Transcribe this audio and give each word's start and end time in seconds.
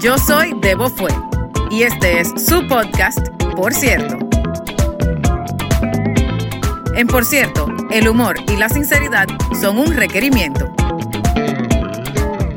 Yo 0.00 0.16
soy 0.16 0.54
Debo 0.62 0.88
Fue 0.88 1.10
y 1.70 1.82
este 1.82 2.20
es 2.20 2.28
su 2.42 2.66
podcast, 2.66 3.18
Por 3.54 3.74
cierto. 3.74 4.16
En 6.94 7.06
Por 7.06 7.26
cierto, 7.26 7.66
el 7.90 8.08
humor 8.08 8.36
y 8.50 8.56
la 8.56 8.70
sinceridad 8.70 9.26
son 9.60 9.78
un 9.78 9.94
requerimiento. 9.94 10.72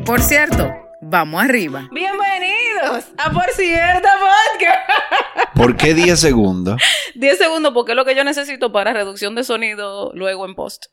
Por 0.06 0.21
cierto, 0.21 0.71
vamos 1.02 1.43
arriba. 1.43 1.89
Bienvenidos 1.92 3.11
a 3.18 3.29
Por 3.29 3.50
cierto 3.50 4.07
Podcast. 4.07 5.54
¿Por 5.54 5.75
qué 5.75 5.94
10 5.94 6.18
segundos? 6.18 6.82
10 7.16 7.38
segundos 7.38 7.74
porque 7.74 7.91
es 7.91 7.97
lo 7.97 8.05
que 8.05 8.16
yo 8.16 8.24
necesito 8.24 8.71
para 8.71 8.94
reducción 8.94 9.36
de 9.36 9.44
sonido 9.44 10.11
luego 10.14 10.46
en 10.46 10.55
post. 10.55 10.86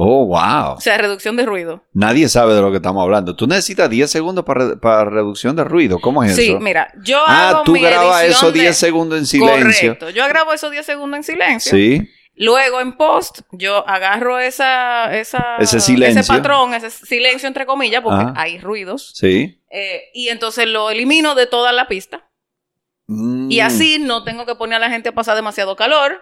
Oh, 0.00 0.26
wow. 0.26 0.74
O 0.76 0.80
sea, 0.80 0.96
reducción 0.96 1.34
de 1.36 1.44
ruido. 1.44 1.82
Nadie 1.92 2.28
sabe 2.28 2.54
de 2.54 2.60
lo 2.60 2.70
que 2.70 2.76
estamos 2.76 3.02
hablando. 3.02 3.34
Tú 3.34 3.48
necesitas 3.48 3.90
10 3.90 4.08
segundos 4.08 4.44
para, 4.44 4.76
para 4.76 5.04
reducción 5.10 5.56
de 5.56 5.64
ruido. 5.64 5.98
¿Cómo 5.98 6.22
es 6.22 6.36
Sí, 6.36 6.50
eso? 6.50 6.60
mira, 6.60 6.92
yo 7.02 7.18
ah, 7.26 7.48
hago 7.48 7.62
tú 7.64 7.72
mi 7.72 7.80
grabas 7.80 8.22
esos 8.22 8.52
de- 8.52 8.60
10 8.60 8.76
segundos 8.76 9.18
en 9.18 9.26
silencio. 9.26 9.58
Correcto. 9.96 10.10
Yo 10.10 10.28
grabo 10.28 10.52
esos 10.52 10.70
10 10.70 10.86
segundos 10.86 11.16
en 11.18 11.24
silencio. 11.24 11.72
Sí. 11.72 12.08
Luego 12.36 12.80
en 12.80 12.96
post, 12.96 13.40
yo 13.50 13.88
agarro 13.88 14.38
esa, 14.38 15.12
esa, 15.18 15.56
Ese 15.58 15.80
silencio. 15.80 16.20
ese 16.20 16.32
patrón, 16.32 16.72
ese 16.74 16.90
silencio 16.90 17.48
entre 17.48 17.66
comillas, 17.66 18.00
porque 18.00 18.22
Ajá. 18.22 18.34
hay 18.36 18.58
ruidos. 18.60 19.12
Sí. 19.16 19.60
eh, 19.72 20.02
y 20.14 20.28
entonces 20.28 20.68
lo 20.68 20.90
elimino 20.90 21.34
de 21.34 21.48
toda 21.48 21.72
la 21.72 21.88
pista. 21.88 22.30
Mm, 23.08 23.50
Y 23.50 23.58
así 23.58 23.98
no 23.98 24.22
tengo 24.22 24.46
que 24.46 24.54
poner 24.54 24.76
a 24.76 24.78
la 24.78 24.90
gente 24.90 25.08
a 25.08 25.12
pasar 25.12 25.34
demasiado 25.34 25.74
calor. 25.74 26.20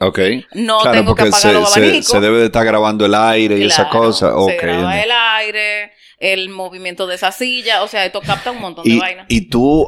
Ok. 0.00 0.18
No 0.54 0.78
Claro, 0.80 0.98
tengo 0.98 1.14
que 1.14 1.22
porque 1.24 1.36
apagar 1.36 1.40
se, 1.40 1.52
los 1.52 1.72
se- 1.72 1.80
abanicos. 1.80 2.06
se 2.10 2.20
debe 2.20 2.38
de 2.38 2.44
estar 2.46 2.64
grabando 2.64 3.04
el 3.06 3.14
aire 3.14 3.58
y 3.58 3.64
esa 3.64 3.88
Claro, 3.88 4.06
cosa. 4.06 4.36
Ok. 4.36 4.50
Se 4.50 4.56
graba 4.56 5.00
el 5.02 5.10
aire, 5.10 5.92
el 6.18 6.48
movimiento 6.48 7.06
de 7.06 7.16
esa 7.16 7.32
silla. 7.32 7.82
O 7.82 7.88
sea, 7.88 8.04
esto 8.06 8.20
capta 8.22 8.50
un 8.50 8.60
montón 8.60 8.84
de 8.84 8.90
Y, 8.92 8.98
vainas. 8.98 9.26
y 9.28 9.48
tú, 9.50 9.86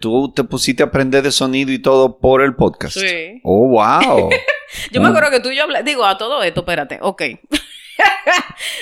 tú 0.00 0.32
te 0.32 0.44
pusiste 0.44 0.82
a 0.82 0.86
aprender 0.86 1.22
de 1.22 1.32
sonido 1.32 1.72
y 1.72 1.80
todo 1.80 2.18
por 2.18 2.42
el 2.42 2.54
podcast. 2.54 2.98
Sí. 2.98 3.40
Oh, 3.42 3.68
wow. 3.68 4.30
Yo 4.92 5.00
me 5.00 5.06
Ah. 5.06 5.10
acuerdo 5.10 5.30
que 5.30 5.40
tú 5.40 5.48
y 5.50 5.56
yo 5.56 5.62
habla- 5.64 5.82
Digo, 5.82 6.04
a 6.04 6.18
todo 6.18 6.42
esto, 6.42 6.60
espérate, 6.60 6.98
ok. 7.00 7.22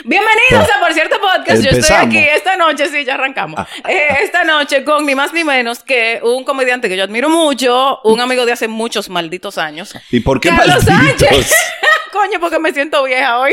Bienvenidos 0.04 0.68
a 0.76 0.80
Por 0.80 0.92
Cierto 0.92 1.16
Podcast. 1.20 1.62
Yo 1.62 1.70
estoy 1.70 1.96
aquí 1.96 2.18
esta 2.18 2.56
noche, 2.56 2.88
sí, 2.88 3.04
ya 3.04 3.14
arrancamos. 3.14 3.60
Eh, 3.88 4.18
esta 4.22 4.44
noche 4.44 4.84
con 4.84 5.04
ni 5.06 5.14
más 5.14 5.32
ni 5.32 5.44
menos 5.44 5.80
que 5.80 6.20
un 6.22 6.44
comediante 6.44 6.88
que 6.88 6.96
yo 6.96 7.04
admiro 7.04 7.28
mucho, 7.28 8.00
un 8.04 8.20
amigo 8.20 8.44
de 8.46 8.52
hace 8.52 8.68
muchos 8.68 9.08
malditos 9.08 9.58
años. 9.58 9.94
¿Y 10.10 10.20
por 10.20 10.40
qué 10.40 10.50
Carlos 10.50 10.84
malditos? 10.86 11.28
Sánchez. 11.28 11.54
Coño, 12.12 12.40
porque 12.40 12.58
me 12.58 12.72
siento 12.72 13.02
vieja 13.04 13.38
hoy. 13.38 13.52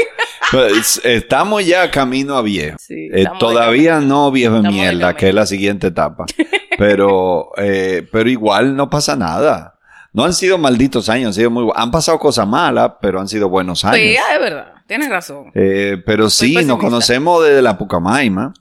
Pues, 0.52 1.02
estamos 1.04 1.66
ya 1.66 1.90
camino 1.92 2.38
a 2.38 2.42
viejo. 2.42 2.78
Sí, 2.80 3.10
Eh, 3.14 3.26
todavía 3.40 4.00
no 4.00 4.32
viejo 4.32 4.62
mierda, 4.62 5.16
que 5.16 5.30
es 5.30 5.34
la 5.36 5.46
siguiente 5.46 5.88
etapa. 5.88 6.26
Pero, 6.78 7.52
eh, 7.58 8.08
pero 8.12 8.28
igual 8.32 8.76
no 8.76 8.90
pasa 8.90 9.16
nada. 9.16 9.76
No 10.12 10.24
han 10.26 10.34
sido 10.34 10.58
malditos 10.58 11.08
años, 11.08 11.28
han 11.28 11.34
sido 11.36 11.52
muy 11.52 11.72
Han 11.76 11.92
pasado 11.92 12.18
cosas 12.18 12.48
malas, 12.48 12.94
pero 13.00 13.20
han 13.20 13.28
sido 13.28 13.48
buenos 13.48 13.86
años. 13.86 13.98
Sí, 13.98 14.16
ah, 14.18 14.34
es 14.34 14.40
verdad. 14.40 14.74
Tienes 14.94 15.10
razón. 15.10 15.52
Eh, 15.56 15.98
pero 16.06 16.30
sí, 16.30 16.54
nos 16.66 16.78
conocemos 16.78 17.44
desde 17.44 17.64
la 17.64 17.78
Pucamaima. 17.78 18.54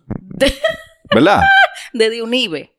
¿Verdad? 1.14 1.42
De 1.92 2.22
Unive. 2.22 2.72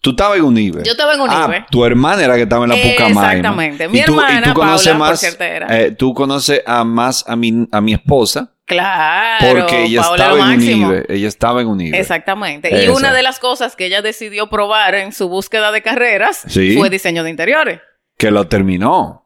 Tú 0.00 0.10
estabas 0.10 0.38
en 0.38 0.44
Unive. 0.44 0.82
Yo 0.84 0.92
estaba 0.92 1.12
en 1.14 1.20
Unive. 1.20 1.58
Ah, 1.60 1.66
tu 1.70 1.84
hermana 1.84 2.24
era 2.24 2.36
que 2.36 2.42
estaba 2.42 2.64
en 2.64 2.70
la 2.70 2.76
Pucamaima. 2.76 3.26
Exactamente. 3.32 3.88
Mi 3.88 3.98
Y 3.98 4.04
tú- 4.04 4.12
y 4.12 4.14
hermana, 4.16 4.46
tú 4.46 4.54
conoces 4.60 4.88
Paula, 4.92 4.98
más, 5.10 5.36
era. 5.40 5.78
eh, 5.80 5.90
tú 5.92 6.14
conoces 6.14 6.62
a 6.66 6.84
más 6.84 7.24
a 7.28 7.36
mi, 7.36 7.68
a 7.70 7.80
mi 7.82 7.92
esposa 7.94 8.50
Claro. 8.66 9.46
porque 9.58 9.84
ella 9.84 10.00
Paola 10.02 10.24
estaba 10.24 10.52
en. 10.54 10.60
Unive. 10.60 11.04
Ella 11.08 11.28
estaba 11.28 11.60
en 11.60 11.66
Unive. 11.68 11.98
Exactamente. 12.00 12.84
Y 12.84 12.88
una 12.88 13.12
de 13.12 13.22
las 13.22 13.38
cosas 13.38 13.76
que 13.76 13.86
ella 13.86 14.00
decidió 14.00 14.48
probar 14.48 14.94
en 14.94 15.12
su 15.12 15.28
búsqueda 15.28 15.70
de 15.70 15.82
carreras 15.82 16.42
Sí. 16.48 16.76
fue 16.78 16.88
diseño 16.90 17.24
de 17.24 17.30
interiores. 17.30 17.80
Que 18.16 18.30
lo 18.30 18.46
terminó. 18.46 19.23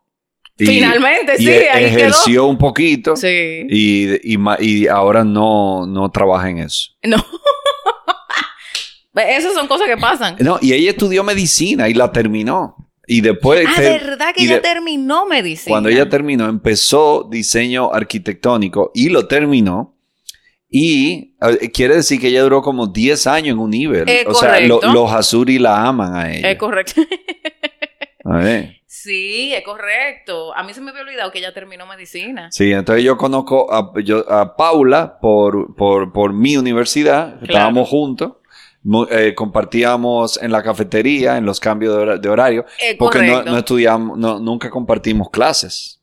Y- 0.58 0.66
Finalmente, 0.66 1.34
y 1.38 1.44
sí, 1.44 1.50
e- 1.50 1.70
ahí 1.70 1.84
ejerció 1.84 2.46
un 2.46 2.58
poquito. 2.58 3.14
Sí. 3.16 3.66
Y, 3.68 4.36
y, 4.60 4.86
ahora 4.88 5.22
no, 5.24 5.86
no 5.86 6.10
trabaja 6.10 6.50
en 6.50 6.58
eso. 6.58 6.90
No. 7.04 7.16
Esas 9.14 9.54
son 9.54 9.66
cosas 9.66 9.88
que 9.88 9.96
pasan. 9.96 10.36
No, 10.40 10.58
y 10.60 10.72
ella 10.72 10.90
estudió 10.90 11.24
medicina 11.24 11.88
y 11.88 11.94
la 11.94 12.12
terminó. 12.12 12.76
Y 13.06 13.20
después... 13.20 13.66
Ah, 13.68 13.72
te- 13.76 13.82
¿verdad 13.88 14.34
que 14.34 14.44
ella 14.44 14.56
de- 14.56 14.60
terminó 14.60 15.26
medicina? 15.26 15.70
Cuando 15.72 15.88
ella 15.88 16.08
terminó, 16.08 16.48
empezó 16.48 17.26
diseño 17.30 17.92
arquitectónico 17.92 18.90
y 18.94 19.08
lo 19.08 19.26
terminó. 19.26 19.96
Y 20.70 21.34
eh, 21.40 21.70
quiere 21.72 21.96
decir 21.96 22.20
que 22.20 22.28
ella 22.28 22.42
duró 22.42 22.60
como 22.62 22.86
10 22.86 23.26
años 23.26 23.54
en 23.54 23.58
un 23.58 23.70
nivel. 23.70 24.08
Eh, 24.08 24.24
o 24.26 24.34
sea, 24.34 24.60
lo- 24.60 24.76
correcto. 24.80 24.92
los 25.00 25.12
Azuri 25.12 25.58
la 25.58 25.86
aman 25.86 26.14
a 26.14 26.32
ella. 26.32 26.50
Es 26.50 26.58
correcto. 26.58 27.00
A 28.24 28.36
ver. 28.36 28.77
Sí, 29.02 29.54
es 29.54 29.62
correcto. 29.64 30.54
A 30.56 30.62
mí 30.62 30.74
se 30.74 30.80
me 30.80 30.90
había 30.90 31.02
olvidado 31.02 31.30
que 31.30 31.38
ella 31.38 31.52
terminó 31.54 31.86
medicina. 31.86 32.48
Sí, 32.50 32.72
entonces 32.72 33.04
yo 33.04 33.16
conozco 33.16 33.72
a, 33.72 33.92
yo- 34.02 34.30
a 34.30 34.56
Paula 34.56 35.18
por, 35.20 35.74
por, 35.76 36.12
por 36.12 36.32
mi 36.32 36.56
universidad. 36.56 37.42
Estábamos 37.42 37.88
juntos. 37.88 38.32
Eh, 39.10 39.34
compartíamos 39.34 40.40
en 40.42 40.50
la 40.52 40.62
cafetería, 40.62 41.36
en 41.36 41.44
los 41.44 41.60
cambios 41.60 41.94
de, 41.96 42.02
hora- 42.02 42.16
de 42.16 42.28
horario. 42.28 42.64
Porque 42.98 43.22
no, 43.22 43.42
no 43.42 43.58
estudiamos, 43.58 44.16
no- 44.18 44.38
nunca 44.38 44.70
compartimos 44.70 45.28
clases. 45.30 46.00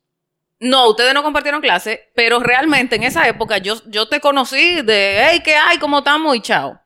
No, 0.59 0.89
ustedes 0.89 1.13
no 1.13 1.21
compartieron 1.23 1.61
clase, 1.61 2.11
pero 2.15 2.39
realmente 2.39 2.95
en 2.95 3.03
esa 3.03 3.27
época 3.27 3.57
yo, 3.57 3.75
yo 3.87 4.07
te 4.07 4.19
conocí 4.21 4.81
de, 4.81 5.17
hey, 5.29 5.41
¿qué 5.43 5.55
hay? 5.55 5.77
¿Cómo 5.79 5.99
estamos? 5.99 6.35
Y 6.35 6.41
chao. 6.41 6.79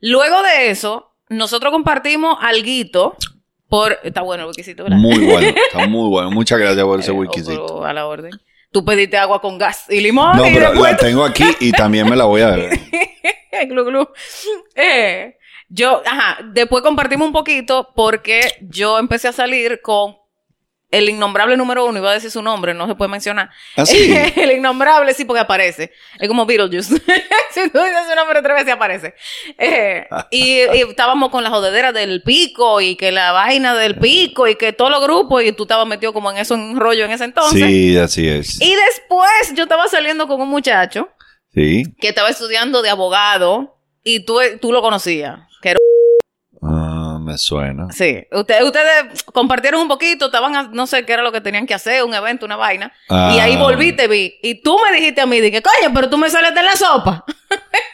Luego 0.00 0.42
de 0.42 0.70
eso, 0.70 1.14
nosotros 1.28 1.72
compartimos 1.72 2.36
alguito 2.40 3.16
por... 3.72 3.98
Está 4.04 4.20
bueno 4.20 4.42
el 4.44 4.48
wikisito, 4.50 4.82
¿verdad? 4.84 4.98
Muy 4.98 5.18
bueno, 5.24 5.48
está 5.72 5.86
muy 5.88 6.08
bueno. 6.10 6.30
Muchas 6.30 6.58
gracias 6.58 6.84
por 6.84 7.00
ese 7.00 7.10
Eh, 7.10 7.14
wikisito. 7.14 7.82
a 7.84 7.92
la 7.94 8.06
orden. 8.06 8.30
Tú 8.70 8.84
pediste 8.84 9.16
agua 9.16 9.40
con 9.40 9.56
gas 9.58 9.86
y 9.88 10.00
limón 10.00 10.36
No, 10.36 10.46
y 10.46 10.52
pero 10.52 10.70
después 10.70 10.92
la 10.92 10.96
tengo 10.98 11.24
aquí 11.24 11.44
y 11.60 11.72
también 11.72 12.08
me 12.08 12.16
la 12.16 12.24
voy 12.24 12.42
a 12.42 12.50
beber. 12.50 12.78
glu, 13.68 13.84
glu. 13.86 14.08
Eh, 14.74 15.36
yo, 15.68 16.02
ajá, 16.06 16.38
después 16.52 16.82
compartimos 16.82 17.26
un 17.26 17.32
poquito 17.32 17.88
porque 17.96 18.40
yo 18.60 18.98
empecé 18.98 19.28
a 19.28 19.32
salir 19.32 19.80
con 19.82 20.16
el 20.92 21.08
innombrable 21.08 21.56
número 21.56 21.84
uno, 21.86 21.98
iba 21.98 22.10
a 22.10 22.14
decir 22.14 22.30
su 22.30 22.40
nombre, 22.42 22.74
no 22.74 22.86
se 22.86 22.94
puede 22.94 23.10
mencionar. 23.10 23.50
¿Ah, 23.76 23.84
sí? 23.84 24.14
el 24.36 24.52
innombrable 24.52 25.12
sí, 25.14 25.24
porque 25.24 25.40
aparece. 25.40 25.90
Es 26.20 26.28
como 26.28 26.46
Beetlejuice. 26.46 26.94
si 27.50 27.70
tú 27.70 27.78
dices 27.80 28.06
su 28.08 28.14
nombre 28.14 28.40
tres 28.42 28.54
veces, 28.54 28.72
aparece. 28.74 29.14
Eh, 29.58 30.06
y, 30.30 30.58
y 30.60 30.82
estábamos 30.88 31.30
con 31.30 31.42
la 31.42 31.50
jodedera 31.50 31.90
del 31.92 32.22
pico 32.22 32.80
y 32.80 32.94
que 32.96 33.10
la 33.10 33.32
vaina 33.32 33.74
del 33.74 33.98
pico 33.98 34.46
y 34.46 34.54
que 34.54 34.72
todos 34.72 34.90
los 34.90 35.02
grupos 35.02 35.42
y 35.42 35.52
tú 35.52 35.64
estabas 35.64 35.86
metido 35.88 36.12
como 36.12 36.30
en 36.30 36.36
eso, 36.38 36.54
en 36.54 36.78
rollo 36.78 37.04
en 37.04 37.10
ese 37.10 37.24
entonces. 37.24 37.66
Sí, 37.66 37.96
así 37.98 38.28
es. 38.28 38.60
Y 38.60 38.74
después 38.74 39.54
yo 39.54 39.64
estaba 39.64 39.88
saliendo 39.88 40.28
con 40.28 40.40
un 40.40 40.48
muchacho 40.48 41.08
Sí. 41.54 41.82
que 42.00 42.08
estaba 42.08 42.28
estudiando 42.30 42.80
de 42.82 42.90
abogado 42.90 43.78
y 44.04 44.24
tú, 44.24 44.38
tú 44.60 44.72
lo 44.72 44.80
conocías. 44.82 45.40
Que 45.60 45.70
era- 45.70 45.78
me 47.32 47.38
suena. 47.38 47.88
Sí, 47.92 48.24
ustedes, 48.30 48.62
ustedes 48.62 49.24
compartieron 49.32 49.80
un 49.80 49.88
poquito, 49.88 50.26
estaban, 50.26 50.54
a- 50.54 50.68
no 50.72 50.86
sé 50.86 51.04
qué 51.04 51.14
era 51.14 51.22
lo 51.22 51.32
que 51.32 51.40
tenían 51.40 51.66
que 51.66 51.74
hacer, 51.74 52.04
un 52.04 52.12
evento, 52.14 52.46
una 52.46 52.56
vaina. 52.56 52.92
Ah. 53.08 53.32
Y 53.34 53.40
ahí 53.40 53.56
volví, 53.56 53.88
y 53.88 53.92
te 53.96 54.06
vi. 54.08 54.34
Y 54.42 54.62
tú 54.62 54.76
me 54.88 54.96
dijiste 54.96 55.20
a 55.20 55.26
mí, 55.26 55.40
dije, 55.40 55.62
coño, 55.62 55.92
pero 55.94 56.08
tú 56.10 56.18
me 56.18 56.28
sales 56.30 56.50
en 56.56 56.64
la 56.64 56.76
sopa. 56.76 57.24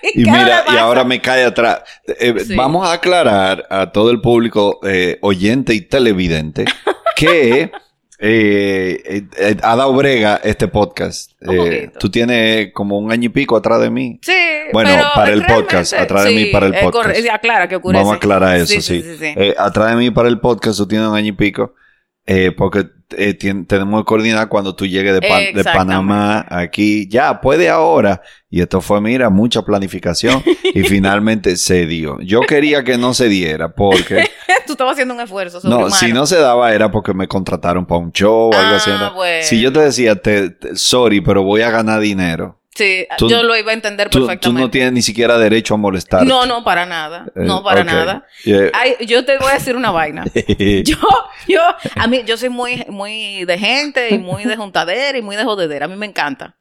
Y 0.03 0.23
¿Qué 0.25 0.31
mira, 0.31 0.65
y 0.73 0.77
ahora 0.77 1.03
me 1.05 1.21
cae 1.21 1.45
atrás. 1.45 1.83
Eh, 2.07 2.35
Sí. 2.47 2.55
Vamos 2.55 2.89
a 2.89 2.93
aclarar 2.93 3.67
a 3.71 3.91
todo 3.91 4.11
el 4.11 4.21
público 4.21 4.79
eh, 4.85 5.19
oyente 5.23 5.75
y 5.75 5.81
televidente 5.81 6.65
que 7.17 7.71
eh, 8.21 9.03
eh, 9.05 9.23
eh, 9.37 9.57
ha 9.63 9.77
dado 9.77 9.93
brega 9.95 10.41
este 10.43 10.69
podcast. 10.69 11.33
Eh, 11.49 11.91
tú 11.99 12.11
tienes 12.11 12.73
como 12.73 12.99
un 12.99 13.13
año 13.13 13.27
y 13.27 13.29
pico 13.29 13.57
atrás 13.57 13.81
de 13.81 13.91
mí. 13.91 14.19
Sí, 14.23 14.33
Bueno, 14.73 14.91
pero 14.93 15.09
para 15.15 15.33
el 15.33 15.47
podcast, 15.47 15.93
atrás 15.95 16.25
de 16.25 16.33
mí 16.35 16.47
para 16.47 16.67
el 16.67 16.75
podcast. 16.81 17.17
sí, 17.17 17.29
aclara 17.29 17.69
que 17.69 17.77
ocurre. 17.77 17.99
Vamos 17.99 18.13
a 18.13 18.17
aclarar 18.17 18.57
eso, 18.57 18.67
sí. 18.67 18.83
sí, 18.83 19.03
sí. 19.19 19.35
Eh, 19.37 19.55
atrás 19.57 19.91
de 19.91 19.97
mí 19.97 20.11
para 20.11 20.29
el 20.29 20.41
podcast 20.41 20.79
tú 20.79 20.87
tienes 20.89 21.07
un 21.09 21.15
año 21.17 21.29
y 21.29 21.33
pico. 21.33 21.75
eh, 22.27 22.53
porque 22.57 22.87
eh, 23.17 23.35
tenemos 23.35 24.03
que 24.03 24.05
coordinar 24.05 24.49
cuando 24.49 24.75
tú 24.75 24.87
llegues 24.87 25.15
de, 25.15 25.21
Pan- 25.21 25.39
de 25.39 25.45
Exactamente. 25.51 25.79
Panamá 25.79 26.47
aquí. 26.49 27.09
Ya, 27.09 27.41
puede 27.41 27.69
ahora. 27.69 28.21
Y 28.51 28.61
esto 28.61 28.81
fue, 28.81 29.01
mira, 29.01 29.31
mucha 29.31 29.63
planificación. 29.63 30.43
y 30.75 30.83
finalmente 30.85 31.57
se 31.57 31.87
dio. 31.87 32.19
Yo 32.21 32.41
quería 32.41 32.85
que 32.85 32.99
no 32.99 33.15
se 33.15 33.29
diera 33.29 33.75
porque... 33.75 34.29
Tú 34.67 34.73
estabas 34.73 34.93
haciendo 34.93 35.15
un 35.15 35.21
esfuerzo 35.21 35.61
no, 35.67 35.89
si 35.89 36.13
no 36.13 36.27
se 36.27 36.37
daba 36.37 36.75
era 36.75 36.91
porque 36.91 37.15
me 37.15 37.27
contrataron 37.27 37.87
para 37.87 38.01
un 38.01 38.13
show 38.13 38.51
o 38.51 38.55
algo 38.55 38.75
Ah, 38.75 38.77
así. 38.77 38.91
bueno. 39.15 39.43
Si 39.43 39.61
yo 39.63 39.73
te 39.73 39.81
decía, 39.81 40.17
te, 40.17 40.51
te- 40.51 40.77
sorry, 40.77 41.23
pero 41.23 41.43
voy 41.43 41.63
a 41.63 41.71
ganar 41.71 42.01
dinero. 42.01 42.61
Sí, 42.79 43.09
Tú- 43.19 43.29
yo 43.29 43.43
lo 43.43 43.57
iba 43.57 43.73
a 43.73 43.75
entender 43.75 44.09
Tú, 44.09 44.21
tú 44.21 44.27
perfectamente. 44.27 44.61
no 44.63 44.71
tienes 44.71 44.93
ni 44.93 45.03
siquiera 45.03 45.37
derecho 45.37 45.75
a 45.75 45.77
molestar. 45.79 46.25
No, 46.25 46.47
no, 46.47 46.63
para 46.63 46.87
nada. 46.87 47.27
No, 47.35 47.65
para 47.65 47.83
nada. 47.83 48.25
Eh, 48.45 48.71
Ay, 48.73 48.95
yo 49.05 49.25
te 49.25 49.37
voy 49.37 49.51
a 49.51 49.55
decir 49.55 49.75
una 49.75 49.91
vaina. 49.91 50.25
Yo, 50.85 50.97
yo, 51.49 51.61
a 51.97 52.07
mí, 52.07 52.23
yo 52.25 52.37
soy 52.37 52.51
muy, 52.51 52.85
muy 52.89 53.45
de 53.45 53.59
gente 53.59 54.15
y 54.15 54.19
muy 54.19 54.45
de 54.45 54.57
juntadera 54.57 55.19
y 55.19 55.23
muy 55.23 55.35
de 55.35 55.43
jodedera. 55.43 55.87
A 55.87 55.89
mí 55.89 55.97
me 55.97 56.07
encanta. 56.07 56.57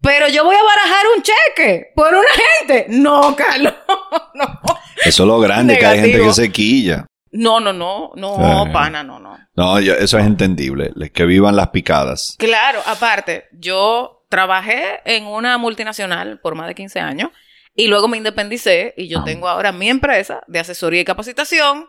Pero 0.00 0.28
yo 0.28 0.44
voy 0.44 0.54
a 0.54 0.62
barajar 0.62 1.04
un 1.16 1.22
cheque 1.24 1.86
por 1.96 2.14
una 2.14 2.28
gente. 2.60 2.86
No, 2.90 3.34
Carlos. 3.34 3.74
No. 4.34 4.60
Eso 5.04 5.22
es 5.24 5.26
lo 5.26 5.40
grande, 5.40 5.76
que 5.76 5.84
hay 5.86 5.98
gente 5.98 6.20
que 6.20 6.32
se 6.32 6.52
quilla. 6.52 7.06
No, 7.32 7.58
no, 7.58 7.72
no, 7.72 8.12
no, 8.14 8.68
pana, 8.72 9.02
no, 9.02 9.18
no. 9.18 9.36
No, 9.56 9.78
eso 9.78 10.18
es 10.18 10.24
entendible, 10.24 10.92
que 11.12 11.24
vivan 11.24 11.56
las 11.56 11.70
picadas. 11.70 12.36
Claro, 12.38 12.80
aparte, 12.86 13.46
yo 13.52 14.17
trabajé 14.28 15.00
en 15.04 15.26
una 15.26 15.58
multinacional 15.58 16.40
por 16.40 16.54
más 16.54 16.68
de 16.68 16.74
15 16.74 17.00
años 17.00 17.30
y 17.74 17.86
luego 17.86 18.08
me 18.08 18.16
independicé 18.16 18.94
y 18.96 19.08
yo 19.08 19.20
ah. 19.20 19.24
tengo 19.24 19.48
ahora 19.48 19.72
mi 19.72 19.88
empresa 19.88 20.42
de 20.46 20.58
asesoría 20.58 21.00
y 21.00 21.04
capacitación 21.04 21.86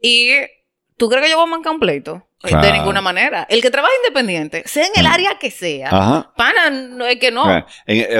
y 0.00 0.30
¿tú 0.96 1.08
crees 1.08 1.24
que 1.24 1.30
yo 1.30 1.36
voy 1.36 1.46
a 1.46 1.50
mancar 1.50 1.72
un 1.72 1.80
pleito? 1.80 2.22
De 2.42 2.72
ninguna 2.72 3.00
manera. 3.00 3.44
El 3.50 3.60
que 3.60 3.70
trabaja 3.72 3.92
independiente, 4.04 4.62
sea 4.66 4.86
en 4.86 4.92
el 4.94 5.04
mm. 5.04 5.12
área 5.12 5.38
que 5.38 5.50
sea, 5.50 6.30
pana, 6.36 6.70
no 6.70 7.04
es 7.04 7.18
que 7.18 7.32
no. 7.32 7.44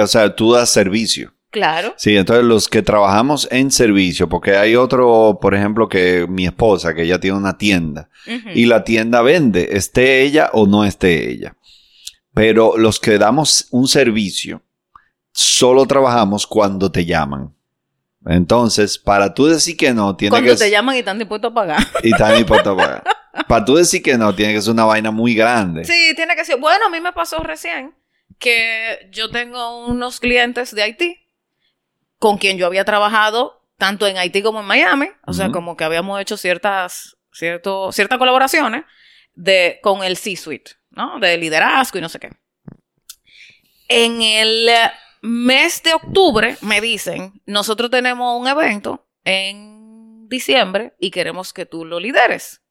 O 0.01 0.07
sea, 0.07 0.35
tú 0.35 0.51
das 0.51 0.69
servicio. 0.69 1.33
Claro. 1.49 1.93
Sí, 1.97 2.17
entonces 2.17 2.43
los 2.43 2.67
que 2.67 2.81
trabajamos 2.81 3.47
en 3.51 3.71
servicio, 3.71 4.27
porque 4.27 4.57
hay 4.57 4.75
otro, 4.75 5.39
por 5.41 5.55
ejemplo, 5.55 5.87
que 5.87 6.25
mi 6.27 6.45
esposa, 6.45 6.93
que 6.93 7.03
ella 7.03 7.19
tiene 7.19 7.37
una 7.37 7.57
tienda 7.57 8.09
y 8.53 8.65
la 8.65 8.83
tienda 8.83 9.21
vende, 9.21 9.69
esté 9.71 10.23
ella 10.23 10.49
o 10.51 10.67
no 10.67 10.83
esté 10.83 11.31
ella. 11.31 11.55
Pero 12.37 12.77
los 12.77 12.99
que 12.99 13.17
damos 13.17 13.67
un 13.71 13.87
servicio, 13.87 14.61
solo 15.31 15.85
trabajamos 15.87 16.45
cuando 16.45 16.91
te 16.91 17.03
llaman. 17.03 17.55
Entonces, 18.27 18.99
para 18.99 19.33
tú 19.33 19.47
decir 19.47 19.75
que 19.75 19.91
no, 19.91 20.15
tiene 20.15 20.35
que... 20.35 20.43
Cuando 20.43 20.59
te 20.59 20.69
llaman 20.69 20.95
y 20.95 20.99
están 20.99 21.17
dispuestos 21.17 21.51
a 21.51 21.53
pagar. 21.53 21.79
Y 22.03 22.11
están 22.11 22.35
dispuestos 22.35 22.73
a 22.73 22.77
pagar. 22.77 23.03
para 23.47 23.65
tú 23.65 23.75
decir 23.75 24.03
que 24.03 24.17
no, 24.17 24.35
tiene 24.35 24.53
que 24.53 24.61
ser 24.61 24.73
una 24.73 24.85
vaina 24.85 25.09
muy 25.09 25.33
grande. 25.33 25.83
Sí, 25.83 26.13
tiene 26.15 26.35
que 26.35 26.45
ser... 26.45 26.59
Bueno, 26.59 26.85
a 26.85 26.89
mí 26.89 26.99
me 27.01 27.11
pasó 27.11 27.41
recién 27.41 27.95
que 28.37 29.09
yo 29.11 29.31
tengo 29.31 29.87
unos 29.87 30.19
clientes 30.19 30.75
de 30.75 30.83
Haití 30.83 31.17
con 32.19 32.37
quien 32.37 32.57
yo 32.57 32.67
había 32.67 32.85
trabajado 32.85 33.63
tanto 33.77 34.05
en 34.05 34.17
Haití 34.17 34.41
como 34.41 34.59
en 34.59 34.65
Miami, 34.65 35.07
o 35.25 35.33
sea, 35.33 35.51
como 35.51 35.77
que 35.77 35.83
habíamos 35.83 36.19
hecho 36.19 36.35
ciertas, 36.35 37.17
cierto, 37.31 37.91
ciertas 37.91 38.17
colaboraciones 38.17 38.83
de, 39.35 39.79
con 39.83 40.03
el 40.03 40.17
C-Suite, 40.17 40.76
¿no? 40.97 41.19
De 41.19 41.37
liderazgo 41.37 41.97
y 41.97 42.01
no 42.01 42.09
sé 42.09 42.19
qué. 42.19 42.31
En 43.87 44.21
el 44.21 44.69
mes 45.21 45.81
de 45.83 45.93
octubre 45.93 46.57
me 46.61 46.81
dicen, 46.81 47.41
nosotros 47.45 47.89
tenemos 47.89 48.39
un 48.39 48.47
evento 48.47 49.07
en 49.23 50.27
diciembre 50.27 50.93
y 50.99 51.11
queremos 51.11 51.53
que 51.53 51.65
tú 51.65 51.85
lo 51.85 51.99
lideres 51.99 52.61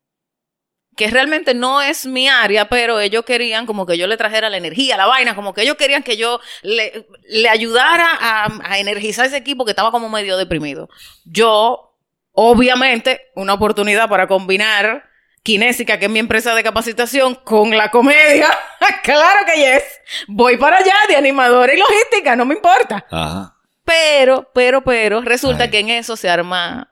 que 0.96 1.10
realmente 1.10 1.52
no 1.52 1.82
es 1.82 2.06
mi 2.06 2.26
área, 2.26 2.70
pero 2.70 2.98
ellos 2.98 3.24
querían 3.24 3.66
como 3.66 3.84
que 3.84 3.98
yo 3.98 4.06
le 4.06 4.16
trajera 4.16 4.48
la 4.48 4.56
energía, 4.56 4.96
la 4.96 5.06
vaina, 5.06 5.34
como 5.34 5.52
que 5.52 5.60
ellos 5.60 5.76
querían 5.76 6.02
que 6.02 6.16
yo 6.16 6.40
le, 6.62 7.06
ayudara 7.50 8.08
a, 8.18 8.48
a, 8.64 8.78
energizar 8.78 9.26
ese 9.26 9.36
equipo 9.36 9.66
que 9.66 9.72
estaba 9.72 9.90
como 9.90 10.08
medio 10.08 10.38
deprimido. 10.38 10.88
Yo, 11.26 11.98
obviamente, 12.32 13.30
una 13.34 13.52
oportunidad 13.52 14.08
para 14.08 14.26
combinar 14.26 15.05
Kinésica, 15.46 15.96
que 16.00 16.06
es 16.06 16.10
mi 16.10 16.18
empresa 16.18 16.56
de 16.56 16.64
capacitación, 16.64 17.36
con 17.36 17.70
la 17.70 17.92
comedia. 17.92 18.48
claro 19.04 19.46
que 19.46 19.60
yes. 19.60 19.84
Voy 20.26 20.56
para 20.56 20.78
allá 20.78 20.92
de 21.08 21.14
animadora 21.14 21.72
y 21.72 21.78
logística, 21.78 22.34
no 22.34 22.44
me 22.44 22.56
importa. 22.56 23.06
Ajá. 23.08 23.54
Pero, 23.84 24.50
pero, 24.52 24.82
pero, 24.82 25.20
resulta 25.20 25.70
que 25.70 25.78
en 25.78 25.90
eso 25.90 26.16
se 26.16 26.28
arma 26.28 26.88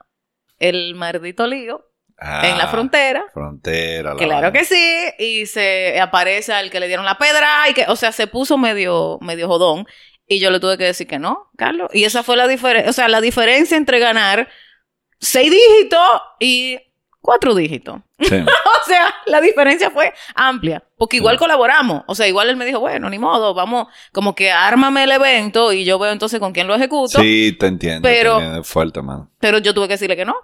el 0.57 0.95
maldito 0.95 1.45
lío 1.47 1.85
en 2.17 2.57
la 2.57 2.63
ah, 2.63 2.67
frontera. 2.69 3.25
Frontera. 3.33 4.15
claro 4.15 4.53
que 4.53 4.63
sí. 4.63 5.03
Y 5.19 5.47
se 5.47 5.99
aparece 5.99 6.53
al 6.53 6.71
que 6.71 6.79
le 6.79 6.87
dieron 6.87 7.03
la 7.03 7.17
pedra 7.17 7.69
y 7.69 7.73
que, 7.73 7.83
o 7.89 7.97
sea, 7.97 8.13
se 8.13 8.27
puso 8.27 8.57
medio, 8.57 9.17
medio 9.19 9.49
jodón. 9.49 9.85
Y 10.27 10.39
yo 10.39 10.49
le 10.49 10.61
tuve 10.61 10.77
que 10.77 10.85
decir 10.85 11.07
que 11.07 11.19
no, 11.19 11.51
Carlos. 11.57 11.89
Y 11.93 12.05
esa 12.05 12.23
fue 12.23 12.37
la 12.37 12.47
diferencia, 12.47 12.89
o 12.89 12.93
sea, 12.93 13.09
la 13.09 13.19
diferencia 13.19 13.75
entre 13.75 13.99
ganar 13.99 14.47
seis 15.19 15.51
dígitos 15.51 16.21
y 16.39 16.79
cuatro 17.25 17.55
dígitos. 17.55 17.99
o 18.19 18.85
sea, 18.85 19.13
la 19.25 19.41
diferencia 19.41 19.89
fue 19.89 20.13
amplia. 20.35 20.83
Porque 20.95 21.17
igual 21.17 21.37
colaboramos. 21.37 22.03
O 22.07 22.13
sea, 22.13 22.27
igual 22.27 22.49
él 22.49 22.55
me 22.55 22.65
dijo, 22.65 22.79
bueno, 22.79 23.09
ni 23.09 23.17
modo, 23.17 23.55
vamos, 23.55 23.87
como 24.13 24.35
que 24.35 24.51
ármame 24.51 25.05
el 25.05 25.11
evento 25.11 25.73
y 25.73 25.83
yo 25.83 25.97
veo 25.97 26.11
entonces 26.11 26.39
con 26.39 26.53
quién 26.53 26.67
lo 26.67 26.75
ejecuto. 26.75 27.19
Sí, 27.19 27.57
te 27.59 27.65
entiendo. 27.65 28.07
Pero, 28.07 28.63
fuerte, 28.63 29.01
man. 29.01 29.29
Pero 29.39 29.57
yo 29.57 29.73
tuve 29.73 29.87
que 29.87 29.95
decirle 29.95 30.15
que 30.15 30.25
no. 30.25 30.35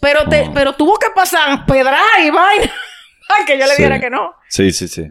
Pero, 0.00 0.28
te, 0.28 0.42
oh. 0.42 0.52
pero 0.52 0.74
tuvo 0.74 0.98
que 0.98 1.08
pasar 1.14 1.64
pedra 1.64 1.98
y 2.22 2.30
vaina 2.30 2.70
que 3.46 3.58
yo 3.58 3.66
le 3.66 3.76
dijera 3.76 3.98
que 3.98 4.10
no. 4.10 4.34
Sí, 4.48 4.70
sí, 4.70 4.88
sí. 4.88 5.04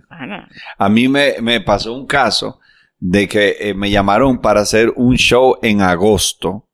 A 0.78 0.90
mí 0.90 1.08
me, 1.08 1.36
me, 1.42 1.62
pasó 1.62 1.94
un 1.94 2.06
caso 2.06 2.60
de 3.00 3.28
que 3.28 3.58
eh, 3.60 3.74
me 3.74 3.90
llamaron 3.90 4.40
para 4.40 4.62
hacer 4.62 4.94
un 4.96 5.16
show 5.16 5.58
en 5.64 5.82
agosto. 5.82 6.68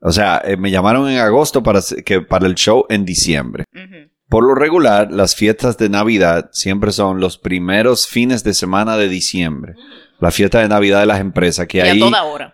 O 0.00 0.12
sea, 0.12 0.40
eh, 0.44 0.56
me 0.56 0.70
llamaron 0.70 1.08
en 1.08 1.18
agosto 1.18 1.62
para, 1.62 1.80
que, 2.04 2.20
para 2.20 2.46
el 2.46 2.54
show 2.54 2.86
en 2.88 3.04
diciembre. 3.04 3.64
Por 4.28 4.44
lo 4.44 4.54
regular, 4.54 5.10
las 5.10 5.34
fiestas 5.34 5.78
de 5.78 5.88
Navidad 5.88 6.50
siempre 6.52 6.92
son 6.92 7.18
los 7.20 7.38
primeros 7.38 8.06
fines 8.06 8.44
de 8.44 8.54
semana 8.54 8.96
de 8.96 9.08
diciembre. 9.08 9.74
La 10.20 10.30
fiesta 10.30 10.60
de 10.60 10.68
Navidad 10.68 11.00
de 11.00 11.06
las 11.06 11.20
empresas, 11.20 11.66
que 11.66 11.82
ahí 11.82 12.00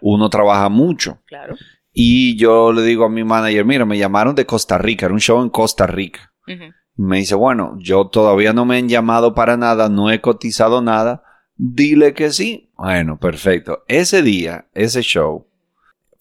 uno 0.00 0.30
trabaja 0.30 0.68
mucho. 0.68 1.18
Claro. 1.26 1.56
Y 1.92 2.36
yo 2.36 2.72
le 2.72 2.82
digo 2.82 3.04
a 3.04 3.08
mi 3.08 3.22
manager, 3.22 3.64
mira, 3.64 3.84
me 3.84 3.96
llamaron 3.96 4.34
de 4.34 4.46
Costa 4.46 4.78
Rica, 4.78 5.06
era 5.06 5.14
un 5.14 5.20
show 5.20 5.40
en 5.42 5.48
Costa 5.48 5.86
Rica. 5.86 6.32
Me 6.96 7.18
dice, 7.18 7.36
bueno, 7.36 7.76
yo 7.78 8.08
todavía 8.08 8.52
no 8.52 8.64
me 8.64 8.78
han 8.78 8.88
llamado 8.88 9.34
para 9.34 9.56
nada, 9.56 9.88
no 9.88 10.10
he 10.10 10.20
cotizado 10.20 10.82
nada, 10.82 11.22
dile 11.56 12.12
que 12.12 12.30
sí. 12.30 12.72
Bueno, 12.76 13.18
perfecto. 13.18 13.84
Ese 13.86 14.22
día, 14.22 14.66
ese 14.74 15.02
show, 15.02 15.48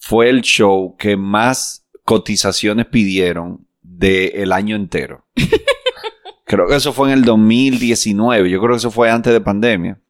fue 0.05 0.29
el 0.29 0.41
show 0.41 0.97
que 0.97 1.15
más 1.15 1.85
cotizaciones 2.03 2.88
pidieron 2.88 3.65
del 3.81 4.51
año 4.51 4.75
entero. 4.75 5.25
creo 6.45 6.67
que 6.67 6.75
eso 6.75 6.91
fue 6.91 7.07
en 7.07 7.19
el 7.19 7.23
2019, 7.23 8.50
yo 8.50 8.59
creo 8.59 8.71
que 8.71 8.77
eso 8.77 8.91
fue 8.91 9.09
antes 9.09 9.31
de 9.31 9.39
pandemia. 9.39 10.01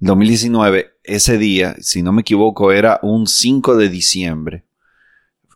2019, 0.00 0.98
ese 1.02 1.38
día, 1.38 1.76
si 1.80 2.02
no 2.02 2.12
me 2.12 2.20
equivoco, 2.20 2.70
era 2.70 3.00
un 3.02 3.26
5 3.26 3.74
de 3.74 3.88
diciembre. 3.88 4.64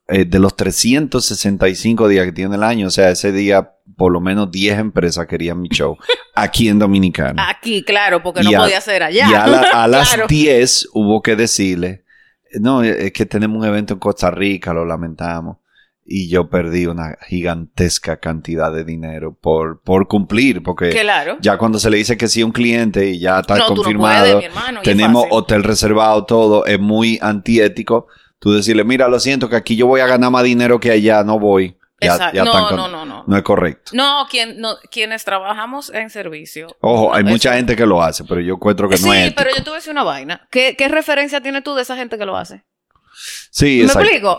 Eh, 0.08 0.24
de 0.24 0.38
los 0.38 0.56
365 0.56 2.08
días 2.08 2.24
que 2.24 2.32
tiene 2.32 2.56
el 2.56 2.62
año, 2.62 2.86
o 2.86 2.90
sea, 2.90 3.10
ese 3.10 3.30
día 3.30 3.72
por 3.96 4.10
lo 4.10 4.20
menos 4.20 4.50
10 4.50 4.78
empresas 4.78 5.26
querían 5.26 5.60
mi 5.60 5.68
show 5.68 5.96
aquí 6.34 6.68
en 6.68 6.78
Dominicana. 6.78 7.48
Aquí, 7.48 7.82
claro, 7.82 8.22
porque 8.22 8.42
no 8.42 8.52
podía 8.52 8.80
ser 8.80 9.02
allá. 9.02 9.28
Y 9.30 9.34
a, 9.34 9.86
las 9.86 10.16
10 10.26 10.88
hubo 10.94 11.20
que 11.20 11.36
decirle, 11.36 12.04
no, 12.60 12.82
es 12.82 13.12
que 13.12 13.26
tenemos 13.26 13.58
un 13.58 13.66
evento 13.66 13.94
en 13.94 14.00
Costa 14.00 14.30
Rica, 14.30 14.72
lo 14.72 14.84
lamentamos 14.84 15.56
y 16.04 16.28
yo 16.28 16.48
perdí 16.48 16.86
una 16.86 17.16
gigantesca 17.26 18.18
cantidad 18.18 18.72
de 18.72 18.84
dinero 18.84 19.36
por, 19.40 19.80
por 19.82 20.08
cumplir, 20.08 20.62
porque 20.62 20.90
ya 21.40 21.58
cuando 21.58 21.78
se 21.78 21.90
le 21.90 21.98
dice 21.98 22.16
que 22.16 22.28
sí 22.28 22.40
a 22.40 22.46
un 22.46 22.52
cliente 22.52 23.10
y 23.10 23.20
ya 23.20 23.40
está 23.40 23.64
confirmado, 23.66 24.42
tenemos 24.82 25.26
hotel 25.30 25.62
reservado, 25.62 26.24
todo, 26.24 26.66
es 26.66 26.80
muy 26.80 27.18
antiético. 27.22 28.08
Tú 28.38 28.52
decirle, 28.52 28.82
mira, 28.82 29.06
lo 29.06 29.20
siento 29.20 29.48
que 29.48 29.54
aquí 29.54 29.76
yo 29.76 29.86
voy 29.86 30.00
a 30.00 30.06
ganar 30.06 30.32
más 30.32 30.42
dinero 30.42 30.80
que 30.80 30.90
allá, 30.90 31.22
no 31.22 31.38
voy. 31.38 31.76
Ya, 32.02 32.32
ya 32.32 32.44
no, 32.44 32.70
no, 32.70 32.88
no, 32.88 33.04
no. 33.04 33.24
No 33.26 33.36
es 33.36 33.42
correcto. 33.42 33.92
No, 33.94 34.26
quien, 34.28 34.60
no, 34.60 34.76
quienes 34.90 35.24
trabajamos 35.24 35.90
en 35.90 36.10
servicio. 36.10 36.68
Ojo, 36.80 37.14
hay 37.14 37.24
mucha 37.24 37.54
gente 37.54 37.76
que 37.76 37.86
lo 37.86 38.02
hace, 38.02 38.24
pero 38.24 38.40
yo 38.40 38.54
encuentro 38.54 38.88
que 38.88 38.98
no 38.98 39.12
es. 39.12 39.28
Sí, 39.28 39.34
pero 39.36 39.50
yo 39.50 39.56
te 39.56 39.70
voy 39.70 39.74
a 39.74 39.76
decir 39.76 39.92
una 39.92 40.02
vaina. 40.02 40.46
¿Qué, 40.50 40.74
¿Qué 40.76 40.88
referencia 40.88 41.40
tienes 41.40 41.62
tú 41.62 41.74
de 41.74 41.82
esa 41.82 41.96
gente 41.96 42.18
que 42.18 42.26
lo 42.26 42.36
hace? 42.36 42.64
Sí, 43.50 43.80
¿Me 43.80 43.92
explico? 43.92 44.36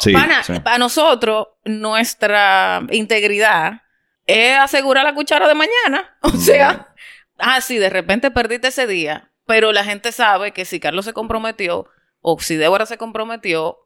para, 0.63 0.77
nosotros, 0.77 1.48
nuestra 1.63 2.82
integridad 2.91 3.82
es 4.25 4.58
asegurar 4.58 5.03
la 5.03 5.13
cuchara 5.13 5.48
de 5.48 5.55
mañana. 5.55 6.17
O 6.22 6.32
sea, 6.32 6.93
ah, 7.38 7.62
sí, 7.62 7.77
de 7.77 7.89
repente 7.89 8.32
perdiste 8.32 8.70
ese 8.70 8.88
día, 8.88 9.32
pero 9.46 9.72
la 9.72 9.84
gente 9.84 10.12
sabe 10.12 10.51
que 10.51 10.65
si 10.65 10.79
Carlos 10.79 11.05
se 11.05 11.13
comprometió 11.13 11.88
o 12.22 12.39
si 12.39 12.55
Débora 12.55 12.86
se 12.86 12.98
comprometió, 12.98 13.77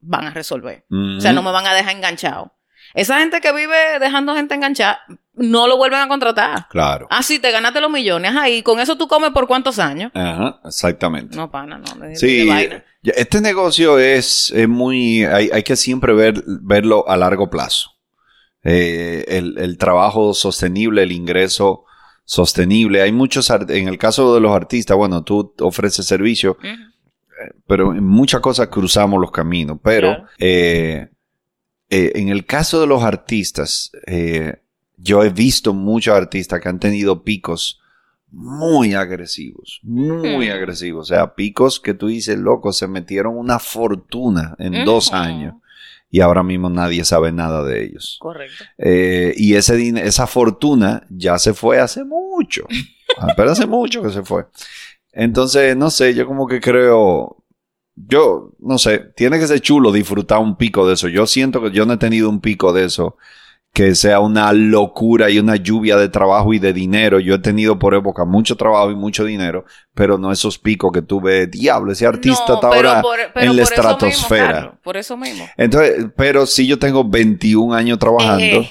van 0.00 0.26
a 0.26 0.30
resolver. 0.30 0.84
O 0.90 1.20
sea, 1.20 1.32
no 1.32 1.42
me 1.42 1.50
van 1.50 1.66
a 1.66 1.74
dejar 1.74 1.94
enganchado. 1.94 2.53
Esa 2.94 3.18
gente 3.18 3.40
que 3.40 3.52
vive 3.52 3.98
dejando 3.98 4.36
gente 4.36 4.54
enganchada, 4.54 5.00
no 5.34 5.66
lo 5.66 5.76
vuelven 5.76 5.98
a 6.00 6.08
contratar. 6.08 6.68
Claro. 6.68 7.08
Ah, 7.10 7.24
sí, 7.24 7.40
te 7.40 7.50
ganaste 7.50 7.80
los 7.80 7.90
millones 7.90 8.36
ahí. 8.36 8.62
¿Con 8.62 8.78
eso 8.78 8.96
tú 8.96 9.08
comes 9.08 9.30
por 9.30 9.48
cuántos 9.48 9.80
años? 9.80 10.12
Ajá, 10.14 10.60
exactamente. 10.64 11.36
No, 11.36 11.50
pana, 11.50 11.78
no. 11.78 11.86
sí, 12.14 12.48
este 13.02 13.40
negocio 13.40 13.98
es, 13.98 14.54
muy... 14.68 15.24
Hay, 15.24 15.50
hay, 15.52 15.62
que 15.64 15.74
siempre 15.74 16.14
ver, 16.14 16.42
verlo 16.46 17.08
a 17.08 17.16
largo 17.16 17.50
plazo. 17.50 17.90
Eh, 18.62 19.24
el, 19.26 19.58
el, 19.58 19.76
trabajo 19.76 20.32
sostenible, 20.32 21.02
el 21.02 21.12
ingreso 21.12 21.84
sostenible. 22.24 23.02
Hay 23.02 23.10
muchos... 23.10 23.50
En 23.50 23.88
el 23.88 23.98
caso 23.98 24.34
de 24.34 24.40
los 24.40 24.52
artistas, 24.52 24.96
bueno, 24.96 25.24
tú 25.24 25.52
ofreces 25.58 26.06
servicio, 26.06 26.56
eh, 26.62 26.76
pero 27.66 27.92
en 27.92 28.06
muchas 28.06 28.40
cosas 28.40 28.68
cruzamos 28.68 29.20
los 29.20 29.32
caminos. 29.32 29.78
Pero... 29.82 30.26
Eh, 30.38 31.08
eh, 31.94 32.12
en 32.16 32.28
el 32.28 32.44
caso 32.44 32.80
de 32.80 32.88
los 32.88 33.04
artistas, 33.04 33.92
eh, 34.08 34.56
yo 34.96 35.22
he 35.22 35.30
visto 35.30 35.72
muchos 35.72 36.16
artistas 36.16 36.60
que 36.60 36.68
han 36.68 36.80
tenido 36.80 37.22
picos 37.22 37.80
muy 38.32 38.94
agresivos, 38.94 39.78
muy 39.84 40.48
agresivos. 40.48 41.08
O 41.08 41.14
sea, 41.14 41.36
picos 41.36 41.78
que 41.78 41.94
tú 41.94 42.08
dices, 42.08 42.36
loco, 42.36 42.72
se 42.72 42.88
metieron 42.88 43.38
una 43.38 43.60
fortuna 43.60 44.56
en 44.58 44.84
dos 44.84 45.12
años. 45.12 45.54
y 46.10 46.20
ahora 46.20 46.42
mismo 46.42 46.68
nadie 46.68 47.04
sabe 47.04 47.30
nada 47.30 47.62
de 47.62 47.84
ellos. 47.84 48.18
Correcto. 48.20 48.64
Eh, 48.76 49.32
y 49.36 49.54
ese, 49.54 49.88
esa 50.04 50.26
fortuna 50.26 51.06
ya 51.10 51.38
se 51.38 51.54
fue 51.54 51.78
hace 51.78 52.02
mucho. 52.02 52.66
Pero 53.36 53.52
hace 53.52 53.66
mucho 53.66 54.02
que 54.02 54.10
se 54.10 54.24
fue. 54.24 54.46
Entonces, 55.12 55.76
no 55.76 55.90
sé, 55.90 56.12
yo 56.12 56.26
como 56.26 56.48
que 56.48 56.60
creo, 56.60 57.43
yo, 57.96 58.52
no 58.60 58.78
sé, 58.78 58.98
tiene 59.16 59.38
que 59.38 59.46
ser 59.46 59.60
chulo 59.60 59.92
disfrutar 59.92 60.38
un 60.38 60.56
pico 60.56 60.86
de 60.86 60.94
eso. 60.94 61.08
Yo 61.08 61.26
siento 61.26 61.62
que 61.62 61.70
yo 61.70 61.86
no 61.86 61.94
he 61.94 61.98
tenido 61.98 62.28
un 62.28 62.40
pico 62.40 62.72
de 62.72 62.84
eso 62.84 63.16
que 63.74 63.96
sea 63.96 64.20
una 64.20 64.52
locura 64.52 65.30
y 65.30 65.40
una 65.40 65.56
lluvia 65.56 65.96
de 65.96 66.08
trabajo 66.08 66.54
y 66.54 66.60
de 66.60 66.72
dinero. 66.72 67.18
Yo 67.18 67.34
he 67.34 67.38
tenido 67.40 67.76
por 67.76 67.96
época 67.96 68.24
mucho 68.24 68.54
trabajo 68.56 68.92
y 68.92 68.94
mucho 68.94 69.24
dinero, 69.24 69.64
pero 69.94 70.16
no 70.16 70.30
esos 70.30 70.60
picos 70.60 70.92
que 70.92 71.02
tuve. 71.02 71.48
Diablo, 71.48 71.90
ese 71.90 72.06
artista 72.06 72.54
está 72.54 72.68
ahora 72.68 73.02
en 73.34 73.56
la 73.56 73.62
estratosfera. 73.62 74.78
por 74.80 74.96
eso 74.96 75.16
mismo. 75.16 75.44
Entonces, 75.56 76.06
pero 76.16 76.46
si 76.46 76.68
yo 76.68 76.78
tengo 76.78 77.02
21 77.02 77.74
años 77.74 77.98
trabajando 77.98 78.64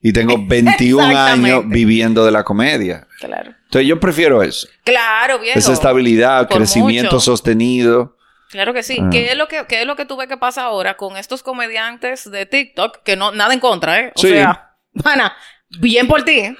y 0.00 0.12
tengo 0.14 0.36
21 0.46 1.04
años 1.18 1.64
viviendo 1.68 2.24
de 2.24 2.32
la 2.32 2.42
comedia. 2.42 3.06
Claro. 3.20 3.52
Entonces 3.64 3.86
yo 3.86 4.00
prefiero 4.00 4.42
eso. 4.42 4.66
Claro, 4.82 5.40
bien. 5.40 5.58
Esa 5.58 5.74
estabilidad, 5.74 6.48
crecimiento 6.48 7.20
sostenido. 7.20 8.16
Claro 8.50 8.72
que 8.72 8.82
sí. 8.82 8.98
¿Qué, 9.10 9.30
es 9.30 9.36
lo 9.36 9.46
que, 9.46 9.66
¿Qué 9.68 9.82
es 9.82 9.86
lo 9.86 9.96
que 9.96 10.06
tú 10.06 10.16
ves 10.16 10.28
que 10.28 10.36
pasa 10.36 10.62
ahora 10.62 10.96
con 10.96 11.16
estos 11.16 11.42
comediantes 11.42 12.30
de 12.30 12.46
TikTok? 12.46 13.02
Que 13.02 13.16
no, 13.16 13.32
nada 13.32 13.52
en 13.52 13.60
contra, 13.60 14.00
¿eh? 14.00 14.12
O 14.14 14.20
sea, 14.20 14.74
Ana, 15.04 15.36
bien 15.78 16.08
por 16.08 16.22
ti. 16.22 16.56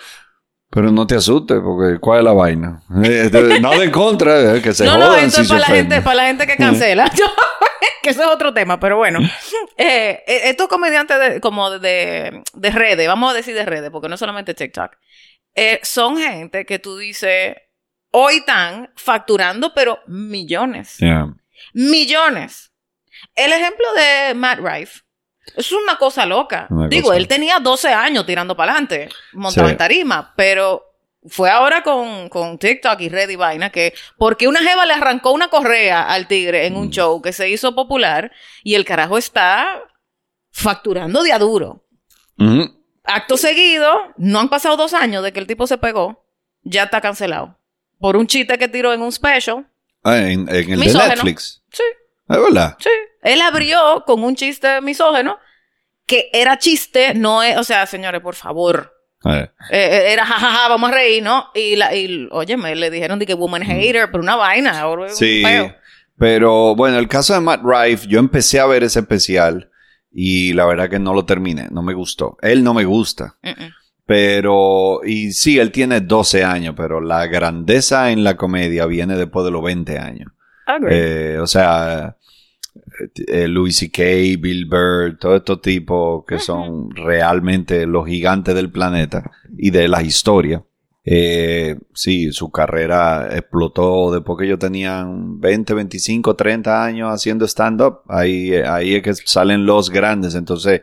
Pero 0.70 0.92
no 0.92 1.06
te 1.06 1.16
asustes, 1.16 1.58
porque 1.64 1.98
¿cuál 1.98 2.18
es 2.18 2.24
la 2.24 2.32
vaina? 2.32 2.82
Eh, 3.02 3.30
nada 3.60 3.82
en 3.82 3.90
contra, 3.90 4.56
eh, 4.56 4.62
que 4.62 4.74
se 4.74 4.84
no, 4.84 4.98
no, 4.98 5.14
esto 5.14 5.40
es 5.40 5.48
para, 5.48 5.60
la 5.60 5.66
gente, 5.66 6.02
para 6.02 6.16
la 6.16 6.26
gente 6.26 6.46
que 6.46 6.56
cancela. 6.56 7.10
que 8.02 8.10
eso 8.10 8.22
es 8.22 8.28
otro 8.28 8.52
tema, 8.52 8.78
pero 8.78 8.96
bueno. 8.96 9.20
Eh, 9.80 10.24
estos 10.26 10.66
comediantes 10.66 11.20
de, 11.20 11.40
como 11.40 11.70
de, 11.70 12.42
de, 12.52 12.70
redes, 12.72 13.06
vamos 13.06 13.30
a 13.30 13.36
decir 13.36 13.54
de 13.54 13.64
redes, 13.64 13.90
porque 13.92 14.08
no 14.08 14.14
es 14.14 14.18
solamente 14.18 14.52
TikTok, 14.52 14.96
son 15.84 16.18
gente 16.18 16.66
que 16.66 16.80
tú 16.80 16.98
dices, 16.98 17.54
hoy 18.10 18.38
están 18.38 18.90
facturando, 18.96 19.72
pero 19.74 20.00
millones. 20.08 20.98
Millones. 21.72 22.72
El 23.34 23.52
ejemplo 23.52 23.86
de 23.94 24.34
Matt 24.34 24.60
Rife 24.60 25.00
es 25.56 25.72
una 25.72 25.96
cosa 25.96 26.26
loca. 26.26 26.68
Digo, 26.88 27.12
él 27.12 27.28
tenía 27.28 27.58
12 27.58 27.88
años 27.88 28.26
tirando 28.26 28.56
para 28.56 28.72
adelante, 28.72 29.08
montando 29.32 29.70
en 29.70 29.76
tarima, 29.76 30.34
pero 30.36 30.84
fue 31.26 31.50
ahora 31.50 31.82
con, 31.82 32.28
con 32.28 32.58
TikTok 32.58 33.00
y 33.00 33.08
Red 33.08 33.30
y 33.30 33.36
Vaina 33.36 33.70
que 33.70 33.92
porque 34.16 34.46
una 34.46 34.60
jeva 34.60 34.86
le 34.86 34.94
arrancó 34.94 35.32
una 35.32 35.48
correa 35.48 36.02
al 36.02 36.28
tigre 36.28 36.66
en 36.66 36.76
un 36.76 36.88
mm. 36.88 36.90
show 36.90 37.22
que 37.22 37.32
se 37.32 37.50
hizo 37.50 37.74
popular 37.74 38.30
y 38.62 38.74
el 38.74 38.84
carajo 38.84 39.18
está 39.18 39.82
facturando 40.50 41.22
de 41.22 41.32
a 41.32 41.38
duro. 41.38 41.84
Acto 43.04 43.36
seguido, 43.36 43.92
no 44.16 44.38
han 44.38 44.48
pasado 44.48 44.76
dos 44.76 44.94
años 44.94 45.24
de 45.24 45.32
que 45.32 45.40
el 45.40 45.46
tipo 45.46 45.66
se 45.66 45.78
pegó, 45.78 46.24
ya 46.62 46.84
está 46.84 47.00
cancelado. 47.00 47.58
Por 47.98 48.16
un 48.16 48.26
chiste 48.26 48.58
que 48.58 48.68
tiró 48.68 48.92
en 48.92 49.02
un 49.02 49.10
special 49.10 49.66
Ah, 50.02 50.18
en, 50.18 50.48
el 50.48 50.66
de 50.66 50.76
Netflix. 50.76 51.62
Sí. 51.72 51.82
¿Es 52.28 52.36
verdad? 52.36 52.76
Sí. 52.78 52.90
Él 53.22 53.40
abrió 53.40 54.04
con 54.06 54.22
un 54.22 54.36
chiste 54.36 54.80
misógeno 54.80 55.38
que 56.08 56.30
era 56.32 56.58
chiste, 56.58 57.14
no 57.14 57.42
es, 57.42 57.56
o 57.58 57.64
sea, 57.64 57.86
señores, 57.86 58.22
por 58.22 58.34
favor. 58.34 58.94
Eh, 59.24 59.50
eh, 59.70 60.12
era 60.12 60.24
jajaja, 60.24 60.68
vamos 60.68 60.90
a 60.90 60.94
reír, 60.94 61.22
¿no? 61.22 61.48
Y, 61.54 61.76
la, 61.76 61.94
y 61.94 62.26
oye, 62.30 62.56
me 62.56 62.74
le 62.74 62.90
dijeron 62.90 63.18
de 63.18 63.26
que 63.26 63.34
woman 63.34 63.62
mm. 63.62 63.66
hater, 63.66 64.10
pero 64.10 64.22
una 64.22 64.36
vaina. 64.36 64.82
Sí. 65.10 65.44
Pero 66.16 66.74
bueno, 66.74 66.98
el 66.98 67.08
caso 67.08 67.34
de 67.34 67.40
Matt 67.40 67.60
Rife, 67.62 68.08
yo 68.08 68.18
empecé 68.18 68.58
a 68.58 68.66
ver 68.66 68.82
ese 68.84 69.00
especial 69.00 69.70
y 70.10 70.54
la 70.54 70.64
verdad 70.64 70.88
que 70.88 70.98
no 70.98 71.12
lo 71.12 71.26
terminé, 71.26 71.68
no 71.70 71.82
me 71.82 71.92
gustó. 71.92 72.38
Él 72.40 72.64
no 72.64 72.72
me 72.72 72.84
gusta. 72.84 73.36
Pero, 74.08 75.00
y 75.04 75.32
sí, 75.32 75.58
él 75.58 75.70
tiene 75.70 76.00
12 76.00 76.42
años, 76.42 76.72
pero 76.74 76.98
la 76.98 77.26
grandeza 77.26 78.10
en 78.10 78.24
la 78.24 78.38
comedia 78.38 78.86
viene 78.86 79.18
después 79.18 79.44
de 79.44 79.50
los 79.50 79.62
20 79.62 79.98
años. 79.98 80.32
Eh, 80.88 81.36
o 81.38 81.46
sea, 81.46 82.16
eh, 83.26 83.48
Louis 83.48 83.76
C.K., 83.76 84.02
Bill 84.40 84.64
Burr, 84.64 85.18
todos 85.18 85.36
estos 85.36 85.60
tipos 85.60 86.24
que 86.26 86.38
son 86.38 86.90
realmente 86.96 87.84
los 87.84 88.06
gigantes 88.06 88.54
del 88.54 88.72
planeta 88.72 89.30
y 89.58 89.68
de 89.68 89.88
la 89.88 90.02
historia. 90.02 90.64
Eh, 91.04 91.76
sí, 91.92 92.32
su 92.32 92.50
carrera 92.50 93.28
explotó 93.30 94.10
después 94.10 94.38
que 94.38 94.46
ellos 94.46 94.58
tenían 94.58 95.38
20, 95.38 95.74
25, 95.74 96.34
30 96.34 96.82
años 96.82 97.12
haciendo 97.12 97.46
stand-up. 97.46 98.00
Ahí, 98.08 98.54
ahí 98.54 98.94
es 98.94 99.02
que 99.02 99.14
salen 99.14 99.66
los 99.66 99.90
grandes. 99.90 100.34
Entonces. 100.34 100.80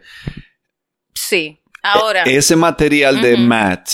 Sí. 1.15 1.59
Ahora. 1.85 2.23
E-, 2.23 2.37
ese 2.37 2.55
material 2.55 3.21
de 3.21 3.37
Matt 3.37 3.89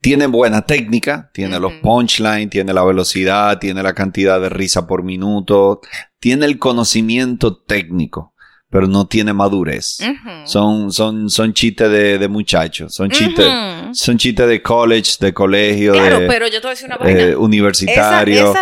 tiene 0.00 0.26
buena 0.26 0.62
técnica, 0.62 1.30
tiene 1.34 1.58
los 1.58 1.72
punchlines, 1.82 2.50
tiene 2.50 2.72
la 2.72 2.84
velocidad, 2.84 3.58
tiene 3.58 3.82
la 3.82 3.92
cantidad 3.92 4.40
de 4.40 4.48
risa 4.48 4.86
por 4.86 5.02
minuto, 5.02 5.80
tiene 6.20 6.46
el 6.46 6.58
conocimiento 6.58 7.56
técnico 7.56 8.35
pero 8.76 8.88
no 8.88 9.06
tiene 9.06 9.32
madurez. 9.32 10.00
Son, 10.44 10.92
son, 10.92 11.30
son 11.30 11.54
chistes 11.54 11.90
de, 11.90 12.18
de 12.18 12.28
muchachos, 12.28 12.94
son 12.94 13.10
chistes, 13.10 13.46
son 13.94 14.18
chistes 14.18 14.46
de 14.46 14.60
college, 14.60 15.12
de 15.18 15.32
colegio, 15.32 15.94
claro, 15.94 16.20
de, 16.20 16.26
pero 16.26 16.46
yo 16.46 16.60
te 16.60 16.66
voy 16.66 16.68
a 16.68 16.74
decir 16.74 16.86
una 16.86 16.98
vaina. 16.98 17.38
universitario. 17.38 18.52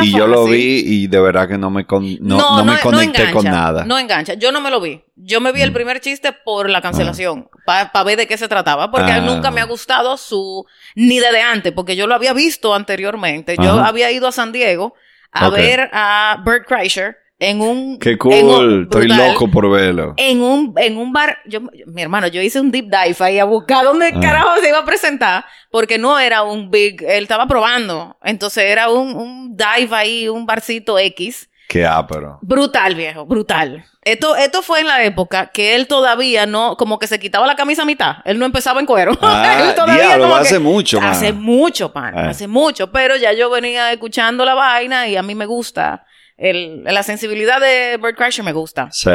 y 0.00 0.12
yo 0.12 0.28
lo 0.28 0.44
vi 0.44 0.84
y 0.86 1.06
de 1.08 1.18
verdad 1.18 1.48
que 1.48 1.58
no 1.58 1.70
me, 1.70 1.84
no, 2.20 2.56
no, 2.56 2.64
me 2.64 2.78
conecté 2.78 3.32
con 3.32 3.44
nada. 3.44 3.84
No 3.84 3.98
engancha, 3.98 4.34
yo 4.34 4.52
no 4.52 4.60
me 4.60 4.70
lo 4.70 4.80
vi. 4.80 5.02
Yo 5.16 5.40
me 5.40 5.50
vi 5.50 5.62
el 5.62 5.72
mm. 5.72 5.74
primer 5.74 6.00
chiste 6.00 6.32
por 6.32 6.70
la 6.70 6.80
cancelación, 6.80 7.48
ah. 7.66 7.90
para 7.92 8.04
ver 8.04 8.16
de 8.16 8.28
qué 8.28 8.38
se 8.38 8.46
trataba, 8.46 8.92
porque 8.92 9.10
ah. 9.10 9.22
nunca 9.22 9.50
me 9.50 9.60
ha 9.60 9.64
gustado 9.64 10.16
su, 10.16 10.64
ni 10.94 11.18
de, 11.18 11.32
de 11.32 11.40
antes, 11.40 11.72
porque 11.72 11.96
yo 11.96 12.06
lo 12.06 12.14
había 12.14 12.32
visto 12.32 12.76
anteriormente. 12.76 13.56
Yo 13.60 13.72
había 13.80 14.12
ido 14.12 14.28
a 14.28 14.32
San 14.32 14.52
Diego 14.52 14.94
a 15.32 15.50
ver 15.50 15.90
a 15.92 16.40
Bert 16.44 16.64
Kreischer 16.68 17.23
en 17.38 17.60
un... 17.60 17.98
¡Qué 17.98 18.16
cool! 18.16 18.84
Estoy 18.84 19.08
loco 19.08 19.50
por 19.50 19.70
verlo. 19.70 20.14
En 20.16 20.40
un, 20.40 20.74
en 20.76 20.96
un 20.96 21.12
bar, 21.12 21.38
yo, 21.46 21.60
mi 21.86 22.02
hermano, 22.02 22.28
yo 22.28 22.40
hice 22.40 22.60
un 22.60 22.70
deep 22.70 22.86
dive 22.86 23.16
ahí 23.20 23.38
a 23.38 23.44
buscar 23.44 23.84
dónde 23.84 24.12
ah. 24.14 24.20
carajo 24.20 24.56
se 24.60 24.68
iba 24.68 24.78
a 24.78 24.84
presentar, 24.84 25.44
porque 25.70 25.98
no 25.98 26.18
era 26.18 26.42
un 26.42 26.70
big, 26.70 27.02
él 27.02 27.24
estaba 27.24 27.46
probando, 27.46 28.16
entonces 28.22 28.64
era 28.64 28.88
un, 28.88 29.14
un 29.14 29.56
dive 29.56 29.94
ahí, 29.94 30.28
un 30.28 30.46
barcito 30.46 30.98
X. 30.98 31.48
Qué 31.68 31.84
ápero. 31.84 32.38
Brutal, 32.42 32.94
viejo, 32.94 33.24
brutal. 33.24 33.84
Esto, 34.02 34.36
esto 34.36 34.60
fue 34.60 34.80
en 34.80 34.86
la 34.86 35.02
época 35.02 35.46
que 35.46 35.74
él 35.74 35.86
todavía 35.88 36.44
no, 36.44 36.76
como 36.76 36.98
que 36.98 37.06
se 37.06 37.18
quitaba 37.18 37.46
la 37.46 37.56
camisa 37.56 37.82
a 37.82 37.86
mitad. 37.86 38.16
Él 38.26 38.38
no 38.38 38.44
empezaba 38.44 38.80
en 38.80 38.86
cuero. 38.86 39.12
Ah, 39.22 39.62
él 39.68 39.74
todavía 39.74 40.14
hace 40.36 40.58
mucho, 40.58 41.00
Hace 41.00 41.32
mucho, 41.32 41.90
pan. 41.90 42.12
Ah. 42.16 42.28
Hace 42.28 42.46
mucho. 42.46 42.92
Pero 42.92 43.16
ya 43.16 43.32
yo 43.32 43.48
venía 43.48 43.90
escuchando 43.92 44.44
la 44.44 44.54
vaina 44.54 45.08
y 45.08 45.16
a 45.16 45.22
mí 45.22 45.34
me 45.34 45.46
gusta 45.46 46.04
el, 46.36 46.84
la 46.84 47.02
sensibilidad 47.02 47.60
de 47.60 47.98
Bird 47.98 48.16
Crusher 48.16 48.44
me 48.44 48.52
gusta. 48.52 48.90
Sí. 48.90 49.10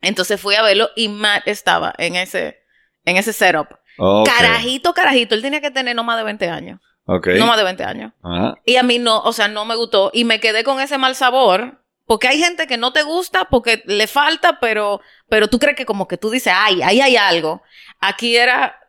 Entonces 0.00 0.40
fui 0.40 0.54
a 0.54 0.62
verlo 0.62 0.90
y 0.96 1.08
Matt 1.08 1.46
estaba 1.46 1.94
en 1.98 2.16
ese, 2.16 2.62
en 3.04 3.16
ese 3.16 3.32
setup. 3.32 3.68
Carajito, 4.24 4.94
carajito. 4.94 5.34
Él 5.34 5.42
tenía 5.42 5.60
que 5.60 5.70
tener 5.70 5.94
no 5.94 6.04
más 6.04 6.16
de 6.16 6.24
20 6.24 6.48
años. 6.48 6.80
Okay. 7.04 7.38
No 7.38 7.46
más 7.46 7.56
de 7.56 7.64
20 7.64 7.84
años. 7.84 8.12
Y 8.64 8.76
a 8.76 8.82
mí 8.82 8.98
no, 8.98 9.20
o 9.20 9.32
sea, 9.32 9.48
no 9.48 9.64
me 9.64 9.74
gustó. 9.74 10.10
Y 10.14 10.24
me 10.24 10.40
quedé 10.40 10.64
con 10.64 10.80
ese 10.80 10.96
mal 10.96 11.14
sabor. 11.14 11.78
Porque 12.06 12.26
hay 12.26 12.40
gente 12.40 12.66
que 12.66 12.76
no 12.76 12.92
te 12.92 13.04
gusta 13.04 13.44
porque 13.44 13.84
le 13.86 14.08
falta, 14.08 14.58
pero, 14.58 15.00
pero 15.28 15.46
tú 15.46 15.60
crees 15.60 15.76
que 15.76 15.86
como 15.86 16.08
que 16.08 16.16
tú 16.16 16.28
dices, 16.28 16.52
ay, 16.56 16.82
ahí 16.82 17.00
hay 17.00 17.16
algo. 17.16 17.62
Aquí 18.00 18.36
era, 18.36 18.79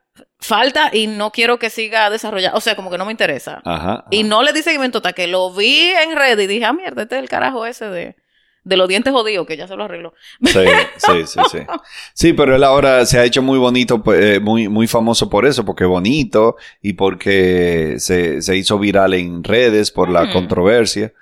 falta 0.41 0.89
y 0.91 1.07
no 1.07 1.31
quiero 1.31 1.59
que 1.59 1.69
siga 1.69 2.09
desarrollando. 2.09 2.57
O 2.57 2.61
sea, 2.61 2.75
como 2.75 2.89
que 2.89 2.97
no 2.97 3.05
me 3.05 3.11
interesa. 3.11 3.61
Ajá, 3.63 4.05
Y 4.09 4.23
no 4.23 4.43
le 4.43 4.51
di 4.51 4.63
seguimiento 4.63 4.97
hasta 4.97 5.13
que 5.13 5.27
lo 5.27 5.53
vi 5.53 5.91
en 5.91 6.15
red 6.15 6.37
y 6.39 6.47
dije, 6.47 6.65
ah, 6.65 6.73
mierda, 6.73 7.03
este 7.03 7.15
es 7.15 7.21
el 7.21 7.29
carajo 7.29 7.65
ese 7.65 7.85
de, 7.85 8.15
de 8.63 8.77
los 8.77 8.87
dientes 8.87 9.13
jodidos, 9.13 9.45
que 9.47 9.55
ya 9.55 9.67
se 9.67 9.75
lo 9.75 9.83
arregló. 9.83 10.13
Sí, 10.43 10.65
sí, 10.97 11.25
sí, 11.27 11.39
sí. 11.51 11.59
Sí, 12.13 12.33
pero 12.33 12.55
él 12.55 12.63
ahora 12.63 13.05
se 13.05 13.19
ha 13.19 13.23
hecho 13.23 13.41
muy 13.41 13.59
bonito, 13.59 14.03
pues, 14.03 14.19
eh, 14.23 14.39
muy, 14.39 14.67
muy 14.67 14.87
famoso 14.87 15.29
por 15.29 15.45
eso, 15.45 15.63
porque 15.63 15.83
es 15.83 15.89
bonito 15.89 16.57
y 16.81 16.93
porque 16.93 17.95
se, 17.99 18.41
se 18.41 18.57
hizo 18.57 18.79
viral 18.79 19.13
en 19.13 19.43
redes 19.43 19.91
por 19.91 20.09
la 20.09 20.31
controversia. 20.31 21.13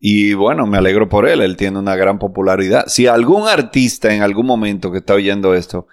Y 0.00 0.34
bueno, 0.34 0.64
me 0.66 0.78
alegro 0.78 1.08
por 1.08 1.28
él, 1.28 1.40
él 1.40 1.56
tiene 1.56 1.80
una 1.80 1.96
gran 1.96 2.20
popularidad. 2.20 2.86
Si 2.86 3.08
algún 3.08 3.48
artista 3.48 4.14
en 4.14 4.22
algún 4.22 4.46
momento 4.46 4.92
que 4.92 4.98
está 4.98 5.14
oyendo 5.14 5.54
esto 5.54 5.88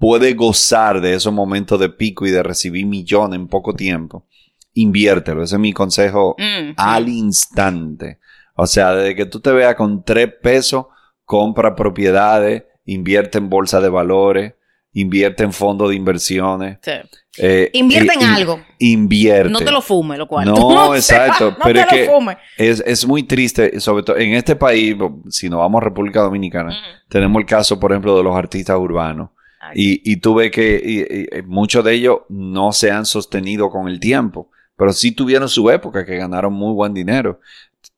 puede 0.00 0.32
gozar 0.32 1.02
de 1.02 1.12
esos 1.12 1.32
momentos 1.32 1.78
de 1.78 1.90
pico 1.90 2.26
y 2.26 2.30
de 2.30 2.42
recibir 2.42 2.86
millones 2.86 3.38
en 3.38 3.46
poco 3.46 3.74
tiempo, 3.74 4.26
inviértelo. 4.72 5.42
Ese 5.42 5.56
es 5.56 5.60
mi 5.60 5.74
consejo 5.74 6.34
mm, 6.38 6.72
al 6.78 7.08
instante. 7.10 8.18
O 8.56 8.66
sea, 8.66 8.94
desde 8.94 9.14
que 9.14 9.26
tú 9.26 9.40
te 9.40 9.52
veas 9.52 9.74
con 9.74 10.02
tres 10.02 10.32
pesos, 10.42 10.86
compra 11.26 11.76
propiedades, 11.76 12.64
invierte 12.86 13.36
en 13.36 13.50
bolsa 13.50 13.78
de 13.82 13.90
valores, 13.90 14.54
invierte 14.94 15.44
en 15.44 15.52
fondos 15.52 15.90
de 15.90 15.96
inversiones. 15.96 16.78
Sí. 16.80 16.92
Eh, 17.36 17.70
invierte 17.74 18.14
en 18.14 18.22
algo. 18.22 18.58
Invierte. 18.78 19.52
No 19.52 19.58
te 19.58 19.70
lo 19.70 19.82
fume, 19.82 20.16
lo 20.16 20.26
cual. 20.26 20.46
No, 20.46 20.94
exacto. 20.94 21.50
no 21.58 21.58
pero 21.62 21.86
te 21.86 22.00
es 22.00 22.06
lo 22.06 22.14
fume. 22.14 22.38
Es, 22.56 22.82
es, 22.86 23.06
muy 23.06 23.24
triste, 23.24 23.78
sobre 23.78 24.02
todo 24.02 24.16
en 24.16 24.32
este 24.32 24.56
país, 24.56 24.96
si 25.28 25.50
nos 25.50 25.58
vamos 25.58 25.82
a 25.82 25.84
República 25.84 26.22
Dominicana, 26.22 26.74
tenemos 27.10 27.38
el 27.38 27.46
caso, 27.46 27.78
por 27.78 27.92
ejemplo, 27.92 28.16
de 28.16 28.24
los 28.24 28.34
artistas 28.34 28.78
urbanos. 28.78 29.28
Y, 29.74 30.10
y 30.10 30.16
tú 30.16 30.34
ves 30.34 30.50
que 30.50 31.42
muchos 31.46 31.84
de 31.84 31.94
ellos 31.94 32.20
no 32.28 32.72
se 32.72 32.90
han 32.90 33.04
sostenido 33.04 33.70
con 33.70 33.88
el 33.88 34.00
tiempo, 34.00 34.50
pero 34.76 34.92
sí 34.92 35.12
tuvieron 35.12 35.48
su 35.48 35.70
época 35.70 36.06
que 36.06 36.16
ganaron 36.16 36.52
muy 36.52 36.72
buen 36.72 36.94
dinero. 36.94 37.40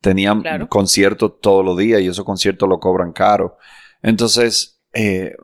Tenían 0.00 0.42
conciertos 0.68 1.40
todos 1.40 1.64
los 1.64 1.78
días 1.78 2.00
y 2.00 2.08
esos 2.08 2.24
conciertos 2.24 2.68
lo 2.68 2.80
cobran 2.80 3.12
caro. 3.12 3.56
Entonces, 4.02 4.80
eh, 4.92 5.36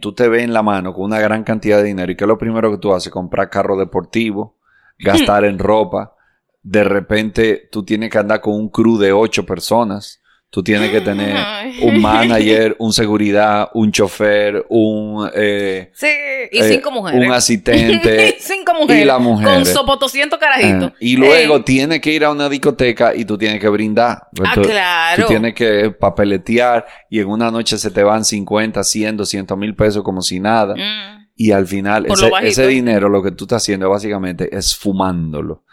tú 0.00 0.12
te 0.12 0.28
ves 0.28 0.44
en 0.44 0.52
la 0.52 0.62
mano 0.62 0.94
con 0.94 1.04
una 1.04 1.18
gran 1.18 1.44
cantidad 1.44 1.78
de 1.78 1.84
dinero 1.84 2.12
y 2.12 2.16
¿qué 2.16 2.24
es 2.24 2.28
lo 2.28 2.38
primero 2.38 2.70
que 2.70 2.78
tú 2.78 2.94
haces? 2.94 3.12
Comprar 3.12 3.50
carro 3.50 3.76
deportivo, 3.76 4.56
gastar 4.98 5.44
en 5.44 5.58
ropa. 5.58 6.14
De 6.62 6.84
repente 6.84 7.68
tú 7.70 7.84
tienes 7.84 8.10
que 8.10 8.18
andar 8.18 8.40
con 8.40 8.54
un 8.54 8.68
crew 8.68 8.98
de 8.98 9.12
ocho 9.12 9.44
personas. 9.44 10.21
Tú 10.52 10.62
tienes 10.62 10.90
que 10.90 11.00
tener 11.00 11.34
un 11.80 11.98
manager, 11.98 12.76
un 12.78 12.92
seguridad, 12.92 13.70
un 13.72 13.90
chofer, 13.90 14.66
un... 14.68 15.26
Eh, 15.34 15.90
sí, 15.94 16.06
y 16.52 16.58
eh, 16.58 16.68
cinco 16.68 16.90
mujeres. 16.90 17.26
Un 17.26 17.32
asistente. 17.32 18.36
cinco 18.38 18.74
mujeres. 18.74 19.02
Y 19.02 19.06
la 19.06 19.18
mujer. 19.18 19.48
Con 19.48 19.64
sopotoscientos 19.64 20.38
carajitos. 20.38 20.90
Eh, 20.90 20.96
y 21.00 21.16
luego 21.16 21.64
tienes 21.64 22.02
que 22.02 22.12
ir 22.12 22.26
a 22.26 22.30
una 22.30 22.50
discoteca 22.50 23.14
y 23.14 23.24
tú 23.24 23.38
tienes 23.38 23.60
que 23.60 23.68
brindar. 23.70 24.28
Ah, 24.44 24.52
claro. 24.60 25.22
Tú 25.22 25.28
tienes 25.28 25.54
que 25.54 25.90
papeletear 25.90 26.84
y 27.08 27.20
en 27.20 27.28
una 27.28 27.50
noche 27.50 27.78
se 27.78 27.90
te 27.90 28.02
van 28.02 28.22
50, 28.22 28.84
100, 28.84 29.16
200 29.16 29.56
mil 29.56 29.74
pesos 29.74 30.02
como 30.02 30.20
si 30.20 30.38
nada. 30.38 30.74
Mm. 30.74 31.28
Y 31.34 31.52
al 31.52 31.66
final, 31.66 32.08
ese, 32.42 32.66
dinero 32.66 33.08
lo 33.08 33.22
que 33.22 33.30
tú 33.30 33.44
estás 33.44 33.62
haciendo 33.62 33.88
básicamente 33.88 34.54
es 34.54 34.76
fumándolo. 34.76 35.64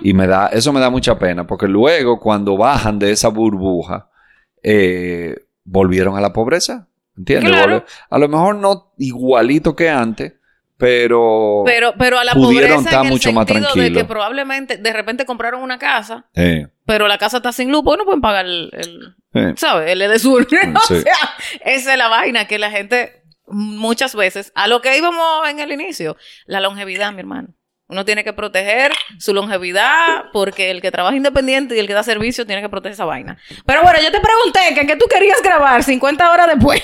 Y 0.00 0.14
me 0.14 0.26
da, 0.26 0.46
eso 0.46 0.72
me 0.72 0.80
da 0.80 0.88
mucha 0.88 1.18
pena, 1.18 1.46
porque 1.46 1.68
luego 1.68 2.18
cuando 2.18 2.56
bajan 2.56 2.98
de 2.98 3.10
esa 3.10 3.28
burbuja, 3.28 4.08
eh, 4.62 5.36
volvieron 5.64 6.16
a 6.16 6.20
la 6.20 6.32
pobreza. 6.32 6.88
¿Entiendes? 7.16 7.54
A 8.08 8.18
lo 8.18 8.28
mejor 8.28 8.56
no 8.56 8.94
igualito 8.96 9.76
que 9.76 9.90
antes, 9.90 10.32
pero, 10.78 11.62
pero, 11.64 11.94
pero 11.96 12.18
a 12.18 12.24
la 12.24 12.32
pudieron 12.32 12.78
pobreza 12.78 12.90
estar 12.90 13.04
mucho 13.04 13.32
más 13.32 13.46
tranquilos. 13.46 13.74
de 13.76 13.92
que 13.92 14.04
probablemente 14.04 14.78
de 14.78 14.92
repente 14.92 15.26
compraron 15.26 15.62
una 15.62 15.78
casa, 15.78 16.26
pero 16.86 17.06
la 17.06 17.18
casa 17.18 17.36
está 17.36 17.52
sin 17.52 17.70
luz, 17.70 17.82
pues 17.84 17.98
no 17.98 18.04
pueden 18.04 18.22
pagar 18.22 18.46
el, 18.46 18.70
el 19.32 19.56
¿sabes? 19.56 19.90
El 19.90 20.02
EDESUR. 20.02 20.48
o 20.74 20.80
sea, 20.80 21.14
esa 21.64 21.92
es 21.92 21.98
la 21.98 22.08
vaina 22.08 22.46
que 22.46 22.58
la 22.58 22.70
gente 22.70 23.22
muchas 23.46 24.14
veces, 24.14 24.50
a 24.54 24.66
lo 24.66 24.80
que 24.80 24.96
íbamos 24.96 25.48
en 25.48 25.60
el 25.60 25.70
inicio, 25.70 26.16
la 26.46 26.60
longevidad, 26.60 27.12
mi 27.12 27.20
hermano. 27.20 27.54
Uno 27.88 28.04
tiene 28.04 28.24
que 28.24 28.32
proteger 28.32 28.92
su 29.18 29.34
longevidad 29.34 30.24
porque 30.32 30.70
el 30.70 30.80
que 30.80 30.90
trabaja 30.90 31.16
independiente 31.16 31.76
y 31.76 31.78
el 31.78 31.86
que 31.86 31.92
da 31.92 32.02
servicio 32.02 32.46
tiene 32.46 32.62
que 32.62 32.68
proteger 32.68 32.94
esa 32.94 33.04
vaina. 33.04 33.38
Pero 33.66 33.82
bueno, 33.82 33.98
yo 34.00 34.10
te 34.10 34.20
pregunté 34.20 34.60
que 34.74 34.86
qué 34.86 34.96
tú 34.96 35.06
querías 35.10 35.42
grabar 35.42 35.82
50 35.82 36.30
horas 36.30 36.46
después. 36.46 36.82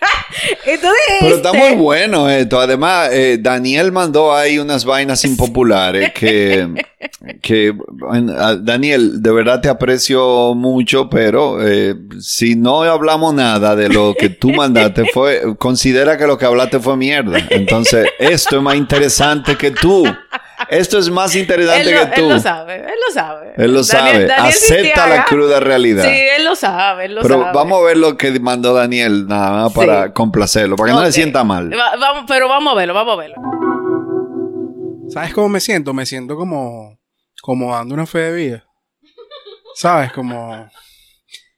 Pero 1.20 1.36
está 1.36 1.52
muy 1.52 1.74
bueno 1.74 2.28
esto. 2.28 2.60
Además, 2.60 3.10
eh, 3.12 3.38
Daniel 3.40 3.92
mandó 3.92 4.34
ahí 4.34 4.58
unas 4.58 4.84
vainas 4.84 5.24
impopulares 5.24 6.12
que, 6.14 6.68
que 7.40 7.74
Daniel, 8.60 9.22
de 9.22 9.32
verdad 9.32 9.60
te 9.60 9.68
aprecio 9.68 10.54
mucho, 10.54 11.08
pero 11.08 11.66
eh, 11.66 11.94
si 12.20 12.54
no 12.54 12.82
hablamos 12.82 13.34
nada 13.34 13.74
de 13.74 13.88
lo 13.88 14.14
que 14.18 14.28
tú 14.28 14.50
mandaste, 14.50 15.06
fue, 15.12 15.56
considera 15.56 16.16
que 16.16 16.26
lo 16.26 16.38
que 16.38 16.46
hablaste 16.46 16.78
fue 16.80 16.96
mierda. 16.96 17.38
Entonces, 17.50 18.06
esto 18.18 18.56
es 18.56 18.62
más 18.62 18.76
interesante 18.76 19.56
que 19.56 19.70
tú. 19.70 20.04
Esto 20.70 20.98
es 20.98 21.10
más 21.10 21.34
interesante 21.34 21.90
que 21.90 22.06
tú. 22.14 22.22
Él 22.22 22.28
lo 22.28 22.40
sabe, 22.40 22.76
él 22.76 23.00
lo 23.06 23.14
sabe. 23.14 23.52
Él 23.56 23.72
lo 23.72 23.84
sabe. 23.84 24.32
Acepta 24.32 25.06
la 25.06 25.24
cruda 25.24 25.60
realidad. 25.60 26.04
Sí, 26.04 26.14
él 26.36 26.44
lo 26.44 26.54
sabe, 26.54 27.06
él 27.06 27.14
lo 27.14 27.22
pero 27.22 27.38
vamos 27.52 27.80
a 27.80 27.84
ver 27.84 27.96
lo 27.96 28.16
que 28.16 28.38
mandó 28.38 28.74
Daniel, 28.74 29.26
nada 29.26 29.62
más 29.62 29.72
para 29.72 30.12
complacerlo, 30.12 30.76
para 30.76 30.92
que 30.92 30.96
no 30.96 31.04
le 31.04 31.12
sienta 31.12 31.44
mal. 31.44 31.70
vamos, 31.70 32.24
pero 32.28 32.48
vamos 32.48 32.72
a 32.72 32.76
verlo, 32.76 32.94
vamos 32.94 33.14
a 33.14 33.16
verlo. 33.16 33.36
¿Sabes 35.08 35.32
cómo 35.32 35.48
me 35.48 35.60
siento? 35.60 35.94
Me 35.94 36.04
siento 36.04 36.36
como, 36.36 36.98
como 37.40 37.74
dando 37.74 37.94
una 37.94 38.06
fe 38.06 38.18
de 38.18 38.32
vida. 38.32 38.64
¿Sabes? 39.74 40.12
Como... 40.12 40.68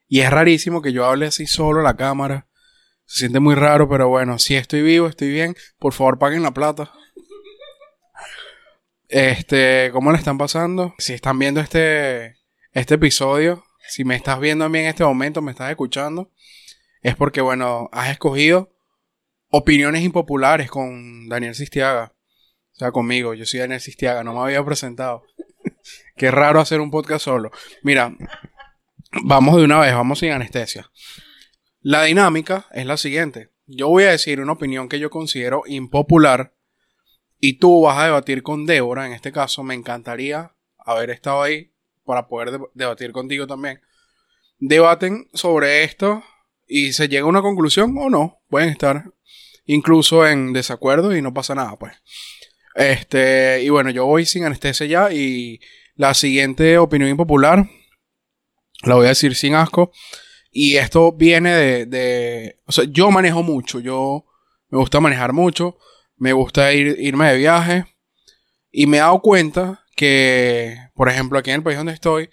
Y 0.08 0.20
es 0.20 0.30
rarísimo 0.30 0.82
que 0.82 0.92
yo 0.92 1.04
hable 1.04 1.26
así 1.26 1.46
solo 1.46 1.80
a 1.80 1.82
la 1.82 1.96
cámara. 1.96 2.46
Se 3.06 3.20
siente 3.20 3.40
muy 3.40 3.56
raro, 3.56 3.88
pero 3.88 4.08
bueno, 4.08 4.38
si 4.38 4.54
estoy 4.54 4.82
vivo, 4.82 5.08
estoy 5.08 5.30
bien. 5.30 5.56
Por 5.78 5.92
favor, 5.92 6.18
paguen 6.18 6.42
la 6.42 6.52
plata. 6.52 6.92
Este, 9.10 9.90
¿cómo 9.92 10.12
le 10.12 10.18
están 10.18 10.38
pasando? 10.38 10.94
Si 10.98 11.12
están 11.12 11.36
viendo 11.36 11.60
este, 11.60 12.36
este 12.70 12.94
episodio, 12.94 13.64
si 13.88 14.04
me 14.04 14.14
estás 14.14 14.38
viendo 14.38 14.64
a 14.64 14.68
mí 14.68 14.78
en 14.78 14.86
este 14.86 15.02
momento, 15.02 15.42
me 15.42 15.50
estás 15.50 15.68
escuchando, 15.68 16.30
es 17.02 17.16
porque, 17.16 17.40
bueno, 17.40 17.88
has 17.90 18.10
escogido 18.10 18.72
opiniones 19.48 20.04
impopulares 20.04 20.70
con 20.70 21.28
Daniel 21.28 21.56
Sistiaga. 21.56 22.14
O 22.72 22.78
sea, 22.78 22.92
conmigo, 22.92 23.34
yo 23.34 23.44
soy 23.46 23.58
Daniel 23.58 23.80
Sistiaga, 23.80 24.22
no 24.22 24.32
me 24.32 24.42
había 24.42 24.64
presentado. 24.64 25.24
Qué 26.16 26.30
raro 26.30 26.60
hacer 26.60 26.80
un 26.80 26.92
podcast 26.92 27.24
solo. 27.24 27.50
Mira, 27.82 28.16
vamos 29.24 29.56
de 29.56 29.64
una 29.64 29.80
vez, 29.80 29.92
vamos 29.92 30.20
sin 30.20 30.30
anestesia. 30.30 30.88
La 31.80 32.04
dinámica 32.04 32.68
es 32.70 32.86
la 32.86 32.96
siguiente. 32.96 33.50
Yo 33.66 33.88
voy 33.88 34.04
a 34.04 34.12
decir 34.12 34.40
una 34.40 34.52
opinión 34.52 34.88
que 34.88 35.00
yo 35.00 35.10
considero 35.10 35.64
impopular 35.66 36.54
y 37.40 37.54
tú 37.54 37.82
vas 37.82 37.98
a 37.98 38.04
debatir 38.04 38.42
con 38.42 38.66
Débora, 38.66 39.06
en 39.06 39.12
este 39.12 39.32
caso 39.32 39.62
me 39.62 39.74
encantaría 39.74 40.54
haber 40.78 41.10
estado 41.10 41.42
ahí 41.42 41.72
para 42.04 42.28
poder 42.28 42.60
debatir 42.74 43.12
contigo 43.12 43.46
también. 43.46 43.80
Debaten 44.58 45.28
sobre 45.32 45.84
esto 45.84 46.22
y 46.68 46.92
se 46.92 47.08
llega 47.08 47.22
a 47.22 47.28
una 47.28 47.40
conclusión 47.40 47.96
o 47.98 48.10
no, 48.10 48.42
pueden 48.48 48.68
estar 48.68 49.12
incluso 49.64 50.26
en 50.26 50.52
desacuerdo 50.52 51.16
y 51.16 51.22
no 51.22 51.32
pasa 51.32 51.54
nada, 51.54 51.78
pues. 51.78 51.94
Este, 52.74 53.62
y 53.62 53.70
bueno, 53.70 53.90
yo 53.90 54.04
voy 54.04 54.26
sin 54.26 54.44
anestesia 54.44 54.86
ya 54.86 55.12
y 55.12 55.60
la 55.94 56.14
siguiente 56.14 56.78
opinión 56.78 57.10
impopular 57.10 57.68
la 58.82 58.94
voy 58.94 59.06
a 59.06 59.10
decir 59.10 59.34
sin 59.34 59.54
asco. 59.54 59.92
Y 60.50 60.76
esto 60.76 61.12
viene 61.12 61.54
de, 61.54 61.86
de, 61.86 62.60
o 62.66 62.72
sea, 62.72 62.84
yo 62.84 63.10
manejo 63.10 63.42
mucho, 63.42 63.80
yo 63.80 64.26
me 64.68 64.78
gusta 64.78 65.00
manejar 65.00 65.32
mucho 65.32 65.78
me 66.20 66.34
gusta 66.34 66.72
ir, 66.74 66.96
irme 67.00 67.32
de 67.32 67.38
viaje 67.38 67.86
y 68.70 68.86
me 68.86 68.98
he 68.98 69.00
dado 69.00 69.20
cuenta 69.22 69.86
que, 69.96 70.76
por 70.94 71.08
ejemplo, 71.08 71.38
aquí 71.38 71.50
en 71.50 71.56
el 71.56 71.62
país 71.62 71.78
donde 71.78 71.94
estoy, 71.94 72.28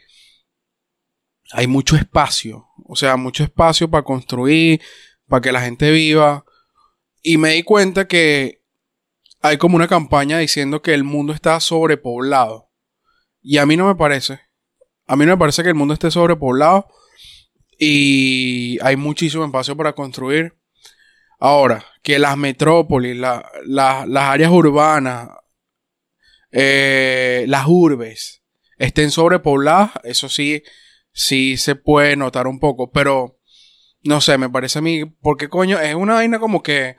hay 1.51 1.67
mucho 1.67 1.95
espacio, 1.95 2.67
o 2.85 2.97
sea, 2.97 3.15
mucho 3.15 3.45
espacio 3.45 3.89
para 3.89 4.03
construir, 4.03 4.81
para 5.27 5.41
que 5.41 5.53
la 5.53 5.61
gente 5.61 5.89
viva. 5.91 6.43
Y 7.21 7.37
me 7.37 7.53
di 7.53 7.63
cuenta 7.63 8.07
que 8.07 8.61
hay 9.41 9.57
como 9.57 9.77
una 9.77 9.87
campaña 9.87 10.37
diciendo 10.37 10.81
que 10.81 10.93
el 10.93 11.05
mundo 11.05 11.31
está 11.31 11.57
sobrepoblado. 11.61 12.69
Y 13.41 13.57
a 13.57 13.65
mí 13.65 13.77
no 13.77 13.87
me 13.87 13.95
parece. 13.95 14.41
A 15.05 15.15
mí 15.15 15.25
no 15.25 15.31
me 15.31 15.37
parece 15.37 15.63
que 15.63 15.69
el 15.69 15.75
mundo 15.75 15.93
esté 15.93 16.11
sobrepoblado 16.11 16.87
y 17.79 18.79
hay 18.81 18.97
muchísimo 18.97 19.45
espacio 19.45 19.77
para 19.77 19.93
construir. 19.93 20.57
Ahora, 21.39 21.85
que 22.01 22.19
las 22.19 22.37
metrópolis, 22.37 23.15
las 23.15 23.43
áreas 24.15 24.51
urbanas, 24.51 25.29
eh, 26.51 27.45
las 27.47 27.65
urbes 27.67 28.43
estén 28.77 29.11
sobrepobladas, 29.11 29.91
eso 30.03 30.29
sí, 30.29 30.63
sí 31.11 31.57
se 31.57 31.75
puede 31.75 32.15
notar 32.15 32.47
un 32.47 32.59
poco, 32.59 32.91
pero 32.91 33.39
no 34.03 34.21
sé, 34.21 34.37
me 34.37 34.49
parece 34.49 34.79
a 34.79 34.81
mí, 34.81 35.05
porque 35.05 35.49
coño, 35.49 35.79
es 35.79 35.93
una 35.95 36.15
vaina 36.15 36.39
como 36.39 36.63
que, 36.63 36.95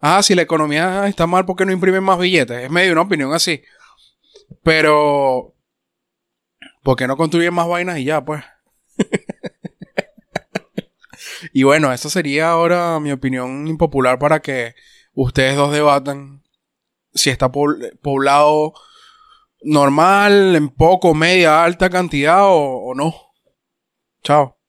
ah, 0.00 0.22
si 0.22 0.34
la 0.34 0.42
economía 0.42 1.06
está 1.06 1.26
mal, 1.26 1.46
¿por 1.46 1.56
qué 1.56 1.64
no 1.64 1.72
imprimen 1.72 2.02
más 2.02 2.18
billetes? 2.18 2.64
Es 2.64 2.70
medio 2.70 2.92
una 2.92 3.02
opinión 3.02 3.32
así. 3.32 3.62
Pero, 4.62 5.54
¿por 6.82 6.96
qué 6.96 7.06
no 7.06 7.16
construyen 7.16 7.54
más 7.54 7.68
vainas 7.68 7.98
y 7.98 8.04
ya, 8.04 8.24
pues? 8.24 8.42
Y 11.52 11.64
bueno, 11.64 11.92
esa 11.92 12.10
sería 12.10 12.50
ahora 12.50 13.00
mi 13.00 13.12
opinión 13.12 13.66
impopular 13.66 14.18
para 14.18 14.40
que 14.40 14.74
ustedes 15.14 15.56
dos 15.56 15.72
debatan 15.72 16.42
si 17.14 17.30
está 17.30 17.50
poblado 17.50 18.74
normal, 19.62 20.56
en 20.56 20.70
poco, 20.70 21.14
media, 21.14 21.64
alta 21.64 21.90
cantidad 21.90 22.42
o, 22.44 22.94
no. 22.94 23.14
Chao. 24.22 24.58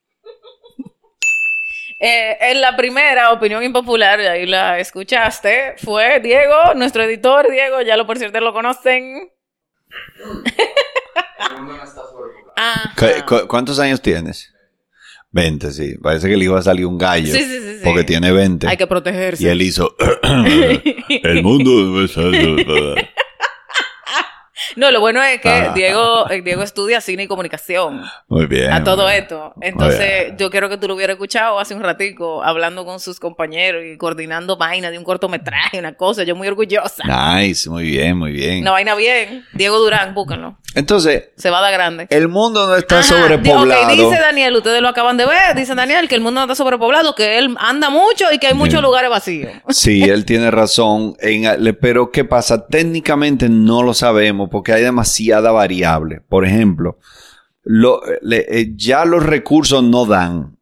Eh, 2.05 2.51
en 2.51 2.59
la 2.59 2.75
primera 2.75 3.31
opinión 3.31 3.63
impopular, 3.63 4.19
ahí 4.19 4.45
la 4.45 4.77
escuchaste, 4.77 5.75
fue 5.77 6.19
Diego, 6.19 6.73
nuestro 6.75 7.03
editor, 7.03 7.49
Diego, 7.49 7.79
ya 7.79 7.95
lo 7.95 8.05
por 8.05 8.17
cierto 8.17 8.41
lo 8.41 8.51
conocen. 8.51 9.31
¿Cuántos 13.47 13.79
años 13.79 14.01
tienes? 14.01 14.52
20, 15.33 15.71
sí. 15.71 15.95
Parece 16.01 16.29
que 16.29 16.37
le 16.37 16.45
iba 16.45 16.57
a 16.59 16.61
salir 16.61 16.85
un 16.85 16.97
gallo. 16.97 17.33
Sí, 17.33 17.39
sí, 17.39 17.59
sí. 17.59 17.81
Porque 17.83 18.03
tiene 18.03 18.31
20. 18.31 18.67
Hay 18.67 18.77
que 18.77 18.87
protegerse. 18.87 19.43
Y 19.43 19.47
él 19.47 19.61
hizo... 19.61 19.95
el 20.23 21.43
mundo. 21.43 22.07
No, 24.75 24.91
lo 24.91 24.99
bueno 24.99 25.21
es 25.23 25.39
que 25.41 25.49
Ah. 25.49 25.71
Diego, 25.75 26.29
eh, 26.29 26.41
Diego 26.41 26.63
estudia 26.63 27.01
cine 27.01 27.23
y 27.23 27.27
comunicación. 27.27 28.01
Muy 28.27 28.45
bien. 28.47 28.71
a 28.71 28.83
todo 28.83 29.07
bien. 29.07 29.23
esto. 29.23 29.53
Entonces, 29.61 30.33
yo 30.37 30.49
quiero 30.49 30.69
que 30.69 30.77
tú 30.77 30.87
lo 30.87 30.95
hubieras 30.95 31.15
escuchado 31.15 31.59
hace 31.59 31.73
un 31.75 31.81
ratico, 31.83 32.43
hablando 32.43 32.85
con 32.85 32.99
sus 32.99 33.19
compañeros 33.19 33.83
y 33.85 33.97
coordinando 33.97 34.57
vaina 34.57 34.89
de 34.91 34.97
un 34.97 35.03
cortometraje, 35.03 35.79
una 35.79 35.93
cosa. 35.95 36.23
Yo 36.23 36.35
muy 36.35 36.47
orgullosa. 36.47 37.03
Nice, 37.37 37.69
muy 37.69 37.83
bien, 37.83 38.17
muy 38.17 38.31
bien. 38.31 38.61
Una 38.61 38.71
vaina 38.71 38.95
bien. 38.95 39.45
Diego 39.53 39.77
Durán, 39.79 40.13
búsquenlo. 40.13 40.57
Entonces, 40.75 41.29
Se 41.37 41.51
va 41.51 41.59
a 41.59 41.61
dar 41.61 41.71
grande. 41.73 42.07
el 42.09 42.27
mundo 42.27 42.65
no 42.65 42.75
está 42.75 42.99
Ajá, 42.99 43.07
sobrepoblado. 43.07 43.93
di- 43.93 44.01
ok, 44.01 44.09
dice 44.09 44.19
Daniel, 44.19 44.55
ustedes 44.55 44.81
lo 44.81 44.87
acaban 44.87 45.17
de 45.17 45.25
ver, 45.27 45.55
dice 45.55 45.75
Daniel 45.75 46.07
que 46.07 46.15
el 46.15 46.21
mundo 46.21 46.39
no 46.39 46.45
está 46.51 46.55
sobrepoblado, 46.55 47.13
que 47.13 47.37
él 47.37 47.55
anda 47.59 47.91
mucho 47.91 48.25
y 48.33 48.39
que 48.39 48.47
hay 48.47 48.53
muchos 48.55 48.73
Bien. 48.75 48.83
lugares 48.83 49.09
vacíos. 49.11 49.51
Sí, 49.69 50.01
él 50.03 50.25
tiene 50.25 50.49
razón. 50.49 51.15
En- 51.19 51.77
pero, 51.79 52.09
¿qué 52.11 52.23
pasa? 52.25 52.65
Técnicamente 52.65 53.49
no 53.49 53.83
lo 53.83 53.93
sabemos 53.93 54.49
porque 54.51 54.62
hay 54.71 54.83
demasiada 54.83 55.51
variable. 55.51 56.21
Por 56.29 56.45
ejemplo, 56.45 56.97
lo- 57.63 58.01
le- 58.21 58.45
eh, 58.49 58.73
ya 58.75 59.03
los 59.05 59.23
recursos 59.25 59.83
no 59.83 60.05
dan. 60.05 60.57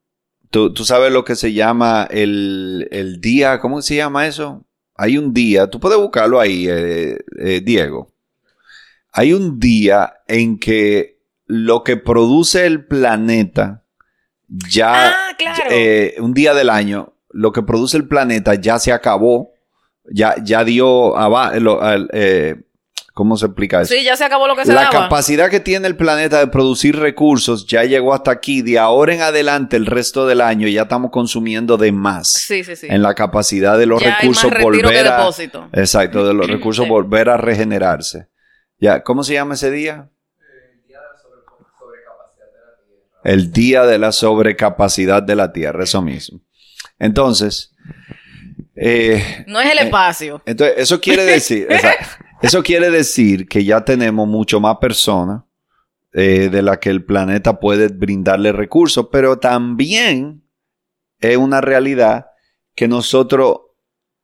Tú, 0.49 0.73
tú 0.73 0.83
sabes 0.83 1.11
lo 1.13 1.23
que 1.23 1.35
se 1.35 1.53
llama 1.53 2.07
el, 2.09 2.87
el 2.91 3.21
día, 3.21 3.59
¿cómo 3.59 3.81
se 3.81 3.95
llama 3.97 4.27
eso? 4.27 4.65
Hay 4.95 5.17
un 5.17 5.33
día, 5.33 5.67
tú 5.69 5.79
puedes 5.79 5.97
buscarlo 5.99 6.39
ahí, 6.39 6.67
eh, 6.69 7.17
eh, 7.39 7.61
Diego. 7.63 8.11
Hay 9.13 9.33
un 9.33 9.59
día 9.59 10.13
en 10.27 10.57
que 10.57 11.19
lo 11.45 11.83
que 11.83 11.97
produce 11.97 12.65
el 12.65 12.85
planeta 12.85 13.83
ya 14.47 15.09
Ah, 15.09 15.35
claro. 15.37 15.63
eh, 15.69 16.15
un 16.19 16.33
día 16.33 16.53
del 16.53 16.69
año, 16.69 17.13
lo 17.29 17.51
que 17.51 17.61
produce 17.63 17.97
el 17.97 18.07
planeta 18.07 18.55
ya 18.55 18.77
se 18.79 18.91
acabó, 18.91 19.53
ya, 20.09 20.35
ya 20.43 20.63
dio 20.65 21.13
lo- 21.59 21.79
eh, 22.13 22.61
¿cómo 23.13 23.37
se 23.37 23.45
explica 23.47 23.81
eso? 23.81 23.93
Sí, 23.93 24.03
ya 24.03 24.15
se 24.15 24.23
acabó 24.23 24.47
lo 24.47 24.55
que 24.55 24.65
se 24.65 24.73
La 24.73 24.81
daba. 24.83 24.91
capacidad 25.03 25.49
que 25.49 25.59
tiene 25.59 25.87
el 25.87 25.95
planeta 25.95 26.39
de 26.39 26.47
producir 26.47 26.97
recursos 26.97 27.65
ya 27.67 27.83
llegó 27.83 28.13
hasta 28.13 28.31
aquí. 28.31 28.61
De 28.61 28.79
ahora 28.79 29.13
en 29.13 29.21
adelante, 29.21 29.75
el 29.77 29.85
resto 29.85 30.25
del 30.27 30.41
año, 30.41 30.67
ya 30.67 30.83
estamos 30.83 31.11
consumiendo 31.11 31.77
de 31.77 31.91
más. 31.91 32.31
Sí, 32.31 32.63
sí, 32.63 32.75
sí. 32.75 32.87
En 32.89 33.01
la 33.01 33.13
capacidad 33.15 33.77
de 33.77 33.85
los 33.85 34.01
Ya 34.01 34.07
hay 34.07 34.13
recursos 34.21 34.51
más 34.51 34.61
volver 34.63 35.07
a. 35.07 35.17
depósito. 35.17 35.69
Exacto, 35.73 36.25
de 36.27 36.33
los 36.33 36.47
recursos 36.49 36.85
Sí. 36.85 36.89
volver 36.89 37.29
a 37.29 37.37
regenerarse. 37.37 38.27
Ya, 38.79 39.03
¿cómo 39.03 39.23
se 39.23 39.33
llama 39.33 39.53
ese 39.53 39.69
día? 39.71 40.09
El 43.23 43.51
día 43.51 43.83
de 43.85 43.99
la 43.99 44.11
sobrecapacidad 44.11 45.21
de 45.21 45.35
la 45.35 45.53
Tierra, 45.53 45.83
eso 45.83 46.01
mismo. 46.01 46.41
Entonces, 46.97 47.71
eh, 48.75 49.43
No 49.47 49.61
es 49.61 49.71
el 49.71 49.77
espacio. 49.79 50.41
entonces 50.45 50.75
eso 50.79 50.99
quiere 50.99 51.23
decir, 51.23 51.67
exacto. 51.69 52.05
Eso 52.41 52.63
quiere 52.63 52.89
decir 52.89 53.47
que 53.47 53.63
ya 53.63 53.85
tenemos 53.85 54.27
mucho 54.27 54.59
más 54.59 54.77
personas 54.77 55.43
eh, 56.13 56.49
de 56.49 56.61
la 56.61 56.79
que 56.79 56.89
el 56.89 57.05
planeta 57.05 57.59
puede 57.59 57.87
brindarle 57.87 58.51
recursos, 58.51 59.07
pero 59.11 59.39
también 59.39 60.43
es 61.19 61.37
una 61.37 61.61
realidad 61.61 62.27
que 62.75 62.87
nosotros 62.87 63.61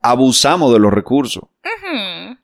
abusamos 0.01 0.73
de 0.73 0.79
los 0.79 0.93
recursos. 0.93 1.43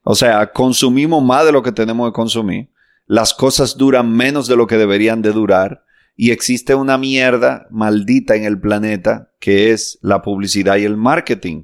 O 0.04 0.16
sea, 0.16 0.52
consumimos 0.52 1.24
más 1.24 1.46
de 1.46 1.52
lo 1.52 1.64
que 1.64 1.72
tenemos 1.72 2.10
que 2.10 2.14
consumir. 2.16 2.70
Las 3.06 3.34
cosas 3.34 3.78
duran 3.78 4.12
menos 4.12 4.48
de 4.48 4.56
lo 4.56 4.68
que 4.68 4.78
deberían 4.78 5.22
de 5.22 5.32
durar. 5.32 5.84
Y 6.16 6.32
existe 6.32 6.76
una 6.76 6.98
mierda 6.98 7.68
maldita 7.72 8.36
en 8.36 8.44
el 8.44 8.60
planeta 8.60 9.32
que 9.40 9.72
es 9.72 9.98
la 10.02 10.22
publicidad 10.22 10.78
y 10.78 10.86
el 10.86 10.98
marketing. 10.98 11.64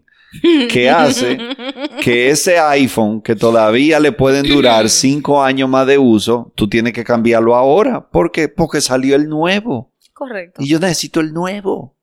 Que 0.72 0.90
hace 0.90 1.38
que 2.02 2.30
ese 2.30 2.60
iPhone 2.60 3.22
que 3.22 3.36
todavía 3.36 4.00
le 4.00 4.12
pueden 4.12 4.48
durar 4.48 4.90
cinco 4.90 5.42
años 5.44 5.68
más 5.70 5.88
de 5.88 5.98
uso, 5.98 6.52
tú 6.56 6.70
tienes 6.70 6.94
que 6.94 7.04
cambiarlo 7.04 7.56
ahora. 7.56 8.08
¿Por 8.10 8.32
qué? 8.32 8.48
Porque 8.48 8.82
salió 8.82 9.16
el 9.16 9.28
nuevo. 9.28 9.92
Correcto. 10.14 10.62
Y 10.62 10.68
yo 10.70 10.80
necesito 10.80 11.20
el 11.20 11.34
nuevo. 11.34 11.96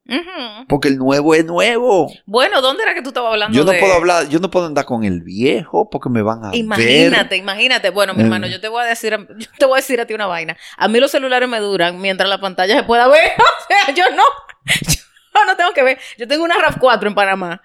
Porque 0.68 0.86
el 0.88 0.98
nuevo 0.98 1.34
es 1.34 1.44
nuevo. 1.44 2.08
Bueno, 2.26 2.60
¿dónde 2.62 2.84
era 2.84 2.94
que 2.94 3.02
tú 3.02 3.08
estabas 3.08 3.32
hablando 3.32 3.56
Yo 3.58 3.64
no 3.64 3.72
de- 3.72 3.80
puedo 3.80 3.92
hablar, 3.94 4.28
yo 4.28 4.38
no 4.38 4.50
puedo 4.52 4.66
andar 4.66 4.84
con 4.84 5.02
el 5.02 5.20
viejo 5.22 5.90
porque 5.90 6.08
me 6.08 6.22
van 6.22 6.44
a 6.44 6.50
ver. 6.50 6.58
Imagínate, 6.60 7.36
imagínate. 7.36 7.90
Bueno, 7.90 8.14
mi 8.14 8.20
Eh. 8.20 8.24
hermano, 8.24 8.46
yo 8.46 8.60
te 8.60 8.68
voy 8.68 8.82
a 8.84 8.86
decir, 8.86 9.12
yo 9.36 9.46
te 9.58 9.66
voy 9.66 9.74
a 9.74 9.82
decir 9.82 10.00
a 10.00 10.06
ti 10.06 10.14
una 10.14 10.26
vaina. 10.26 10.56
A 10.78 10.86
mí 10.86 11.00
los 11.00 11.10
celulares 11.10 11.48
me 11.48 11.58
duran 11.58 12.00
mientras 12.00 12.28
la 12.30 12.40
pantalla 12.40 12.76
se 12.76 12.82
pueda 12.84 13.08
ver. 13.08 13.32
O 13.38 13.84
sea, 13.84 13.94
yo 13.94 14.04
no, 14.14 14.22
yo 14.64 15.44
no 15.44 15.56
tengo 15.56 15.72
que 15.72 15.82
ver. 15.82 15.98
Yo 16.18 16.28
tengo 16.28 16.44
una 16.44 16.54
RAV4 16.56 17.08
en 17.08 17.14
Panamá 17.16 17.60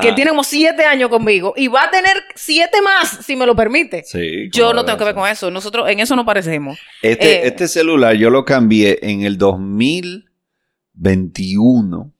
que 0.00 0.10
Ah. 0.10 0.14
tiene 0.14 0.30
como 0.30 0.44
siete 0.44 0.84
años 0.84 1.08
conmigo 1.10 1.52
y 1.56 1.66
va 1.68 1.84
a 1.84 1.90
tener 1.90 2.22
siete 2.34 2.80
más 2.82 3.08
si 3.24 3.34
me 3.36 3.46
lo 3.46 3.54
permite. 3.56 4.02
Sí, 4.04 4.48
Yo 4.52 4.64
¿cómo 4.68 4.74
no 4.74 4.84
tengo 4.84 4.98
que 4.98 5.04
ver 5.04 5.14
con 5.14 5.28
eso. 5.28 5.50
Nosotros 5.50 5.88
en 5.88 6.00
eso 6.00 6.14
no 6.16 6.24
parecemos. 6.24 6.78
Este, 7.02 7.36
Eh. 7.36 7.40
este 7.48 7.68
celular 7.68 8.14
yo 8.16 8.30
lo 8.30 8.44
cambié 8.44 8.98
en 9.02 9.22
el 9.22 9.38
2021. 9.38 12.10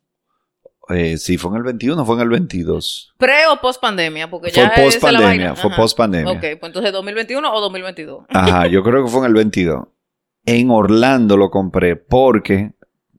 Eh, 0.90 1.16
sí, 1.16 1.38
fue 1.38 1.50
en 1.52 1.56
el 1.56 1.62
21, 1.62 2.04
fue 2.04 2.16
en 2.16 2.20
el 2.22 2.28
22. 2.28 3.14
Pre 3.16 3.46
o 3.46 3.56
post 3.58 3.80
pandemia, 3.80 4.28
porque 4.28 4.50
Fue 4.50 4.62
ya 4.62 4.74
post 4.74 5.00
pandemia, 5.00 5.54
fue 5.54 5.70
post 5.74 5.96
pandemia. 5.96 6.30
Ok, 6.32 6.40
pues 6.60 6.64
entonces 6.64 6.92
2021 6.92 7.50
o 7.54 7.60
2022. 7.62 8.26
Ajá, 8.28 8.66
yo 8.66 8.82
creo 8.82 9.02
que 9.04 9.10
fue 9.10 9.20
en 9.20 9.26
el 9.26 9.32
22. 9.34 9.84
En 10.44 10.70
Orlando 10.70 11.38
lo 11.38 11.48
compré 11.50 11.96
porque 11.96 12.72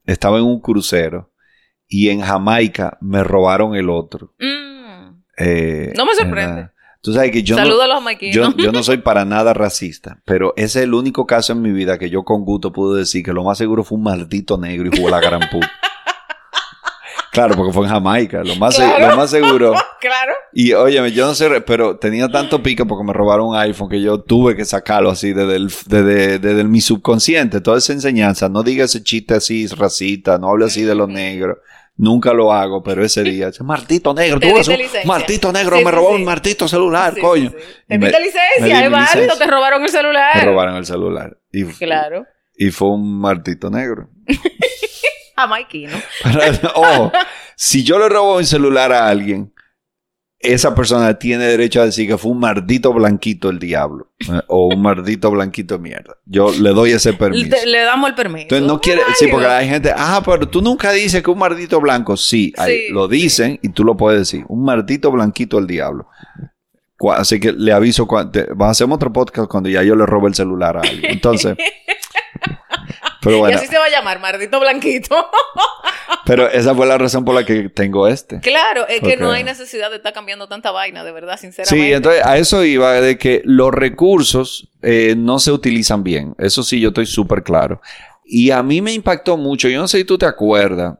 estaba 0.05 0.37
en 0.37 0.43
un 0.43 0.59
crucero 0.61 1.31
y 1.87 2.09
en 2.09 2.21
Jamaica 2.21 2.97
me 3.01 3.23
robaron 3.23 3.75
el 3.75 3.89
otro. 3.89 4.33
Mm. 4.39 5.21
Eh, 5.37 5.93
No 5.95 6.05
me 6.05 6.15
sorprende. 6.15 6.69
Tú 7.01 7.13
sabes 7.13 7.29
que 7.29 7.43
yo 7.43 7.55
no, 7.55 7.61
a 7.61 7.65
los. 7.65 7.77
Yo, 8.31 8.55
yo 8.57 8.71
no 8.71 8.81
soy 8.81 8.97
para 8.97 9.25
nada 9.25 9.53
racista, 9.53 10.23
pero 10.25 10.53
ese 10.55 10.79
es 10.79 10.85
el 10.85 10.95
único 10.95 11.27
caso 11.27 11.53
en 11.53 11.61
mi 11.61 11.71
vida 11.71 11.99
que 11.99 12.09
yo 12.09 12.23
con 12.23 12.43
gusto 12.43 12.73
puedo 12.73 12.95
decir 12.95 13.23
que 13.23 13.31
lo 13.31 13.43
más 13.43 13.59
seguro 13.59 13.83
fue 13.83 13.99
un 13.99 14.05
maldito 14.05 14.57
negro 14.57 14.89
y 14.91 14.97
jugó 14.97 15.09
la 15.09 15.19
gran 15.19 15.41
puta. 15.51 15.69
Claro, 17.35 17.55
porque 17.55 17.71
fue 17.71 17.85
en 17.85 17.91
Jamaica, 17.91 18.43
lo 18.43 18.55
más, 18.55 18.75
Claro. 18.75 19.09
lo 19.09 19.17
más 19.17 19.29
seguro. 19.29 19.73
claro. 20.01 20.33
Y 20.53 20.73
óyeme, 20.73 21.11
yo 21.11 21.27
no 21.27 21.35
sé, 21.35 21.61
pero 21.61 21.97
tenía 21.97 22.27
tanto 22.29 22.63
pique 22.63 22.85
porque 22.85 23.03
me 23.05 23.13
robaron 23.13 23.49
un 23.49 23.55
iPhone 23.57 23.89
que 23.89 24.01
yo 24.01 24.21
tuve 24.21 24.55
que 24.55 24.65
sacarlo 24.65 25.11
así 25.11 25.33
desde, 25.33 25.55
el, 25.57 25.67
desde, 25.85 26.39
desde 26.39 26.63
mi 26.63 26.81
subconsciente. 26.81 27.61
Toda 27.61 27.77
esa 27.77 27.93
enseñanza, 27.93 28.49
no 28.49 28.63
diga 28.63 28.85
ese 28.85 29.03
chiste 29.03 29.35
así 29.35 29.67
racista, 29.67 30.37
no 30.39 30.49
hable 30.49 30.65
así 30.65 30.81
de 30.81 30.95
los 30.95 31.07
negros. 31.09 31.57
Nunca 31.97 32.33
lo 32.33 32.51
hago, 32.51 32.83
pero 32.83 33.05
ese 33.05 33.23
día, 33.23 33.47
ese 33.47 33.63
maldito 33.63 34.13
negro, 34.13 34.37
tú 34.37 34.47
eres 34.47 34.67
un 34.67 34.77
maldito 35.05 35.53
negro, 35.53 35.77
Sí, 35.77 35.85
me 35.85 35.91
robó 35.91 36.09
sí. 36.09 36.15
un 36.15 36.23
maldito 36.25 36.67
celular, 36.67 37.17
coño. 37.21 37.51
Te 37.87 37.97
me- 37.97 38.07
licencia, 38.07 39.37
te 39.37 39.47
robaron 39.47 39.81
el 39.83 39.89
celular. 39.89 40.35
Me 40.35 40.41
robaron 40.43 40.75
el 40.75 40.85
celular. 40.85 41.37
Y, 41.53 41.63
Claro. 41.65 42.25
y 42.57 42.69
fue 42.71 42.89
un 42.89 43.19
martito 43.19 43.69
negro. 43.69 44.09
Jamaiquino. 45.37 45.97
Para- 46.23 46.51
Ojo, 46.75 47.11
si 47.55 47.83
yo 47.83 47.99
le 47.99 48.09
robo 48.09 48.37
un 48.37 48.45
celular 48.45 48.91
a 48.93 49.07
alguien, 49.07 49.51
esa 50.39 50.75
persona 50.75 51.17
tiene 51.17 51.45
derecho 51.45 51.81
a 51.81 51.85
decir 51.85 52.07
que 52.07 52.17
fue 52.19 52.31
un 52.31 52.39
maldito 52.39 52.93
blanquito 52.93 53.49
el 53.49 53.57
diablo. 53.57 54.11
eh, 54.31 54.41
o 54.47 54.67
un 54.67 54.81
maldito 54.81 55.31
blanquito 55.31 55.75
de 55.75 55.79
mierda. 55.81 56.17
Yo 56.25 56.51
le 56.51 56.69
doy 56.71 56.91
ese 56.91 57.13
permiso. 57.13 57.55
Le, 57.63 57.65
le 57.65 57.79
damos 57.79 58.09
el 58.09 58.15
permiso. 58.15 58.43
Entonces 58.43 58.67
no 58.67 58.79
quiere, 58.79 59.01
sí, 59.17 59.25
porque 59.27 59.47
hay 59.47 59.67
gente, 59.67 59.91
ah, 59.95 60.21
pero 60.23 60.47
tú 60.47 60.61
nunca 60.61 60.91
dices 60.91 61.23
que 61.23 61.31
un 61.31 61.39
maldito 61.39 61.79
blanco, 61.81 62.15
sí, 62.15 62.53
lo 62.91 63.07
dicen 63.07 63.57
y 63.63 63.69
tú 63.69 63.83
lo 63.83 63.97
puedes 63.97 64.19
decir, 64.19 64.45
un 64.47 64.63
maldito 64.63 65.09
blanquito 65.11 65.57
el 65.57 65.65
diablo. 65.65 66.07
Así 67.17 67.39
que 67.39 67.51
le 67.51 67.73
aviso, 67.73 68.05
cuando, 68.07 68.31
te- 68.31 68.47
a 68.57 68.69
hacer 68.69 68.87
otro 68.89 69.11
podcast 69.11 69.49
cuando 69.49 69.69
ya 69.69 69.83
yo 69.83 69.95
le 69.95 70.05
robe 70.05 70.27
el 70.29 70.35
celular 70.35 70.77
a 70.77 70.81
alguien. 70.81 71.11
Entonces, 71.11 71.57
pero 73.21 73.37
Y 73.37 73.39
bueno, 73.39 73.57
así 73.57 73.67
se 73.67 73.77
va 73.77 73.85
a 73.85 73.89
llamar, 73.89 74.19
Mardito 74.19 74.59
Blanquito. 74.59 75.15
pero 76.25 76.47
esa 76.49 76.75
fue 76.75 76.85
la 76.85 76.97
razón 76.97 77.25
por 77.25 77.33
la 77.35 77.45
que 77.45 77.69
tengo 77.69 78.07
este. 78.07 78.39
claro, 78.39 78.87
es 78.87 79.01
que 79.01 79.17
no 79.17 79.31
hay 79.31 79.43
necesidad 79.43 79.89
de 79.89 79.97
estar 79.97 80.13
cambiando 80.13 80.47
tanta 80.47 80.71
vaina, 80.71 81.03
de 81.03 81.11
verdad, 81.11 81.39
sinceramente. 81.39 81.87
Sí, 81.87 81.93
entonces 81.93 82.25
a 82.25 82.37
eso 82.37 82.63
iba 82.63 82.93
de 82.93 83.17
que 83.17 83.41
los 83.45 83.71
recursos 83.73 84.69
eh, 84.81 85.15
no 85.17 85.39
se 85.39 85.51
utilizan 85.51 86.03
bien. 86.03 86.35
Eso 86.37 86.63
sí, 86.63 86.79
yo 86.79 86.89
estoy 86.89 87.05
súper 87.05 87.43
claro. 87.43 87.81
Y 88.23 88.51
a 88.51 88.61
mí 88.63 88.81
me 88.81 88.91
impactó 88.93 89.37
mucho. 89.37 89.67
Yo 89.69 89.79
no 89.79 89.87
sé 89.87 89.99
si 89.99 90.03
tú 90.05 90.17
te 90.17 90.25
acuerdas. 90.25 90.97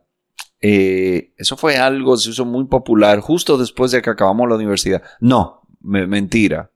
eh, 0.61 1.33
eso 1.37 1.57
fue 1.57 1.77
algo, 1.77 2.17
se 2.17 2.29
hizo 2.31 2.45
muy 2.45 2.65
popular 2.65 3.19
justo 3.19 3.57
después 3.57 3.91
de 3.91 4.01
que 4.01 4.09
acabamos 4.09 4.47
la 4.49 4.55
universidad. 4.55 5.01
No, 5.19 5.61
me- 5.81 6.07
mentira. 6.07 6.71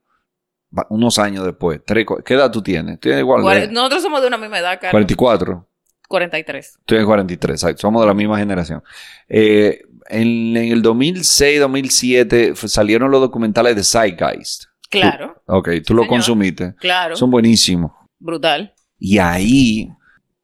Unos 0.88 1.18
años 1.18 1.44
después. 1.44 1.80
Tres, 1.84 2.06
¿Qué 2.24 2.34
edad 2.34 2.50
tú 2.50 2.62
tienes? 2.62 3.00
Tienes 3.00 3.20
igual. 3.20 3.42
Cuare- 3.42 3.66
de- 3.66 3.72
Nosotros 3.72 4.02
somos 4.02 4.20
de 4.20 4.28
una 4.28 4.38
misma 4.38 4.58
edad, 4.58 4.74
Carlos. 4.80 4.92
44. 4.92 5.66
43. 6.08 6.76
Estoy 6.80 6.98
en 6.98 7.06
43, 7.06 7.54
exacto. 7.62 7.80
Somos 7.82 8.02
de 8.02 8.08
la 8.08 8.14
misma 8.14 8.38
generación. 8.38 8.82
Eh, 9.28 9.82
en, 10.08 10.56
en 10.56 10.72
el 10.72 10.82
2006, 10.82 11.60
2007 11.60 12.48
f- 12.50 12.68
salieron 12.68 13.10
los 13.10 13.20
documentales 13.20 13.76
de 13.76 13.84
Zeitgeist. 13.84 14.64
Claro, 14.90 15.40
Ok, 15.46 15.68
tú 15.86 15.94
lo 15.94 16.02
señor. 16.02 16.08
consumiste. 16.08 16.74
claro. 16.80 17.14
Son 17.16 17.30
buenísimos. 17.30 17.92
Brutal. 18.18 18.74
Y 18.98 19.18
ahí 19.18 19.88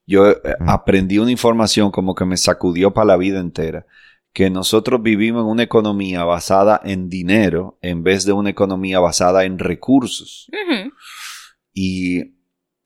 yo 0.06 0.28
eh, 0.30 0.36
aprendí 0.68 1.18
una 1.18 1.32
información 1.32 1.90
como 1.90 2.14
que 2.14 2.24
me 2.24 2.36
sacudió 2.36 2.94
para 2.94 3.06
la 3.06 3.16
vida 3.16 3.40
entera, 3.40 3.86
que 4.36 4.50
nosotros 4.50 5.02
vivimos 5.02 5.44
en 5.44 5.46
una 5.46 5.62
economía 5.62 6.22
basada 6.24 6.78
en 6.84 7.08
dinero 7.08 7.78
en 7.80 8.02
vez 8.02 8.26
de 8.26 8.34
una 8.34 8.50
economía 8.50 9.00
basada 9.00 9.46
en 9.46 9.58
recursos. 9.58 10.50
Y 11.72 12.34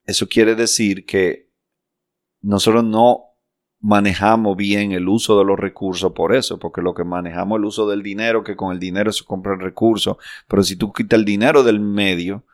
eso 0.05 0.29
quiere 0.29 0.55
decir 0.55 1.05
que 1.05 1.51
nosotros 2.41 2.85
no 2.85 3.35
manejamos 3.81 4.57
bien 4.57 4.93
el 4.93 5.09
uso 5.09 5.41
de 5.41 5.45
los 5.45 5.59
recursos 5.59 6.13
por 6.13 6.37
eso, 6.37 6.61
porque 6.61 6.83
lo 6.83 6.95
que 6.95 7.03
manejamos 7.03 7.59
el 7.59 7.65
uso 7.65 7.89
del 7.89 8.05
dinero, 8.05 8.45
que 8.45 8.55
con 8.55 8.73
el 8.73 8.79
dinero 8.79 9.11
se 9.11 9.25
compra 9.25 9.55
el 9.55 9.61
recurso, 9.61 10.19
pero 10.47 10.63
si 10.63 10.77
tú 10.77 10.93
quitas 10.93 11.19
el 11.19 11.25
dinero 11.25 11.65
del 11.65 11.81
medio, 11.81 12.45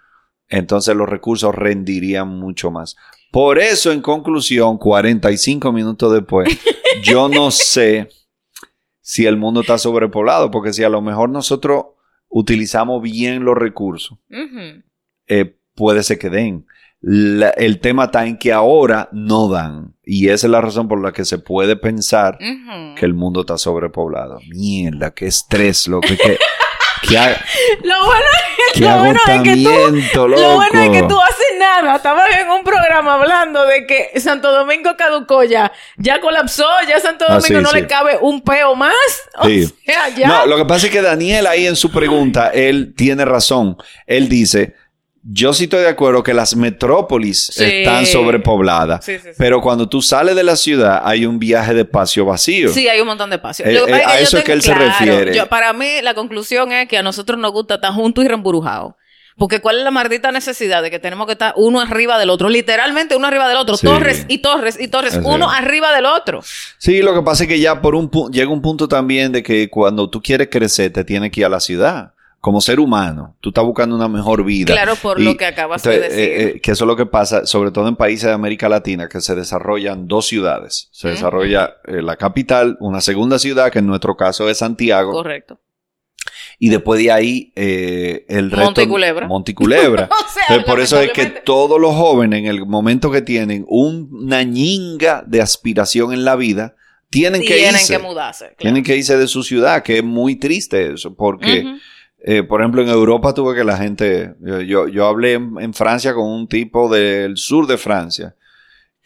entonces 0.49 0.97
los 0.97 1.07
recursos 1.07 1.55
rendirían 1.55 2.29
mucho 2.29 2.71
más. 2.71 2.97
Por 3.31 3.59
eso, 3.59 3.93
en 3.93 4.01
conclusión, 4.01 4.79
45 4.79 5.71
minutos 5.71 6.15
después, 6.15 6.49
yo 7.03 7.29
no 7.29 7.51
sé 7.51 8.09
si 9.09 9.25
el 9.25 9.37
mundo 9.37 9.61
está 9.61 9.79
sobrepoblado, 9.79 10.51
porque 10.51 10.73
si 10.73 10.83
a 10.83 10.89
lo 10.89 11.01
mejor 11.01 11.31
nosotros 11.31 11.85
utilizamos 12.29 13.01
bien 13.01 13.45
los 13.45 13.57
recursos, 13.57 14.19
eh, 15.29 15.57
puede 15.77 16.03
ser 16.03 16.19
que 16.19 16.29
den. 16.29 16.67
La- 17.01 17.51
el 17.51 17.79
tema 17.79 18.07
está 18.07 18.27
en 18.27 18.37
que 18.37 18.53
ahora 18.53 19.09
no 19.13 19.49
dan. 19.49 19.95
Y 20.05 20.27
esa 20.29 20.49
es 20.49 20.51
la 20.51 20.61
razón 20.61 20.89
por 20.89 21.01
la 21.01 21.13
que 21.13 21.25
se 21.25 21.39
puede 21.39 21.77
pensar 21.77 22.37
que 22.97 23.07
el 23.07 23.15
mundo 23.15 23.43
está 23.43 23.57
sobrepoblado. 23.59 24.41
Mierda, 24.49 25.13
qué 25.13 25.27
estrés, 25.27 25.87
loco. 25.87 26.09
Qué, 26.09 26.37
qué, 27.03 27.37
Lo 27.83 28.05
bueno, 28.05 28.25
qué 28.75 28.81
lo 28.81 28.99
bueno 28.99 29.21
es 29.27 29.43
que 29.43 30.11
tú, 30.13 30.29
loco. 30.29 30.41
lo 30.43 30.55
bueno 30.55 30.81
es 30.83 30.91
que 30.91 31.03
tú 31.09 31.21
haces 31.21 31.47
nada. 31.59 31.97
Estabas 31.97 32.29
en 32.41 32.49
un 32.51 32.65
programa 32.65 33.15
hablando 33.15 33.65
de 33.67 33.87
que 33.87 34.19
Santo 34.21 34.53
Domingo 34.53 34.97
caducó 34.97 35.45
ya. 35.45 35.73
Ya 35.97 36.21
colapsó, 36.21 36.67
ya 36.89 37.01
Santo 37.01 37.25
Ah, 37.29 37.35
Domingo 37.39 37.59
sí, 37.59 37.63
no 37.65 37.71
sí. 37.71 37.77
le 37.81 37.87
cabe 37.87 38.19
un 38.21 38.43
peo 38.43 38.75
más. 38.75 38.95
O 39.39 39.47
Sí. 39.47 39.67
sea, 39.85 40.09
ya. 40.11 40.29
No, 40.29 40.47
lo 40.47 40.57
que 40.57 40.65
pasa 40.65 40.87
es 40.87 40.93
que 40.93 41.03
Daniel 41.03 41.47
ahí 41.47 41.67
en 41.67 41.77
su 41.77 41.91
pregunta, 41.91 42.51
él 42.53 42.95
tiene 42.97 43.25
razón. 43.25 43.77
Él 44.07 44.29
dice, 44.29 44.75
yo 45.29 45.53
sí 45.53 45.65
estoy 45.65 45.81
de 45.81 45.89
acuerdo 45.89 46.23
que 46.23 46.33
las 46.35 46.55
metrópolis 46.57 47.47
Sí. 47.53 47.65
están 47.65 48.07
sobrepobladas. 48.07 49.05
Sí, 49.05 49.19
sí. 49.19 49.31
Pero 49.37 49.61
cuando 49.61 49.89
tú 49.89 50.01
sales 50.03 50.37
de 50.37 50.45
la 50.45 50.57
ciudad, 50.57 51.03
hay 51.05 51.27
un 51.27 51.39
viaje 51.39 51.75
de 51.75 51.81
espacio 51.83 52.25
vacío. 52.25 52.69
Sí, 52.73 52.89
hay 52.89 53.01
un 53.01 53.07
montón 53.09 53.31
de 53.31 53.37
espacio. 53.37 53.65
Eh, 53.67 53.75
eh, 53.89 54.03
a 54.07 54.19
eso 54.21 54.39
es 54.39 54.45
que 54.45 54.53
él 54.53 54.63
se 54.63 54.75
refiere. 54.75 55.35
yo- 55.35 55.47
para 55.49 55.73
mí, 55.73 56.01
la 56.03 56.15
conclusión 56.15 56.71
es 56.73 56.89
que 56.89 56.99
a 56.99 57.03
nosotros 57.03 57.39
nos 57.39 57.53
gusta 57.53 57.75
estar 57.77 57.93
juntos 57.93 58.25
y 58.25 58.29
reemburujados. 58.29 58.95
Porque 59.39 59.61
cuál 59.61 59.77
es 59.79 59.85
la 59.85 59.91
maldita 59.91 60.33
necesidad 60.33 60.83
de 60.83 60.91
que 60.91 60.99
tenemos 60.99 61.27
que 61.27 61.33
estar 61.33 61.53
uno 61.57 61.83
arriba 61.83 62.19
del 62.19 62.31
otro, 62.31 62.49
literalmente 62.49 63.17
uno 63.17 63.27
arriba 63.27 63.47
del 63.49 63.59
otro, 63.59 63.77
Sí. 63.77 63.87
torres 63.87 64.25
y 64.29 64.39
torres 64.39 64.79
y 64.81 64.89
torres, 64.89 65.21
uno 65.23 65.51
arriba 65.51 65.95
del 65.95 66.07
otro. 66.07 66.41
Sí, 66.79 67.03
lo 67.03 67.13
que 67.15 67.21
pasa 67.21 67.43
es 67.43 67.49
que 67.51 67.61
ya 67.61 67.83
por 67.83 67.95
un 67.95 68.11
llega 68.33 68.51
un 68.51 68.63
punto 68.63 68.89
también 68.89 69.33
de 69.33 69.43
que 69.43 69.69
cuando 69.69 70.09
tú 70.09 70.23
quieres 70.23 70.49
crecer, 70.51 70.91
te 70.91 71.05
tienes 71.05 71.31
que 71.33 71.41
ir 71.41 71.47
a 71.47 71.51
la 71.51 71.61
ciudad. 71.61 72.13
Como 72.47 72.61
ser 72.61 72.79
humano, 72.79 73.35
tú 73.41 73.49
estás 73.49 73.65
buscando 73.65 73.97
una 73.97 74.07
mejor 74.07 74.45
vida. 74.45 74.73
Claro, 74.73 74.95
por 74.95 75.21
Y, 75.21 75.25
lo 75.25 75.37
que 75.37 75.47
acabas 75.47 75.83
de 75.83 75.99
decir. 75.99 76.17
eh, 76.17 76.43
eh, 76.43 76.61
que 76.61 76.71
eso 76.71 76.85
es 76.85 76.87
lo 76.87 76.95
que 76.95 77.05
pasa, 77.05 77.45
sobre 77.45 77.73
todo 77.73 77.89
en 77.89 77.97
países 77.97 78.27
de 78.29 78.35
América 78.35 78.69
Latina, 78.69 79.09
que 79.09 79.21
se 79.21 79.35
desarrollan 79.35 80.07
dos 80.07 80.29
ciudades. 80.29 80.89
Se 80.93 81.09
desarrolla 81.09 81.79
eh, 81.89 82.03
la 82.03 82.15
capital, 82.15 82.77
una 82.79 83.01
segunda 83.01 83.41
ciudad, 83.41 83.73
que 83.73 83.81
en 83.81 83.89
nuestro 83.89 84.17
caso 84.17 84.49
es 84.49 84.59
Santiago, 84.59 85.11
Correcto. 85.11 85.59
y 86.61 86.69
después 86.69 87.01
de 87.03 87.11
ahí 87.11 87.53
eh, 87.57 88.25
el 88.29 88.53
resto... 88.53 88.65
Monte 88.67 88.87
Culebra. 88.87 89.27
Monte 89.27 89.53
Culebra. 89.53 90.09
O 90.13 90.33
sea, 90.33 90.43
Entonces, 90.51 90.67
por 90.67 90.79
eso 90.81 91.01
es 91.01 91.11
que 91.11 91.27
todos 91.27 91.81
los 91.81 91.97
jóvenes, 91.97 92.39
en 92.39 92.47
el 92.47 92.65
momento 92.65 93.11
que 93.11 93.23
tienen 93.23 93.65
una 93.67 94.45
ñinga 94.45 95.25
de 95.27 95.41
aspiración 95.41 96.13
en 96.13 96.25
la 96.25 96.37
vida, 96.37 96.77
tienen 97.11 97.41
que 97.41 97.55
tienen 97.57 97.75
irse. 97.75 97.97
que 97.97 97.99
mudarse. 97.99 98.45
claro. 98.45 98.57
Tienen 98.59 98.85
que 98.85 98.97
irse 98.97 99.17
de 99.17 99.27
su 99.27 99.43
ciudad, 99.43 99.83
que 99.83 99.99
es 99.99 100.05
muy 100.05 100.37
triste 100.37 100.93
eso, 100.93 101.13
porque. 101.17 101.65
Eh, 102.19 102.43
por 102.43 102.61
ejemplo, 102.61 102.83
en 102.83 102.89
Europa 102.89 103.35
tuve 103.35 103.55
que 103.55 103.65
la 103.65 103.77
gente, 103.77 104.35
yo, 104.41 104.61
yo, 104.61 104.89
yo 104.89 105.07
hablé 105.07 105.35
en, 105.35 105.57
en 105.61 105.75
Francia 105.75 106.15
con 106.15 106.27
un 106.27 106.49
tipo 106.49 106.93
del 106.93 107.37
sur 107.37 107.67
de 107.67 107.79
Francia, 107.79 108.35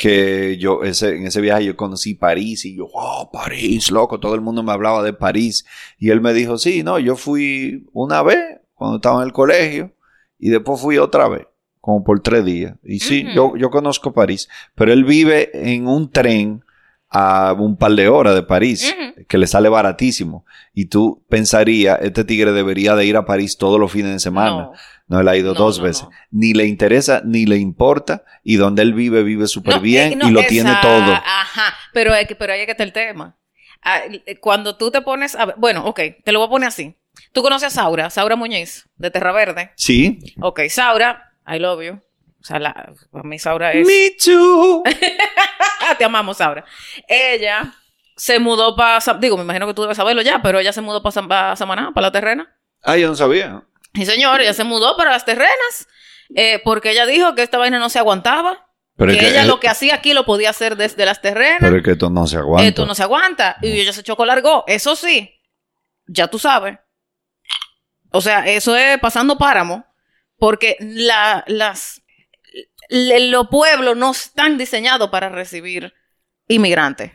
que 0.00 0.56
yo, 0.56 0.82
ese, 0.82 1.16
en 1.16 1.26
ese 1.26 1.42
viaje 1.42 1.66
yo 1.66 1.76
conocí 1.76 2.14
París 2.14 2.64
y 2.64 2.74
yo, 2.74 2.88
wow, 2.88 3.30
París, 3.30 3.90
loco, 3.90 4.18
todo 4.18 4.34
el 4.34 4.40
mundo 4.40 4.62
me 4.62 4.72
hablaba 4.72 5.02
de 5.02 5.12
París. 5.12 5.66
Y 5.98 6.08
él 6.08 6.22
me 6.22 6.32
dijo, 6.32 6.56
sí, 6.56 6.82
no, 6.82 6.98
yo 6.98 7.16
fui 7.16 7.86
una 7.92 8.22
vez 8.22 8.38
cuando 8.72 8.96
estaba 8.96 9.20
en 9.20 9.26
el 9.26 9.34
colegio 9.34 9.92
y 10.38 10.48
después 10.48 10.80
fui 10.80 10.96
otra 10.96 11.28
vez, 11.28 11.46
como 11.82 12.02
por 12.02 12.20
tres 12.20 12.46
días. 12.46 12.76
Y 12.82 13.00
sí, 13.00 13.26
yo, 13.34 13.54
yo 13.56 13.68
conozco 13.68 14.14
París, 14.14 14.48
pero 14.74 14.90
él 14.90 15.04
vive 15.04 15.50
en 15.52 15.86
un 15.86 16.10
tren 16.10 16.64
a 17.10 17.52
un 17.52 17.76
par 17.76 17.92
de 17.92 18.08
horas 18.08 18.34
de 18.34 18.42
París. 18.42 18.94
Que 19.28 19.38
le 19.38 19.46
sale 19.46 19.68
baratísimo. 19.68 20.44
Y 20.74 20.86
tú 20.86 21.24
pensarías, 21.28 21.98
este 22.02 22.24
tigre 22.24 22.52
debería 22.52 22.94
de 22.94 23.04
ir 23.06 23.16
a 23.16 23.24
París 23.24 23.56
todos 23.58 23.78
los 23.80 23.90
fines 23.92 24.12
de 24.12 24.18
semana. 24.20 24.50
No. 24.50 24.72
No, 25.08 25.20
él 25.20 25.28
ha 25.28 25.36
ido 25.36 25.54
No, 25.54 25.58
dos 25.60 25.78
no, 25.78 25.84
veces. 25.84 26.06
Ni 26.30 26.52
le 26.54 26.66
interesa, 26.66 27.20
ni 27.24 27.44
le 27.44 27.56
importa. 27.56 28.24
Y 28.44 28.56
donde 28.56 28.82
él 28.82 28.94
vive, 28.94 29.22
vive 29.24 29.48
súper 29.48 29.80
bien 29.80 30.12
eh, 30.22 30.26
y 30.26 30.30
lo 30.30 30.40
esa- 30.40 30.48
tiene 30.48 30.72
todo. 30.80 31.12
Ajá, 31.14 31.74
pero, 31.92 32.14
es 32.14 32.28
que- 32.28 32.36
pero 32.36 32.52
ahí 32.52 32.60
es 32.60 32.66
que 32.66 32.72
está 32.72 32.84
el 32.84 32.92
tema. 32.92 33.36
Ah, 33.82 34.02
eh, 34.08 34.38
Cuando 34.38 34.76
tú 34.76 34.90
te 34.92 35.00
pones 35.02 35.34
a 35.34 35.46
bueno, 35.56 35.84
ok, 35.86 36.00
te 36.22 36.30
lo 36.32 36.38
voy 36.38 36.46
a 36.46 36.50
poner 36.50 36.68
así. 36.68 36.94
Tú 37.32 37.42
conoces 37.42 37.66
a 37.68 37.70
Saura, 37.82 38.08
Saura 38.10 38.36
Muñiz, 38.36 38.88
de 38.96 39.10
Terra 39.10 39.32
Verde. 39.32 39.72
Sí. 39.74 40.20
Ok, 40.40 40.60
Saura, 40.68 41.32
I 41.46 41.58
love 41.58 41.82
you. 41.82 41.94
O 41.94 42.44
sea, 42.44 42.58
la, 42.60 42.92
para 43.10 43.24
mí 43.24 43.38
Saura 43.38 43.72
es... 43.72 43.86
Me 43.86 44.12
too. 44.24 44.82
Te 45.98 46.04
amamos, 46.04 46.36
Saura. 46.38 46.64
Ella 47.08 47.74
se 48.20 48.38
mudó 48.38 48.76
para... 48.76 48.98
Digo, 49.18 49.38
me 49.38 49.44
imagino 49.44 49.66
que 49.66 49.72
tú 49.72 49.80
debes 49.80 49.96
saberlo 49.96 50.20
ya, 50.20 50.42
pero 50.42 50.58
ella 50.58 50.74
se 50.74 50.82
mudó 50.82 51.02
para 51.02 51.56
Samaná, 51.56 51.92
para 51.94 52.08
la 52.08 52.12
terrena. 52.12 52.54
ah, 52.82 52.96
yo 52.98 53.08
no 53.08 53.16
sabía. 53.16 53.62
Y 53.94 54.04
señor, 54.04 54.42
ella 54.42 54.52
se 54.52 54.62
mudó 54.64 54.94
para 54.98 55.10
las 55.10 55.24
terrenas 55.24 55.88
eh, 56.34 56.60
porque 56.62 56.90
ella 56.90 57.06
dijo 57.06 57.34
que 57.34 57.42
esta 57.42 57.56
vaina 57.56 57.78
no 57.78 57.88
se 57.88 57.98
aguantaba. 57.98 58.68
Pero 58.96 59.12
que 59.12 59.16
es 59.16 59.24
que, 59.24 59.30
ella 59.30 59.44
lo 59.46 59.58
que 59.58 59.68
hacía 59.68 59.94
aquí 59.94 60.12
lo 60.12 60.26
podía 60.26 60.50
hacer 60.50 60.76
desde 60.76 61.06
las 61.06 61.22
terrenas. 61.22 61.60
pero 61.60 61.78
es 61.78 61.82
que 61.82 61.92
esto 61.92 62.10
no 62.10 62.26
se 62.26 62.36
aguanta. 62.36 62.68
Esto 62.68 62.84
no 62.84 62.94
se 62.94 63.02
aguanta. 63.02 63.56
Y 63.62 63.80
ella 63.80 63.94
se 63.94 64.02
chocó 64.02 64.26
largo. 64.26 64.64
Eso 64.66 64.94
sí, 64.96 65.40
ya 66.06 66.28
tú 66.28 66.38
sabes. 66.38 66.78
O 68.10 68.20
sea, 68.20 68.46
eso 68.46 68.76
es 68.76 68.98
pasando 68.98 69.38
páramo. 69.38 69.86
Porque 70.36 70.76
la, 70.80 71.42
las, 71.46 72.02
le- 72.90 73.28
los 73.30 73.48
pueblos 73.48 73.96
no 73.96 74.10
están 74.10 74.58
diseñados 74.58 75.08
para 75.08 75.30
recibir 75.30 75.94
inmigrantes. 76.48 77.12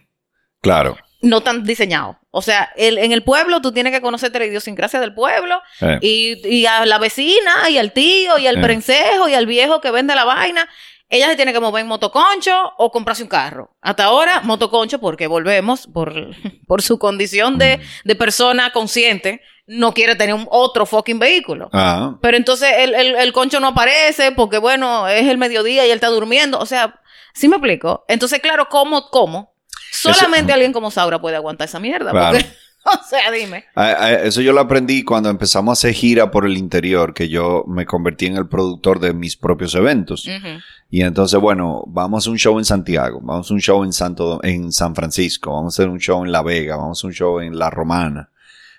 Claro. 0.65 0.97
No 1.21 1.37
están 1.37 1.63
diseñados. 1.63 2.17
O 2.31 2.41
sea, 2.41 2.71
el- 2.75 2.97
en 2.97 3.11
el 3.11 3.23
pueblo 3.23 3.61
tú 3.61 3.71
tienes 3.71 3.93
que 3.93 4.01
conocerte 4.01 4.39
la 4.39 4.45
idiosincrasia 4.45 4.99
del 4.99 5.13
pueblo 5.13 5.61
Eh, 5.81 5.99
y, 6.01 6.47
y 6.47 6.65
a 6.65 6.85
la 6.85 6.97
vecina, 6.97 7.69
y 7.69 7.77
al 7.77 7.93
tío, 7.93 8.37
y 8.37 8.47
al 8.47 8.57
Eh. 8.57 8.61
prensejo, 8.61 9.29
y 9.29 9.33
al 9.35 9.45
viejo 9.45 9.79
que 9.81 9.91
vende 9.91 10.15
la 10.15 10.25
vaina. 10.25 10.67
Ella 11.07 11.27
se 11.27 11.35
tiene 11.35 11.53
que 11.53 11.59
mover 11.59 11.81
en 11.81 11.87
motoconcho 11.87 12.73
o 12.79 12.91
comprarse 12.91 13.21
un 13.21 13.29
carro. 13.29 13.69
Hasta 13.81 14.05
ahora, 14.05 14.41
motoconcho, 14.41 14.99
porque 14.99 15.27
volvemos, 15.27 15.85
por, 15.87 16.11
por 16.67 16.81
su 16.81 16.97
condición 16.97 17.57
de, 17.59 17.79
de 18.03 18.15
persona 18.15 18.71
consciente, 18.71 19.39
no 19.67 19.93
quiere 19.93 20.15
tener 20.15 20.33
un 20.35 20.47
otro 20.49 20.85
fucking 20.87 21.19
vehículo. 21.19 21.69
Ah, 21.73 22.17
Pero 22.21 22.37
entonces 22.37 22.69
el, 22.79 22.93
el, 22.95 23.15
el 23.15 23.33
concho 23.33 23.59
no 23.59 23.67
aparece 23.69 24.31
porque, 24.31 24.57
bueno, 24.57 25.07
es 25.07 25.27
el 25.27 25.37
mediodía 25.37 25.85
y 25.85 25.89
él 25.91 25.95
está 25.95 26.07
durmiendo. 26.07 26.59
O 26.59 26.65
sea, 26.65 26.99
¿sí 27.33 27.47
me 27.47 27.55
explico? 27.55 28.03
Entonces, 28.07 28.39
claro, 28.41 28.67
¿cómo? 28.69 29.09
¿Cómo? 29.09 29.54
Solamente 29.95 30.53
alguien 30.53 30.73
como 30.73 30.91
Saura 30.91 31.19
puede 31.19 31.35
aguantar 31.35 31.67
esa 31.67 31.79
mierda. 31.79 32.11
Claro. 32.11 32.37
Porque, 32.37 32.49
o 32.85 33.07
sea, 33.07 33.31
dime. 33.31 33.65
Eso 34.23 34.41
yo 34.41 34.53
lo 34.53 34.61
aprendí 34.61 35.03
cuando 35.03 35.29
empezamos 35.29 35.71
a 35.71 35.73
hacer 35.73 35.93
gira 35.93 36.31
por 36.31 36.45
el 36.45 36.57
interior, 36.57 37.13
que 37.13 37.29
yo 37.29 37.63
me 37.67 37.85
convertí 37.85 38.27
en 38.27 38.37
el 38.37 38.47
productor 38.47 38.99
de 38.99 39.13
mis 39.13 39.35
propios 39.35 39.73
eventos. 39.75 40.27
Y 40.89 41.01
entonces, 41.01 41.39
bueno, 41.39 41.83
vamos 41.87 42.27
a 42.27 42.29
un 42.29 42.37
show 42.37 42.57
en 42.59 42.65
Santiago, 42.65 43.19
vamos 43.21 43.49
a 43.49 43.53
un 43.53 43.59
show 43.59 43.83
en, 43.83 43.91
Santo, 43.91 44.39
en 44.43 44.71
San 44.71 44.95
Francisco, 44.95 45.51
vamos 45.51 45.73
a 45.73 45.81
hacer 45.81 45.89
un 45.89 45.99
show 45.99 46.23
en 46.23 46.31
La 46.31 46.43
Vega, 46.43 46.77
vamos 46.77 47.03
a 47.03 47.07
un 47.07 47.13
show 47.13 47.39
en 47.39 47.57
La 47.57 47.69
Romana. 47.69 48.29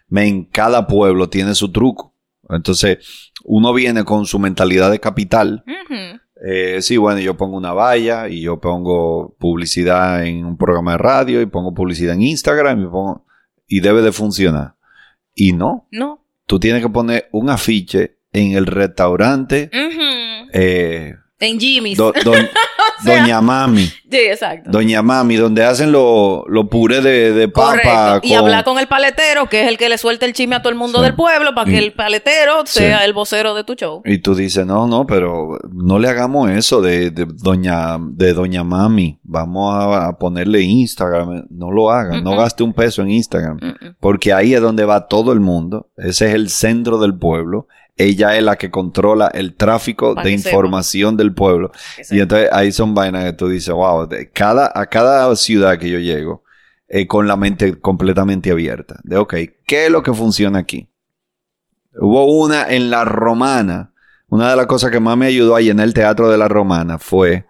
Men, 0.09 0.45
cada 0.45 0.87
pueblo 0.87 1.29
tiene 1.29 1.55
su 1.55 1.73
truco. 1.73 2.15
Entonces, 2.49 2.99
uno 3.45 3.73
viene 3.73 4.05
con 4.05 4.25
su 4.27 4.39
mentalidad 4.39 4.91
de 4.91 5.01
capital. 5.01 5.65
Ujú. 5.67 6.21
Eh, 6.49 6.81
sí, 6.83 6.97
bueno, 6.97 7.19
yo 7.21 7.37
pongo 7.37 7.57
una 7.57 7.73
valla 7.73 8.29
y 8.29 8.43
yo 8.43 8.61
pongo 8.61 9.35
publicidad 9.39 10.25
en 10.25 10.45
un 10.45 10.57
programa 10.57 10.93
de 10.93 10.99
radio 10.99 11.41
y 11.41 11.47
pongo 11.47 11.75
publicidad 11.75 12.15
en 12.15 12.23
Instagram 12.23 12.83
y, 12.83 12.87
pongo, 12.87 13.25
y 13.67 13.81
debe 13.81 14.03
de 14.03 14.13
funcionar. 14.13 14.75
Y 15.35 15.53
no, 15.53 15.89
No. 15.91 16.25
tú 16.47 16.61
tienes 16.61 16.83
que 16.83 16.89
poner 16.89 17.29
un 17.33 17.51
afiche 17.51 18.19
en 18.33 18.53
el 18.53 18.67
restaurante 18.67 19.71
eh, 20.53 21.15
En 21.41 21.59
Jimmy's. 21.61 21.99
Do- 21.99 22.13
do- 22.25 22.33
sea, 23.03 23.21
Doña 23.21 23.41
Mami. 23.41 23.85
Sí, 23.87 24.19
exacto. 24.19 24.71
Doña 24.71 25.03
Mami, 25.03 25.37
donde 25.37 25.65
hacen 25.65 25.93
los 25.93 26.43
lo 26.49 26.69
puré 26.69 27.01
de, 27.01 27.33
de 27.33 27.49
papa. 27.49 28.21
Y 28.23 28.35
hablar 28.35 28.65
con 28.65 28.79
el 28.79 28.87
paletero, 28.89 29.49
que 29.49 29.63
es 29.63 29.69
el 29.69 29.79
que 29.79 29.89
le 29.89 29.99
suelta 29.99 30.27
el 30.27 30.33
chisme 30.33 30.57
a 30.57 30.63
todo 30.63 30.71
el 30.71 30.79
mundo 30.79 30.99
Sí. 30.99 31.05
del 31.05 31.15
pueblo, 31.15 31.55
para 31.55 31.67
que 31.67 31.77
Y- 31.77 31.85
el 31.85 31.93
paletero 31.93 32.63
Sí. 32.67 32.79
sea 32.81 33.05
el 33.05 33.13
vocero 33.13 33.55
de 33.55 33.65
tu 33.65 33.75
show. 33.75 34.03
Y 34.05 34.19
tú 34.19 34.35
dices, 34.35 34.65
no, 34.67 34.87
no, 34.87 35.07
pero 35.07 35.59
no 35.73 35.99
le 35.99 36.09
hagamos 36.09 36.51
eso 36.51 36.81
de, 36.81 37.11
de 37.11 37.27
doña, 37.27 37.97
de 38.01 38.33
doña 38.33 38.65
Mami. 38.65 39.19
Vamos 39.25 39.75
a, 39.75 40.07
a 40.09 40.19
ponerle 40.19 40.63
Instagram. 40.63 41.47
No 41.51 41.71
lo 41.71 41.91
haga. 41.91 42.21
No 42.21 42.33
Mm-mm. 42.33 42.39
gaste 42.39 42.63
un 42.63 42.73
peso 42.73 43.03
en 43.03 43.11
Instagram. 43.11 43.59
Porque 44.01 44.33
ahí 44.33 44.55
es 44.55 44.61
donde 44.61 44.85
va 44.85 45.07
todo 45.09 45.33
el 45.33 45.41
mundo. 45.41 45.91
Ese 45.97 46.29
es 46.29 46.35
el 46.35 46.49
centro 46.49 46.99
del 46.99 47.19
pueblo. 47.19 47.67
Ella 47.97 48.37
es 48.37 48.43
la 48.43 48.57
que 48.57 48.71
controla 48.71 49.29
el 49.29 49.55
tráfico 49.55 50.15
de 50.15 50.37
sepa. 50.37 50.51
información 50.51 51.17
del 51.17 51.33
pueblo. 51.33 51.73
Y 52.11 52.21
entonces 52.21 52.51
ahí 52.53 52.71
son 52.71 52.95
vainas 52.95 53.25
que 53.25 53.33
tú 53.33 53.49
dices, 53.49 53.73
wow, 53.73 54.07
de 54.07 54.31
cada, 54.31 54.71
a 54.75 54.87
cada 54.87 55.35
ciudad 55.37 55.79
que 55.79 55.89
yo 55.89 55.99
llego, 55.99 56.43
eh, 56.89 57.07
con 57.07 57.27
la 57.27 57.37
mente 57.37 57.81
completamente 57.81 58.51
abierta. 58.51 59.01
De, 59.03 59.17
ok, 59.17 59.35
¿qué 59.67 59.87
es 59.87 59.91
lo 59.91 60.03
que 60.03 60.13
funciona 60.13 60.59
aquí? 60.59 60.89
Hubo 61.99 62.27
una 62.27 62.69
en 62.69 62.91
la 62.91 63.05
romana. 63.05 63.93
Una 64.29 64.51
de 64.51 64.57
las 64.57 64.67
cosas 64.67 64.91
que 64.91 65.01
más 65.01 65.17
me 65.17 65.27
ayudó 65.27 65.57
a 65.57 65.61
llenar 65.61 65.87
el 65.87 65.95
teatro 65.95 66.31
de 66.31 66.37
la 66.37 66.49
romana 66.49 66.99
fue 66.99 67.47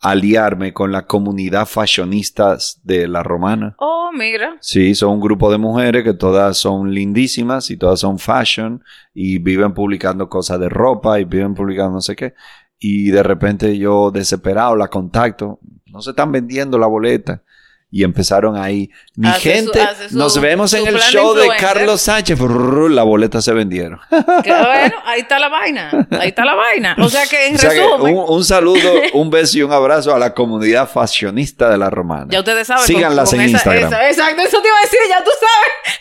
aliarme 0.00 0.72
con 0.72 0.92
la 0.92 1.06
comunidad 1.06 1.66
fashionistas 1.66 2.80
de 2.84 3.08
la 3.08 3.22
romana. 3.22 3.74
Oh, 3.78 4.10
mira. 4.12 4.56
Sí, 4.60 4.94
son 4.94 5.14
un 5.14 5.20
grupo 5.20 5.50
de 5.50 5.58
mujeres 5.58 6.04
que 6.04 6.14
todas 6.14 6.56
son 6.56 6.92
lindísimas 6.92 7.70
y 7.70 7.76
todas 7.76 8.00
son 8.00 8.18
fashion 8.18 8.82
y 9.12 9.38
viven 9.38 9.74
publicando 9.74 10.28
cosas 10.28 10.60
de 10.60 10.68
ropa 10.68 11.18
y 11.18 11.24
viven 11.24 11.54
publicando 11.54 11.94
no 11.94 12.00
sé 12.00 12.14
qué. 12.14 12.34
Y 12.78 13.10
de 13.10 13.22
repente 13.22 13.76
yo 13.76 14.10
desesperado 14.10 14.76
la 14.76 14.88
contacto, 14.88 15.58
no 15.86 16.00
se 16.00 16.10
están 16.10 16.30
vendiendo 16.30 16.78
la 16.78 16.86
boleta. 16.86 17.42
Y 17.90 18.04
empezaron 18.04 18.54
ahí, 18.58 18.90
mi 19.16 19.28
Hace 19.28 19.40
gente, 19.54 19.80
su- 20.10 20.18
nos 20.18 20.38
vemos 20.38 20.74
en 20.74 20.86
el 20.86 20.98
show 20.98 21.32
de. 21.34 21.48
Carlos 21.58 22.02
Sánchez, 22.02 22.38
Brrr, 22.38 22.90
la 22.90 23.02
boleta 23.02 23.40
se 23.40 23.52
vendieron. 23.54 23.98
Que, 24.44 24.50
bueno, 24.52 24.94
ahí 25.06 25.20
está 25.20 25.38
la 25.38 25.48
vaina. 25.48 26.06
Ahí 26.20 26.28
está 26.28 26.44
la 26.44 26.54
vaina. 26.54 26.94
O 27.00 27.08
sea 27.08 27.26
que 27.26 27.46
en 27.46 27.54
O 27.56 27.58
sea 27.58 27.70
que 27.70 27.76
resumen, 27.80 28.14
un, 28.14 28.24
un 28.28 28.44
saludo, 28.44 28.92
un 29.14 29.30
beso 29.30 29.56
y 29.58 29.62
un 29.62 29.72
abrazo 29.72 30.14
a 30.14 30.18
la 30.18 30.34
comunidad 30.34 30.86
fashionista 30.88 31.70
de 31.70 31.78
la 31.78 31.88
romana. 31.88 32.26
ya 32.28 32.40
ustedes 32.40 32.66
saben. 32.66 32.84
Síganlas 32.84 33.32
en 33.32 33.40
esa- 33.40 33.50
Instagram. 33.52 33.86
esa- 33.92 34.08
exacto, 34.10 34.42
eso 34.42 34.60
te 34.60 34.68
iba 34.68 34.76
a 34.76 34.82
decir, 34.82 34.98
ya 35.08 35.24
tú 35.24 35.30
sabes. 35.40 35.98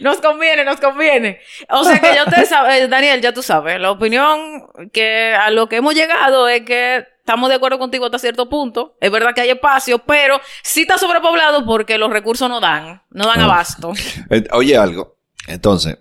nos 0.02 0.18
conviene, 0.20 0.64
nos 0.64 0.80
conviene. 0.80 1.40
O 1.70 1.82
sea 1.82 1.98
que 2.00 2.14
ya 2.14 2.24
ustedes 2.24 2.48
saben, 2.48 2.88
Daniel, 2.90 3.20
ya 3.20 3.32
tú 3.32 3.42
sabes. 3.42 3.80
La 3.80 3.90
opinión 3.90 4.66
que 4.92 5.34
a 5.34 5.50
lo 5.50 5.68
que 5.68 5.76
hemos 5.76 5.94
llegado 5.94 6.46
es 6.48 6.62
que 6.62 7.06
estamos 7.20 7.48
de 7.48 7.54
acuerdo 7.54 7.78
contigo 7.78 8.06
hasta 8.06 8.18
cierto 8.18 8.48
punto. 8.48 8.96
Es 9.00 9.10
verdad 9.10 9.34
que 9.34 9.42
hay 9.42 9.50
espacio, 9.50 9.98
pero 10.00 10.40
sí 10.62 10.82
está 10.82 10.98
sobrepoblado 10.98 11.64
porque 11.64 11.96
los 11.98 12.10
recursos 12.10 12.48
no 12.48 12.60
dan, 12.60 13.02
no 13.10 13.26
dan 13.26 13.40
abasto. 13.40 13.92
Eh, 14.30 14.44
Oye 14.52 14.76
algo, 14.76 15.16
entonces, 15.46 15.98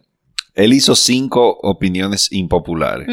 él 0.54 0.74
hizo 0.74 0.96
cinco 0.96 1.58
opiniones 1.62 2.32
impopulares. 2.32 3.08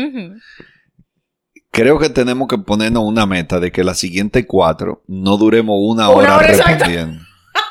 Creo 1.70 1.98
que 1.98 2.08
tenemos 2.08 2.48
que 2.48 2.58
ponernos 2.58 3.04
una 3.04 3.26
meta 3.26 3.60
de 3.60 3.70
que 3.70 3.84
las 3.84 3.98
siguientes 3.98 4.44
cuatro 4.48 5.02
no 5.06 5.36
duremos 5.36 5.76
una 5.78 6.08
Una 6.08 6.16
hora 6.16 6.36
hora 6.36 6.46
respondiendo, 6.48 7.22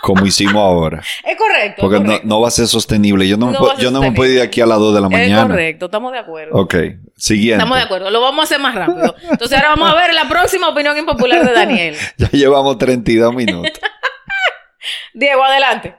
como 0.05 0.25
hicimos 0.25 0.55
ahora. 0.55 1.01
Es 1.23 1.35
correcto. 1.35 1.81
Porque 1.81 1.95
es 1.97 2.01
no, 2.01 2.07
correcto. 2.07 2.27
no 2.27 2.41
va 2.41 2.47
a 2.47 2.51
ser 2.51 2.67
sostenible. 2.67 3.27
Yo 3.27 3.37
no, 3.37 3.47
me 3.47 3.53
No 3.53 3.77
yo 3.77 3.91
no 3.91 4.01
me 4.01 4.11
puedo 4.11 4.31
ir 4.31 4.41
aquí 4.41 4.61
a 4.61 4.65
las 4.65 4.77
dos 4.79 4.93
de 4.93 5.01
la 5.01 5.07
Es 5.07 5.11
mañana. 5.11 5.47
correcto, 5.47 5.85
estamos 5.85 6.11
de 6.11 6.19
acuerdo. 6.19 6.55
Ok, 6.55 6.75
siguiente. 7.17 7.55
Estamos 7.63 7.77
de 7.77 7.83
acuerdo, 7.83 8.09
lo 8.11 8.21
vamos 8.21 8.39
a 8.41 8.43
hacer 8.43 8.59
más 8.59 8.75
rápido. 8.75 9.15
Entonces 9.29 9.57
ahora 9.57 9.69
vamos 9.75 9.91
a 9.91 9.95
ver 9.95 10.13
la 10.13 10.29
próxima 10.29 10.69
opinión 10.69 10.97
impopular 10.97 11.45
de 11.45 11.53
Daniel. 11.53 11.95
Ya 12.17 12.29
llevamos 12.31 12.77
32 12.77 13.33
minutos. 13.35 13.71
Diego, 15.13 15.43
adelante. 15.43 15.95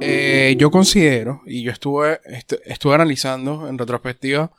Eh, 0.00 0.56
yo 0.58 0.70
considero, 0.70 1.42
y 1.46 1.62
yo 1.62 1.70
estuve, 1.70 2.20
est- 2.24 2.54
estuve 2.64 2.94
analizando 2.94 3.68
en 3.68 3.78
retrospectiva 3.78 4.50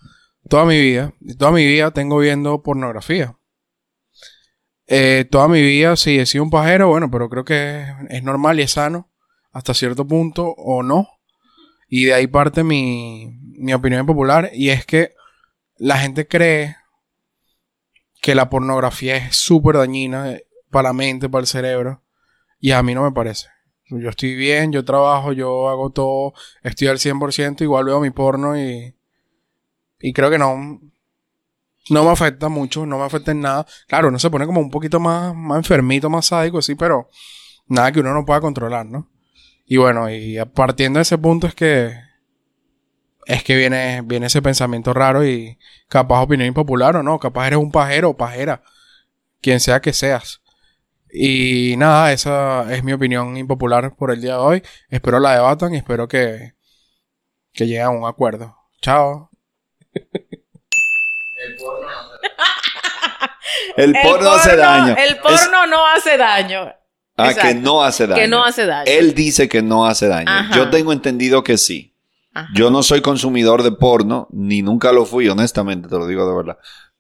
toda 0.48 0.66
mi 0.66 0.80
vida. 0.80 1.14
Y 1.22 1.36
toda 1.36 1.52
mi 1.52 1.66
vida 1.66 1.92
tengo 1.92 2.18
viendo 2.20 2.62
pornografía. 2.64 3.36
Eh, 4.88 5.26
toda 5.30 5.48
mi 5.48 5.62
vida, 5.62 5.96
sí, 5.96 6.20
he 6.20 6.26
sido 6.26 6.44
un 6.44 6.50
pajero, 6.50 6.90
bueno, 6.90 7.10
pero 7.10 7.30
creo 7.30 7.46
que 7.46 7.86
es, 8.10 8.24
normal 8.24 8.60
y 8.60 8.64
es 8.64 8.72
sano 8.72 9.10
hasta 9.52 9.74
cierto 9.74 10.06
punto 10.08 10.50
o 10.58 10.84
no. 10.84 11.08
Y 11.88 12.06
de 12.06 12.14
ahí 12.14 12.28
parte 12.28 12.64
mi, 12.64 13.40
mi 13.58 13.74
opinión 13.74 14.06
popular. 14.06 14.50
Y 14.54 14.70
es 14.70 14.86
que 14.86 15.14
la 15.78 15.98
gente 16.00 16.28
cree 16.28 16.76
que 18.22 18.36
la 18.36 18.50
pornografía 18.50 19.18
es 19.18 19.36
súper 19.36 19.78
dañina 19.78 20.32
eh, 20.32 20.48
para 20.72 20.90
la 20.90 20.94
mente, 20.94 21.30
para 21.30 21.42
el 21.42 21.48
cerebro. 21.48 22.02
Y 22.60 22.72
a 22.72 22.82
mí 22.82 22.94
no 22.94 23.04
me 23.04 23.12
parece. 23.12 23.50
Yo 23.90 24.10
estoy 24.10 24.36
bien, 24.36 24.72
yo 24.72 24.86
trabajo, 24.86 25.34
yo 25.34 25.70
hago 25.70 25.92
todo, 25.92 26.34
estoy 26.64 26.88
al 26.88 27.00
100%, 27.00 27.62
igual 27.62 27.86
veo 27.86 28.00
mi 28.00 28.10
porno 28.10 28.58
y, 28.58 28.96
y 30.00 30.14
creo 30.14 30.30
que 30.30 30.38
no, 30.40 30.80
no 31.90 32.04
me 32.04 32.12
afecta 32.12 32.50
mucho, 32.50 32.86
no 32.86 33.00
me 33.00 33.06
afecta 33.06 33.32
en 33.32 33.42
nada. 33.42 33.66
Claro, 33.88 34.08
uno 34.08 34.20
se 34.20 34.30
pone 34.30 34.46
como 34.46 34.62
un 34.62 34.70
poquito 34.70 35.00
más, 35.00 35.36
más 35.36 35.58
enfermito, 35.58 36.10
más 36.10 36.28
sádico, 36.28 36.62
sí, 36.62 36.76
pero 36.76 37.10
nada 37.68 37.92
que 37.92 38.00
uno 38.00 38.14
no 38.14 38.26
pueda 38.26 38.42
controlar, 38.42 38.86
¿no? 38.86 39.10
Y 39.66 39.78
bueno, 39.78 40.10
y 40.10 40.38
partiendo 40.54 41.00
de 41.00 41.04
ese 41.04 41.18
punto 41.18 41.48
es 41.48 41.56
que 41.56 41.94
es 43.26 43.44
que 43.44 43.56
viene, 43.56 44.02
viene 44.04 44.28
ese 44.28 44.42
pensamiento 44.42 44.94
raro 44.94 45.26
y 45.26 45.58
capaz 45.88 46.22
opinión 46.22 46.48
impopular 46.48 46.96
o 46.98 47.04
no, 47.04 47.20
capaz 47.20 47.48
eres 47.48 47.60
un 47.60 47.72
pajero 47.72 48.10
o 48.10 48.18
pajera, 48.18 48.64
quien 49.42 49.60
sea 49.60 49.82
que 49.82 49.94
seas. 49.94 50.42
Y 51.12 51.76
nada, 51.78 52.12
esa 52.12 52.74
es 52.74 52.84
mi 52.84 52.94
opinión 52.94 53.38
impopular 53.38 53.96
por 53.96 54.12
el 54.12 54.22
día 54.22 54.34
de 54.34 54.40
hoy. 54.40 54.64
Espero 54.90 55.20
la 55.20 55.36
debatan 55.36 55.74
y 55.74 55.78
espero 55.78 56.08
que, 56.08 56.54
que 57.54 57.68
lleguen 57.68 57.84
a 57.84 57.90
un 57.92 58.06
acuerdo. 58.06 58.56
Chao. 58.82 59.30
El 63.78 63.96
porno 64.02 64.32
hace 64.34 64.56
daño. 64.56 64.96
El 64.98 65.10
Es- 65.10 65.16
porno 65.16 65.68
no 65.68 65.86
hace 65.88 66.18
daño. 66.18 66.74
ah, 67.18 67.30
Exacto. 67.30 67.42
que 67.50 67.56
no 67.56 67.84
hace 67.84 68.08
daño. 68.08 68.22
Que 68.22 68.28
no 68.28 68.44
hace 68.44 68.66
daño. 68.66 68.84
Él 68.92 69.14
dice 69.14 69.48
que 69.50 69.62
no 69.62 69.86
hace 69.86 70.08
daño. 70.08 70.30
Ajá. 70.30 70.56
Yo 70.56 70.70
tengo 70.70 70.92
entendido 70.94 71.44
que 71.44 71.58
sí. 71.58 71.94
Ajá. 72.34 72.50
Yo 72.56 72.72
no 72.72 72.82
soy 72.82 73.02
consumidor 73.02 73.62
de 73.64 73.72
porno, 73.72 74.28
ni 74.32 74.62
nunca 74.62 74.92
lo 74.92 75.06
fui, 75.06 75.28
honestamente, 75.30 75.88
te 75.88 75.96
lo 75.96 76.08
digo 76.08 76.28
de 76.28 76.36
verdad. 76.36 76.58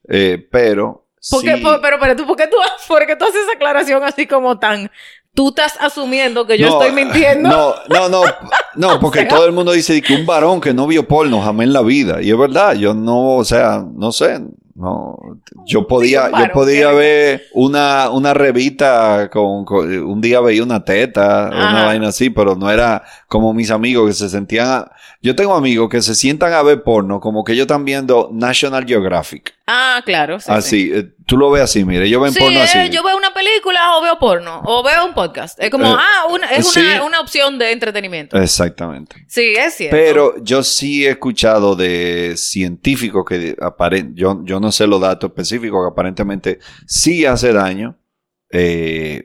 Eh, 0.09 0.47
pero. 0.51 1.07
¿Por 1.31 1.41
qué? 1.43 1.55
sí- 1.57 1.63
Por- 1.63 1.81
pero, 1.81 1.97
pero 1.99 2.15
tú, 2.15 2.27
¿por 2.27 2.35
qué 2.37 2.47
tú, 2.47 2.57
por 2.87 3.05
qué 3.07 3.15
tú 3.15 3.25
haces 3.25 3.41
esa 3.43 3.53
aclaración 3.53 4.03
así 4.03 4.27
como 4.27 4.59
tan... 4.59 4.91
Tú 5.35 5.49
estás 5.49 5.73
asumiendo 5.79 6.45
que 6.45 6.57
yo 6.59 6.67
No, 6.67 6.81
estoy 6.81 6.95
mintiendo. 6.95 7.49
No, 7.49 7.73
no, 7.89 8.09
no, 8.09 8.21
no, 8.75 8.99
porque 8.99 9.21
sea- 9.21 9.29
todo 9.29 9.45
el 9.47 9.51
mundo 9.51 9.71
dice 9.71 9.99
que 10.01 10.13
un 10.15 10.25
varón 10.27 10.61
que 10.61 10.73
no 10.73 10.85
vio 10.85 11.07
porno 11.07 11.41
jamás 11.41 11.65
en 11.65 11.73
la 11.73 11.81
vida. 11.81 12.21
Y 12.21 12.29
es 12.29 12.37
verdad, 12.37 12.73
yo 12.75 12.93
no, 12.93 13.37
o 13.37 13.43
sea, 13.43 13.83
no 13.95 14.11
sé, 14.11 14.39
no, 14.75 15.17
yo 15.65 15.87
podía, 15.87 16.29
yo 16.29 16.51
podía 16.53 16.91
ver 16.91 17.43
una, 17.53 18.09
una 18.11 18.33
revista 18.35 19.29
con, 19.31 19.65
con- 19.65 19.91
un 20.03 20.21
día 20.21 20.39
veía 20.39 20.61
una 20.63 20.83
teta, 20.83 21.49
una 21.51 21.77
Ajá. 21.79 21.85
vaina 21.85 22.07
así, 22.09 22.29
pero 22.29 22.55
no 22.55 22.69
era 22.69 23.03
como 23.27 23.53
mis 23.55 23.71
amigos 23.71 24.07
que 24.07 24.13
se 24.13 24.29
sentían, 24.29 24.85
yo 25.23 25.35
tengo 25.35 25.55
amigos 25.55 25.89
que 25.89 26.01
se 26.01 26.13
sientan 26.13 26.53
a 26.53 26.61
ver 26.61 26.83
porno 26.83 27.19
como 27.19 27.43
que 27.43 27.53
ellos 27.53 27.63
están 27.63 27.85
viendo 27.85 28.29
National 28.31 28.85
Geographic. 28.85 29.55
Ah, 29.65 30.01
claro. 30.05 30.39
Sí, 30.39 30.45
sí. 30.47 30.51
así, 30.51 30.91
eh, 30.93 31.13
tú 31.25 31.37
lo 31.37 31.49
ves 31.49 31.63
así, 31.63 31.85
mire, 31.85 32.05
ellos 32.05 32.21
ven 32.21 32.33
Sí, 32.33 32.39
porno 32.39 32.59
eh, 32.59 32.63
así. 32.63 32.89
yo 32.89 33.01
veo 33.01 33.15
una 33.17 33.33
película 33.33 33.95
o 33.97 34.01
veo 34.01 34.19
porno 34.19 34.61
o 34.65 34.83
veo 34.83 35.05
un 35.05 35.13
podcast. 35.13 35.57
Es 35.63 35.69
como, 35.69 35.85
Eh, 35.85 35.95
ah, 35.97 36.27
una, 36.29 36.47
es 36.47 36.67
sí. 36.67 36.81
una, 36.81 37.03
una 37.03 37.19
opción 37.21 37.57
de 37.57 37.71
entretenimiento. 37.71 38.37
Exactamente. 38.37 39.15
Sí, 39.27 39.53
es 39.57 39.73
cierto. 39.75 39.95
Pero 39.95 40.43
yo 40.43 40.61
sí 40.61 41.05
he 41.05 41.11
escuchado 41.11 41.75
de 41.75 42.33
científicos 42.35 43.23
que 43.27 43.55
aparentemente, 43.61 44.19
yo, 44.21 44.41
yo 44.43 44.59
no 44.59 44.71
sé 44.71 44.85
los 44.85 44.99
datos 45.01 45.29
específicos, 45.29 45.85
que 45.87 45.91
aparentemente 45.93 46.59
sí 46.85 47.25
hace 47.25 47.53
daño. 47.53 47.97
Eh, 48.51 49.23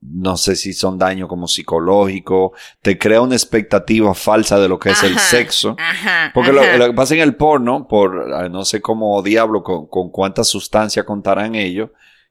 no 0.00 0.36
sé 0.36 0.56
si 0.56 0.72
son 0.72 0.98
daños 0.98 1.28
como 1.28 1.46
psicológicos, 1.46 2.52
te 2.80 2.98
crea 2.98 3.20
una 3.20 3.34
expectativa 3.34 4.14
falsa 4.14 4.58
de 4.58 4.68
lo 4.68 4.78
que 4.78 4.90
es 4.90 5.02
el 5.02 5.18
sexo. 5.18 5.76
Ajá. 5.78 6.30
Porque 6.34 6.52
lo, 6.52 6.62
ajá. 6.62 6.78
lo 6.78 6.86
que 6.86 6.94
pasa 6.94 7.14
en 7.14 7.20
el 7.20 7.36
porno, 7.36 7.86
por 7.86 8.44
eh, 8.44 8.48
no 8.48 8.64
sé 8.64 8.80
cómo 8.80 9.22
diablo, 9.22 9.62
con, 9.62 9.86
con 9.88 10.10
cuánta 10.10 10.44
sustancia 10.44 11.04
contarán 11.04 11.54
ellos, 11.54 11.90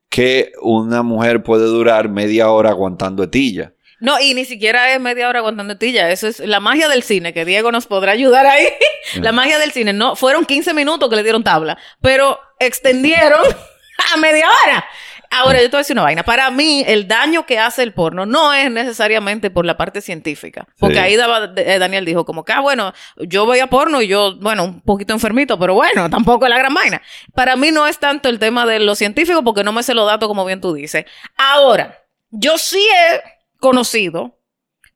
que 0.10 0.52
una 0.62 1.04
mujer 1.04 1.44
puede 1.44 1.66
durar 1.66 2.10
media 2.10 2.50
hora 2.50 2.72
aguantando 2.72 3.24
etilla. 3.24 3.74
No, 4.00 4.20
y 4.20 4.34
ni 4.34 4.46
siquiera 4.46 4.94
es 4.94 5.02
media 5.02 5.28
hora 5.28 5.39
aguantando 5.39 5.78
tilla. 5.78 6.10
Eso 6.10 6.28
es 6.28 6.39
la 6.39 6.60
magia 6.60 6.88
del 6.88 7.04
cine, 7.04 7.34
que 7.34 7.44
Diego 7.44 7.72
nos 7.72 7.86
podrá 7.86 8.14
ayudar 8.14 8.46
ahí. 8.46 8.68
la 9.16 9.32
magia 9.32 9.60
del 9.60 9.72
cine. 9.72 9.94
No, 9.94 10.16
fueron 10.16 10.46
15 10.46 10.74
minutos 10.74 11.10
que 11.10 11.16
le 11.16 11.24
dieron 11.24 11.44
tabla, 11.44 11.78
pero 12.02 12.39
extendieron 12.60 13.41
a 14.14 14.18
media 14.18 14.48
hora. 14.48 14.86
Ahora, 15.32 15.60
yo 15.62 15.66
te 15.66 15.72
voy 15.72 15.78
a 15.78 15.82
decir 15.82 15.94
una 15.94 16.04
vaina. 16.04 16.24
Para 16.24 16.50
mí, 16.50 16.84
el 16.88 17.08
daño 17.08 17.46
que 17.46 17.60
hace 17.60 17.84
el 17.84 17.94
porno 17.94 18.26
no 18.26 18.52
es 18.54 18.72
necesariamente 18.72 19.52
por 19.52 19.66
la 19.66 19.78
parte 19.78 20.02
científica. 20.02 20.68
Porque 20.80 20.96
Sí. 20.96 21.02
ahí 21.02 21.16
daba- 21.16 21.54
eh, 21.56 21.78
Daniel 21.78 22.04
dijo 22.04 22.26
como 22.26 22.44
que, 22.44 22.52
ah, 22.54 22.62
bueno, 22.62 22.94
yo 23.18 23.46
voy 23.46 23.60
a 23.60 23.68
porno 23.68 24.02
y 24.02 24.08
yo, 24.08 24.36
bueno, 24.40 24.64
un 24.64 24.82
poquito 24.82 25.14
enfermito, 25.14 25.60
pero 25.60 25.76
bueno, 25.76 26.10
tampoco 26.10 26.46
es 26.46 26.50
la 26.50 26.58
gran 26.58 26.74
vaina. 26.74 27.02
Para 27.36 27.56
mí 27.56 27.70
no 27.72 27.86
es 27.86 28.00
tanto 28.00 28.28
el 28.28 28.40
tema 28.40 28.66
de 28.66 28.80
lo 28.80 28.96
científico 28.96 29.44
porque 29.44 29.64
no 29.64 29.72
me 29.72 29.84
sé 29.84 29.94
los 29.94 30.08
datos 30.08 30.28
como 30.28 30.46
bien 30.46 30.62
tú 30.62 30.74
dices. 30.74 31.06
Ahora, 31.38 32.00
yo 32.32 32.58
sí 32.58 32.80
he 32.80 33.22
conocido 33.60 34.36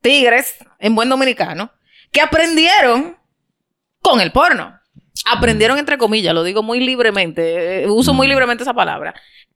tigres 0.02 0.56
en 0.80 0.96
buen 0.96 1.10
dominicano 1.10 1.72
que 2.12 2.22
aprendieron 2.22 3.18
con 4.02 4.20
el 4.20 4.32
porno. 4.32 4.80
Aprendieron 5.26 5.78
entre 5.78 5.98
comillas, 5.98 6.34
lo 6.34 6.44
digo 6.44 6.64
muy 6.64 6.80
libremente, 6.80 7.84
eh, 7.84 7.88
uso 7.88 8.14
muy 8.14 8.28
libremente 8.28 8.64
esa 8.64 8.74
palabra. 8.74 9.14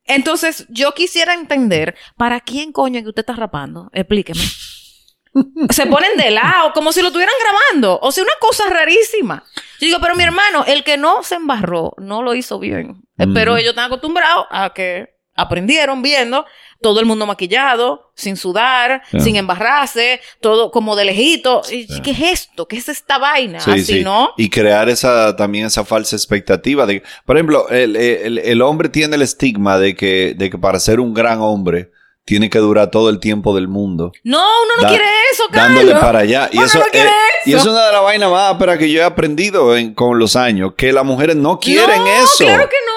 Entonces, 0.08 0.66
yo 0.70 0.94
quisiera 0.94 1.34
entender, 1.34 1.96
¿para 2.16 2.40
quién 2.40 2.72
coño 2.72 3.02
que 3.02 3.10
usted 3.10 3.22
está 3.22 3.34
rapando? 3.34 3.90
Explíqueme. 3.94 4.42
Se 5.70 5.86
ponen 5.86 6.18
de 6.18 6.32
lado, 6.32 6.74
como 6.74 6.92
si 6.92 7.02
lo 7.02 7.08
estuvieran 7.08 7.36
grabando. 7.40 8.00
O 8.02 8.12
sea, 8.12 8.24
una 8.24 8.34
cosa 8.40 8.64
rarísima. 8.70 9.44
Yo 9.80 9.88
digo, 9.88 10.00
pero 10.02 10.16
mi 10.16 10.24
hermano, 10.24 10.66
el 10.66 10.84
que 10.84 10.98
no 10.98 11.22
se 11.24 11.36
embarró, 11.36 11.94
no 11.98 12.24
lo 12.24 12.34
hizo 12.34 12.58
bien. 12.58 13.04
Eh, 13.20 13.28
Pero 13.34 13.58
ellos 13.58 13.70
están 13.72 13.86
acostumbrados 13.86 14.46
a 14.50 14.74
que 14.74 15.17
aprendieron 15.38 16.02
viendo 16.02 16.46
todo 16.82 17.00
el 17.00 17.06
mundo 17.06 17.26
maquillado, 17.26 18.12
sin 18.16 18.36
sudar, 18.38 19.02
sin 19.20 19.36
embarrarse, 19.36 20.20
todo 20.42 20.70
como 20.72 20.96
de 20.96 21.06
lejito. 21.06 21.62
Y, 21.72 21.88
Ya. 21.88 22.02
¿Qué 22.02 22.12
es 22.12 22.20
esto? 22.22 22.68
¿Qué 22.68 22.78
es 22.78 22.90
esta 22.90 23.18
vaina? 23.18 23.60
Sí, 23.62 23.72
Así, 23.72 23.84
sí. 23.86 24.04
¿no? 24.04 24.32
Y 24.38 24.50
crear 24.50 24.90
esa 24.90 25.36
también 25.36 25.66
esa 25.68 25.86
falsa 25.86 26.16
expectativa 26.16 26.86
de, 26.86 27.02
por 27.26 27.38
ejemplo, 27.38 27.70
el, 27.70 27.96
el- 27.96 28.38
el 28.40 28.62
hombre 28.62 28.90
tiene 28.90 29.16
el 29.16 29.22
estigma 29.22 29.80
de 29.80 29.96
que, 29.96 30.34
de 30.38 30.50
que 30.50 30.58
para 30.58 30.80
ser 30.80 31.00
un 31.00 31.14
gran 31.14 31.40
hombre 31.42 31.92
tiene 32.26 32.50
que 32.50 32.60
durar 32.60 32.92
todo 32.92 33.10
el 33.10 33.20
tiempo 33.22 33.56
del 33.56 33.68
mundo. 33.70 34.12
No, 34.24 34.38
uno 34.40 34.74
no 34.78 34.84
Da- 34.84 34.90
quiere 34.90 35.06
eso, 35.32 35.44
Carlos. 35.50 35.78
dándole 35.80 36.00
para 36.00 36.20
allá. 36.20 36.50
Y 36.52 36.58
Uno 36.58 36.66
eso, 36.66 36.80
no 36.80 36.86
quiere 36.92 37.08
eh, 37.08 37.12
y 37.46 37.50
eso. 37.54 37.60
es 37.60 37.66
una 37.68 37.86
de 37.88 37.94
las 37.94 38.04
vainas 38.04 38.30
más 38.30 38.52
ásperas 38.52 38.78
que 38.78 38.92
yo 38.92 39.00
he 39.00 39.04
aprendido 39.04 39.78
en- 39.78 39.94
con 39.94 40.20
los 40.20 40.36
años, 40.36 40.74
que 40.76 40.92
las 40.92 41.06
mujeres 41.06 41.38
no 41.38 41.58
quieren 41.60 42.02
no, 42.02 42.06
eso. 42.08 42.44
claro 42.46 42.68
que 42.68 42.76
no. 42.86 42.97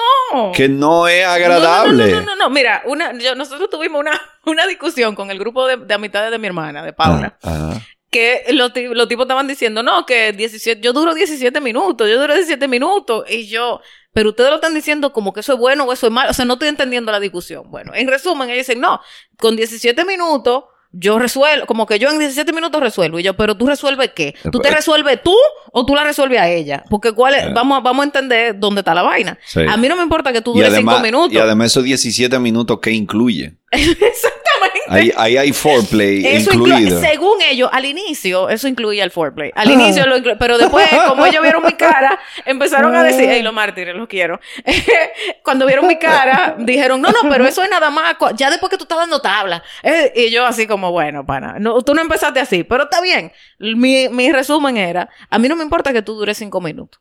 Que 0.53 0.67
no 0.69 1.07
es 1.07 1.25
No, 1.25 1.31
agradable. 1.31 2.11
No, 2.11 2.19
no, 2.19 2.21
no, 2.21 2.25
no, 2.25 2.35
no. 2.35 2.49
Mira, 2.49 2.81
una, 2.85 3.17
yo- 3.17 3.35
nosotros 3.35 3.69
tuvimos 3.69 3.99
una, 3.99 4.19
una 4.45 4.65
discusión 4.67 5.15
con 5.15 5.29
el 5.31 5.39
grupo 5.39 5.67
de, 5.67 5.77
de 5.77 5.93
amistades 5.93 6.31
de 6.31 6.39
mi 6.39 6.47
hermana, 6.47 6.83
de 6.83 6.93
Paula, 6.93 7.37
Ah, 7.43 7.71
ah. 7.73 7.81
que 8.09 8.45
los, 8.51 8.71
los 8.75 9.07
tipos 9.07 9.23
estaban 9.25 9.47
diciendo, 9.47 9.83
no, 9.83 10.05
que 10.05 10.33
17, 10.33 10.81
yo 10.81 10.93
duro 10.93 11.13
17 11.13 11.61
minutos, 11.61 12.09
yo 12.09 12.19
duro 12.19 12.33
17 12.33 12.67
minutos, 12.67 13.25
y 13.29 13.47
yo, 13.47 13.81
pero 14.13 14.29
ustedes 14.29 14.49
lo 14.49 14.55
están 14.57 14.73
diciendo 14.73 15.13
como 15.13 15.31
que 15.33 15.39
eso 15.39 15.53
es 15.53 15.59
bueno 15.59 15.85
o 15.85 15.93
eso 15.93 16.07
es 16.07 16.11
malo, 16.13 16.31
o 16.31 16.33
sea, 16.33 16.43
no 16.45 16.53
estoy 16.53 16.67
entendiendo 16.69 17.11
la 17.11 17.19
discusión. 17.19 17.69
Bueno, 17.71 17.93
en 17.95 18.07
resumen, 18.07 18.49
ellos 18.49 18.67
dicen, 18.67 18.81
no, 18.81 18.99
con 19.39 19.55
17 19.55 20.03
minutos 20.05 20.65
yo 20.93 21.17
resuelvo, 21.19 21.65
como 21.65 21.85
que 21.85 21.99
yo 21.99 22.09
en 22.09 22.19
17 22.19 22.51
minutos 22.53 22.81
resuelvo, 22.81 23.19
y 23.19 23.23
yo, 23.23 23.35
pero 23.35 23.55
tú 23.55 23.65
resuelves 23.67 24.11
qué? 24.13 24.35
¿Tú 24.43 24.59
te 24.59 24.67
Pues- 24.69 24.75
resuelves 24.75 25.21
tú 25.23 25.35
o 25.71 25.85
tú 25.85 25.95
la 25.95 26.03
resuelves 26.03 26.39
a 26.39 26.49
ella? 26.49 26.83
Porque 26.89 27.13
cuál 27.13 27.35
es, 27.35 27.43
Eh. 27.45 27.51
vamos, 27.53 27.77
a- 27.77 27.81
vamos 27.81 28.01
a 28.03 28.05
entender 28.05 28.59
dónde 28.59 28.81
está 28.81 28.93
la 28.93 29.01
vaina. 29.03 29.37
Sí. 29.45 29.61
A 29.67 29.77
mí 29.77 29.87
no 29.87 29.95
me 29.95 30.03
importa 30.03 30.33
que 30.33 30.41
tú 30.41 30.51
dures 30.53 30.67
5 30.73 30.89
además, 30.91 31.01
minutos. 31.03 31.33
y 31.33 31.37
además 31.37 31.67
esos 31.67 31.83
17 31.83 32.37
minutos 32.39 32.79
que 32.81 32.91
incluye. 32.91 33.53
Exactamente. 34.11 34.81
Ahí, 34.89 35.11
ahí 35.15 35.37
hay 35.37 35.53
foreplay 35.53 36.25
Eso 36.25 36.51
inclu- 36.51 36.67
incluido. 36.67 36.99
según 36.99 37.41
ellos, 37.41 37.69
al 37.71 37.85
inicio, 37.85 38.49
eso 38.49 38.67
incluía 38.67 39.03
el 39.03 39.11
foreplay. 39.11 39.51
Al 39.55 39.69
Ah. 39.69 39.71
inicio 39.71 40.05
lo 40.07 40.17
inclu- 40.17 40.35
pero 40.37 40.57
después, 40.57 40.87
como 41.07 41.25
ellos 41.25 41.41
vieron 41.41 41.63
mi 41.63 41.73
cara, 41.73 42.19
empezaron 42.45 42.93
a 42.95 43.03
decir, 43.03 43.27
hey, 43.29 43.41
los 43.41 43.53
mártires, 43.53 43.95
los 43.95 44.07
quiero. 44.07 44.39
Cuando 45.43 45.65
vieron 45.65 45.87
mi 45.87 45.97
cara, 45.97 46.55
dijeron, 46.59 47.01
no, 47.01 47.09
no, 47.09 47.29
pero 47.29 47.45
eso 47.45 47.63
es 47.63 47.69
nada 47.69 47.89
más, 47.89 48.15
ya 48.35 48.49
después 48.49 48.69
que 48.69 48.77
tú 48.77 48.83
estás 48.83 48.97
dando 48.97 49.21
tabla. 49.21 49.63
Eh, 49.83 50.11
y 50.15 50.29
yo 50.31 50.45
así 50.45 50.67
como, 50.67 50.91
bueno, 50.91 51.25
pana, 51.25 51.55
no, 51.59 51.81
tú 51.81 51.93
no 51.93 52.01
empezaste 52.01 52.39
así, 52.39 52.63
pero 52.63 52.83
está 52.83 53.01
bien. 53.01 53.31
Mi, 53.59 54.09
mi 54.09 54.31
resumen 54.31 54.77
era, 54.77 55.09
a 55.29 55.39
mí 55.39 55.47
no 55.47 55.55
me 55.55 55.63
importa 55.63 55.93
que 55.93 56.01
tú 56.01 56.15
dures 56.15 56.37
cinco 56.37 56.59
minutos. 56.61 56.99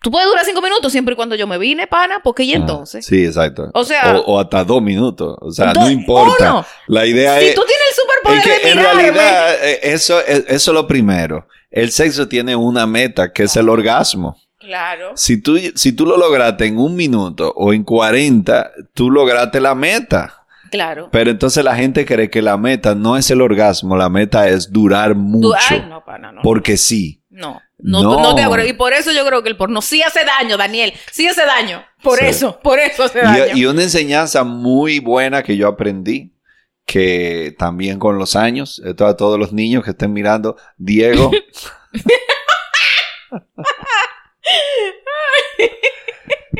Tú 0.00 0.10
puedes 0.12 0.28
durar 0.28 0.44
cinco 0.44 0.62
minutos 0.62 0.92
siempre 0.92 1.14
y 1.14 1.16
cuando 1.16 1.34
yo 1.34 1.46
me 1.48 1.58
vine, 1.58 1.86
pana, 1.88 2.20
porque 2.22 2.44
y 2.44 2.52
Ah, 2.52 2.56
entonces. 2.56 3.04
Sí, 3.04 3.24
exacto. 3.26 3.70
O 3.74 3.82
sea- 3.84 4.16
o, 4.18 4.34
o 4.34 4.40
hasta 4.40 4.62
dos 4.64 4.80
minutos. 4.80 5.36
O 5.40 5.50
sea, 5.50 5.72
no 5.72 5.90
importa. 5.90 6.52
uno. 6.52 6.66
La 6.86 7.04
idea 7.04 7.38
si 7.40 7.46
es, 7.46 7.54
tú 7.56 7.62
tienes 7.66 7.84
el 7.88 7.94
superpoder 7.96 8.38
es 8.38 8.44
que 8.44 8.66
de 8.66 8.70
en 8.72 8.78
mirarme, 8.78 9.02
realidad 9.02 9.54
eh, 9.64 9.80
eso, 9.82 10.20
es- 10.20 10.44
eso 10.46 10.70
es 10.70 10.74
lo 10.74 10.86
primero. 10.86 11.48
El 11.70 11.90
sexo 11.90 12.28
tiene 12.28 12.54
una 12.54 12.86
meta 12.86 13.32
que 13.32 13.42
es 13.44 13.56
el 13.56 13.68
orgasmo. 13.68 14.36
Claro. 14.58 15.12
Si 15.16 15.40
tú, 15.40 15.58
si 15.74 15.92
tú 15.92 16.06
lo 16.06 16.16
lograste 16.16 16.66
en 16.66 16.78
un 16.78 16.94
minuto 16.94 17.52
o 17.56 17.72
en 17.72 17.82
40, 17.84 18.70
tú 18.94 19.10
lograste 19.10 19.60
la 19.60 19.74
meta. 19.74 20.44
Claro. 20.70 21.08
Pero 21.10 21.30
entonces 21.30 21.64
la 21.64 21.74
gente 21.74 22.04
cree 22.04 22.28
que 22.30 22.42
la 22.42 22.56
meta 22.58 22.94
no 22.94 23.16
es 23.16 23.30
el 23.30 23.40
orgasmo, 23.40 23.96
la 23.96 24.08
meta 24.10 24.48
es 24.48 24.70
durar 24.72 25.14
mucho. 25.14 25.50
ay, 25.70 25.86
no, 25.88 26.04
pana, 26.04 26.30
no. 26.32 26.42
Porque 26.42 26.76
sí. 26.76 27.17
No, 27.38 27.62
no, 27.78 28.02
No. 28.02 28.20
no 28.20 28.34
te 28.34 28.42
acuerdo. 28.42 28.66
Y 28.66 28.72
por 28.72 28.92
eso 28.92 29.12
yo 29.12 29.24
creo 29.24 29.44
que 29.44 29.48
el 29.48 29.56
porno 29.56 29.80
sí 29.80 30.02
hace 30.02 30.24
daño, 30.24 30.56
Daniel. 30.56 30.92
Sí 31.12 31.28
hace 31.28 31.46
daño. 31.46 31.84
Por 32.02 32.18
Sí. 32.18 32.24
eso, 32.26 32.58
por 32.60 32.80
eso 32.80 33.04
hace 33.04 33.20
daño. 33.20 33.44
Y, 33.54 33.60
y 33.60 33.66
una 33.66 33.84
enseñanza 33.84 34.42
muy 34.42 34.98
buena 34.98 35.44
que 35.44 35.56
yo 35.56 35.68
aprendí, 35.68 36.32
que 36.84 37.54
también 37.56 38.00
con 38.00 38.18
los 38.18 38.34
años, 38.34 38.82
esto 38.84 39.06
a 39.06 39.16
todos 39.16 39.38
los 39.38 39.52
niños 39.52 39.84
que 39.84 39.90
estén 39.90 40.12
mirando, 40.12 40.56
Diego. 40.78 41.30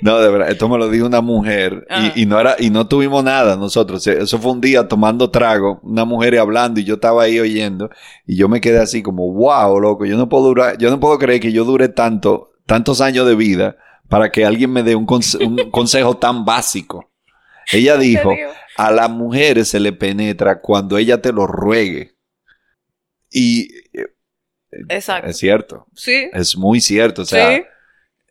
No, 0.03 0.19
de 0.21 0.29
verdad, 0.31 0.51
esto 0.51 0.69
me 0.69 0.79
lo 0.79 0.89
dijo 0.91 1.07
una 1.07 1.21
mujer 1.21 1.87
Ah. 1.91 2.13
y, 2.15 2.23
y 2.23 2.27
no 2.27 2.39
era, 2.41 2.57
y 2.59 2.71
no 2.71 2.87
tuvimos 2.89 3.23
nada 3.25 3.57
nosotros. 3.57 4.07
Eh, 4.07 4.19
Eso 4.23 4.39
fue 4.39 4.53
un 4.53 4.61
día 4.61 4.87
tomando 4.89 5.31
trago, 5.31 5.81
una 5.83 6.05
mujer 6.05 6.35
y 6.35 6.37
hablando 6.39 6.81
y 6.81 6.85
yo 6.85 6.95
estaba 6.95 7.23
ahí 7.25 7.39
oyendo 7.41 7.91
y 8.27 8.37
yo 8.37 8.49
me 8.49 8.61
quedé 8.61 8.79
así 8.79 9.03
como, 9.03 9.33
wow, 9.33 9.79
loco, 9.81 10.05
yo 10.07 10.17
no 10.17 10.29
puedo 10.29 10.45
durar, 10.45 10.79
yo 10.79 10.91
no 10.91 11.01
puedo 11.01 11.19
creer 11.19 11.41
que 11.41 11.53
yo 11.53 11.65
dure 11.65 11.89
tanto, 11.89 12.53
tantos 12.67 13.01
años 13.01 13.27
de 13.27 13.35
vida 13.35 13.77
para 14.09 14.31
que 14.31 14.45
alguien 14.45 14.73
me 14.73 14.83
dé 14.83 14.95
un, 14.95 15.07
conse- 15.07 15.45
un 15.47 15.57
consejo 15.71 16.17
tan 16.17 16.45
básico. 16.45 17.11
Ella 17.71 17.97
dijo, 17.99 18.33
a 18.77 18.91
las 18.91 19.11
mujeres 19.11 19.69
se 19.69 19.81
le 19.81 19.93
penetra 19.93 20.61
cuando 20.61 20.97
ella 20.97 21.21
te 21.21 21.33
lo 21.33 21.47
ruegue. 21.47 22.15
Y 23.31 23.69
eh, 23.93 24.07
Exacto. 24.89 25.29
es 25.29 25.37
cierto, 25.37 25.87
Sí. 25.95 26.31
es 26.33 26.57
muy 26.57 26.81
cierto. 26.81 27.23
O 27.23 27.25
sea, 27.27 27.57
sí. 27.57 27.63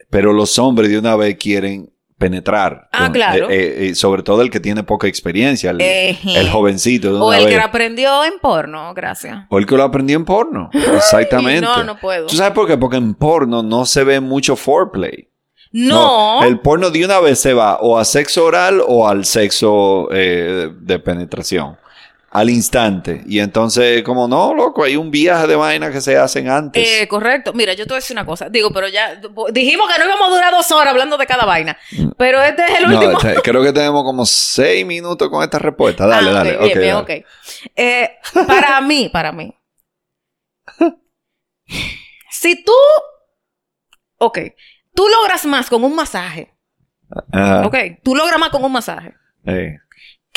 Pero 0.10 0.34
los 0.34 0.58
hombres 0.60 0.90
de 0.90 1.00
una 1.00 1.16
vez 1.16 1.38
quieren 1.38 1.92
penetrar. 2.18 2.90
Ah, 2.92 3.12
claro. 3.12 3.50
eh, 3.50 3.56
eh, 3.56 3.88
eh, 3.90 3.96
sobre 3.96 4.24
todo 4.24 4.42
el 4.42 4.50
que 4.50 4.60
tiene 4.60 4.84
poca 4.84 5.08
experiencia, 5.08 5.72
el, 5.72 6.50
jovencito. 6.50 7.14
De 7.14 7.20
O 7.20 7.34
el 7.34 7.46
vez. 7.46 7.56
que 7.56 7.62
aprendió 7.62 8.24
en 8.26 8.40
porno, 8.42 8.94
gracias. 8.94 9.46
O 9.50 9.58
el 9.60 9.66
que 9.66 9.76
lo 9.78 9.84
aprendió 9.84 10.18
en 10.18 10.26
porno. 10.26 10.70
Exactamente. 10.74 11.62
No, 11.62 11.84
no 11.84 12.00
puedo. 12.00 12.26
¿Tú 12.28 12.36
sabes 12.36 12.54
por 12.54 12.68
qué? 12.68 12.78
Porque 12.78 12.98
en 12.98 13.14
porno 13.14 13.62
no 13.62 13.86
se 13.86 14.04
ve 14.04 14.20
mucho 14.20 14.56
foreplay. 14.56 15.30
No. 15.72 16.44
El 16.44 16.60
porno 16.60 16.90
de 16.90 17.06
una 17.06 17.20
vez 17.20 17.40
se 17.40 17.54
va 17.54 17.78
o 17.82 17.98
a 17.98 18.06
sexo 18.06 18.46
oral 18.46 18.82
o 18.86 19.08
al 19.08 19.26
sexo 19.26 20.08
eh, 20.12 20.72
de 20.80 21.00
penetración. 21.00 21.78
Al 22.38 22.50
instante. 22.50 23.24
Y 23.26 23.40
entonces, 23.40 24.04
como 24.04 24.28
no, 24.28 24.54
loco, 24.54 24.84
hay 24.84 24.96
un 24.96 25.10
viaje 25.10 25.48
de 25.48 25.56
vainas 25.56 25.92
que 25.92 26.02
se 26.02 26.18
hacen 26.18 26.50
antes. 26.50 26.88
Eh, 26.88 27.08
correcto. 27.08 27.52
Mira, 27.54 27.74
yo 27.74 27.86
te 27.86 27.90
voy 27.90 27.96
a 27.98 28.02
decir 28.02 28.16
una 28.16 28.26
cosa. 28.26 28.48
Digo, 28.50 28.70
pero 28.72 28.88
ya 28.88 29.20
dijimos 29.52 29.88
que 29.92 30.00
no 30.00 30.06
íbamos 30.06 30.28
a 30.28 30.32
durar 30.36 30.52
dos 30.52 30.72
horas 30.72 30.92
hablando 30.92 31.18
de 31.18 31.26
cada 31.26 31.46
vaina. 31.46 31.78
Pero 32.18 32.42
este 32.44 32.64
es 32.66 32.80
el. 32.80 32.90
No, 32.92 33.00
último. 33.00 33.18
te- 33.20 33.42
creo 33.42 33.64
que 33.64 33.74
tenemos 33.74 34.04
como 34.04 34.26
seis 34.26 34.86
minutos 34.86 35.30
con 35.30 35.42
esta 35.44 35.58
respuesta. 35.60 36.06
Dale, 36.06 36.30
Ah, 36.30 36.34
dale. 36.34 36.52
Bien, 36.58 36.62
ok, 36.64 36.78
bien, 36.78 36.96
dale. 36.96 37.20
ok. 37.22 37.26
Eh, 37.76 38.18
para 38.46 38.82
mí, 38.82 39.10
para 39.12 39.32
mí. 39.32 39.54
Si 42.30 42.64
tú. 42.64 42.72
Ok. 44.20 44.40
Tú 44.94 45.08
logras 45.08 45.46
más 45.46 45.70
con 45.70 45.84
un 45.84 45.96
masaje. 45.96 46.54
Ajá. 47.32 47.66
Ok. 47.66 47.76
Tú 48.04 48.16
logras 48.16 48.40
más 48.40 48.50
con 48.50 48.64
un 48.64 48.72
masaje 48.72 49.14
Eh, 49.46 49.78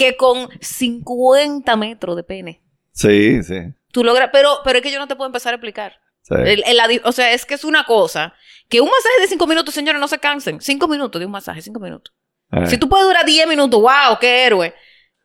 que 0.01 0.16
con 0.16 0.48
50 0.61 1.76
metros 1.76 2.16
de 2.16 2.22
pene. 2.22 2.61
Sí, 2.92 3.42
sí. 3.42 3.57
Tú 3.92 4.03
logras. 4.05 4.30
Pero, 4.32 4.59
pero 4.64 4.78
es 4.78 4.82
que 4.82 4.90
yo 4.90 4.98
no 4.98 5.07
te 5.09 5.16
puedo 5.16 5.26
empezar 5.26 5.53
a 5.53 5.57
explicar. 5.57 5.92
sí. 6.22 6.34
El- 6.36 6.62
el 6.66 6.78
adi- 6.80 7.01
o 7.05 7.12
sea, 7.12 7.32
es 7.32 7.44
que 7.46 7.55
es 7.55 7.64
una 7.64 7.84
cosa. 7.84 8.34
Que 8.68 8.80
un 8.80 8.86
masaje 8.88 9.20
de 9.22 9.26
5 9.28 9.46
minutos, 9.46 9.74
señores, 9.74 10.01
no 10.01 10.07
se 10.09 10.18
cansen. 10.18 10.61
5 10.61 10.86
minutos 10.88 11.18
de 11.18 11.26
un 11.26 11.32
masaje, 11.32 11.61
5 11.62 11.80
minutos. 11.80 12.14
Eh, 12.53 12.66
Si 12.68 12.76
tú 12.78 12.88
puedes 12.88 13.07
durar 13.07 13.24
10 13.24 13.46
minutos, 13.48 13.80
wow, 13.80 14.18
qué 14.20 14.44
héroe. 14.46 14.74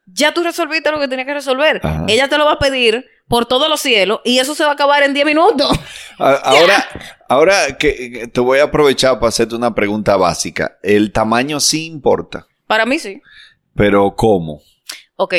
Ya 0.08 0.34
tú 0.34 0.44
resolviste 0.44 0.92
lo 0.92 1.00
que 1.00 1.08
tenías 1.08 1.26
que 1.28 1.34
resolver. 1.34 1.80
Ajá. 1.84 2.06
Ella 2.08 2.28
te 2.28 2.38
lo 2.38 2.46
va 2.46 2.54
a 2.54 2.60
pedir 2.60 3.06
por 3.28 3.46
todos 3.48 3.70
los 3.70 3.82
cielos 3.82 4.20
y 4.24 4.38
eso 4.40 4.54
se 4.56 4.64
va 4.64 4.72
a 4.72 4.74
acabar 4.74 5.04
en 5.04 5.14
10 5.14 5.26
minutos. 5.26 5.68
Ahora, 6.18 6.86
ahora 7.28 7.78
que 7.78 8.30
te 8.32 8.40
voy 8.40 8.60
a 8.60 8.64
aprovechar 8.66 9.16
para 9.20 9.30
hacerte 9.30 9.56
una 9.56 9.74
pregunta 9.76 10.16
básica. 10.16 10.78
El 10.82 11.12
tamaño 11.12 11.60
sí 11.60 11.88
importa, 11.88 12.48
Para 12.68 12.86
mí 12.86 13.00
sí. 13.00 13.22
Pero 13.76 14.16
¿cómo? 14.16 14.62
Ok. 15.16 15.36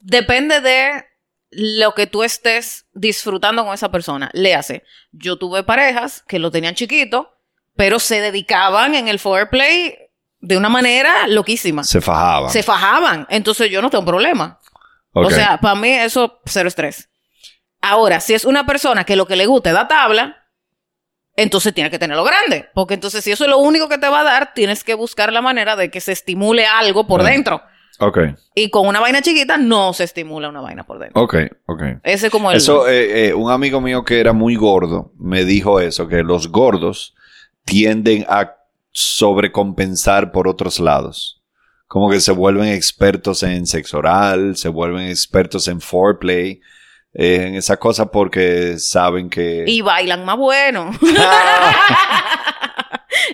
Depende 0.00 0.60
de 0.60 1.04
lo 1.50 1.94
que 1.94 2.06
tú 2.06 2.22
estés 2.22 2.86
disfrutando 2.92 3.64
con 3.64 3.74
esa 3.74 3.90
persona. 3.90 4.30
Léase. 4.32 4.84
Yo 5.12 5.36
tuve 5.38 5.62
parejas 5.62 6.22
que 6.28 6.38
lo 6.38 6.50
tenían 6.50 6.74
chiquito, 6.74 7.34
pero 7.76 7.98
se 7.98 8.20
dedicaban 8.20 8.94
en 8.94 9.08
el 9.08 9.18
foreplay 9.18 9.96
de 10.40 10.56
una 10.56 10.68
manera 10.68 11.26
loquísima. 11.26 11.84
Se 11.84 12.00
fajaban. 12.00 12.50
Se 12.50 12.62
fajaban. 12.62 13.26
Entonces 13.30 13.70
yo 13.70 13.82
no 13.82 13.90
tengo 13.90 14.04
problema. 14.04 14.60
O 15.12 15.22
Ok. 15.26 15.32
sea, 15.32 15.58
para 15.58 15.74
mí 15.74 15.90
eso 15.90 16.40
cero 16.44 16.68
estrés. 16.68 17.08
Ahora, 17.80 18.20
si 18.20 18.34
es 18.34 18.44
una 18.44 18.66
persona 18.66 19.04
que 19.04 19.16
lo 19.16 19.26
que 19.26 19.36
le 19.36 19.46
gusta 19.46 19.70
es 19.70 19.74
dar 19.74 19.88
tabla, 19.88 20.47
entonces 21.38 21.72
tiene 21.72 21.88
que 21.88 22.00
tenerlo 22.00 22.24
grande. 22.24 22.68
Porque 22.74 22.94
entonces 22.94 23.22
si 23.22 23.30
eso 23.30 23.44
es 23.44 23.50
lo 23.50 23.58
único 23.58 23.88
que 23.88 23.96
te 23.96 24.08
va 24.08 24.20
a 24.20 24.24
dar, 24.24 24.54
tienes 24.54 24.82
que 24.82 24.94
buscar 24.94 25.32
la 25.32 25.40
manera 25.40 25.76
de 25.76 25.88
que 25.88 26.00
se 26.00 26.12
estimule 26.12 26.66
algo 26.66 27.06
por 27.06 27.22
dentro. 27.22 27.62
Ok, 28.00 28.18
Y 28.54 28.70
con 28.70 28.86
una 28.86 29.00
vaina 29.00 29.22
chiquita 29.22 29.56
no 29.56 29.92
se 29.92 30.04
estimula 30.04 30.48
una 30.48 30.60
vaina 30.60 30.84
por 30.84 30.98
dentro. 30.98 31.20
ok, 31.20 31.34
ok. 31.66 31.82
Ese 32.04 32.26
es 32.26 32.32
como 32.32 32.50
el... 32.50 32.56
Eso, 32.56 32.88
eh, 32.88 33.28
eh, 33.28 33.34
un 33.34 33.50
amigo 33.50 33.80
mío 33.80 34.04
que 34.04 34.20
era 34.20 34.32
muy 34.32 34.54
gordo 34.54 35.12
me 35.18 35.44
dijo 35.44 35.80
eso, 35.80 36.06
que 36.06 36.22
los 36.22 36.48
gordos 36.48 37.14
tienden 37.64 38.24
a 38.28 38.56
sobrecompensar 38.92 40.32
por 40.32 40.48
otros 40.48 40.80
lados. 40.80 41.42
Como 41.86 42.10
que 42.10 42.20
se 42.20 42.32
vuelven 42.32 42.68
expertos 42.68 43.42
en 43.42 43.66
sexo 43.66 43.98
oral, 43.98 44.56
se 44.56 44.68
vuelven 44.68 45.08
expertos 45.08 45.68
en 45.68 45.80
foreplay, 45.80 46.60
eh, 47.14 47.46
en 47.46 47.54
esa 47.54 47.76
cosa 47.76 48.10
porque 48.10 48.78
saben 48.78 49.30
que... 49.30 49.64
Y 49.66 49.80
bailan 49.80 50.24
más 50.24 50.36
bueno. 50.36 50.90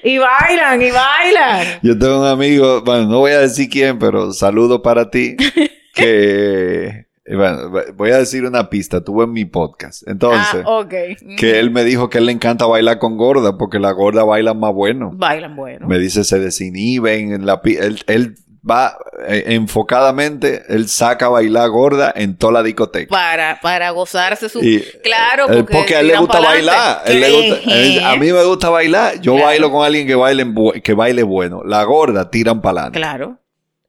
y 0.03 0.19
bailan, 0.19 0.83
y 0.83 0.91
bailan. 0.91 1.67
Yo 1.83 1.99
tengo 1.99 2.21
un 2.21 2.27
amigo, 2.27 2.83
bueno, 2.83 3.07
no 3.07 3.19
voy 3.21 3.33
a 3.33 3.41
decir 3.41 3.69
quién, 3.69 3.99
pero 3.99 4.33
saludo 4.33 4.83
para 4.83 5.11
ti, 5.11 5.37
que, 5.95 7.07
eh, 7.25 7.37
bueno, 7.37 7.71
voy 7.95 8.11
a 8.11 8.19
decir 8.19 8.45
una 8.45 8.69
pista, 8.69 9.03
tuve 9.03 9.25
en 9.25 9.33
mi 9.33 9.45
podcast. 9.45 10.07
Entonces, 10.07 10.63
ah, 10.65 10.79
ok. 10.79 10.95
que 11.39 11.59
él 11.59 11.71
me 11.71 11.85
dijo 11.85 12.11
que 12.11 12.19
él 12.19 12.27
le 12.27 12.33
encanta 12.33 12.67
bailar 12.67 12.99
con 12.99 13.17
gorda, 13.17 13.57
porque 13.57 13.79
la 13.79 13.93
gorda 13.93 14.25
baila 14.25 14.55
más 14.55 14.75
bueno. 14.75 15.11
Bailan 15.15 15.57
bueno. 15.57 15.87
Me 15.87 15.99
dice, 15.99 16.25
se 16.25 16.39
desinhiben, 16.39 17.33
en 17.33 17.47
la 17.47 17.61
él, 17.65 18.05
él 18.07 18.35
va 18.69 18.97
eh, 19.29 19.45
enfocadamente, 19.49 20.65
él 20.69 20.89
saca 20.89 21.27
a 21.27 21.29
bailar 21.29 21.69
gorda 21.71 22.13
en 22.17 22.37
toda 22.37 22.55
la 22.55 22.63
discoteca. 22.63 23.11
Para, 23.11 23.59
para 23.61 23.91
gozarse 23.91 24.49
su... 24.49 24.63
Y- 24.65 24.83
claro, 25.03 25.49
Él- 25.49 25.59
porque, 25.59 25.75
porque 25.75 25.97
a 25.97 26.01
él 26.01 26.07
le 26.07 26.13
tiran 26.13 26.25
gusta 26.27 26.41
bailar. 26.41 27.03
Él 27.07 27.21
le 27.21 27.31
gusta- 27.31 27.71
él- 27.75 28.05
a 28.05 28.17
mí 28.17 28.33
me 28.33 28.45
gusta 28.45 28.71
bailar. 28.71 29.21
Yo 29.21 29.33
Claro. 29.33 29.47
bailo 29.47 29.71
con 29.71 29.85
alguien 29.85 30.07
que 30.07 30.15
baile, 30.15 30.47
que 30.83 30.95
baile 30.95 31.23
bueno. 31.23 31.63
La 31.65 31.85
gorda 31.85 32.31
tiran 32.31 32.61
para 32.63 32.73
adelante. 32.83 32.99
Claro. 32.99 33.39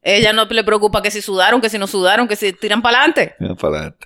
Ella 0.08 0.32
no 0.32 0.44
le 0.44 0.62
preocupa 0.62 1.02
que 1.02 1.10
si 1.10 1.20
sudaron, 1.20 1.60
que 1.60 1.68
si 1.68 1.78
no 1.78 1.88
sudaron, 1.88 2.28
que 2.28 2.36
si 2.36 2.52
tiran 2.52 2.80
para 2.80 2.98
adelante. 2.98 3.34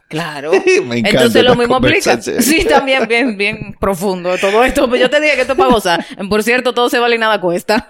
Claro. 0.09 0.51
Me 0.87 0.99
encanta 1.01 1.11
Entonces 1.11 1.45
lo 1.45 1.55
mismo 1.57 1.77
aplica. 1.77 2.19
Sí, 2.23 2.65
también 2.65 3.07
bien, 3.07 3.37
bien 3.37 3.77
profundo 3.79 4.39
todo 4.39 4.65
esto. 4.65 4.87
Pero 4.89 4.97
yo 4.97 5.11
te 5.11 5.21
dije 5.21 5.35
que 5.35 5.41
esto 5.43 5.53
es 5.53 5.59
para 5.59 5.71
gozar. 5.71 6.03
Por 6.31 6.43
cierto, 6.43 6.73
todo 6.73 6.89
se 6.89 6.99
vale 6.99 7.17
y 7.17 7.19
nada 7.19 7.39
cuesta. 7.39 7.87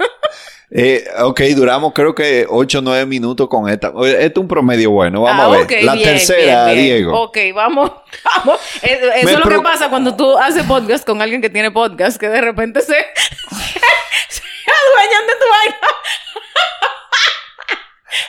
Eh, 0.73 1.05
ok, 1.23 1.41
duramos 1.57 1.93
creo 1.93 2.15
que 2.15 2.47
8 2.49 2.79
o 2.79 2.83
9 2.83 3.05
minutos 3.07 3.49
con 3.49 3.69
esta. 3.69 3.89
Esto 3.89 4.01
es 4.19 4.37
un 4.37 4.47
promedio 4.49 4.91
bueno. 4.93 5.23
Vamos 5.23 5.45
Ah, 5.45 5.49
a 5.49 5.51
ver. 5.51 5.63
ok, 5.65 5.73
la 5.83 5.95
bien, 5.95 6.09
tercera, 6.09 6.67
bien, 6.67 6.77
bien. 6.77 6.97
Diego. 6.97 7.23
Ok, 7.23 7.39
vamos. 7.55 7.91
vamos. 8.37 8.61
Eh, 8.83 9.01
Eso 9.17 9.29
es 9.31 9.39
lo 9.39 9.49
que 9.49 9.61
pasa 9.61 9.89
cuando 9.91 10.15
tú 10.17 10.39
haces 10.39 10.63
podcast 10.65 11.05
con 11.05 11.21
alguien 11.21 11.41
que 11.43 11.51
tiene 11.51 11.71
podcast, 11.73 12.19
que 12.21 12.29
de 12.29 12.41
repente 12.41 12.81
se, 12.83 12.87
se 14.29 14.43
adueñan 14.43 15.27
de 15.27 15.33
tu 15.33 15.51
vaina. 15.51 15.77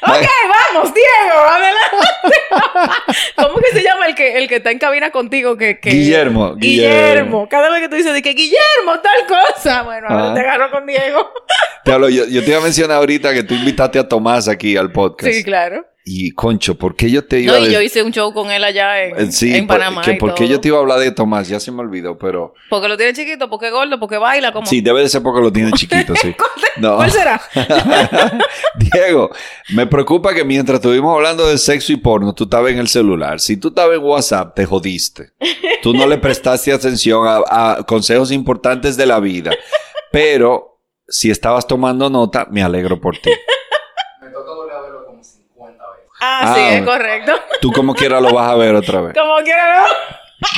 ok, 0.01 0.27
vamos, 0.73 0.93
Diego, 0.93 1.39
adelante. 1.49 2.37
¿Cómo 3.35 3.55
que 3.59 3.71
se 3.71 3.83
llama 3.83 4.05
el 4.07 4.15
que, 4.15 4.37
el 4.37 4.47
que 4.47 4.55
está 4.57 4.71
en 4.71 4.79
cabina 4.79 5.11
contigo? 5.11 5.57
Que, 5.57 5.79
que... 5.79 5.89
Guillermo, 5.91 6.55
Guillermo. 6.55 6.95
Guillermo. 6.99 7.49
Cada 7.49 7.69
vez 7.69 7.81
que 7.81 7.89
tú 7.89 7.95
dices 7.95 8.13
de 8.13 8.21
que 8.21 8.31
Guillermo, 8.33 8.99
tal 9.01 9.27
cosa. 9.27 9.83
Bueno, 9.83 10.07
ahora 10.09 10.31
Ah. 10.31 10.33
te 10.33 10.39
agarro 10.41 10.71
con 10.71 10.85
Diego. 10.85 11.31
Te 11.83 11.91
hablo, 11.93 12.09
yo, 12.09 12.25
yo 12.25 12.43
te 12.43 12.49
iba 12.51 12.59
a 12.59 12.63
mencionar 12.63 12.97
ahorita 12.97 13.33
que 13.33 13.43
tú 13.43 13.53
invitaste 13.55 13.99
a 13.99 14.07
Tomás 14.07 14.47
aquí 14.47 14.77
al 14.77 14.91
podcast. 14.91 15.33
Sí, 15.33 15.43
claro. 15.43 15.85
Y, 16.03 16.31
concho, 16.31 16.75
¿por 16.79 16.95
qué 16.95 17.11
yo 17.11 17.23
te 17.25 17.39
iba 17.41 17.53
No, 17.53 17.63
a 17.63 17.67
y 17.67 17.71
yo 17.71 17.79
hice 17.79 18.01
un 18.01 18.11
show 18.11 18.33
con 18.33 18.49
él 18.49 18.63
allá 18.63 19.03
en, 19.03 19.19
Eh, 19.19 19.31
Sí, 19.31 19.53
en 19.55 19.67
por- 19.67 19.77
Panamá. 19.77 20.01
que 20.01 20.13
y 20.13 20.17
¿por 20.17 20.33
qué 20.33 20.47
yo 20.47 20.59
te 20.59 20.69
iba 20.69 20.77
a 20.77 20.81
hablar 20.81 20.97
de 20.97 21.11
Tomás? 21.11 21.47
Ya 21.47 21.59
se 21.59 21.71
me 21.71 21.81
olvidó, 21.81 22.17
pero... 22.17 22.55
Porque 22.71 22.87
lo 22.87 22.97
tiene 22.97 23.13
chiquito, 23.13 23.47
porque 23.51 23.67
es 23.67 23.71
gordo, 23.71 23.99
porque 23.99 24.17
baila 24.17 24.51
como. 24.51 24.65
Sí, 24.65 24.81
debe 24.81 25.01
de 25.01 25.09
ser 25.09 25.21
porque 25.21 25.41
lo 25.41 25.51
tiene 25.53 25.71
chiquito, 25.73 26.15
sí. 26.15 26.35
No. 26.77 26.95
¿Cuál 26.95 27.11
será? 27.11 27.39
Diego, 28.75 29.29
me 29.73 29.85
preocupa 29.87 30.33
que 30.33 30.43
mientras 30.43 30.77
estuvimos 30.79 31.13
hablando 31.15 31.47
de 31.47 31.57
sexo 31.57 31.91
y 31.91 31.97
porno, 31.97 32.33
tú 32.33 32.45
estabas 32.45 32.71
en 32.71 32.79
el 32.79 32.87
celular. 32.87 33.39
Si 33.39 33.57
tú 33.57 33.67
estabas 33.69 33.97
en 33.97 34.03
WhatsApp, 34.03 34.55
te 34.55 34.65
jodiste. 34.65 35.31
Tú 35.83 35.93
no 35.93 36.07
le 36.07 36.17
prestaste 36.17 36.71
atención 36.71 37.27
a, 37.27 37.41
a 37.77 37.83
consejos 37.83 38.31
importantes 38.31 38.97
de 38.97 39.05
la 39.05 39.19
vida. 39.19 39.51
Pero 40.11 40.79
si 41.07 41.29
estabas 41.29 41.67
tomando 41.67 42.09
nota, 42.09 42.47
me 42.49 42.63
alegro 42.63 42.99
por 42.99 43.17
ti. 43.17 43.29
Me 44.21 44.29
toca 44.29 44.51
volver 44.53 44.75
a 44.75 44.81
verlo 44.81 45.05
como 45.05 45.23
50 45.23 45.83
veces. 45.91 46.10
Ah, 46.21 46.53
sí, 46.55 46.61
Ah. 46.61 46.73
es 46.75 46.85
correcto. 46.85 47.33
Tú 47.61 47.71
como 47.71 47.93
quiera 47.95 48.21
lo 48.21 48.31
vas 48.33 48.49
a 48.51 48.55
ver 48.55 48.75
otra 48.75 49.01
vez. 49.01 49.13
Como 49.13 49.35
quiera, 49.43 49.81
¿no? 49.81 49.87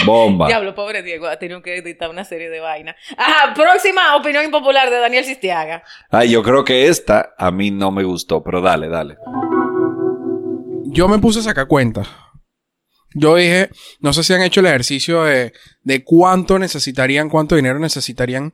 Bomba. 0.05 0.47
Diablo, 0.47 0.73
pobre 0.75 1.03
Diego, 1.03 1.27
ha 1.27 1.37
tenido 1.37 1.61
que 1.61 1.75
editar 1.77 2.09
una 2.09 2.23
serie 2.23 2.49
de 2.49 2.59
vainas. 2.59 2.95
Ajá, 3.17 3.53
próxima 3.53 4.15
opinión 4.15 4.45
impopular 4.45 4.89
de 4.89 4.97
Daniel 4.99 5.25
Sistiaga. 5.25 5.83
Ay, 6.09 6.31
yo 6.31 6.41
creo 6.43 6.63
que 6.63 6.87
esta 6.87 7.33
a 7.37 7.51
mí 7.51 7.69
no 7.71 7.91
me 7.91 8.03
gustó, 8.03 8.41
pero 8.43 8.61
dale, 8.61 8.87
dale. 8.87 9.17
Yo 10.85 11.07
me 11.07 11.19
puse 11.19 11.39
a 11.39 11.43
sacar 11.43 11.67
cuentas. 11.67 12.07
Yo 13.15 13.35
dije, 13.35 13.69
no 13.99 14.13
sé 14.13 14.23
si 14.23 14.33
han 14.33 14.41
hecho 14.41 14.59
el 14.61 14.67
ejercicio 14.67 15.23
de, 15.23 15.53
de 15.83 16.03
cuánto 16.03 16.57
necesitarían, 16.59 17.29
cuánto 17.29 17.55
dinero 17.55 17.77
necesitarían 17.79 18.53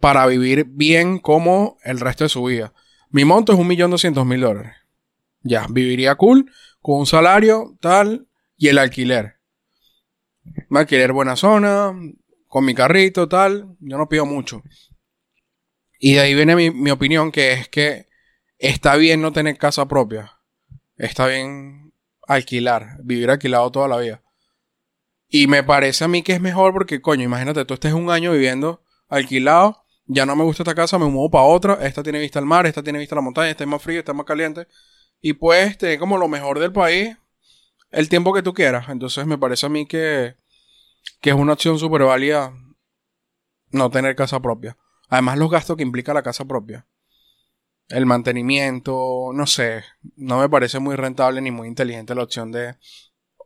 para 0.00 0.26
vivir 0.26 0.64
bien 0.68 1.18
como 1.18 1.76
el 1.84 2.00
resto 2.00 2.24
de 2.24 2.30
su 2.30 2.42
vida. 2.44 2.72
Mi 3.10 3.24
monto 3.24 3.52
es 3.52 3.58
un 3.58 3.66
millón 3.66 3.90
doscientos 3.90 4.24
mil 4.26 4.40
dólares. 4.40 4.72
Ya, 5.42 5.66
viviría 5.70 6.14
cool, 6.16 6.50
con 6.80 7.00
un 7.00 7.06
salario, 7.06 7.76
tal, 7.80 8.28
y 8.56 8.68
el 8.68 8.78
alquiler. 8.78 9.36
Un 10.68 10.76
alquiler 10.76 11.12
buena 11.12 11.36
zona, 11.36 11.92
con 12.46 12.64
mi 12.64 12.74
carrito, 12.74 13.28
tal. 13.28 13.76
Yo 13.80 13.98
no 13.98 14.08
pido 14.08 14.26
mucho. 14.26 14.62
Y 15.98 16.14
de 16.14 16.20
ahí 16.20 16.34
viene 16.34 16.56
mi, 16.56 16.70
mi 16.70 16.90
opinión, 16.90 17.30
que 17.30 17.52
es 17.52 17.68
que 17.68 18.08
está 18.58 18.96
bien 18.96 19.22
no 19.22 19.32
tener 19.32 19.56
casa 19.58 19.86
propia. 19.86 20.38
Está 20.96 21.26
bien 21.26 21.92
alquilar, 22.26 22.98
vivir 23.02 23.30
alquilado 23.30 23.70
toda 23.70 23.88
la 23.88 23.98
vida. 23.98 24.22
Y 25.28 25.46
me 25.46 25.62
parece 25.62 26.04
a 26.04 26.08
mí 26.08 26.22
que 26.22 26.32
es 26.32 26.40
mejor 26.40 26.72
porque, 26.72 27.00
coño, 27.00 27.24
imagínate, 27.24 27.64
tú 27.64 27.74
estés 27.74 27.92
un 27.92 28.10
año 28.10 28.32
viviendo 28.32 28.82
alquilado, 29.08 29.84
ya 30.06 30.26
no 30.26 30.34
me 30.34 30.44
gusta 30.44 30.64
esta 30.64 30.74
casa, 30.74 30.98
me 30.98 31.06
muevo 31.06 31.30
para 31.30 31.44
otra, 31.44 31.74
esta 31.86 32.02
tiene 32.02 32.18
vista 32.18 32.38
al 32.40 32.46
mar, 32.46 32.66
esta 32.66 32.82
tiene 32.82 32.98
vista 32.98 33.14
a 33.14 33.18
la 33.18 33.22
montaña, 33.22 33.50
esta 33.50 33.64
es 33.64 33.70
más 33.70 33.82
frío, 33.82 34.00
esta 34.00 34.12
es 34.12 34.16
más 34.16 34.26
caliente. 34.26 34.66
Y 35.20 35.34
pues, 35.34 35.78
tener 35.78 35.98
como 35.98 36.18
lo 36.18 36.28
mejor 36.28 36.58
del 36.58 36.72
país 36.72 37.16
el 37.90 38.08
tiempo 38.08 38.32
que 38.32 38.42
tú 38.42 38.54
quieras. 38.54 38.88
Entonces 38.88 39.26
me 39.26 39.38
parece 39.38 39.66
a 39.66 39.68
mí 39.68 39.86
que, 39.86 40.36
que 41.20 41.30
es 41.30 41.36
una 41.36 41.54
opción 41.54 41.78
súper 41.78 42.02
válida 42.02 42.52
no 43.70 43.90
tener 43.90 44.16
casa 44.16 44.40
propia. 44.40 44.76
Además, 45.08 45.38
los 45.38 45.50
gastos 45.50 45.76
que 45.76 45.82
implica 45.82 46.14
la 46.14 46.22
casa 46.22 46.44
propia. 46.44 46.86
El 47.88 48.06
mantenimiento, 48.06 49.30
no 49.34 49.46
sé, 49.46 49.82
no 50.14 50.38
me 50.38 50.48
parece 50.48 50.78
muy 50.78 50.94
rentable 50.94 51.40
ni 51.40 51.50
muy 51.50 51.66
inteligente 51.66 52.14
la 52.14 52.22
opción 52.22 52.52
de 52.52 52.76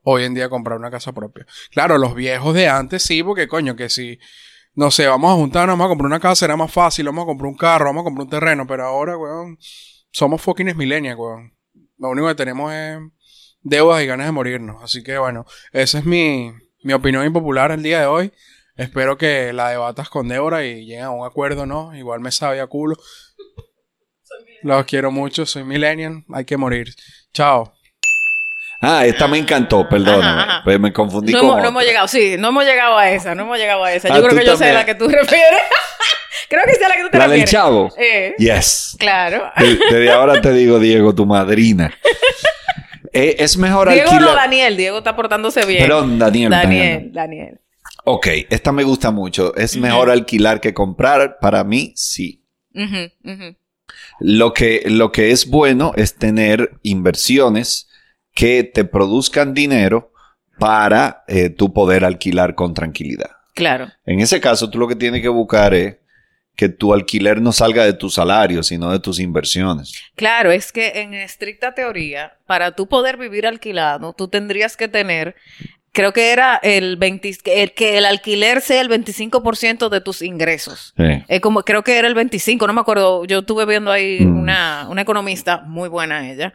hoy 0.02 0.24
en 0.24 0.34
día 0.34 0.50
comprar 0.50 0.78
una 0.78 0.90
casa 0.90 1.12
propia. 1.12 1.46
Claro, 1.70 1.96
los 1.96 2.14
viejos 2.14 2.54
de 2.54 2.68
antes 2.68 3.02
sí, 3.02 3.22
porque 3.22 3.48
coño, 3.48 3.74
que 3.74 3.88
si, 3.88 4.18
no 4.74 4.90
sé, 4.90 5.06
vamos 5.06 5.30
a 5.32 5.34
juntarnos, 5.34 5.72
vamos 5.74 5.86
a 5.86 5.88
comprar 5.88 6.06
una 6.06 6.20
casa, 6.20 6.44
era 6.44 6.56
más 6.56 6.70
fácil, 6.70 7.06
vamos 7.06 7.22
a 7.22 7.26
comprar 7.26 7.48
un 7.48 7.56
carro, 7.56 7.86
vamos 7.86 8.02
a 8.02 8.04
comprar 8.04 8.24
un 8.24 8.30
terreno, 8.30 8.66
pero 8.66 8.84
ahora, 8.84 9.16
weón, 9.16 9.56
somos 10.10 10.42
fucking 10.42 10.76
millennials, 10.76 11.18
weón. 11.18 11.54
Lo 11.98 12.10
único 12.10 12.28
que 12.28 12.34
tenemos 12.34 12.72
es 12.72 12.98
deudas 13.62 14.02
y 14.02 14.06
ganas 14.06 14.26
de 14.26 14.32
morirnos. 14.32 14.82
Así 14.82 15.02
que 15.02 15.18
bueno, 15.18 15.46
esa 15.72 15.98
es 15.98 16.04
mi, 16.04 16.52
mi 16.82 16.92
opinión 16.92 17.24
impopular 17.24 17.70
el 17.70 17.82
día 17.82 18.00
de 18.00 18.06
hoy. 18.06 18.32
Espero 18.76 19.16
que 19.16 19.52
la 19.52 19.70
debatas 19.70 20.08
con 20.08 20.28
Débora 20.28 20.64
y 20.64 20.84
lleguen 20.84 21.04
a 21.04 21.10
un 21.10 21.26
acuerdo, 21.26 21.64
¿no? 21.64 21.94
Igual 21.94 22.20
me 22.20 22.32
sabe 22.32 22.60
a 22.60 22.66
culo. 22.66 22.96
Los 24.62 24.84
quiero 24.86 25.10
mucho, 25.10 25.46
soy 25.46 25.62
millennial, 25.62 26.24
hay 26.32 26.44
que 26.44 26.56
morir. 26.56 26.94
Chao. 27.32 27.73
Ah, 28.84 29.06
esta 29.06 29.26
me 29.28 29.38
encantó, 29.38 29.86
ajá. 29.90 30.60
Pues 30.64 30.78
me 30.78 30.92
confundí 30.92 31.32
No 31.32 31.40
con 31.40 31.48
hemos, 31.50 31.62
no 31.62 31.68
hemos 31.68 31.84
llegado, 31.84 32.08
sí, 32.08 32.36
no 32.38 32.48
hemos 32.48 32.64
llegado 32.64 32.98
a 32.98 33.10
esa, 33.10 33.34
no 33.34 33.42
hemos 33.42 33.58
llegado 33.58 33.84
a 33.84 33.92
esa. 33.92 34.08
Yo 34.08 34.14
Ah, 34.14 34.18
creo 34.18 34.30
tú 34.30 34.36
que 34.36 34.46
yo 34.46 34.56
sé 34.56 34.64
a 34.64 34.68
también. 34.68 34.74
la 34.74 34.84
que 34.86 34.94
tú 34.94 35.08
refieres. 35.20 35.60
creo 36.48 36.62
que 36.66 36.74
sé 36.74 36.84
a 36.84 36.88
la 36.88 36.96
que 36.96 37.02
tú 37.02 37.08
te 37.10 37.18
¿La 37.18 37.24
del 37.28 37.40
refieres. 37.40 37.50
chavo? 37.50 37.92
Eh, 37.96 38.34
Yes. 38.38 38.96
claro. 38.98 39.50
De- 39.56 39.78
Desde 39.90 40.10
ahora 40.12 40.40
te 40.40 40.52
digo, 40.52 40.78
Diego, 40.78 41.14
tu 41.14 41.26
madrina. 41.26 41.92
Eh, 43.16 43.36
es 43.44 43.56
mejor 43.56 43.88
Diego 43.90 44.10
alquilar. 44.10 44.30
no, 44.30 44.34
Daniel. 44.34 44.76
Diego 44.76 44.98
está 44.98 45.14
portándose 45.14 45.64
bien. 45.66 45.84
Perdón, 45.84 46.18
Daniel. 46.18 46.50
Daniel, 46.50 47.10
Daniel. 47.12 47.60
Ok, 48.02 48.26
esta 48.50 48.72
me 48.72 48.82
gusta 48.82 49.12
mucho. 49.12 49.54
Es 49.54 49.76
mejor 49.76 50.10
alquilar 50.10 50.60
que 50.60 50.74
comprar. 50.74 51.38
Para 51.40 51.62
mí, 51.62 51.92
sí. 51.94 52.42
Que, 52.72 53.56
lo 54.86 55.12
que 55.12 55.30
es 55.30 55.48
bueno 55.48 55.92
es 55.94 56.16
tener 56.16 56.72
inversiones 56.82 57.88
que 58.34 58.64
te 58.64 58.84
produzcan 58.84 59.54
dinero 59.54 60.12
para 60.58 61.24
eh, 61.28 61.50
tú 61.50 61.72
poder 61.72 62.04
alquilar 62.04 62.54
con 62.54 62.74
tranquilidad. 62.74 63.30
Claro. 63.54 63.88
En 64.06 64.20
ese 64.20 64.40
caso, 64.40 64.68
tú 64.70 64.78
lo 64.78 64.88
que 64.88 64.96
tienes 64.96 65.22
que 65.22 65.28
buscar 65.28 65.74
es 65.74 65.96
que 66.56 66.68
tu 66.68 66.94
alquiler 66.94 67.40
no 67.40 67.52
salga 67.52 67.84
de 67.84 67.92
tu 67.94 68.10
salario, 68.10 68.62
sino 68.62 68.90
de 68.92 69.00
tus 69.00 69.18
inversiones. 69.18 69.92
Claro, 70.14 70.52
es 70.52 70.70
que 70.70 71.00
en 71.00 71.14
estricta 71.14 71.74
teoría, 71.74 72.34
para 72.46 72.72
tú 72.72 72.86
poder 72.86 73.16
vivir 73.16 73.46
alquilado, 73.46 74.12
tú 74.12 74.28
tendrías 74.28 74.76
que 74.76 74.86
tener, 74.86 75.34
creo 75.92 76.12
que 76.12 76.30
era 76.30 76.60
el 76.62 76.96
20, 76.96 77.38
el, 77.46 77.72
que 77.72 77.98
el 77.98 78.04
alquiler 78.04 78.60
sea 78.60 78.80
el 78.80 78.88
25% 78.88 79.88
de 79.88 80.00
tus 80.00 80.22
ingresos. 80.22 80.94
Sí. 80.96 81.40
como, 81.40 81.62
creo 81.64 81.82
que 81.82 81.98
era 81.98 82.06
el 82.06 82.14
25, 82.14 82.66
no 82.68 82.72
me 82.72 82.80
acuerdo. 82.80 83.24
Yo 83.24 83.40
estuve 83.40 83.66
viendo 83.66 83.90
ahí 83.90 84.20
Mm. 84.20 84.38
una, 84.38 84.86
una 84.88 85.02
economista, 85.02 85.62
muy 85.66 85.88
buena 85.88 86.30
ella, 86.30 86.54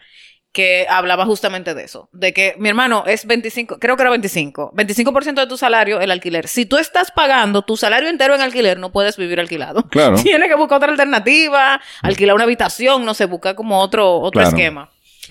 que 0.52 0.88
hablaba 0.90 1.26
justamente 1.26 1.76
de 1.76 1.84
eso. 1.84 2.10
De 2.12 2.34
que, 2.34 2.56
mi 2.58 2.70
hermano, 2.70 3.04
es 3.06 3.26
25, 3.28 3.78
creo 3.80 3.96
que 3.96 4.02
era 4.04 4.10
25. 4.10 4.72
25% 4.74 5.34
de 5.36 5.48
tu 5.48 5.58
salario 5.58 6.00
el 6.02 6.10
alquiler. 6.10 6.48
Si 6.48 6.66
tú 6.66 6.78
estás 6.78 7.12
pagando 7.12 7.62
tu 7.62 7.78
salario 7.78 8.10
entero 8.10 8.34
en 8.34 8.42
alquiler, 8.42 8.80
no 8.80 8.92
puedes 8.92 9.16
vivir 9.18 9.40
alquilado. 9.40 9.84
Claro. 9.90 10.16
Tienes 10.24 10.50
que 10.50 10.56
buscar 10.56 10.78
otra 10.78 10.90
alternativa, 10.90 11.80
alquilar 12.02 12.36
una 12.36 12.46
habitación, 12.46 13.06
no 13.06 13.14
sé, 13.14 13.26
buscar 13.26 13.54
como 13.56 13.80
otro, 13.80 14.18
otro 14.20 14.42
Claro. 14.42 14.50
esquema. 14.58 14.90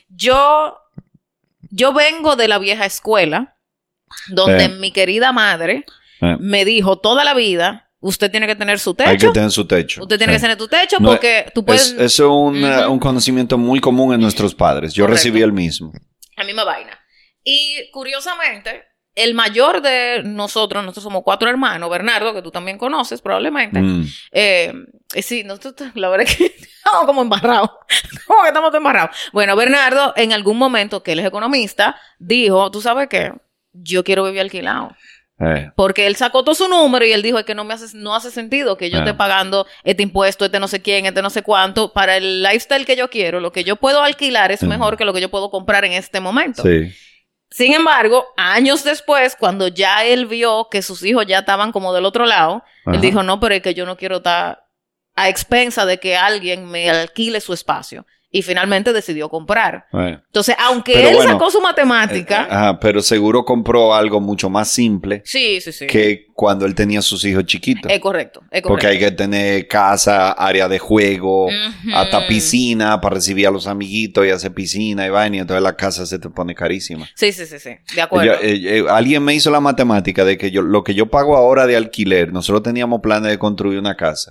Yo, 0.09 0.79
yo 1.71 1.93
vengo 1.93 2.37
de 2.37 2.47
la 2.49 2.59
vieja 2.59 2.87
escuela, 2.87 3.57
donde 4.29 4.69
mi 4.69 4.93
querida 4.93 5.33
madre 5.33 5.85
me 6.39 6.65
dijo 6.65 6.99
toda 6.99 7.25
la 7.25 7.35
vida, 7.35 7.88
usted 8.01 8.31
tiene 8.31 8.47
que 8.47 8.55
tener 8.57 8.79
su 8.79 8.95
techo. 8.95 9.11
hay 9.11 9.19
que 9.19 9.29
tener 9.31 9.51
su 9.51 9.67
techo. 9.67 10.03
Usted 10.03 10.19
tiene 10.19 10.33
Sí. 10.35 10.37
que 10.39 10.43
tener 10.43 10.57
tu 10.57 10.69
techo 10.69 10.97
No, 11.01 11.09
porque 11.11 11.51
tú 11.55 11.65
puedes... 11.65 11.89
Es, 11.93 11.93
eso 12.01 12.03
es 12.25 12.31
un, 12.31 12.63
Ujú. 12.65 12.93
un 12.93 12.99
conocimiento 12.99 13.59
muy 13.59 13.81
común 13.81 14.15
en 14.15 14.21
nuestros 14.21 14.55
padres. 14.55 14.93
Yo 14.95 15.05
Correcto. 15.05 15.17
recibí 15.19 15.43
el 15.43 15.53
mismo. 15.53 15.93
A 16.37 16.45
mí 16.45 16.53
me 16.55 16.65
vaina. 16.65 16.99
Y 17.43 17.91
curiosamente, 17.93 18.85
el 19.15 19.35
mayor 19.35 19.81
de 19.83 20.23
nosotros, 20.25 20.83
nosotros 20.85 21.03
somos 21.03 21.23
cuatro 21.25 21.49
hermanos, 21.51 21.91
Bernardo, 21.91 22.33
que 22.35 22.43
tú 22.43 22.51
también 22.53 22.79
conoces 22.79 23.21
probablemente. 23.21 23.81
Mm. 23.81 24.07
Eh, 24.33 24.73
eh, 25.15 25.23
sí, 25.23 25.43
nosotros, 25.45 25.91
la 25.95 26.09
verdad 26.09 26.27
es 26.29 26.37
que 26.37 26.45
estamos 26.85 27.07
como 27.07 27.23
embarrados. 27.23 27.71
como 28.27 28.43
que 28.43 28.49
estamos 28.49 28.73
embarrados. 28.75 29.17
Bueno, 29.33 29.57
Bernardo, 29.57 30.13
en 30.17 30.33
algún 30.33 30.57
momento, 30.59 31.03
que 31.03 31.13
él 31.13 31.21
es 31.21 31.27
economista, 31.27 31.97
dijo, 32.21 32.71
¿tú 32.71 32.81
sabes 32.81 33.09
qué? 33.09 33.33
Yo 33.73 34.05
quiero 34.05 34.25
vivir 34.25 34.41
alquilado. 34.41 34.95
Eh, 35.41 35.71
Porque 35.77 36.07
él 36.07 36.17
sacó 36.17 36.43
todo 36.43 36.55
su 36.55 36.67
número 36.69 37.05
y 37.05 37.13
él 37.13 37.23
dijo, 37.23 37.39
es 37.39 37.45
que 37.45 37.55
no 37.55 37.65
me 37.65 37.75
hace, 37.75 37.97
no 37.97 38.15
hace 38.15 38.31
sentido 38.31 38.77
que 38.77 38.91
yo 38.91 38.99
esté 38.99 39.15
pagando 39.15 39.67
este 39.85 40.03
impuesto, 40.03 40.45
este 40.45 40.59
no 40.59 40.67
sé 40.67 40.83
quién, 40.83 41.07
este 41.07 41.23
no 41.23 41.31
sé 41.31 41.43
cuánto. 41.43 41.93
Para 41.93 42.17
el 42.17 42.43
lifestyle 42.43 42.85
que 42.85 42.97
yo 42.97 43.09
quiero, 43.09 43.39
lo 43.39 43.53
que 43.53 43.63
yo 43.63 43.77
puedo 43.77 44.03
alquilar 44.03 44.51
es 44.51 44.63
mejor 44.65 44.97
que 44.97 45.05
lo 45.05 45.13
que 45.13 45.21
yo 45.21 45.31
puedo 45.31 45.51
comprar 45.51 45.85
en 45.85 45.93
este 45.93 46.21
momento. 46.21 46.63
sí. 46.63 46.93
Sin 47.51 47.73
embargo, 47.73 48.27
años 48.37 48.85
después, 48.85 49.35
cuando 49.35 49.69
ya 49.69 50.05
él 50.05 50.27
vio 50.27 50.69
que 50.71 50.83
sus 50.83 51.03
hijos 51.03 51.25
ya 51.27 51.39
estaban 51.39 51.73
como 51.73 51.95
del 51.95 52.05
otro 52.05 52.27
lado, 52.27 52.63
Ajá. 52.85 52.95
él 52.95 53.01
dijo, 53.01 53.23
no, 53.23 53.41
pero 53.41 53.55
es 53.55 53.63
que 53.63 53.73
yo 53.73 53.87
no 53.87 53.97
quiero 53.97 54.19
estar 54.19 54.67
a 55.17 55.29
expensa 55.31 55.87
de 55.87 55.99
que 55.99 56.15
alguien 56.15 56.67
me 56.67 56.91
alquile 56.91 57.41
su 57.41 57.55
espacio. 57.55 58.07
Y 58.31 58.43
finalmente 58.43 58.93
decidió 58.93 59.29
comprar. 59.29 59.87
Eh. 59.93 60.19
Entonces, 60.27 60.55
aunque 60.59 60.93
Pero 60.93 61.09
él 61.09 61.15
bueno, 61.17 61.33
sacó 61.33 61.51
su 61.51 61.61
matemática, 61.61 62.43
Eh, 62.43 62.49
ajá, 62.51 62.81
pero 62.81 63.01
seguro 63.01 63.45
compró 63.45 63.95
algo 63.95 64.21
mucho 64.21 64.51
más 64.51 64.69
simple 64.69 65.23
sí, 65.25 65.61
sí, 65.61 65.73
sí. 65.73 65.87
que 65.87 66.28
cuando 66.41 66.67
él 66.67 66.75
tenía 66.77 67.03
sus 67.03 67.25
hijos 67.25 67.47
chiquitos. 67.47 67.91
Es 67.91 67.99
correcto, 67.99 68.43
es 68.43 68.63
correcto. 68.63 68.69
Porque 68.69 68.87
hay 68.87 68.99
que 69.01 69.11
tener 69.11 69.67
casa, 69.67 70.31
área 70.31 70.69
de 70.69 70.79
juego, 70.79 71.49
hasta 71.93 72.29
piscina 72.29 73.01
para 73.01 73.17
recibir 73.17 73.49
a 73.49 73.51
los 73.51 73.67
amiguitos 73.67 74.25
y 74.25 74.31
hacer 74.31 74.53
piscina 74.55 75.05
y 75.05 75.11
vaina. 75.11 75.39
y 75.39 75.41
Entonces 75.41 75.65
la 75.65 75.75
casa 75.75 76.07
se 76.07 76.21
te 76.21 76.31
pone 76.31 76.55
carísima. 76.55 77.09
Sí, 77.17 77.33
sí, 77.33 77.45
sí, 77.45 77.59
sí. 77.59 77.71
De 77.93 78.01
acuerdo. 78.03 78.27
Yo- 78.27 78.41
eh, 78.41 78.79
eh, 78.79 78.85
alguien 78.89 79.25
me 79.25 79.35
hizo 79.35 79.51
la 79.51 79.59
matemática 79.59 80.25
de 80.25 80.39
que 80.39 80.53
yo 80.53 80.63
lo 80.63 80.85
que 80.85 80.95
yo 80.95 81.07
pago 81.11 81.37
ahora 81.37 81.67
de 81.67 81.75
alquiler, 81.75 82.33
nosotros 82.33 82.63
teníamos 82.63 83.01
planes 83.01 83.33
de 83.33 83.39
construir 83.39 83.81
una 83.81 83.97
casa. 83.97 84.31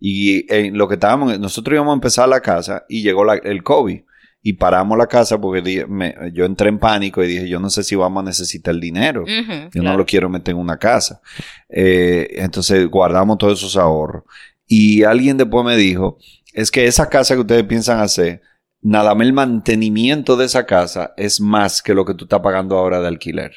Y 0.00 0.52
en 0.52 0.76
lo 0.76 0.88
que 0.88 0.94
estábamos, 0.94 1.38
nosotros 1.38 1.72
íbamos 1.74 1.92
a 1.92 1.94
empezar 1.94 2.28
la 2.28 2.40
casa 2.40 2.84
y 2.88 3.02
llegó 3.02 3.24
la- 3.24 3.34
el 3.36 3.62
COVID. 3.62 4.00
Y 4.46 4.52
paramos 4.52 4.98
la 4.98 5.06
casa 5.06 5.40
porque 5.40 5.86
me- 5.88 6.14
yo 6.34 6.44
entré 6.44 6.68
en 6.68 6.78
pánico 6.78 7.24
y 7.24 7.26
dije, 7.28 7.48
yo 7.48 7.58
no 7.58 7.70
sé 7.70 7.82
si 7.82 7.96
vamos 7.96 8.20
a 8.22 8.26
necesitar 8.26 8.74
el 8.74 8.80
dinero. 8.80 9.24
Yo 9.26 9.70
claro. 9.70 9.88
no 9.92 9.96
lo 9.96 10.04
quiero 10.04 10.28
meter 10.28 10.52
en 10.54 10.60
una 10.60 10.76
casa. 10.76 11.22
Eh, 11.70 12.28
entonces 12.36 12.86
guardamos 12.90 13.38
todos 13.38 13.58
esos 13.58 13.76
ahorros. 13.78 14.24
Y 14.66 15.02
alguien 15.02 15.38
después 15.38 15.64
me 15.64 15.76
dijo, 15.78 16.18
es 16.52 16.70
que 16.70 16.84
esa 16.86 17.08
casa 17.08 17.34
que 17.34 17.40
ustedes 17.40 17.64
piensan 17.64 18.00
hacer, 18.00 18.42
nada 18.82 19.14
más 19.14 19.26
el 19.26 19.32
mantenimiento 19.32 20.36
de 20.36 20.44
esa 20.44 20.66
casa 20.66 21.14
es 21.16 21.40
más 21.40 21.82
que 21.82 21.94
lo 21.94 22.04
que 22.04 22.12
tú 22.12 22.24
estás 22.26 22.40
pagando 22.40 22.76
ahora 22.76 23.00
de 23.00 23.08
alquiler. 23.08 23.52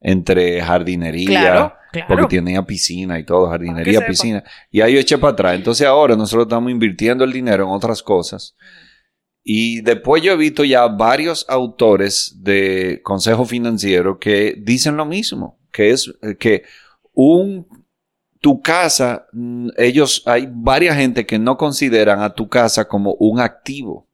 Entre 0.00 0.60
jardinería, 0.62 1.28
Claro, 1.28 1.72
claro. 1.92 2.06
porque 2.08 2.36
tenía 2.36 2.62
piscina 2.62 3.18
y 3.18 3.24
todo, 3.24 3.48
jardinería, 3.50 4.04
piscina. 4.06 4.42
Y 4.70 4.80
ahí 4.80 4.94
yo 4.94 5.00
eché 5.00 5.18
para 5.18 5.32
atrás. 5.32 5.54
Entonces 5.56 5.86
ahora 5.86 6.14
nosotros 6.16 6.46
estamos 6.46 6.70
invirtiendo 6.70 7.24
el 7.24 7.32
dinero 7.32 7.64
en 7.64 7.70
otras 7.70 8.02
cosas. 8.02 8.56
Y 9.44 9.80
después 9.80 10.22
yo 10.22 10.32
he 10.32 10.36
visto 10.36 10.64
ya 10.64 10.86
varios 10.86 11.44
autores 11.48 12.36
de 12.42 13.00
consejo 13.02 13.44
financiero 13.44 14.18
que 14.18 14.54
dicen 14.56 14.96
lo 14.96 15.04
mismo, 15.04 15.58
que 15.72 15.90
es 15.90 16.12
eh, 16.22 16.36
que 16.36 16.62
un 17.12 17.66
tu 18.40 18.60
casa, 18.60 19.26
mm, 19.32 19.70
ellos 19.76 20.22
hay 20.26 20.48
varias 20.50 20.96
gente 20.96 21.24
que 21.26 21.38
no 21.38 21.56
consideran 21.56 22.20
a 22.22 22.34
tu 22.34 22.48
casa 22.48 22.86
como 22.86 23.14
un 23.14 23.40
activo, 23.40 24.08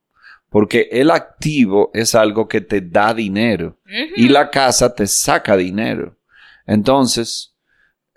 porque 0.51 0.89
el 0.93 1.11
activo 1.11 1.91
es 1.95 2.15
algo 2.15 2.47
que 2.47 2.61
te 2.61 2.81
da 2.81 3.13
dinero 3.15 3.79
y 4.17 4.29
la 4.29 4.51
casa 4.51 4.95
te 4.95 5.07
saca 5.07 5.57
dinero. 5.57 6.17
Entonces, 6.67 7.55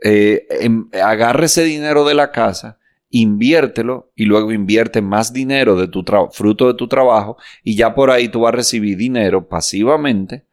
eh, 0.04 0.46
em- 0.62 0.90
agarra 1.02 1.46
ese 1.46 1.64
dinero 1.64 2.06
de 2.06 2.14
la 2.14 2.32
casa, 2.32 2.78
inviértelo 3.12 4.12
y 4.16 4.26
luego 4.26 4.52
invierte 4.52 5.02
más 5.02 5.34
dinero 5.34 5.76
de 5.76 5.88
tu 5.88 6.04
fruto 6.32 6.68
de 6.68 6.74
tu 6.74 6.88
trabajo 6.88 7.38
y 7.64 7.76
ya 7.76 7.94
por 7.94 8.10
ahí 8.10 8.30
tú 8.30 8.42
vas 8.42 8.54
a 8.54 8.58
recibir 8.58 8.98
dinero 8.98 9.48
pasivamente 9.48 10.48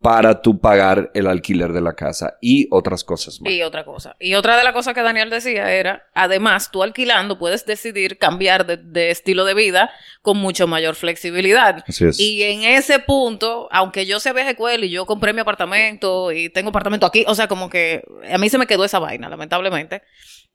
para 0.00 0.42
tú 0.42 0.60
pagar 0.60 1.10
el 1.14 1.26
alquiler 1.26 1.72
de 1.72 1.80
la 1.80 1.94
casa 1.94 2.38
y 2.40 2.68
otras 2.70 3.02
cosas 3.02 3.40
más. 3.40 3.52
Y 3.52 3.62
otra 3.62 3.84
cosa. 3.84 4.16
Y 4.20 4.34
otra 4.34 4.56
de 4.56 4.62
las 4.62 4.72
cosas 4.72 4.94
que 4.94 5.02
Daniel 5.02 5.28
decía 5.28 5.72
era, 5.72 6.04
además, 6.14 6.70
tú 6.70 6.82
alquilando 6.82 7.38
puedes 7.38 7.66
decidir 7.66 8.16
cambiar 8.16 8.64
de, 8.64 8.76
de 8.76 9.10
estilo 9.10 9.44
de 9.44 9.54
vida 9.54 9.90
con 10.22 10.36
mucho 10.38 10.68
mayor 10.68 10.94
flexibilidad. 10.94 11.84
Así 11.86 12.04
es. 12.04 12.20
Y 12.20 12.44
en 12.44 12.62
ese 12.62 13.00
punto, 13.00 13.68
aunque 13.72 14.06
yo 14.06 14.20
sea 14.20 14.32
vieja 14.32 14.50
escuela 14.50 14.84
y 14.84 14.90
yo 14.90 15.04
compré 15.04 15.32
mi 15.32 15.40
apartamento 15.40 16.30
y 16.30 16.48
tengo 16.48 16.70
apartamento 16.70 17.06
aquí, 17.06 17.24
o 17.26 17.34
sea, 17.34 17.48
como 17.48 17.68
que 17.68 18.04
a 18.30 18.38
mí 18.38 18.48
se 18.48 18.58
me 18.58 18.68
quedó 18.68 18.84
esa 18.84 19.00
vaina, 19.00 19.28
lamentablemente. 19.28 20.02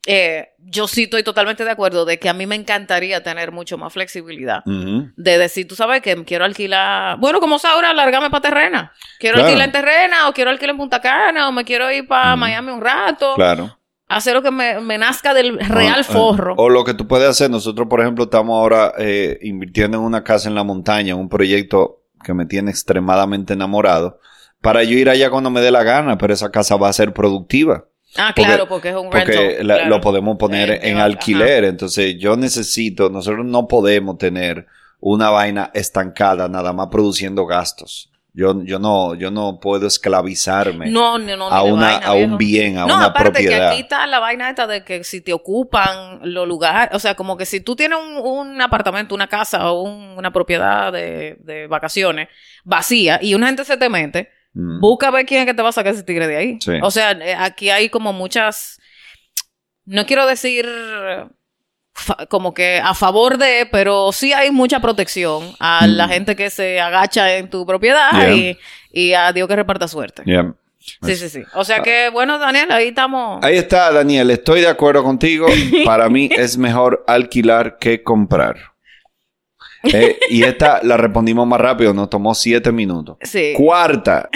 Eh, 0.05 0.49
yo 0.59 0.87
sí 0.87 1.03
estoy 1.03 1.23
totalmente 1.23 1.63
de 1.63 1.71
acuerdo 1.71 2.03
de 2.03 2.19
que 2.19 2.27
a 2.27 2.33
mí 2.33 2.45
me 2.45 2.55
encantaría 2.55 3.23
tener 3.23 3.51
mucho 3.51 3.77
más 3.77 3.93
flexibilidad. 3.93 4.63
De 4.65 5.37
decir, 5.37 5.67
tú 5.67 5.75
sabes 5.75 6.01
que 6.01 6.23
quiero 6.25 6.45
alquilar, 6.45 7.17
bueno, 7.19 7.39
como 7.39 7.59
Saura, 7.59 7.93
largarme 7.93 8.29
para 8.29 8.41
Terrena. 8.41 8.91
Quiero 9.19 9.35
Claro. 9.35 9.47
alquilar 9.47 9.67
en 9.67 9.71
Terrena 9.71 10.27
o 10.29 10.33
quiero 10.33 10.49
alquilar 10.49 10.71
en 10.71 10.77
Punta 10.77 10.99
Cana 10.99 11.47
o 11.47 11.51
me 11.51 11.63
quiero 11.63 11.91
ir 11.91 12.07
para. 12.07 12.35
Miami 12.35 12.71
un 12.71 12.81
rato. 12.81 13.33
Claro. 13.35 13.77
Hacer 14.09 14.33
lo 14.33 14.41
que 14.41 14.51
me, 14.51 14.79
me 14.81 14.97
nazca 14.97 15.33
del 15.33 15.57
real 15.59 16.01
eh, 16.01 16.03
forro. 16.03 16.55
O, 16.57 16.69
lo 16.69 16.83
que 16.83 16.93
tú 16.93 17.07
puedes 17.07 17.27
hacer, 17.29 17.49
nosotros 17.49 17.87
por 17.87 18.01
ejemplo 18.01 18.25
estamos 18.25 18.55
ahora 18.59 18.93
eh, 18.97 19.39
invirtiendo 19.41 19.97
en 19.97 20.03
una 20.03 20.23
casa 20.23 20.49
en 20.49 20.55
la 20.55 20.63
montaña, 20.63 21.15
un 21.15 21.29
proyecto 21.29 22.01
que 22.23 22.33
me 22.33 22.45
tiene 22.45 22.69
extremadamente 22.71 23.53
enamorado, 23.53 24.19
para 24.61 24.83
yo 24.83 24.97
ir 24.97 25.09
allá 25.09 25.29
cuando 25.29 25.49
me 25.49 25.61
dé 25.61 25.71
la 25.71 25.83
gana, 25.83 26.17
pero 26.17 26.33
esa 26.33 26.51
casa 26.51 26.75
va 26.75 26.89
a 26.89 26.93
ser 26.93 27.13
productiva. 27.13 27.85
Ah, 28.17 28.33
porque- 28.35 28.47
claro, 28.47 28.67
porque 28.67 28.89
es 28.89 28.95
un 28.95 29.09
Porque 29.09 29.25
rental. 29.25 29.67
la- 29.67 29.75
claro. 29.75 29.89
lo 29.89 30.01
podemos 30.01 30.37
poner 30.37 30.69
Eh, 30.71 30.79
en 30.83 30.95
ajá. 30.97 31.05
alquiler, 31.05 31.63
entonces 31.65 32.15
yo 32.17 32.35
necesito, 32.35 33.09
nosotros 33.09 33.45
no 33.45 33.67
podemos 33.67 34.17
tener 34.17 34.65
una 34.99 35.29
vaina 35.29 35.69
estancada 35.73 36.47
nada 36.47 36.71
más 36.73 36.87
produciendo 36.91 37.45
gastos. 37.45 38.09
Yo, 38.35 38.63
yo 38.63 38.79
no, 38.79 39.13
yo 39.13 39.29
no 39.29 39.59
puedo 39.59 39.85
esclavizarme 39.85 40.89
No, 40.89 41.19
no, 41.19 41.37
no. 41.37 41.49
a 41.49 41.61
una, 41.61 41.91
vaina, 41.99 42.05
a 42.07 42.13
un 42.13 42.37
bien, 42.39 42.79
a 42.79 42.87
no, 42.87 42.95
una 42.95 43.05
aparte 43.05 43.29
propiedad. 43.31 43.57
que 43.57 43.63
aquí 43.75 43.81
está 43.81 44.07
la 44.07 44.19
vaina 44.19 44.49
esta 44.49 44.65
de 44.65 44.83
que 44.83 45.03
si 45.03 45.21
te 45.21 45.33
ocupan 45.33 46.19
los 46.23 46.47
lugares, 46.47 46.95
o 46.95 46.99
sea, 46.99 47.13
como 47.13 47.37
que 47.37 47.45
si 47.45 47.59
tú 47.59 47.75
tienes 47.75 47.99
un, 47.99 48.17
un 48.17 48.59
apartamento, 48.61 49.13
una 49.13 49.27
casa 49.27 49.71
o 49.71 49.83
un- 49.83 50.17
una 50.17 50.31
propiedad 50.33 50.91
de, 50.91 51.37
de 51.41 51.67
vacaciones 51.67 52.27
vacía 52.63 53.19
y 53.21 53.35
una 53.35 53.47
gente 53.47 53.65
se 53.65 53.77
te 53.77 53.87
mete, 53.87 54.29
Mm. 54.53 54.79
busca 54.79 55.09
ver 55.11 55.25
quién 55.25 55.41
es 55.41 55.45
que 55.47 55.53
te 55.53 55.61
va 55.63 55.69
a 55.69 55.73
sacar 55.73 55.93
ese 55.93 56.03
tigre 56.03 56.27
de 56.27 56.35
ahí. 56.37 56.57
Sí. 56.61 56.73
O 56.81 56.91
sea, 56.91 57.17
aquí 57.39 57.69
hay 57.71 57.89
como 57.89 58.13
muchas, 58.13 58.79
no 59.85 60.05
quiero 60.05 60.25
decir 60.27 60.67
como 62.29 62.53
que 62.53 62.79
a 62.83 62.93
favor 62.95 63.37
de, 63.37 63.67
pero 63.71 64.11
sí 64.11 64.33
hay 64.33 64.49
mucha 64.51 64.79
protección 64.79 65.53
a 65.59 65.85
Mm. 65.85 65.91
la 65.91 66.07
gente 66.07 66.35
que 66.35 66.49
se 66.49 66.79
agacha 66.81 67.35
en 67.37 67.49
tu 67.49 67.65
propiedad 67.65 68.11
Yeah. 68.11 68.33
y, 68.35 68.57
y 68.91 69.13
a 69.13 69.31
Dios 69.31 69.47
que 69.47 69.55
reparta 69.55 69.87
suerte. 69.87 70.23
Yeah. 70.25 70.53
Sí, 70.79 71.15
sí, 71.15 71.29
sí. 71.29 71.43
O 71.53 71.63
sea 71.63 71.81
que, 71.81 72.09
bueno, 72.09 72.37
Daniel, 72.39 72.69
ahí 72.71 72.89
estamos. 72.89 73.41
Ahí 73.43 73.55
está, 73.57 73.89
Daniel. 73.91 74.29
Estoy 74.31 74.59
de 74.61 74.67
acuerdo 74.67 75.01
contigo. 75.03 75.47
Para 75.85 76.09
mí 76.09 76.29
es 76.35 76.57
mejor 76.57 77.05
alquilar 77.07 77.77
que 77.79 78.03
comprar. 78.03 78.72
Eh, 79.83 80.17
y 80.29 80.43
esta 80.43 80.81
la 80.83 80.97
respondimos 80.97 81.45
más 81.45 81.59
rápido. 81.59 81.93
Nos 81.93 82.09
tomó 82.09 82.33
siete 82.33 82.71
minutos. 82.71 83.17
Sí. 83.21 83.53
Cuarta. 83.55 84.29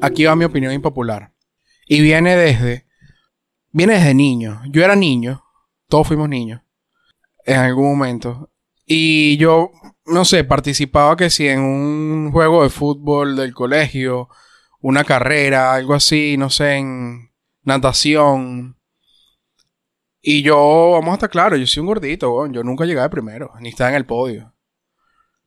Aquí 0.00 0.24
va 0.24 0.36
mi 0.36 0.44
opinión 0.44 0.72
impopular. 0.72 1.32
Y 1.86 2.00
viene 2.00 2.36
desde 2.36 2.86
viene 3.70 3.94
desde 3.94 4.14
niño. 4.14 4.60
Yo 4.70 4.84
era 4.84 4.96
niño, 4.96 5.42
todos 5.88 6.08
fuimos 6.08 6.28
niños 6.28 6.60
en 7.44 7.56
algún 7.58 7.96
momento. 7.96 8.50
Y 8.86 9.36
yo, 9.38 9.70
no 10.06 10.24
sé, 10.24 10.44
participaba 10.44 11.16
que 11.16 11.30
si 11.30 11.48
en 11.48 11.60
un 11.60 12.30
juego 12.32 12.62
de 12.62 12.70
fútbol 12.70 13.36
del 13.36 13.54
colegio, 13.54 14.28
una 14.80 15.04
carrera, 15.04 15.72
algo 15.74 15.94
así, 15.94 16.36
no 16.36 16.50
sé, 16.50 16.74
en 16.74 17.30
natación. 17.62 18.76
Y 20.24 20.42
yo, 20.42 20.92
vamos 20.92 21.10
a 21.10 21.14
estar 21.14 21.30
claros, 21.30 21.58
yo 21.58 21.66
soy 21.66 21.80
un 21.80 21.88
gordito, 21.88 22.46
yo 22.46 22.62
nunca 22.62 22.84
llegué 22.84 23.00
de 23.00 23.10
primero, 23.10 23.52
ni 23.58 23.70
estaba 23.70 23.90
en 23.90 23.96
el 23.96 24.06
podio. 24.06 24.54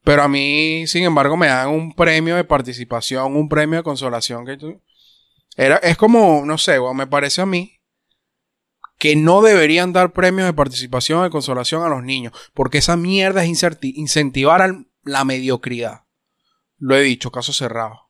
Pero 0.04 0.22
a 0.22 0.28
mí, 0.28 0.86
sin 0.86 1.06
embargo, 1.06 1.38
me 1.38 1.48
dan 1.48 1.70
un 1.70 1.96
premio 1.96 2.36
de 2.36 2.44
participación, 2.44 3.38
un 3.38 3.48
premio 3.48 3.78
de 3.80 3.84
consolación 3.84 4.46
que 4.46 4.58
tú... 4.58 4.82
Era, 5.56 5.78
es 5.78 5.96
como, 5.96 6.46
no 6.46 6.58
sé, 6.58 6.78
me 6.94 7.08
parece 7.08 7.42
a 7.42 7.46
mí 7.46 7.80
que 8.98 9.16
no 9.16 9.42
deberían 9.42 9.94
dar 9.94 10.12
premios 10.12 10.46
de 10.46 10.54
participación 10.54 11.24
de 11.24 11.30
consolación 11.30 11.84
a 11.84 11.90
los 11.90 12.04
niños, 12.04 12.34
porque 12.54 12.80
esa 12.80 12.98
mierda 12.98 13.44
es 13.44 13.64
incentivar 13.82 14.76
la 15.04 15.24
mediocridad. 15.24 16.04
Lo 16.78 16.96
he 16.96 17.02
dicho, 17.02 17.32
caso 17.32 17.54
cerrado. 17.54 18.10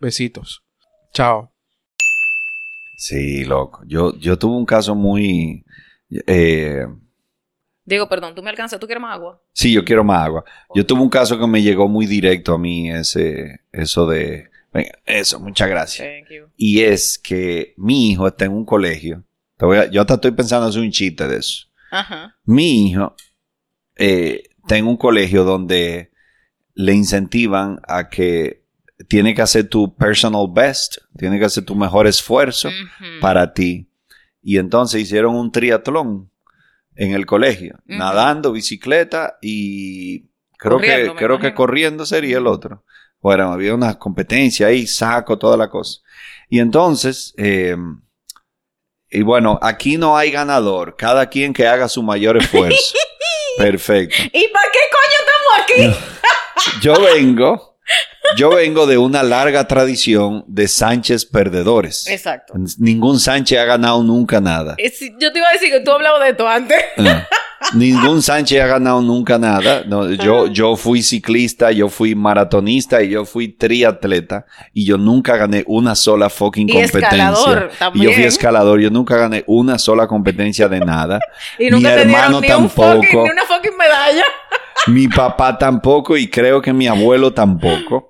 Besitos. 0.00 0.64
Chao. 1.12 1.52
Sí, 3.00 3.44
loco. 3.44 3.82
Yo, 3.86 4.14
yo 4.18 4.38
tuve 4.38 4.58
un 4.58 4.66
caso 4.66 4.94
muy... 4.94 5.64
Eh... 6.26 6.86
Diego, 7.82 8.06
perdón, 8.10 8.34
¿tú 8.34 8.42
me 8.42 8.50
alcanzas? 8.50 8.78
¿Tú 8.78 8.86
quieres 8.86 9.00
más 9.00 9.14
agua? 9.14 9.42
Sí, 9.54 9.72
yo 9.72 9.82
quiero 9.86 10.04
más 10.04 10.26
agua. 10.26 10.44
Yo 10.74 10.84
tuve 10.84 11.00
un 11.00 11.08
caso 11.08 11.38
que 11.38 11.46
me 11.46 11.62
llegó 11.62 11.88
muy 11.88 12.04
directo 12.04 12.52
a 12.52 12.58
mí, 12.58 12.90
ese, 12.90 13.60
eso 13.72 14.06
de 14.06 14.50
Venga, 14.70 14.90
eso, 15.06 15.40
muchas 15.40 15.70
gracias. 15.70 16.06
Y 16.58 16.82
es 16.82 17.18
que 17.18 17.72
mi 17.78 18.10
hijo 18.10 18.28
está 18.28 18.44
en 18.44 18.52
un 18.52 18.66
colegio. 18.66 19.24
yo 19.90 20.00
hasta 20.02 20.14
estoy 20.14 20.32
pensando 20.32 20.66
hacer 20.66 20.82
un 20.82 20.90
chiste 20.90 21.26
de 21.26 21.38
eso. 21.38 21.68
Ajá. 21.90 22.36
Mi 22.44 22.90
hijo 22.90 23.16
eh, 23.96 24.42
está 24.62 24.76
en 24.76 24.86
un 24.86 24.98
colegio 24.98 25.44
donde 25.44 26.12
le 26.74 26.92
incentivan 26.92 27.80
a 27.88 28.10
que 28.10 28.59
tiene 29.08 29.34
que 29.34 29.42
hacer 29.42 29.68
tu 29.68 29.94
personal 29.94 30.46
best, 30.50 30.98
tiene 31.16 31.38
que 31.38 31.44
hacer 31.44 31.64
tu 31.64 31.74
mejor 31.74 32.06
esfuerzo 32.06 32.70
para 33.20 33.52
ti. 33.52 33.88
Y 34.42 34.58
entonces 34.58 35.02
hicieron 35.02 35.34
un 35.34 35.52
triatlón 35.52 36.30
en 36.96 37.12
el 37.12 37.26
colegio, 37.26 37.78
nadando, 37.86 38.52
bicicleta 38.52 39.38
y 39.40 40.28
creo 40.58 40.78
que 40.78 41.12
creo 41.16 41.38
que 41.38 41.54
corriendo 41.54 42.04
sería 42.04 42.38
el 42.38 42.46
otro. 42.46 42.84
Bueno, 43.20 43.52
había 43.52 43.74
una 43.74 43.98
competencia 43.98 44.68
ahí, 44.68 44.86
saco, 44.86 45.38
toda 45.38 45.56
la 45.56 45.68
cosa. 45.68 46.00
Y 46.48 46.58
entonces, 46.58 47.34
eh, 47.36 47.76
y 49.10 49.22
bueno, 49.22 49.58
aquí 49.60 49.98
no 49.98 50.16
hay 50.16 50.30
ganador, 50.30 50.96
cada 50.96 51.28
quien 51.28 51.52
que 51.52 51.66
haga 51.66 51.88
su 51.88 52.02
mayor 52.02 52.38
esfuerzo. 52.38 52.94
Perfecto. 53.58 54.16
¿Y 54.32 54.48
para 54.48 54.68
qué 54.72 54.78
coño 54.92 55.18
estamos 55.20 55.94
aquí? 55.94 56.80
yo 56.80 56.94
vengo, 57.00 57.69
yo 58.36 58.50
vengo 58.50 58.86
de 58.86 58.98
una 58.98 59.22
larga 59.22 59.66
tradición 59.66 60.44
de 60.46 60.68
Sánchez 60.68 61.26
perdedores. 61.26 62.06
Exacto. 62.08 62.54
Ningún 62.78 63.18
Sánchez 63.18 63.58
ha 63.58 63.64
ganado 63.64 64.02
nunca 64.02 64.40
nada. 64.40 64.76
Yo 65.18 65.32
te 65.32 65.38
iba 65.38 65.48
a 65.48 65.52
decir 65.52 65.70
que 65.70 65.80
tú 65.80 65.90
hablabas 65.90 66.22
de 66.22 66.30
esto 66.30 66.48
antes. 66.48 66.78
Ah. 66.98 67.26
Ningún 67.74 68.22
Sánchez 68.22 68.62
ha 68.62 68.66
ganado 68.66 69.02
nunca 69.02 69.38
nada. 69.38 69.84
yo, 70.16 70.46
yo 70.46 70.76
fui 70.76 71.02
ciclista, 71.02 71.70
yo 71.70 71.88
fui 71.88 72.14
maratonista 72.14 73.02
y 73.02 73.10
yo 73.10 73.24
fui 73.24 73.48
triatleta 73.48 74.46
y 74.72 74.86
yo 74.86 74.96
nunca 74.96 75.36
gané 75.36 75.64
una 75.66 75.94
sola 75.94 76.30
fucking 76.30 76.68
y 76.68 76.72
competencia. 76.72 77.08
Escalador, 77.08 77.70
también. 77.78 78.02
Y 78.02 78.08
yo 78.08 78.14
fui 78.14 78.24
escalador, 78.24 78.80
yo 78.80 78.90
nunca 78.90 79.16
gané 79.16 79.44
una 79.46 79.78
sola 79.78 80.06
competencia 80.06 80.68
de 80.68 80.80
nada. 80.80 81.20
y 81.58 81.70
nunca 81.70 81.94
mi 81.94 82.00
hermano 82.00 82.40
tampoco. 82.40 83.24
ni 83.24 83.30
una 83.30 83.44
fucking 83.44 83.76
medalla. 83.76 84.24
Mi 84.86 85.08
papá 85.08 85.58
tampoco 85.58 86.16
y 86.16 86.28
creo 86.28 86.60
que 86.62 86.72
mi 86.72 86.86
abuelo 86.86 87.32
tampoco. 87.32 88.08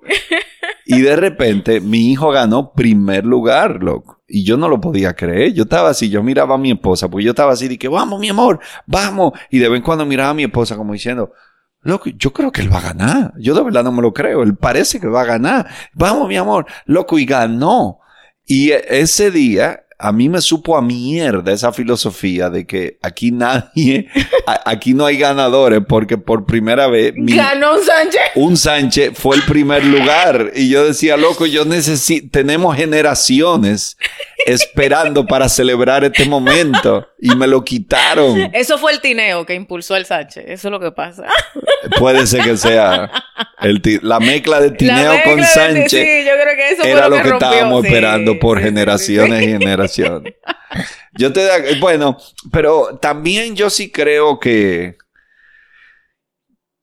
Y 0.85 1.01
de 1.01 1.15
repente 1.15 1.79
mi 1.79 2.11
hijo 2.11 2.31
ganó 2.31 2.73
primer 2.73 3.25
lugar, 3.25 3.81
loco. 3.81 4.21
Y 4.27 4.43
yo 4.43 4.57
no 4.57 4.67
lo 4.67 4.81
podía 4.81 5.13
creer. 5.13 5.53
Yo 5.53 5.63
estaba 5.63 5.89
así, 5.89 6.09
yo 6.09 6.23
miraba 6.23 6.55
a 6.55 6.57
mi 6.57 6.71
esposa, 6.71 7.09
porque 7.09 7.25
yo 7.25 7.31
estaba 7.31 7.53
así 7.53 7.67
de 7.67 7.77
que, 7.77 7.87
vamos, 7.87 8.19
mi 8.19 8.29
amor, 8.29 8.59
vamos. 8.85 9.33
Y 9.49 9.59
de 9.59 9.69
vez 9.69 9.77
en 9.77 9.83
cuando 9.83 10.05
miraba 10.05 10.31
a 10.31 10.33
mi 10.33 10.43
esposa 10.43 10.75
como 10.75 10.93
diciendo, 10.93 11.31
loco, 11.81 12.09
yo 12.09 12.33
creo 12.33 12.51
que 12.51 12.61
él 12.61 12.73
va 12.73 12.79
a 12.79 12.93
ganar. 12.93 13.33
Yo 13.37 13.53
de 13.53 13.63
verdad 13.63 13.83
no 13.83 13.91
me 13.91 14.01
lo 14.01 14.13
creo. 14.13 14.43
Él 14.43 14.55
parece 14.55 14.99
que 14.99 15.07
va 15.07 15.21
a 15.21 15.25
ganar. 15.25 15.67
Vamos, 15.93 16.27
mi 16.27 16.37
amor, 16.37 16.65
loco, 16.85 17.19
y 17.19 17.25
ganó. 17.25 17.99
Y 18.45 18.71
ese 18.71 19.31
día 19.31 19.85
a 20.01 20.11
mí 20.11 20.29
me 20.29 20.41
supo 20.41 20.75
a 20.75 20.81
mierda 20.81 21.51
esa 21.51 21.71
filosofía 21.71 22.49
de 22.49 22.65
que 22.65 22.97
aquí 23.03 23.31
nadie, 23.31 24.07
aquí 24.65 24.95
no 24.95 25.05
hay 25.05 25.17
ganadores 25.17 25.81
porque 25.87 26.17
por 26.17 26.45
primera 26.45 26.87
vez... 26.87 27.13
Ganó 27.15 27.75
un 27.75 27.83
Sánchez. 27.83 28.21
Un 28.33 28.57
Sánchez 28.57 29.11
fue 29.13 29.35
el 29.35 29.43
primer 29.43 29.85
lugar 29.85 30.51
y 30.55 30.69
yo 30.69 30.85
decía, 30.85 31.17
loco, 31.17 31.45
yo 31.45 31.65
necesito, 31.65 32.29
tenemos 32.31 32.75
generaciones 32.75 33.95
esperando 34.47 35.27
para 35.27 35.47
celebrar 35.47 36.03
este 36.03 36.25
momento 36.25 37.07
y 37.19 37.35
me 37.35 37.45
lo 37.45 37.63
quitaron. 37.63 38.49
Eso 38.53 38.79
fue 38.79 38.93
el 38.93 39.01
tineo 39.01 39.45
que 39.45 39.53
impulsó 39.53 39.95
el 39.95 40.05
Sánchez, 40.05 40.45
eso 40.47 40.67
es 40.67 40.71
lo 40.71 40.79
que 40.79 40.91
pasa. 40.91 41.25
Puede 41.99 42.25
ser 42.25 42.41
que 42.41 42.57
sea 42.57 43.11
el 43.61 43.81
la 44.01 44.19
mezcla 44.19 44.59
de 44.59 44.71
tineo 44.71 45.13
con 45.23 45.43
Sánchez. 45.43 45.89
Sí, 45.91 46.25
yo 46.25 46.33
creo 46.41 46.55
que 46.55 46.69
eso 46.71 46.83
era 46.83 47.07
lo 47.07 47.21
que, 47.21 47.29
estábamos 47.29 47.85
esperando 47.85 48.39
por 48.39 48.59
generaciones 48.59 49.43
y 49.43 49.47
generaciones. 49.47 49.90
Yo 51.13 51.33
te 51.33 51.79
bueno, 51.79 52.17
pero 52.51 52.97
también 53.01 53.55
yo 53.55 53.69
sí 53.69 53.91
creo 53.91 54.39
que 54.39 54.97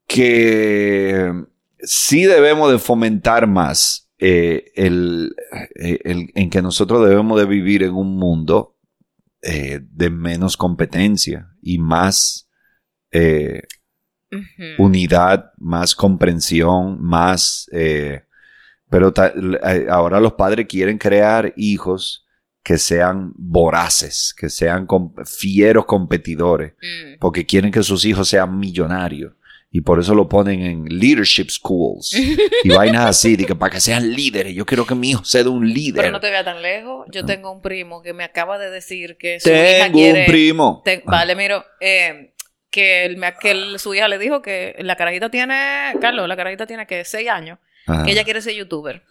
que 0.06 1.30
sí 1.80 2.24
debemos 2.24 2.72
de 2.72 2.78
fomentar 2.78 3.46
más 3.46 4.10
eh, 4.18 4.72
el, 4.74 5.36
eh, 5.76 6.00
el, 6.02 6.30
en 6.34 6.50
que 6.50 6.60
nosotros 6.60 7.08
debemos 7.08 7.38
de 7.38 7.46
vivir 7.46 7.84
en 7.84 7.94
un 7.94 8.16
mundo 8.16 8.76
eh, 9.42 9.80
de 9.80 10.10
menos 10.10 10.56
competencia 10.56 11.50
y 11.62 11.78
más 11.78 12.46
unidad, 14.76 15.52
más 15.56 15.94
comprensión, 15.94 17.02
más... 17.02 17.70
pero 18.90 19.14
ahora 19.88 20.20
los 20.20 20.34
padres 20.34 20.66
quieren 20.68 20.98
crear 20.98 21.54
hijos 21.56 22.27
que 22.62 22.78
sean 22.78 23.32
voraces, 23.36 24.34
que 24.38 24.50
sean 24.50 24.86
fieros 25.24 25.86
competidores, 25.86 26.72
mm. 26.80 27.18
porque 27.18 27.46
quieren 27.46 27.70
que 27.70 27.82
sus 27.82 28.04
hijos 28.04 28.28
sean 28.28 28.58
millonarios 28.58 29.32
y 29.70 29.82
por 29.82 30.00
eso 30.00 30.14
lo 30.14 30.28
ponen 30.28 30.62
en 30.62 30.84
leadership 30.86 31.50
schools 31.50 32.14
y 32.64 32.68
vainas 32.70 33.06
así, 33.06 33.36
de 33.36 33.44
que 33.44 33.54
para 33.54 33.72
que 33.72 33.80
sean 33.80 34.10
líderes. 34.10 34.54
Yo 34.54 34.64
quiero 34.64 34.86
que 34.86 34.94
mi 34.94 35.10
hijo 35.10 35.24
sea 35.24 35.48
un 35.48 35.68
líder. 35.68 36.02
Pero 36.02 36.12
no 36.12 36.20
te 36.20 36.30
vea 36.30 36.44
tan 36.44 36.62
lejos. 36.62 37.06
Yo 37.10 37.24
tengo 37.24 37.52
un 37.52 37.60
primo 37.60 38.02
que 38.02 38.14
me 38.14 38.24
acaba 38.24 38.58
de 38.58 38.70
decir 38.70 39.16
que 39.18 39.40
su 39.40 39.50
hija 39.50 39.90
quiere. 39.92 40.20
un 40.20 40.26
primo. 40.26 40.82
vale, 41.04 41.36
miro. 41.36 41.64
Eh, 41.80 42.32
que, 42.70 43.06
el, 43.06 43.20
que 43.40 43.78
su 43.78 43.94
hija 43.94 44.08
le 44.08 44.18
dijo 44.18 44.42
que 44.42 44.76
la 44.80 44.96
carajita 44.96 45.30
tiene, 45.30 45.94
Carlos, 46.00 46.28
la 46.28 46.36
carajita 46.36 46.66
tiene 46.66 46.86
que 46.86 47.04
seis 47.04 47.28
años, 47.28 47.58
que 48.04 48.12
ella 48.12 48.24
quiere 48.24 48.42
ser 48.42 48.54
youtuber. 48.54 49.02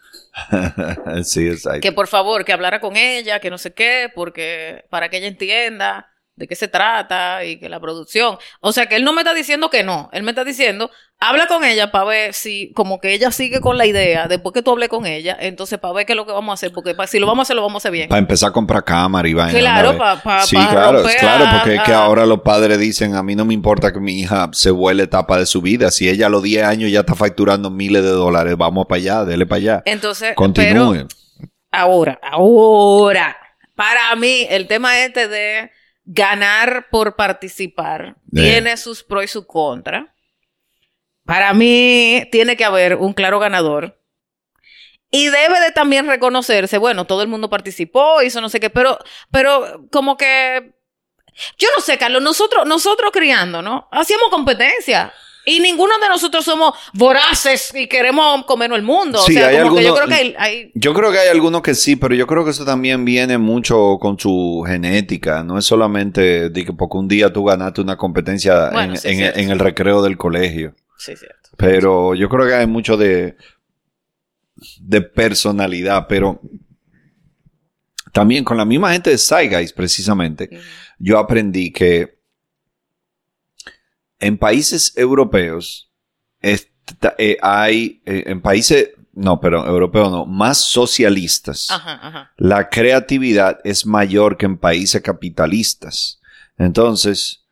sí, 1.23 1.47
exacto. 1.47 1.82
Que 1.82 1.91
por 1.91 2.07
favor, 2.07 2.45
que 2.45 2.53
hablara 2.53 2.80
con 2.80 2.95
ella, 2.95 3.39
que 3.39 3.49
no 3.49 3.57
sé 3.57 3.73
qué, 3.73 4.11
porque 4.13 4.86
para 4.89 5.09
que 5.09 5.17
ella 5.17 5.28
entienda 5.28 6.11
de 6.38 6.47
qué 6.47 6.55
se 6.55 6.67
trata 6.67 7.43
y 7.43 7.59
que 7.59 7.67
la 7.67 7.79
producción. 7.79 8.38
O 8.61 8.71
sea 8.71 8.85
que 8.85 8.95
él 8.95 9.03
no 9.03 9.11
me 9.11 9.21
está 9.21 9.33
diciendo 9.33 9.69
que 9.69 9.83
no, 9.83 10.07
él 10.13 10.21
me 10.21 10.31
está 10.31 10.43
diciendo, 10.43 10.91
habla 11.19 11.47
con 11.47 11.63
ella 11.63 11.91
para 11.91 12.05
ver 12.05 12.33
si 12.35 12.71
como 12.73 12.99
que 12.99 13.11
ella 13.11 13.31
sigue 13.31 13.59
con 13.59 13.75
la 13.75 13.88
idea, 13.88 14.27
después 14.27 14.53
que 14.53 14.61
tú 14.61 14.71
hables 14.71 14.88
con 14.88 15.07
ella, 15.07 15.35
entonces 15.39 15.79
para 15.79 15.95
ver 15.95 16.05
qué 16.05 16.13
es 16.13 16.15
lo 16.15 16.27
que 16.27 16.31
vamos 16.31 16.51
a 16.51 16.53
hacer, 16.53 16.71
porque 16.71 16.95
si 17.07 17.17
lo 17.17 17.25
vamos 17.25 17.39
a 17.39 17.43
hacer, 17.47 17.55
lo 17.55 17.63
vamos 17.63 17.75
a 17.75 17.81
hacer 17.81 17.91
bien. 17.91 18.07
Para 18.07 18.19
empezar 18.19 18.49
a 18.49 18.53
comprar 18.53 18.83
cámara 18.83 19.27
y 19.27 19.33
vaina. 19.33 19.59
Claro, 19.59 19.97
para 19.97 20.43
Sí, 20.43 20.55
claro, 20.55 21.03
claro, 21.19 21.45
porque 21.55 21.75
es 21.75 21.81
que 21.81 21.93
ahora 21.93 22.27
los 22.27 22.41
padres 22.41 22.77
dicen, 22.77 23.15
a 23.15 23.23
mí 23.23 23.35
no 23.35 23.43
me 23.43 23.55
importa 23.55 23.91
que 23.91 23.99
mi 23.99 24.19
hija 24.19 24.49
se 24.53 24.69
vuele 24.69 25.03
etapa 25.03 25.39
de 25.39 25.47
su 25.47 25.61
vida, 25.63 25.89
si 25.89 26.07
ella 26.07 26.27
a 26.27 26.29
los 26.29 26.43
10 26.43 26.63
años 26.65 26.91
ya 26.91 26.99
está 26.99 27.15
facturando 27.15 27.71
miles 27.71 28.03
de 28.03 28.11
dólares, 28.11 28.55
vamos 28.55 28.85
para 28.88 28.99
allá, 28.99 29.25
dele 29.25 29.47
para 29.47 29.57
allá. 29.57 29.81
Entonces, 29.85 30.35
continúe. 30.35 31.07
ahora, 31.71 32.19
ahora, 32.21 33.35
para 33.75 34.15
mí 34.15 34.45
el 34.51 34.67
tema 34.67 34.99
este 34.99 35.27
de 35.27 35.71
ganar 36.08 36.88
por 36.89 37.18
participar 37.18 38.16
tiene 38.34 38.78
sus 38.78 39.03
pros 39.03 39.26
y 39.26 39.28
sus 39.28 39.45
contras. 39.45 40.05
Para 41.26 41.53
mí 41.53 42.28
tiene 42.32 42.55
que 42.55 42.64
haber 42.64 42.95
un 42.95 43.14
claro 43.14 43.38
ganador. 43.39 44.01
Y 45.12 45.28
debe 45.28 45.60
de 45.60 45.72
también 45.72 46.08
reconocerse, 46.08 46.78
bueno, 46.78 47.05
todo 47.05 47.22
el 47.22 47.28
mundo 47.28 47.49
participó, 47.49 48.22
hizo 48.22 48.41
no 48.41 48.49
sé 48.49 48.60
qué, 48.60 48.70
pero, 48.70 48.97
pero 49.32 49.86
como 49.91 50.18
que, 50.18 50.74
yo 51.58 51.70
no 51.76 51.82
sé, 51.82 51.97
Carlos, 51.97 52.22
nosotros, 52.22 52.66
nosotros 52.66 53.12
criando, 53.12 53.62
¿no? 53.62 53.88
Hacíamos 53.91 54.30
competencia. 54.30 55.14
Y 55.49 55.61
ninguno 55.61 55.93
de 56.01 56.09
nosotros 56.09 56.43
somos 56.43 56.73
voraces 56.93 57.73
y 57.73 57.87
queremos 57.87 58.43
comernos 58.45 58.77
el 58.77 58.83
mundo. 58.83 59.19
Sí, 59.25 59.31
o 59.37 59.39
sea, 59.39 59.47
hay 59.47 59.61
como 59.63 59.77
que 59.77 59.83
yo 59.85 59.95
creo 59.95 60.07
que 60.07 60.13
hay, 60.13 60.35
hay- 60.37 60.71
Yo 60.75 60.93
creo 60.93 61.09
que 61.11 61.19
hay 61.19 61.29
algunos 61.29 61.61
que 61.61 61.73
sí, 61.73 61.95
pero 61.95 62.13
yo 62.15 62.27
creo 62.27 62.43
que 62.43 62.51
eso 62.51 62.65
también 62.65 63.05
viene 63.05 63.37
mucho 63.37 63.97
con 64.01 64.19
su 64.19 64.63
genética. 64.67 65.43
No 65.43 65.57
es 65.57 65.63
solamente 65.63 66.49
de 66.49 66.65
que 66.65 66.73
porque 66.73 66.97
un 66.97 67.07
día 67.07 67.31
tú 67.31 67.45
ganaste 67.45 67.79
una 67.79 67.95
competencia 67.95 68.71
Bueno, 68.71 68.93
en, 68.95 68.99
sí, 68.99 69.07
en- 69.07 69.15
cierto. 69.17 69.39
en 69.39 69.49
el 69.51 69.59
recreo 69.59 70.01
del 70.01 70.17
colegio. 70.17 70.75
Sí, 70.97 71.15
cierto. 71.15 71.49
Pero 71.55 72.13
yo 72.13 72.27
creo 72.27 72.45
que 72.45 72.53
hay 72.53 72.67
mucho 72.67 72.97
de, 72.97 73.37
de 74.81 75.01
personalidad, 75.01 76.07
pero 76.09 76.41
también 78.11 78.43
con 78.43 78.57
la 78.57 78.65
misma 78.65 78.91
gente 78.91 79.11
de 79.11 79.17
Zeitgeist, 79.17 79.75
precisamente, 79.75 80.49
yo 80.99 81.17
aprendí 81.19 81.71
que 81.71 82.16
en 84.20 84.38
países 84.38 84.93
europeos 84.97 85.91
esta- 86.41 87.15
eh, 87.18 87.38
hay, 87.41 88.01
eh, 88.05 88.24
en 88.28 88.41
países, 88.41 88.89
no, 89.13 89.39
pero 89.39 89.65
europeos 89.65 90.11
no, 90.11 90.26
más 90.26 90.59
socialistas, 90.59 91.68
Ajá, 91.72 91.93
ajá. 92.07 92.32
la 92.38 92.70
creatividad 92.70 93.59
es 93.63 93.86
mayor 93.86 94.38
que 94.38 94.45
en 94.45 94.57
países 94.57 95.01
capitalistas. 95.01 96.20
Entonces, 96.57 97.45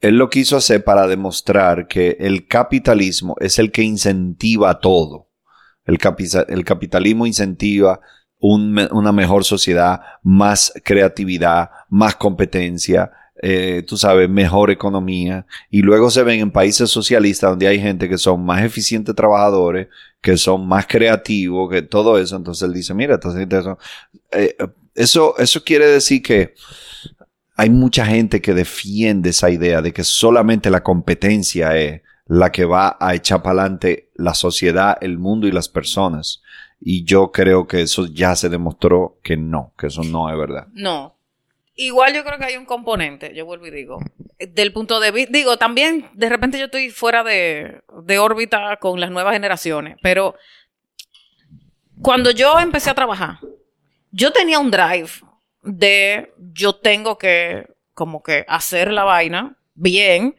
él 0.00 0.16
lo 0.16 0.28
quiso 0.30 0.56
hacer 0.56 0.84
para 0.84 1.06
demostrar 1.06 1.86
que 1.86 2.16
el 2.20 2.46
capitalismo 2.48 3.36
es 3.40 3.58
el 3.58 3.70
que 3.70 3.82
incentiva 3.82 4.80
todo. 4.80 5.30
El, 5.84 5.98
capi- 5.98 6.44
el 6.48 6.64
capitalismo 6.64 7.26
incentiva 7.26 8.00
un 8.38 8.76
una 8.90 9.12
mejor 9.12 9.44
sociedad, 9.44 10.00
más 10.22 10.72
creatividad, 10.84 11.70
más 11.88 12.16
competencia, 12.16 13.12
eh, 13.42 13.82
tú 13.86 13.96
sabes, 13.96 14.30
mejor 14.30 14.70
economía. 14.70 15.44
Y 15.68 15.82
luego 15.82 16.10
se 16.10 16.22
ven 16.22 16.40
en 16.40 16.50
países 16.52 16.88
socialistas 16.90 17.50
donde 17.50 17.66
hay 17.66 17.80
gente 17.80 18.08
que 18.08 18.16
son 18.16 18.44
más 18.44 18.62
eficientes 18.64 19.14
trabajadores, 19.14 19.88
que 20.20 20.36
son 20.36 20.66
más 20.66 20.86
creativos, 20.86 21.68
que 21.70 21.82
todo 21.82 22.18
eso. 22.18 22.36
Entonces 22.36 22.62
él 22.68 22.72
dice, 22.72 22.94
mira, 22.94 23.20
son- 23.20 23.76
eh, 24.30 24.56
eso, 24.94 25.36
eso 25.38 25.64
quiere 25.64 25.86
decir 25.86 26.22
que 26.22 26.54
hay 27.56 27.68
mucha 27.70 28.06
gente 28.06 28.40
que 28.40 28.54
defiende 28.54 29.30
esa 29.30 29.50
idea 29.50 29.82
de 29.82 29.92
que 29.92 30.04
solamente 30.04 30.70
la 30.70 30.82
competencia 30.82 31.76
es 31.76 32.02
la 32.26 32.50
que 32.50 32.64
va 32.64 32.96
a 33.00 33.14
echar 33.14 33.42
para 33.42 33.60
adelante 33.62 34.10
la 34.14 34.34
sociedad, 34.34 34.96
el 35.00 35.18
mundo 35.18 35.46
y 35.46 35.52
las 35.52 35.68
personas. 35.68 36.42
Y 36.80 37.04
yo 37.04 37.30
creo 37.30 37.66
que 37.66 37.82
eso 37.82 38.06
ya 38.06 38.34
se 38.36 38.48
demostró 38.48 39.18
que 39.22 39.36
no, 39.36 39.72
que 39.78 39.88
eso 39.88 40.02
no 40.02 40.30
es 40.30 40.38
verdad. 40.38 40.68
No. 40.72 41.16
Igual 41.74 42.14
yo 42.14 42.22
creo 42.24 42.38
que 42.38 42.44
hay 42.44 42.56
un 42.56 42.66
componente, 42.66 43.34
yo 43.34 43.46
vuelvo 43.46 43.66
y 43.66 43.70
digo, 43.70 43.98
del 44.38 44.72
punto 44.72 45.00
de 45.00 45.10
vista, 45.10 45.32
digo, 45.32 45.56
también 45.56 46.10
de 46.12 46.28
repente 46.28 46.58
yo 46.58 46.66
estoy 46.66 46.90
fuera 46.90 47.24
de, 47.24 47.80
de 48.02 48.18
órbita 48.18 48.76
con 48.76 49.00
las 49.00 49.10
nuevas 49.10 49.32
generaciones, 49.32 49.96
pero 50.02 50.34
cuando 52.00 52.30
yo 52.30 52.58
empecé 52.58 52.90
a 52.90 52.94
trabajar, 52.94 53.38
yo 54.10 54.32
tenía 54.32 54.58
un 54.58 54.70
drive 54.70 55.10
de 55.62 56.32
yo 56.52 56.74
tengo 56.74 57.18
que 57.18 57.66
como 57.94 58.22
que 58.22 58.44
hacer 58.48 58.90
la 58.90 59.04
vaina 59.04 59.56
bien 59.74 60.36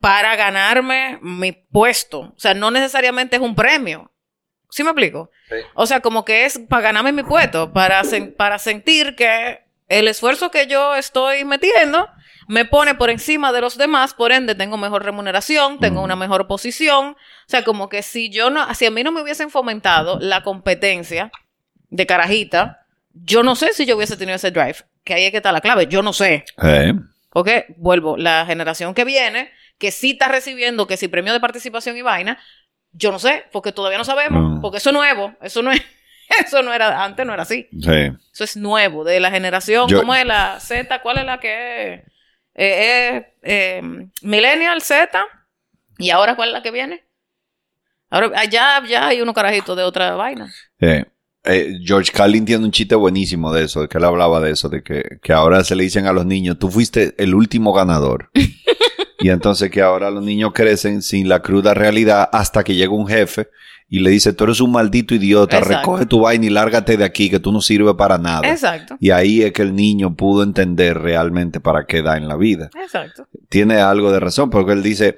para 0.00 0.36
ganarme 0.36 1.18
mi 1.22 1.52
puesto. 1.52 2.20
O 2.20 2.34
sea, 2.38 2.54
no 2.54 2.70
necesariamente 2.70 3.36
es 3.36 3.42
un 3.42 3.54
premio. 3.54 4.10
¿Sí 4.70 4.82
me 4.82 4.90
explico? 4.90 5.30
O 5.74 5.86
sea, 5.86 6.00
como 6.00 6.24
que 6.24 6.44
es 6.44 6.58
para 6.58 6.82
ganarme 6.82 7.12
mi 7.12 7.22
puesto, 7.22 7.72
para, 7.72 8.02
sen- 8.02 8.34
para 8.34 8.58
sentir 8.58 9.14
que 9.14 9.60
el 9.88 10.08
esfuerzo 10.08 10.50
que 10.50 10.66
yo 10.66 10.94
estoy 10.94 11.44
metiendo 11.44 12.08
me 12.48 12.64
pone 12.64 12.94
por 12.94 13.10
encima 13.10 13.52
de 13.52 13.60
los 13.60 13.78
demás, 13.78 14.14
por 14.14 14.32
ende 14.32 14.54
tengo 14.54 14.76
mejor 14.76 15.04
remuneración, 15.04 15.78
tengo 15.78 16.02
una 16.02 16.16
mejor 16.16 16.46
posición. 16.46 17.08
O 17.12 17.16
sea, 17.46 17.64
como 17.64 17.88
que 17.88 18.02
si 18.02 18.30
yo 18.30 18.50
no, 18.50 18.72
si 18.74 18.86
a 18.86 18.90
mí 18.90 19.02
no 19.02 19.12
me 19.12 19.22
hubiesen 19.22 19.50
fomentado 19.50 20.18
la 20.20 20.42
competencia 20.42 21.30
de 21.88 22.06
carajita, 22.06 22.86
yo 23.12 23.42
no 23.42 23.54
sé 23.56 23.72
si 23.72 23.86
yo 23.86 23.96
hubiese 23.96 24.16
tenido 24.16 24.36
ese 24.36 24.50
drive. 24.50 24.76
Que 25.04 25.14
ahí 25.14 25.24
es 25.24 25.30
que 25.30 25.38
está 25.38 25.52
la 25.52 25.60
clave. 25.60 25.86
Yo 25.86 26.02
no 26.02 26.12
sé. 26.12 26.44
Eh, 26.62 26.94
Porque, 27.30 27.66
vuelvo, 27.76 28.16
la 28.16 28.44
generación 28.46 28.94
que 28.94 29.04
viene, 29.04 29.50
que 29.78 29.90
sí 29.90 30.12
está 30.12 30.28
recibiendo, 30.28 30.86
que 30.86 30.96
si 30.96 31.08
premio 31.08 31.32
de 31.32 31.40
participación 31.40 31.96
y 31.96 32.02
vaina, 32.02 32.38
yo 32.92 33.10
no 33.10 33.18
sé, 33.18 33.44
porque 33.52 33.72
todavía 33.72 33.98
no 33.98 34.04
sabemos, 34.04 34.60
porque 34.62 34.78
eso 34.78 34.90
es 34.90 34.94
nuevo, 34.94 35.34
eso 35.42 35.62
no 35.62 35.72
es, 35.72 35.82
eso 36.44 36.62
no 36.62 36.72
era, 36.72 37.04
antes 37.04 37.24
no 37.26 37.32
era 37.34 37.42
así, 37.42 37.68
sí. 37.72 38.12
eso 38.32 38.44
es 38.44 38.56
nuevo, 38.56 39.04
de 39.04 39.20
la 39.20 39.30
generación, 39.30 39.88
Yo- 39.88 40.00
¿cómo 40.00 40.14
es 40.14 40.24
la 40.26 40.58
Z? 40.60 41.00
¿Cuál 41.02 41.18
es 41.18 41.24
la 41.24 41.38
que 41.40 41.94
es? 41.94 42.00
Eh, 42.56 43.16
eh, 43.16 43.34
eh, 43.42 43.82
Millennial 44.22 44.80
Z, 44.80 45.24
y 45.98 46.10
ahora 46.10 46.36
¿cuál 46.36 46.50
es 46.50 46.52
la 46.54 46.62
que 46.62 46.70
viene? 46.70 47.04
Ahora, 48.10 48.30
allá 48.38 48.80
ya 48.86 49.08
hay 49.08 49.20
unos 49.20 49.34
carajitos 49.34 49.76
de 49.76 49.82
otra 49.82 50.14
vaina. 50.14 50.52
Eh, 50.78 51.04
George 51.84 52.12
Carlin 52.12 52.44
tiene 52.44 52.64
un 52.64 52.70
chiste 52.70 52.94
buenísimo 52.94 53.52
de 53.52 53.64
eso, 53.64 53.82
de 53.82 53.88
que 53.88 53.98
él 53.98 54.04
hablaba 54.04 54.40
de 54.40 54.52
eso, 54.52 54.68
de 54.68 54.82
que, 54.82 55.18
que 55.22 55.32
ahora 55.32 55.62
se 55.64 55.74
le 55.74 55.82
dicen 55.82 56.06
a 56.06 56.12
los 56.12 56.24
niños, 56.24 56.58
tú 56.58 56.70
fuiste 56.70 57.14
el 57.18 57.34
último 57.34 57.72
ganador. 57.72 58.30
y 59.18 59.30
entonces 59.30 59.70
que 59.70 59.82
ahora 59.82 60.10
los 60.10 60.22
niños 60.22 60.52
crecen 60.54 61.02
sin 61.02 61.28
la 61.28 61.42
cruda 61.42 61.74
realidad 61.74 62.28
hasta 62.32 62.62
que 62.64 62.74
llega 62.74 62.92
un 62.92 63.06
jefe 63.08 63.48
y 63.94 64.00
le 64.00 64.10
dice, 64.10 64.32
tú 64.32 64.42
eres 64.42 64.60
un 64.60 64.72
maldito 64.72 65.14
idiota, 65.14 65.58
Exacto. 65.58 65.78
recoge 65.78 66.06
tu 66.06 66.18
vaina 66.22 66.46
y 66.46 66.50
lárgate 66.50 66.96
de 66.96 67.04
aquí, 67.04 67.30
que 67.30 67.38
tú 67.38 67.52
no 67.52 67.60
sirves 67.60 67.94
para 67.94 68.18
nada. 68.18 68.40
Exacto, 68.50 68.96
Y 68.98 69.12
ahí 69.12 69.42
es 69.42 69.52
que 69.52 69.62
el 69.62 69.76
niño 69.76 70.16
pudo 70.16 70.42
entender 70.42 70.98
realmente 70.98 71.60
para 71.60 71.86
qué 71.86 72.02
da 72.02 72.16
en 72.16 72.26
la 72.26 72.36
vida. 72.36 72.70
exacto. 72.82 73.28
Tiene 73.48 73.76
algo 73.76 74.10
de 74.10 74.18
razón, 74.18 74.50
porque 74.50 74.72
él 74.72 74.82
dice, 74.82 75.14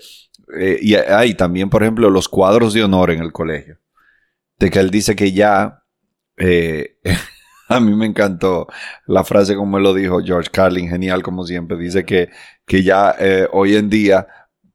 eh, 0.61 0.79
y 0.83 0.95
hay 0.95 1.33
también, 1.33 1.71
por 1.71 1.85
ejemplo, 1.85 2.11
los 2.11 2.29
cuadros 2.29 2.75
de 2.75 2.85
honor 2.85 3.13
en 3.13 3.23
el 3.23 3.33
colegio. 3.33 3.79
De 4.59 4.69
que 4.69 4.79
él 4.79 4.91
dice 4.91 5.17
que 5.17 5.33
ya, 5.33 5.83
eh, 6.37 6.99
a 7.71 7.81
mí 7.81 7.95
me 7.95 8.05
encantó 8.05 8.67
la 9.07 9.25
frase 9.25 9.57
como 9.57 9.79
él 9.79 9.85
lo 9.85 9.95
dijo, 9.95 10.21
George 10.23 10.51
Carlin, 10.53 10.91
genial 10.91 11.23
como 11.23 11.47
siempre, 11.47 11.79
dice 11.79 12.05
que, 12.05 12.29
que 12.67 12.83
ya 12.83 13.15
eh, 13.19 13.49
hoy 13.53 13.75
en 13.75 13.89
día 13.89 14.27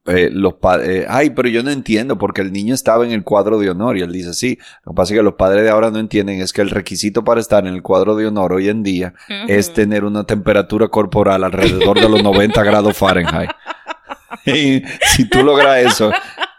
eh, 0.07 0.29
los 0.31 0.55
padres, 0.55 1.05
ay, 1.07 1.29
pero 1.29 1.47
yo 1.47 1.61
no 1.61 1.69
entiendo 1.69 2.17
porque 2.17 2.41
el 2.41 2.51
niño 2.51 2.73
estaba 2.73 3.05
en 3.05 3.11
el 3.11 3.23
cuadro 3.23 3.59
de 3.59 3.69
honor 3.69 3.97
y 3.97 4.01
él 4.01 4.11
dice, 4.11 4.33
sí, 4.33 4.57
lo 4.83 4.93
que 4.93 4.95
pasa 4.95 5.13
es 5.13 5.19
que 5.19 5.23
los 5.23 5.35
padres 5.35 5.63
de 5.63 5.69
ahora 5.69 5.91
no 5.91 5.99
entienden 5.99 6.41
es 6.41 6.53
que 6.53 6.61
el 6.61 6.71
requisito 6.71 7.23
para 7.23 7.39
estar 7.39 7.67
en 7.67 7.73
el 7.75 7.83
cuadro 7.83 8.15
de 8.15 8.25
honor 8.25 8.53
hoy 8.53 8.69
en 8.69 8.81
día 8.81 9.13
es 9.47 9.73
tener 9.73 10.03
una 10.03 10.23
temperatura 10.23 10.87
corporal 10.87 11.43
alrededor 11.43 11.99
de 11.99 12.09
los 12.09 12.23
90 12.23 12.63
grados 12.63 12.97
Fahrenheit. 12.97 13.51
Y 14.45 14.81
si 15.13 15.29
tú 15.29 15.43
logras 15.43 15.77
eso, 15.85 16.11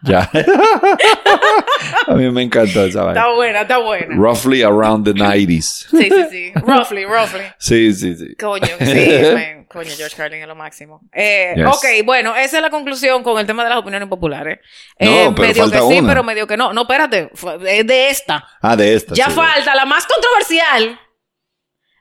ya. 0.03 0.29
A 2.07 2.15
mí 2.15 2.31
me 2.31 2.43
encanta 2.43 2.85
esa 2.85 3.05
vaina. 3.05 3.21
Está 3.21 3.35
buena, 3.35 3.61
está 3.63 3.79
buena. 3.79 4.17
Roughly 4.17 4.63
around 4.63 5.05
the 5.05 5.15
90s. 5.15 5.87
Sí, 5.91 6.11
sí, 6.11 6.25
sí. 6.31 6.53
Roughly, 6.67 7.05
roughly. 7.05 7.43
Sí, 7.59 7.93
sí, 7.93 8.17
sí. 8.17 8.35
Coño, 8.37 8.67
sí, 8.81 9.21
man. 9.35 9.62
Coño, 9.73 9.91
George 9.97 10.17
Carlin 10.17 10.43
es 10.43 10.49
lo 10.49 10.55
máximo. 10.55 11.01
Eh, 11.13 11.55
Yes. 11.57 11.67
Ok, 11.67 11.85
bueno, 12.05 12.37
esa 12.37 12.57
es 12.57 12.63
la 12.63 12.71
conclusión 12.71 13.23
con 13.23 13.39
el 13.39 13.47
tema 13.47 13.65
de 13.65 13.71
las 13.71 13.79
opiniones 13.79 14.09
populares. 14.09 14.59
No, 15.01 15.07
Eh, 15.11 15.33
pero 15.35 15.49
medio 15.49 15.63
falta 15.63 15.81
que 15.81 15.95
sí, 15.95 16.03
pero 16.07 16.23
medio 16.23 16.47
que 16.47 16.57
no. 16.57 16.73
No, 16.73 16.83
espérate, 16.83 17.31
es 17.67 17.87
de 17.87 18.09
esta. 18.11 18.47
Ah, 18.61 18.77
de 18.77 18.95
esta. 18.95 19.15
ya 19.15 19.27
sí. 19.27 19.33
falta 19.33 19.75
la 19.75 19.85
más 19.87 20.07
controversial. 20.07 20.99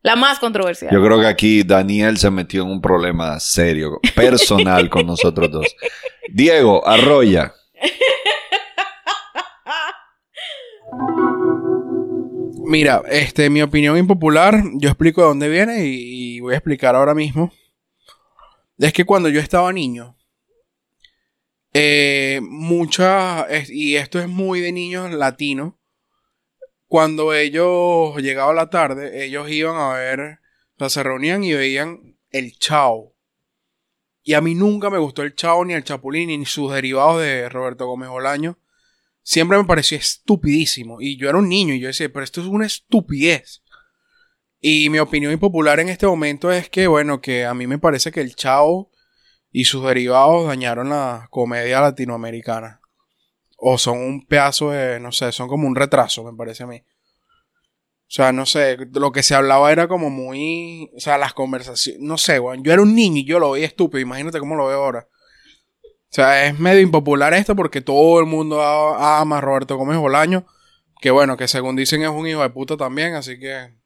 La 0.03 0.15
más 0.15 0.39
controversial. 0.39 0.91
Yo 0.91 1.03
creo 1.03 1.19
que 1.19 1.27
aquí 1.27 1.61
Daniel 1.63 2.17
se 2.17 2.31
metió 2.31 2.63
en 2.63 2.69
un 2.69 2.81
problema 2.81 3.39
serio, 3.39 3.99
personal 4.15 4.89
con 4.89 5.05
nosotros 5.05 5.51
dos. 5.51 5.67
Diego, 6.33 6.87
arroya. 6.87 7.53
Mira, 12.65 13.01
este, 13.09 13.49
mi 13.49 13.61
opinión 13.61 13.97
impopular, 13.97 14.63
yo 14.75 14.89
explico 14.89 15.21
de 15.21 15.27
dónde 15.27 15.49
viene 15.49 15.85
y, 15.85 16.37
y 16.37 16.39
voy 16.39 16.53
a 16.53 16.57
explicar 16.57 16.95
ahora 16.95 17.13
mismo. 17.13 17.51
Es 18.87 18.93
que 18.93 19.05
cuando 19.05 19.29
yo 19.29 19.39
estaba 19.39 19.71
niño, 19.71 20.17
eh, 21.73 22.39
muchas, 22.43 23.69
y 23.69 23.95
esto 23.95 24.19
es 24.19 24.27
muy 24.27 24.59
de 24.59 24.71
niños 24.71 25.11
latinos, 25.11 25.73
cuando 26.87 27.33
ellos 27.33 28.17
llegaban 28.17 28.55
la 28.55 28.69
tarde, 28.69 29.25
ellos 29.25 29.49
iban 29.49 29.77
a 29.77 29.93
ver, 29.93 30.19
o 30.19 30.79
sea, 30.79 30.89
se 30.89 31.03
reunían 31.03 31.43
y 31.43 31.53
veían 31.53 32.17
el 32.31 32.57
Chao. 32.57 33.15
Y 34.23 34.33
a 34.33 34.41
mí 34.41 34.55
nunca 34.55 34.89
me 34.89 34.99
gustó 34.99 35.23
el 35.23 35.35
Chao, 35.35 35.63
ni 35.63 35.73
el 35.73 35.83
Chapulín, 35.83 36.27
ni 36.27 36.45
sus 36.45 36.73
derivados 36.73 37.21
de 37.21 37.49
Roberto 37.49 37.85
Gómez 37.85 38.09
Bolaño 38.09 38.57
siempre 39.23 39.57
me 39.57 39.65
pareció 39.65 39.97
estupidísimo. 39.97 41.01
Y 41.01 41.17
yo 41.17 41.29
era 41.29 41.37
un 41.37 41.49
niño 41.49 41.73
y 41.73 41.79
yo 41.79 41.87
decía, 41.87 42.11
pero 42.11 42.23
esto 42.23 42.41
es 42.41 42.47
una 42.47 42.65
estupidez. 42.65 43.61
Y 44.61 44.89
mi 44.91 44.99
opinión 44.99 45.33
impopular 45.33 45.79
en 45.79 45.89
este 45.89 46.05
momento 46.05 46.51
es 46.51 46.69
que, 46.69 46.85
bueno, 46.85 47.19
que 47.19 47.45
a 47.45 47.55
mí 47.55 47.65
me 47.65 47.79
parece 47.79 48.11
que 48.11 48.21
el 48.21 48.35
Chao 48.35 48.91
y 49.51 49.65
sus 49.65 49.83
derivados 49.83 50.47
dañaron 50.47 50.89
la 50.89 51.27
comedia 51.31 51.81
latinoamericana. 51.81 52.79
O 53.57 53.79
son 53.79 53.97
un 53.97 54.25
pedazo 54.27 54.69
de, 54.69 54.99
no 54.99 55.11
sé, 55.11 55.31
son 55.31 55.47
como 55.47 55.67
un 55.67 55.75
retraso, 55.75 56.23
me 56.23 56.37
parece 56.37 56.63
a 56.63 56.67
mí. 56.67 56.77
O 56.77 58.13
sea, 58.13 58.31
no 58.31 58.45
sé, 58.45 58.77
lo 58.93 59.11
que 59.11 59.23
se 59.23 59.35
hablaba 59.35 59.71
era 59.71 59.87
como 59.87 60.09
muy, 60.09 60.91
o 60.95 60.99
sea, 60.99 61.17
las 61.17 61.33
conversaciones, 61.33 62.01
no 62.01 62.17
sé, 62.17 62.39
weón, 62.39 62.63
yo 62.63 62.73
era 62.73 62.81
un 62.81 62.93
niño 62.93 63.17
y 63.17 63.25
yo 63.25 63.39
lo 63.39 63.51
veía 63.51 63.65
estúpido, 63.65 64.01
imagínate 64.01 64.39
cómo 64.39 64.55
lo 64.55 64.67
veo 64.67 64.83
ahora. 64.83 65.07
O 66.11 66.13
sea, 66.13 66.45
es 66.45 66.59
medio 66.59 66.81
impopular 66.81 67.33
esto 67.33 67.55
porque 67.55 67.79
todo 67.79 68.19
el 68.19 68.25
mundo 68.25 68.61
ama 68.61 69.37
a 69.37 69.41
Roberto 69.41 69.77
Gómez 69.77 69.97
Bolaño. 69.97 70.45
Que 70.99 71.09
bueno, 71.09 71.37
que 71.37 71.47
según 71.47 71.77
dicen 71.77 72.03
es 72.03 72.09
un 72.09 72.27
hijo 72.27 72.41
de 72.41 72.49
puta 72.49 72.75
también, 72.75 73.15
así 73.15 73.39
que. 73.39 73.80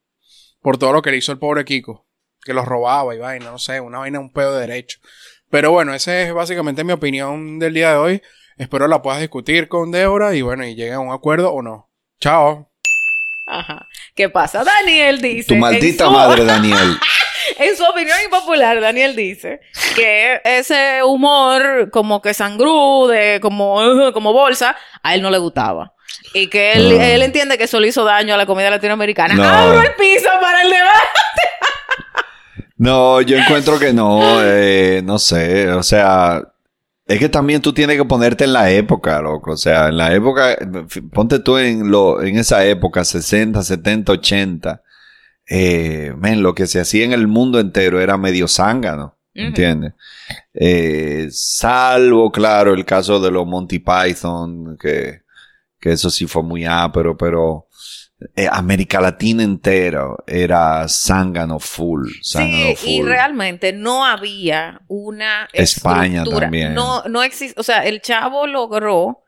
Por 0.66 0.80
todo 0.80 0.94
lo 0.94 1.04
que 1.04 1.12
le 1.12 1.18
hizo 1.18 1.32
el 1.32 1.38
pobre 1.38 1.64
Kiko. 1.64 2.08
Que 2.44 2.52
los 2.56 2.66
robaba 2.66 3.14
y 3.14 3.20
vaina, 3.20 3.52
no 3.52 3.60
sé, 3.60 3.80
una 3.80 4.00
vaina, 4.00 4.20
un 4.20 4.34
pedo 4.34 4.56
de 4.56 4.62
derecho. 4.62 4.98
Pero 5.52 5.70
bueno, 5.72 5.94
esa 5.94 6.20
es 6.24 6.34
básicamente 6.34 6.84
mi 6.84 6.92
opinión 6.92 7.60
del 7.60 7.76
día 7.76 7.92
de 7.92 7.98
hoy. 7.98 8.22
Espero 8.58 8.88
la 8.88 9.04
puedas 9.04 9.20
discutir 9.22 9.68
con 9.68 9.92
Débora 9.92 10.34
y 10.34 10.42
bueno, 10.42 10.66
y 10.66 10.74
lleguen 10.74 10.96
a 10.96 11.00
un 11.02 11.14
acuerdo 11.14 11.52
o 11.54 11.62
no. 11.62 11.92
Chao. 12.20 12.72
Ajá. 13.46 13.86
¿Qué 14.16 14.28
pasa? 14.30 14.64
Daniel 14.64 15.22
dice. 15.22 15.50
Tu 15.54 15.56
maldita 15.56 16.06
su- 16.06 16.12
madre, 16.12 16.44
Daniel. 16.46 16.98
En 17.60 17.78
su 17.78 17.84
opinión 17.84 18.18
impopular, 18.24 18.82
Daniel 18.82 19.16
dice 19.16 19.60
que 19.96 20.42
ese 20.44 21.04
humor 21.04 21.92
como 21.92 22.24
que 22.24 22.34
sangrú, 22.34 23.06
de 23.06 23.40
como, 23.40 24.12
como 24.14 24.34
bolsa, 24.34 24.76
a 25.04 25.14
él 25.14 25.22
no 25.22 25.30
le 25.30 25.38
gustaba. 25.38 25.94
Y 26.34 26.48
que 26.48 26.74
él, 26.74 26.92
él 26.92 27.22
entiende 27.22 27.58
que 27.58 27.66
eso 27.66 27.80
le 27.80 27.88
hizo 27.88 28.04
daño 28.04 28.34
a 28.34 28.38
la 28.38 28.46
comida 28.46 28.70
latinoamericana. 28.70 29.36
No. 29.36 29.44
¡Abro 29.44 29.82
el 29.82 29.94
piso 29.96 30.30
para 30.42 30.62
el 30.62 30.70
debate! 30.70 30.90
No, 32.78 33.22
yo 33.22 33.38
encuentro 33.38 33.80
que 33.80 33.94
no, 33.94 34.44
eh, 34.44 35.02
no 35.02 35.18
sé, 35.18 35.70
o 35.72 35.82
sea, 35.82 36.44
es 37.08 37.20
que 37.20 37.30
también 37.30 37.62
tú 37.62 37.72
tienes 37.72 37.96
que 37.96 38.04
ponerte 38.04 38.44
en 38.44 38.52
la 38.52 38.70
época, 38.70 39.22
loco, 39.22 39.52
o 39.52 39.58
sea, 39.58 39.88
en 39.88 39.98
la 39.98 40.14
época, 40.14 40.58
ponte 41.14 41.40
tú 41.40 41.58
en 41.58 41.90
lo, 41.90 42.22
en 42.22 42.38
esa 42.38 42.66
época, 42.66 43.06
60, 43.06 43.64
70, 43.64 44.12
80, 44.12 44.82
eh, 45.48 46.14
men, 46.18 46.44
lo 46.44 46.54
que 46.54 46.68
se 46.68 46.82
hacía 46.82 47.06
en 47.06 47.14
el 47.14 47.28
mundo 47.28 47.62
entero 47.62 48.02
era 48.02 48.18
medio 48.18 48.48
zángano, 48.50 49.18
Ujú. 49.34 49.46
¿entiendes? 49.46 49.94
Eh, 50.54 51.28
salvo, 51.32 52.30
claro, 52.30 52.74
el 52.74 52.84
caso 52.84 53.22
de 53.22 53.32
los 53.32 53.48
Monty 53.48 53.80
Python, 53.80 54.78
que, 54.78 55.22
que 55.86 55.92
eso 55.92 56.10
sí 56.10 56.26
fue 56.26 56.42
muy 56.42 56.66
ápero, 56.66 57.16
pero 57.16 57.68
eh, 58.36 58.48
América 58.52 59.00
Latina 59.00 59.44
entera 59.44 60.08
era 60.26 60.88
zángano 60.88 61.60
full, 61.60 62.08
Sí, 62.24 62.74
full. 62.76 62.90
y 62.90 63.04
realmente 63.04 63.72
no 63.72 64.04
había 64.04 64.82
una 64.88 65.48
España 65.54 66.22
estructura. 66.24 66.46
también. 66.48 66.74
No, 66.74 67.04
no 67.04 67.22
existe, 67.22 67.60
o 67.60 67.64
sea, 67.64 67.86
el 67.86 68.02
chavo 68.02 68.48
logró 68.48 69.22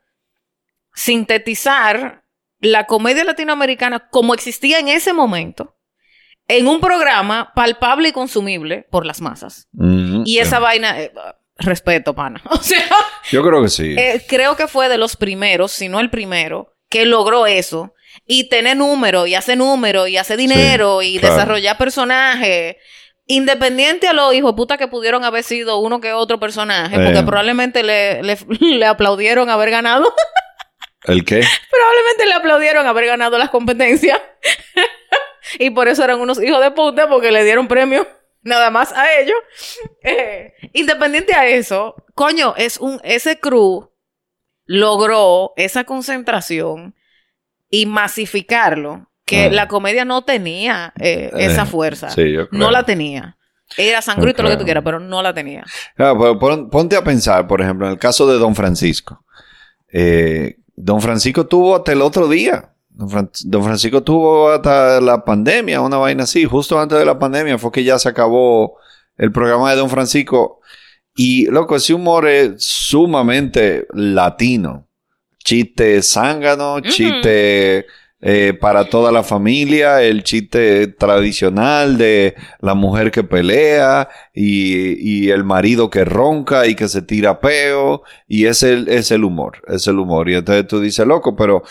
sintetizar 0.94 2.24
la 2.58 2.86
comedia 2.86 3.22
latinoamericana 3.22 4.08
como 4.10 4.34
existía 4.34 4.80
en 4.80 4.88
ese 4.88 5.12
momento 5.12 5.76
en 6.48 6.66
un 6.66 6.80
programa 6.80 7.52
palpable 7.54 8.08
y 8.08 8.12
consumible 8.12 8.84
por 8.90 9.06
las 9.06 9.20
masas. 9.20 9.68
Y 10.24 10.38
esa 10.38 10.58
vaina, 10.58 11.00
eh, 11.00 11.12
respeto, 11.58 12.14
pana. 12.14 12.40
O 12.50 12.62
sea, 12.62 12.84
Yo 13.30 13.42
creo 13.42 13.62
que 13.62 13.68
sí. 13.68 13.94
eh, 13.98 14.24
creo 14.28 14.56
que 14.56 14.66
fue 14.68 14.88
de 14.88 14.98
los 14.98 15.16
primeros, 15.16 15.72
si 15.72 15.88
no 15.88 16.00
el 16.00 16.10
primero, 16.10 16.74
que 16.88 17.04
logró 17.04 17.46
eso. 17.46 17.94
Y 18.26 18.48
tener 18.48 18.76
número, 18.76 19.26
y 19.26 19.34
hace 19.34 19.54
número, 19.56 20.06
y 20.06 20.16
hace 20.16 20.36
dinero, 20.36 21.02
y 21.02 21.18
claro. 21.18 21.34
desarrollar 21.34 21.78
personajes. 21.78 22.76
Independiente 23.26 24.08
a 24.08 24.12
los 24.14 24.32
hijos 24.34 24.52
de 24.52 24.56
puta 24.56 24.76
que 24.78 24.88
pudieron 24.88 25.24
haber 25.24 25.44
sido 25.44 25.78
uno 25.78 26.00
que 26.00 26.12
otro 26.14 26.40
personaje, 26.40 26.96
porque 26.96 27.18
Eh. 27.18 27.22
probablemente 27.24 27.82
le, 27.82 28.22
le, 28.22 28.38
le 28.60 28.86
aplaudieron 28.86 29.50
haber 29.50 29.70
ganado. 29.70 30.12
¿El 31.04 31.24
qué? 31.24 31.42
probablemente 31.70 32.26
le 32.26 32.32
aplaudieron 32.34 32.86
haber 32.86 33.06
ganado 33.06 33.38
las 33.38 33.50
competencias. 33.50 34.18
y 35.58 35.70
por 35.70 35.88
eso 35.88 36.02
eran 36.04 36.20
unos 36.20 36.42
hijos 36.42 36.60
de 36.60 36.70
puta, 36.70 37.08
porque 37.08 37.30
le 37.30 37.44
dieron 37.44 37.68
premio 37.68 38.06
nada 38.42 38.70
más 38.70 38.92
a 38.92 39.12
ellos. 39.20 39.36
Eh, 40.02 40.54
independiente 40.72 41.34
a 41.34 41.46
eso, 41.46 41.94
coño, 42.14 42.54
es 42.56 42.78
un, 42.78 43.00
ese 43.04 43.38
crew 43.40 43.90
logró 44.64 45.52
esa 45.56 45.84
concentración 45.84 46.94
y 47.70 47.86
masificarlo, 47.86 49.10
que 49.26 49.44
Ah. 49.46 49.50
la 49.50 49.68
comedia 49.68 50.04
no 50.06 50.22
tenía 50.24 50.92
eh, 51.00 51.30
esa 51.36 51.62
Eh, 51.62 51.66
fuerza. 51.66 52.10
sí, 52.10 52.32
yo 52.32 52.48
creo. 52.48 52.60
no 52.60 52.70
la 52.70 52.84
tenía. 52.84 53.36
Era 53.76 54.00
sangrito 54.00 54.42
lo 54.42 54.48
que 54.48 54.56
tú 54.56 54.64
quieras, 54.64 54.82
pero 54.84 54.98
no 54.98 55.20
la 55.22 55.34
tenía. 55.34 55.64
Claro, 55.94 56.18
pero 56.18 56.38
pon- 56.38 56.70
ponte 56.70 56.96
a 56.96 57.04
pensar, 57.04 57.46
por 57.46 57.60
ejemplo, 57.60 57.86
en 57.86 57.92
el 57.92 57.98
caso 57.98 58.26
de 58.26 58.38
Don 58.38 58.54
Francisco. 58.54 59.22
Don 60.74 61.00
Francisco 61.02 61.46
tuvo 61.46 61.76
hasta 61.76 61.92
el 61.92 62.00
otro 62.02 62.28
día. 62.28 62.72
Don, 62.98 63.08
Fran- 63.08 63.30
Don 63.44 63.62
Francisco 63.62 64.02
tuvo 64.02 64.50
hasta 64.50 65.00
la 65.00 65.24
pandemia, 65.24 65.80
una 65.80 65.98
vaina 65.98 66.24
así. 66.24 66.44
Justo 66.44 66.78
antes 66.80 66.98
de 66.98 67.04
la 67.04 67.16
pandemia 67.16 67.56
fue 67.56 67.70
que 67.70 67.84
ya 67.84 67.96
se 67.96 68.08
acabó 68.08 68.76
el 69.16 69.30
programa 69.30 69.70
de 69.70 69.76
Don 69.76 69.88
Francisco. 69.88 70.60
Y, 71.14 71.46
loco, 71.46 71.76
ese 71.76 71.94
humor 71.94 72.26
es 72.28 72.56
sumamente 72.64 73.86
latino. 73.92 74.88
Chiste 75.44 76.02
zángano, 76.02 76.80
chiste 76.80 77.86
eh, 78.20 78.52
para 78.60 78.88
toda 78.88 79.12
la 79.12 79.22
familia, 79.22 80.02
el 80.02 80.24
chiste 80.24 80.88
tradicional 80.88 81.98
de 81.98 82.34
la 82.60 82.74
mujer 82.74 83.12
que 83.12 83.22
pelea 83.22 84.08
y, 84.34 85.26
y 85.26 85.30
el 85.30 85.44
marido 85.44 85.88
que 85.88 86.04
ronca 86.04 86.66
y 86.66 86.74
que 86.74 86.88
se 86.88 87.02
tira 87.02 87.40
peo. 87.40 88.02
Y 88.26 88.46
es 88.46 88.64
el, 88.64 88.88
es 88.88 89.12
el 89.12 89.22
humor, 89.22 89.62
es 89.68 89.86
el 89.86 90.00
humor. 90.00 90.28
Y 90.28 90.34
entonces 90.34 90.66
tú 90.66 90.80
dices, 90.80 91.06
loco, 91.06 91.36
pero 91.36 91.62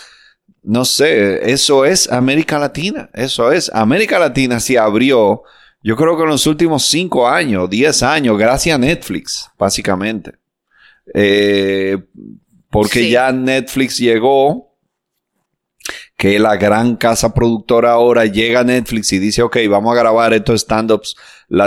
no 0.64 0.84
sé, 0.86 1.52
eso 1.52 1.86
es 1.86 2.12
América 2.12 2.60
Latina, 2.60 3.10
eso 3.14 3.52
es. 3.52 3.72
América 3.74 4.20
Latina 4.20 4.60
se 4.60 4.78
abrió, 4.78 5.44
yo 5.84 5.96
creo 5.96 6.18
que 6.18 6.24
en 6.24 6.30
los 6.30 6.46
últimos 6.48 6.86
cinco 6.86 7.28
años, 7.28 7.70
diez 7.70 8.04
años, 8.04 8.38
gracias 8.38 8.76
a 8.76 8.80
Netflix, 8.80 9.50
básicamente. 9.58 10.34
Eh, 11.14 11.98
porque 12.70 13.00
Sí. 13.00 13.10
ya 13.12 13.32
Netflix 13.32 13.98
llegó, 13.98 14.67
que 16.18 16.40
la 16.40 16.56
gran 16.58 16.96
casa 16.96 17.32
productora 17.36 17.92
ahora 17.92 18.26
llega 18.26 18.62
a 18.62 18.64
Netflix 18.64 19.14
y 19.14 19.20
dice, 19.20 19.44
ok, 19.44 19.56
vamos 19.70 19.96
a 19.96 20.00
grabar 20.00 20.34
estos 20.34 20.62
stand-ups. 20.64 21.16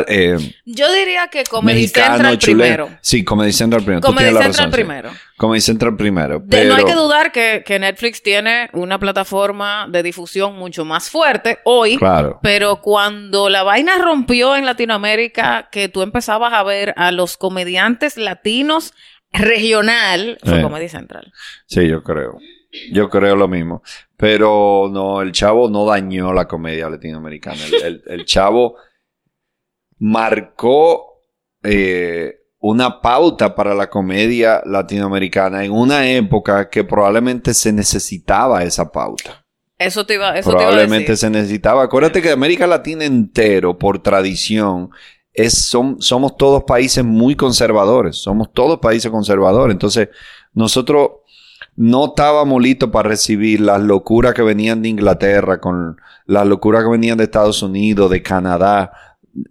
eh, 0.09 0.37
Yo 0.65 0.93
diría 0.93 1.29
que 1.29 1.45
Comedy 1.45 1.83
mexicano, 1.83 2.15
Central 2.17 2.39
chileno. 2.39 2.85
primero. 2.87 2.99
Sí, 3.01 3.23
Comedy 3.25 3.53
Central 3.53 3.83
primero. 3.85 4.01
Comedy 4.05 4.25
Central 4.27 4.47
razón, 4.49 4.65
sí. 4.67 4.71
primero. 4.73 5.11
Comedy 5.37 5.61
Central 5.61 5.97
primero. 5.97 6.43
De- 6.45 6.65
no 6.65 6.75
hay 6.75 6.85
que 6.85 6.95
dudar 6.95 7.31
que, 7.31 7.63
que 7.65 7.79
Netflix 7.79 8.25
tiene 8.25 8.69
una 8.73 8.99
plataforma 8.99 9.87
de 9.89 10.03
difusión 10.03 10.57
mucho 10.57 10.85
más 10.85 11.09
fuerte 11.11 11.61
hoy. 11.65 11.97
Claro. 11.97 12.41
Pero 12.43 12.81
cuando 12.83 13.49
la 13.51 13.63
vaina 13.63 13.99
rompió 13.99 14.57
en 14.57 14.67
Latinoamérica, 14.67 15.69
que 15.71 15.89
tú 15.89 16.03
empezabas 16.03 16.53
a 16.55 16.65
ver 16.65 16.93
a 16.97 17.13
los 17.13 17.37
comediantes 17.37 18.17
latinos 18.17 18.95
regional, 19.33 20.39
fue 20.45 20.57
Sí. 20.57 20.63
Comedy 20.63 20.89
Central. 20.89 21.33
Sí, 21.67 21.87
yo 21.89 22.03
creo. 22.03 22.39
Yo 22.93 23.09
creo 23.11 23.35
lo 23.37 23.49
mismo. 23.49 23.83
Pero 24.17 24.89
no, 24.93 25.23
el 25.23 25.33
chavo 25.33 25.69
no 25.69 25.85
dañó 25.87 26.33
la 26.33 26.47
comedia 26.47 26.89
latinoamericana. 26.89 27.59
El, 27.67 27.83
el- 27.85 28.03
el 28.07 28.25
chavo 28.25 28.77
marcó 29.99 31.23
eh, 31.63 32.35
una 32.61 33.01
pauta 33.01 33.55
para 33.55 33.75
la 33.75 33.89
comedia 33.89 34.63
latinoamericana 34.65 35.65
en 35.65 35.73
una 35.73 36.09
época 36.11 36.69
que 36.69 36.85
probablemente 36.85 37.55
se 37.55 37.73
necesitaba 37.73 38.63
esa 38.65 38.91
pauta. 38.91 39.45
Eso 39.79 40.05
te 40.05 40.15
iba, 40.15 40.37
eso 40.39 40.51
te 40.51 40.57
iba 40.57 40.63
a 40.63 40.67
Probablemente 40.69 41.13
decir. 41.13 41.17
se 41.29 41.31
necesitaba. 41.31 41.83
Acuérdate 41.85 42.21
que 42.21 42.31
América 42.31 42.67
Latina 42.67 43.05
entero, 43.05 43.79
por 43.79 44.03
tradición, 44.03 44.91
es, 45.33 45.55
son, 45.55 46.03
somos 46.03 46.37
todos 46.37 46.65
países 46.65 47.03
muy 47.03 47.35
conservadores. 47.35 48.17
Somos 48.17 48.53
todos 48.53 48.79
países 48.79 49.11
conservadores. 49.11 49.73
Entonces, 49.73 50.11
nosotros 50.53 51.11
no 51.81 52.09
estábamos 52.09 52.61
listos 52.61 52.91
para 52.91 53.09
recibir 53.09 53.59
las 53.63 53.81
locuras 53.81 54.35
que 54.35 54.43
venían 54.43 54.83
de 54.83 54.91
Inglaterra, 54.91 55.63
con 55.63 55.99
las 56.27 56.47
locuras 56.47 56.85
que 56.85 56.91
venían 56.91 57.17
de 57.17 57.25
Estados 57.25 57.63
Unidos, 57.63 58.11
de 58.11 58.23
Canadá. 58.23 58.93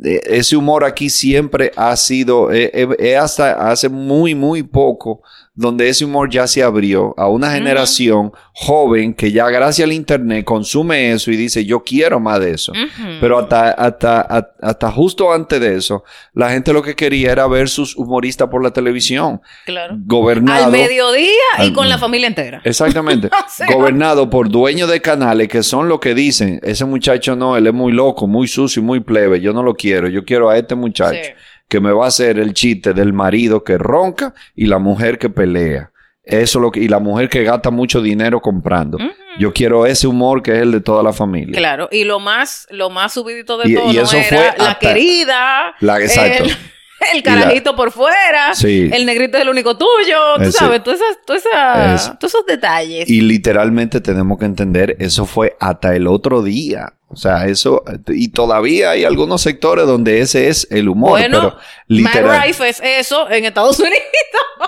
Eh, 0.04 0.22
Ese 0.26 0.56
humor 0.56 0.84
aquí 0.84 1.10
siempre 1.10 1.72
ha 1.76 1.96
sido, 1.96 2.52
eh, 2.52 3.18
hasta 3.18 3.72
hace 3.72 3.90
muy, 3.90 4.36
muy 4.36 4.62
poco, 4.62 5.24
donde 5.62 5.90
ese 5.90 6.06
humor 6.06 6.30
ya 6.30 6.48
se 6.48 6.64
abrió 6.64 7.14
a 7.18 7.28
una 7.28 7.52
generación 7.52 8.32
joven 8.54 9.14
que 9.14 9.32
ya 9.34 9.50
gracias 9.50 9.86
al 9.86 9.92
internet 9.92 10.46
consume 10.46 11.12
eso 11.12 11.32
y 11.32 11.36
dice, 11.36 11.66
yo 11.66 11.84
quiero 11.84 12.20
más 12.22 12.40
de 12.40 12.52
eso. 12.52 12.72
Pero 13.20 13.40
hasta, 13.40 13.72
hasta, 13.72 14.22
hasta, 14.22 14.54
hasta 14.62 14.92
justo 14.92 15.34
antes 15.34 15.60
de 15.60 15.76
eso, 15.76 16.06
la 16.34 16.50
gente 16.52 16.72
lo 16.72 16.82
que 16.82 16.96
quería 16.96 17.34
era 17.34 17.46
ver 17.48 17.68
sus 17.68 17.98
humoristas 17.98 18.48
por 18.48 18.64
la 18.64 18.72
televisión, 18.72 19.42
Claro. 19.66 19.96
gobernado. 20.06 20.66
Al 20.66 20.72
mediodía 20.72 21.30
y 21.66 21.74
con 21.74 21.90
la 21.90 21.98
familia 21.98 22.28
entera. 22.28 22.62
Exactamente. 22.64 23.28
O 23.50 23.50
sea- 23.52 23.68
Gobernado 23.74 24.30
por 24.30 24.48
dueños 24.50 24.90
de 24.90 25.02
canales 25.02 25.50
que 25.50 25.62
son 25.64 25.90
lo 25.90 26.00
que 26.00 26.14
dicen. 26.16 26.60
Ese 26.64 26.86
muchacho 26.86 27.36
no, 27.36 27.58
él 27.58 27.68
es 27.68 27.74
muy 27.74 27.92
loco, 27.92 28.28
muy 28.28 28.48
sucio 28.48 28.82
y 28.82 28.86
muy 28.86 29.00
plebe. 29.02 29.42
Yo 29.42 29.52
no 29.52 29.62
lo 29.64 29.74
quiero. 29.76 30.08
Yo 30.08 30.24
quiero 30.24 30.50
a 30.50 30.58
este 30.58 30.76
muchacho 30.76 31.20
Sí. 31.22 31.32
Que 31.70 31.80
me 31.80 31.92
va 31.94 32.06
a 32.06 32.08
hacer 32.10 32.38
el 32.40 32.54
chiste 32.54 32.94
del 32.94 33.14
marido 33.14 33.64
que 33.64 33.78
ronca 33.78 34.34
y 34.56 34.66
la 34.66 34.80
mujer 34.80 35.18
que 35.20 35.30
pelea. 35.30 35.92
Eso 36.24 36.60
es 36.60 36.62
lo 36.62 36.72
que, 36.72 36.80
y 36.82 36.88
la 36.88 37.00
mujer 37.00 37.30
que 37.30 37.44
gasta 37.44 37.72
mucho 37.72 38.02
dinero 38.02 38.40
comprando. 38.42 38.98
Yo 39.40 39.52
quiero 39.54 39.86
ese 39.86 40.06
humor 40.06 40.44
que 40.44 40.52
es 40.52 40.60
el 40.62 40.72
de 40.72 40.82
toda 40.82 41.02
la 41.02 41.14
familia. 41.14 41.58
Claro, 41.58 41.88
y 41.92 42.04
lo 42.04 42.20
más, 42.20 42.68
lo 42.70 42.90
más 42.90 43.14
subidito 43.14 43.58
de 43.58 43.70
Y- 43.70 43.74
todo 43.76 43.92
y 43.92 43.98
eso 43.98 44.18
era 44.18 44.26
fue 44.28 44.38
la 44.38 44.72
hasta- 44.72 44.80
querida. 44.80 45.76
La, 45.80 46.00
exacto. 46.00 46.44
el- 46.44 46.52
el 47.16 47.24
carajito 47.24 47.76
por 47.76 47.92
fuera, 47.92 48.54
Sí. 48.54 48.90
el 48.94 49.06
negrito 49.08 49.38
es 49.38 49.44
el 49.44 49.50
único 49.50 49.76
tuyo, 49.78 50.18
tú 50.36 50.42
Ese- 50.44 50.52
sabes, 50.52 50.84
todas 50.84 51.00
esas, 51.00 51.18
todas 51.26 51.44
esas- 51.46 52.20
todos 52.20 52.34
esos 52.34 52.46
detalles. 52.46 53.10
Y 53.10 53.22
literalmente 53.22 54.00
tenemos 54.02 54.38
que 54.38 54.46
entender, 54.46 54.98
eso 55.00 55.26
fue 55.26 55.56
hasta 55.60 55.96
el 55.96 56.06
otro 56.08 56.44
día. 56.44 56.94
O 57.12 57.16
sea, 57.16 57.48
eso, 57.48 57.84
y 58.08 58.30
todavía 58.30 58.92
hay 58.92 59.04
algunos 59.04 59.42
sectores 59.42 59.88
donde 59.88 60.20
ese 60.22 60.48
es 60.48 60.68
el 60.70 60.88
humor, 60.90 61.12
bueno, 61.20 61.40
pero 61.40 61.50
Matt 61.56 61.64
literal. 61.88 62.42
Rife 62.44 62.70
es 62.70 62.80
eso 62.84 63.30
en 63.30 63.46
Estados 63.46 63.80
Unidos. 63.80 63.98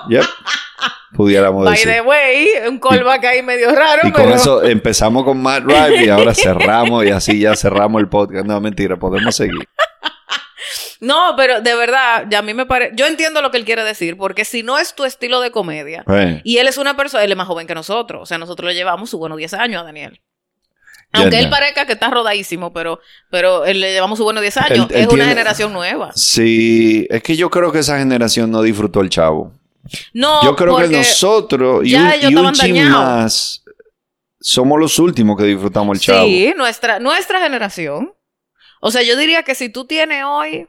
Yep. 0.08 0.24
Pudiéramos 1.14 1.64
By 1.64 1.74
decir. 1.74 1.92
the 1.92 2.00
way, 2.00 2.48
un 2.68 2.80
callback 2.80 3.24
ahí 3.26 3.42
medio 3.42 3.70
raro, 3.72 4.08
Y 4.08 4.10
con 4.10 4.32
eso 4.32 4.62
empezamos 4.64 5.22
con 5.24 5.40
Matt 5.40 5.64
Rife 5.64 6.06
y 6.06 6.08
ahora 6.08 6.34
cerramos 6.34 7.04
y 7.04 7.10
así 7.10 7.38
ya 7.38 7.54
cerramos 7.54 8.00
el 8.00 8.08
podcast. 8.08 8.44
No, 8.46 8.60
mentira, 8.60 8.96
podemos 8.96 9.36
seguir. 9.36 9.68
No, 11.00 11.34
pero 11.36 11.60
de 11.60 11.74
verdad, 11.74 12.26
ya 12.30 12.38
a 12.38 12.42
mí 12.42 12.54
me 12.54 12.64
parece... 12.64 12.92
Yo 12.94 13.06
entiendo 13.06 13.42
lo 13.42 13.50
que 13.50 13.56
él 13.58 13.64
quiere 13.64 13.82
decir, 13.84 14.16
porque 14.16 14.44
si 14.44 14.62
no 14.62 14.78
es 14.78 14.94
tu 14.94 15.04
estilo 15.04 15.40
de 15.40 15.50
comedia, 15.50 16.04
Eh, 16.08 16.40
y 16.44 16.58
él 16.58 16.68
es 16.68 16.78
una 16.78 16.96
persona, 16.96 17.24
él 17.24 17.30
es 17.32 17.36
más 17.36 17.46
joven 17.48 17.66
que 17.66 17.74
nosotros, 17.74 18.22
o 18.22 18.26
sea, 18.26 18.38
nosotros 18.38 18.68
le 18.68 18.74
llevamos 18.74 19.10
su 19.10 19.18
buenos 19.18 19.36
10 19.38 19.54
años 19.54 19.82
a 19.82 19.84
Daniel. 19.84 20.20
Aunque 21.12 21.38
él 21.38 21.50
parezca 21.50 21.86
que 21.86 21.92
está 21.92 22.08
rodadísimo, 22.10 22.72
pero, 22.72 23.00
pero 23.30 23.64
le 23.66 23.92
llevamos 23.92 24.18
su 24.18 24.24
buenos 24.24 24.40
10 24.42 24.56
años, 24.56 24.86
Él- 24.90 24.96
él 24.96 25.02
es 25.02 25.08
una 25.08 25.26
generación 25.26 25.72
nueva. 25.72 26.10
Sí, 26.14 27.06
es 27.10 27.22
que 27.22 27.36
yo 27.36 27.50
creo 27.50 27.70
que 27.70 27.80
esa 27.80 27.98
generación 27.98 28.50
no 28.50 28.62
disfrutó 28.62 29.00
el 29.00 29.10
chavo. 29.10 29.52
No, 30.14 30.42
Yo 30.44 30.54
creo 30.56 30.76
que 30.76 30.88
nosotros 30.88 31.84
y 31.84 31.94
un, 31.96 32.08
y 32.30 32.34
un 32.36 32.52
chin 32.52 32.88
más 32.90 33.62
somos 34.40 34.78
los 34.80 34.98
últimos 34.98 35.36
que 35.36 35.44
disfrutamos 35.44 35.96
el 35.96 36.00
chavo. 36.02 36.24
Sí, 36.24 36.52
nuestra, 36.56 36.98
nuestra 36.98 37.40
generación. 37.40 38.12
O 38.80 38.90
sea, 38.90 39.02
yo 39.02 39.16
diría 39.16 39.42
que 39.42 39.54
si 39.54 39.68
tú 39.68 39.84
tienes 39.84 40.24
hoy, 40.26 40.66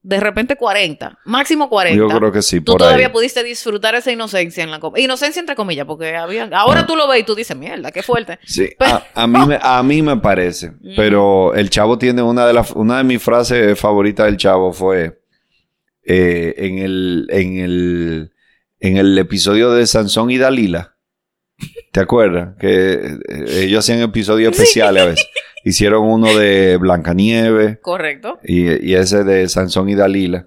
de 0.00 0.20
repente 0.20 0.56
40, 0.56 1.18
máximo 1.24 1.68
40. 1.68 1.98
Yo 1.98 2.08
creo 2.08 2.32
que 2.32 2.40
sí, 2.40 2.60
Tú 2.60 2.72
por 2.72 2.80
todavía 2.80 3.06
ahí. 3.08 3.12
pudiste 3.12 3.42
disfrutar 3.42 3.94
esa 3.96 4.10
inocencia 4.12 4.62
en 4.64 4.70
la. 4.70 4.80
Inocencia 4.96 5.40
entre 5.40 5.54
comillas, 5.56 5.86
porque 5.86 6.16
había... 6.16 6.48
Ahora 6.52 6.80
Ah. 6.80 6.86
tú 6.86 6.96
lo 6.96 7.06
ves 7.08 7.20
y 7.20 7.24
tú 7.24 7.34
dices, 7.34 7.56
mierda, 7.56 7.90
qué 7.90 8.02
fuerte. 8.02 8.38
Sí, 8.44 8.70
a, 8.80 9.02
a 9.14 9.26
mí 9.26 9.38
me, 9.46 9.58
a 9.60 9.82
mí 9.82 10.00
me 10.02 10.16
parece. 10.18 10.70
Mm. 10.70 10.94
Pero 10.96 11.54
el 11.54 11.68
chavo 11.68 11.98
tiene 11.98 12.22
una 12.22 12.46
de 12.46 12.52
las, 12.52 12.70
una 12.72 12.98
de 12.98 13.04
mis 13.04 13.22
frases 13.22 13.78
favoritas 13.78 14.26
del 14.26 14.36
chavo 14.36 14.72
fue 14.72 15.20
eh, 16.04 16.54
en 16.56 16.78
el, 16.78 17.26
en 17.30 17.58
el, 17.58 18.32
en 18.80 18.96
el 18.96 19.18
episodio 19.18 19.72
de 19.72 19.86
Sansón 19.86 20.30
y 20.30 20.38
Dalila. 20.38 20.94
¿Te 21.98 22.04
acuerdas? 22.04 22.50
Que 22.60 22.92
eh, 22.92 23.44
ellos 23.64 23.80
hacían 23.80 24.00
episodios 24.02 24.52
especiales 24.52 25.02
a 25.02 25.06
veces. 25.06 25.26
Hicieron 25.64 26.04
uno 26.04 26.32
de 26.32 26.76
Blancanieves 26.76 27.78
Correcto. 27.82 28.38
y, 28.44 28.88
y 28.88 28.94
ese 28.94 29.24
de 29.24 29.48
Sansón 29.48 29.88
y 29.88 29.96
Dalila. 29.96 30.46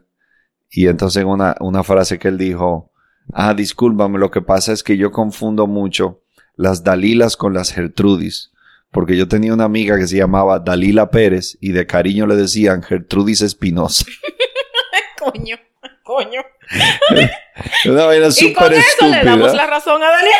Y 0.70 0.88
entonces 0.88 1.26
una, 1.26 1.58
una 1.60 1.84
frase 1.84 2.20
que 2.20 2.30
él 2.30 2.38
dijo, 2.38 2.94
ah, 3.34 3.54
discúlpame, 3.54 4.18
lo 4.18 4.32
que 4.32 4.42
pasa 4.42 4.72
es 4.72 4.82
que 4.82 4.96
yo 4.96 5.12
confundo 5.12 5.68
mucho 5.68 6.22
las 6.56 6.86
Dalilas 6.86 7.36
con 7.36 7.54
las 7.54 7.74
Gertrudis. 7.74 8.54
Porque 8.90 9.18
yo 9.18 9.28
tenía 9.28 9.54
una 9.54 9.66
amiga 9.66 9.98
que 9.98 10.08
se 10.08 10.16
llamaba 10.16 10.60
Dalila 10.60 11.12
Pérez 11.12 11.58
y 11.60 11.74
de 11.74 11.86
cariño 11.86 12.28
le 12.28 12.38
decían 12.38 12.82
Gertrudis 12.82 13.42
Espinosa. 13.42 14.06
Coño, 15.20 15.58
coño. 16.04 16.42
Una 17.86 18.06
vaina 18.06 18.28
Y 18.38 18.54
con 18.54 18.64
súper 18.64 18.74
eso 18.74 19.08
le 19.08 19.24
damos 19.24 19.48
estúpida. 19.48 19.54
la 19.54 19.68
razón 19.68 20.02
a 20.02 20.10
Daniel. 20.10 20.34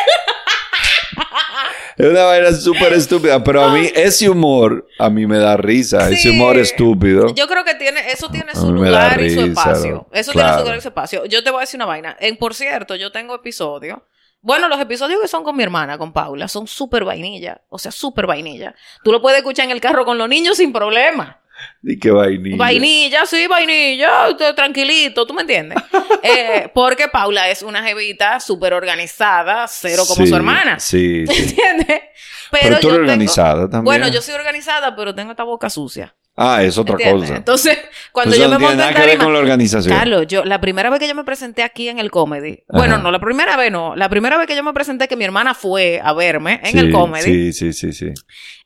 Es 1.96 2.06
una 2.06 2.24
vaina 2.24 2.52
súper 2.52 2.92
estúpida. 2.94 3.42
Pero 3.44 3.62
a 3.62 3.72
mí 3.72 3.88
ese 3.94 4.28
humor, 4.28 4.86
a 4.98 5.10
mí 5.10 5.26
me 5.26 5.38
da 5.38 5.56
risa. 5.56 6.08
Ese 6.10 6.30
humor 6.30 6.58
estúpido. 6.58 7.34
Yo 7.34 7.46
creo 7.46 7.64
que 7.64 7.74
tiene, 7.74 8.10
eso 8.10 8.30
tiene 8.30 8.54
su 8.54 8.72
lugar 8.72 9.20
y 9.20 9.30
su 9.30 9.40
espacio. 9.42 9.94
¿no? 9.94 10.08
Eso 10.12 10.32
tiene 10.32 10.52
su 10.54 10.60
lugar 10.60 10.76
y 10.78 10.80
su 10.80 10.88
espacio. 10.88 11.24
Yo 11.26 11.44
te 11.44 11.50
voy 11.50 11.58
a 11.58 11.60
decir 11.62 11.78
una 11.78 11.86
vaina. 11.86 12.16
En, 12.20 12.36
por 12.36 12.54
cierto, 12.54 12.96
yo 12.96 13.12
tengo 13.12 13.34
episodios. 13.34 13.98
Bueno, 14.40 14.68
los 14.68 14.80
episodios 14.80 15.20
que 15.20 15.28
son 15.28 15.44
con 15.44 15.56
mi 15.56 15.62
hermana, 15.62 15.98
con 15.98 16.12
Paula, 16.12 16.48
son 16.48 16.66
súper 16.66 17.04
vainilla. 17.04 17.60
O 17.68 17.78
sea, 17.78 17.92
súper 17.92 18.26
vainilla. 18.26 18.74
Tú 19.04 19.12
lo 19.12 19.22
puedes 19.22 19.38
escuchar 19.38 19.66
en 19.66 19.70
el 19.70 19.80
carro 19.80 20.04
con 20.04 20.18
los 20.18 20.28
niños 20.28 20.56
sin 20.56 20.72
problema. 20.72 21.41
Y 21.84 21.98
qué 21.98 22.10
vainilla. 22.10 22.56
Vainilla, 22.56 23.26
sí, 23.26 23.46
vainilla, 23.48 24.36
tranquilito, 24.54 25.26
¿tú 25.26 25.34
me 25.34 25.42
entiendes? 25.42 25.78
Eh, 26.24 26.70
porque 26.72 27.08
Paula 27.08 27.48
es 27.50 27.62
una 27.64 27.82
jevita 27.82 28.38
súper 28.38 28.74
organizada, 28.74 29.66
cero 29.66 30.04
como 30.06 30.22
Sí, 30.22 30.28
su 30.28 30.36
hermana. 30.36 30.78
Sí, 30.78 31.24
¿Me 31.26 31.34
sí. 31.34 31.42
entiendes? 31.48 32.00
Pero, 32.52 32.76
tú 32.78 32.82
yo 32.88 32.88
eres 32.90 32.90
tengo- 32.90 32.94
organizada 33.00 33.62
también. 33.62 33.84
Bueno, 33.84 34.06
yo 34.08 34.22
soy 34.22 34.34
organizada, 34.34 34.94
pero 34.94 35.12
tengo 35.16 35.32
esta 35.32 35.42
boca 35.42 35.68
sucia. 35.68 36.14
Ah, 36.34 36.62
es 36.62 36.78
otra 36.78 36.94
¿entiendes? 36.94 37.28
cosa. 37.28 37.36
Entonces, 37.36 37.78
cuando 38.10 38.34
yo 38.34 38.44
no 38.48 38.52
me 38.52 38.56
tiene 38.56 38.66
monto 38.68 38.76
nada 38.78 38.88
en 38.90 38.94
que 38.96 39.00
ver 39.02 39.10
tarima- 39.18 39.24
con 39.24 39.32
la 39.34 39.38
organización. 39.38 39.94
Carlos, 39.94 40.26
yo, 40.28 40.44
la 40.46 40.60
primera 40.62 40.88
vez 40.88 40.98
que 40.98 41.06
yo 41.06 41.14
me 41.14 41.24
presenté 41.24 41.62
aquí 41.62 41.90
en 41.90 41.98
el 41.98 42.10
comedy, 42.10 42.64
bueno, 42.70 42.96
no, 42.98 43.10
la 43.10 43.18
primera 43.20 43.56
vez 43.58 43.70
no, 43.70 43.94
la 43.96 44.08
primera 44.08 44.38
vez 44.38 44.46
que 44.46 44.56
yo 44.56 44.62
me 44.64 44.72
presenté 44.72 45.08
que 45.08 45.16
mi 45.16 45.24
hermana 45.26 45.52
fue 45.54 46.00
a 46.02 46.14
verme 46.14 46.60
en 46.64 46.72
Sí, 46.72 46.78
el 46.78 46.90
comedy, 46.90 47.52
Sí, 47.52 47.52
sí, 47.52 47.72
sí, 47.74 47.92
sí. 47.92 48.06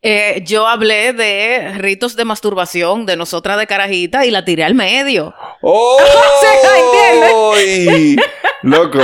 eh, 0.00 0.42
yo 0.46 0.68
hablé 0.68 1.12
de 1.12 1.72
ritos 1.78 2.14
de 2.14 2.24
masturbación 2.24 3.04
de 3.04 3.16
nosotras 3.16 3.58
de 3.58 3.66
carajita 3.66 4.24
y 4.24 4.30
la 4.30 4.44
tiré 4.44 4.62
al 4.62 4.74
medio. 4.74 5.34
¡Oh! 5.60 5.98
¿entiendes? 6.76 8.24
Loco, 8.62 8.98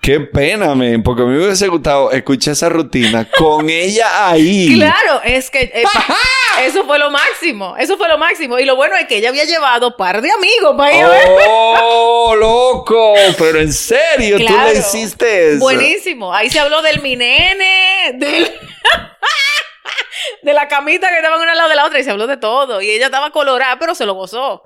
qué 0.00 0.20
pena, 0.20 0.74
men, 0.74 1.02
porque 1.02 1.22
a 1.22 1.24
mí 1.26 1.36
me 1.36 1.44
hubiese 1.44 1.68
gustado 1.68 2.10
escuchar 2.10 2.52
esa 2.52 2.68
rutina 2.68 3.28
con 3.38 3.68
ella 3.70 4.28
ahí. 4.30 4.74
Claro, 4.74 5.20
es 5.22 5.50
que 5.50 5.60
eh, 5.72 5.84
eso 6.66 6.84
fue 6.84 6.98
lo 6.98 7.10
máximo, 7.10 7.76
eso 7.76 7.96
fue 7.96 8.03
lo 8.08 8.18
máximo. 8.18 8.58
Y 8.58 8.64
lo 8.64 8.76
bueno 8.76 8.96
es 8.96 9.06
que 9.06 9.16
ella 9.16 9.28
había 9.30 9.44
llevado 9.44 9.96
par 9.96 10.20
de 10.22 10.30
amigos 10.30 10.74
para 10.76 10.96
ir 10.96 11.04
a 11.04 11.08
ver. 11.08 11.28
¡Oh, 11.48 12.34
loco! 12.36 13.14
Pero 13.38 13.60
en 13.60 13.72
serio, 13.72 14.38
tú 14.38 14.52
le 14.52 14.78
hiciste 14.78 15.50
eso. 15.52 15.60
Buenísimo. 15.60 16.32
Ahí 16.34 16.50
se 16.50 16.60
habló 16.60 16.82
del 16.82 17.00
mi 17.00 17.16
nene, 17.16 18.12
del... 18.14 18.52
de 20.42 20.52
la 20.52 20.68
camita 20.68 21.08
que 21.08 21.16
estaban 21.16 21.40
una 21.40 21.52
al 21.52 21.58
lado 21.58 21.70
de 21.70 21.76
la 21.76 21.86
otra 21.86 21.98
y 21.98 22.04
se 22.04 22.10
habló 22.10 22.26
de 22.26 22.36
todo. 22.36 22.82
Y 22.82 22.90
ella 22.90 23.06
estaba 23.06 23.30
colorada, 23.30 23.78
pero 23.78 23.94
se 23.94 24.04
lo 24.06 24.14
gozó. 24.14 24.62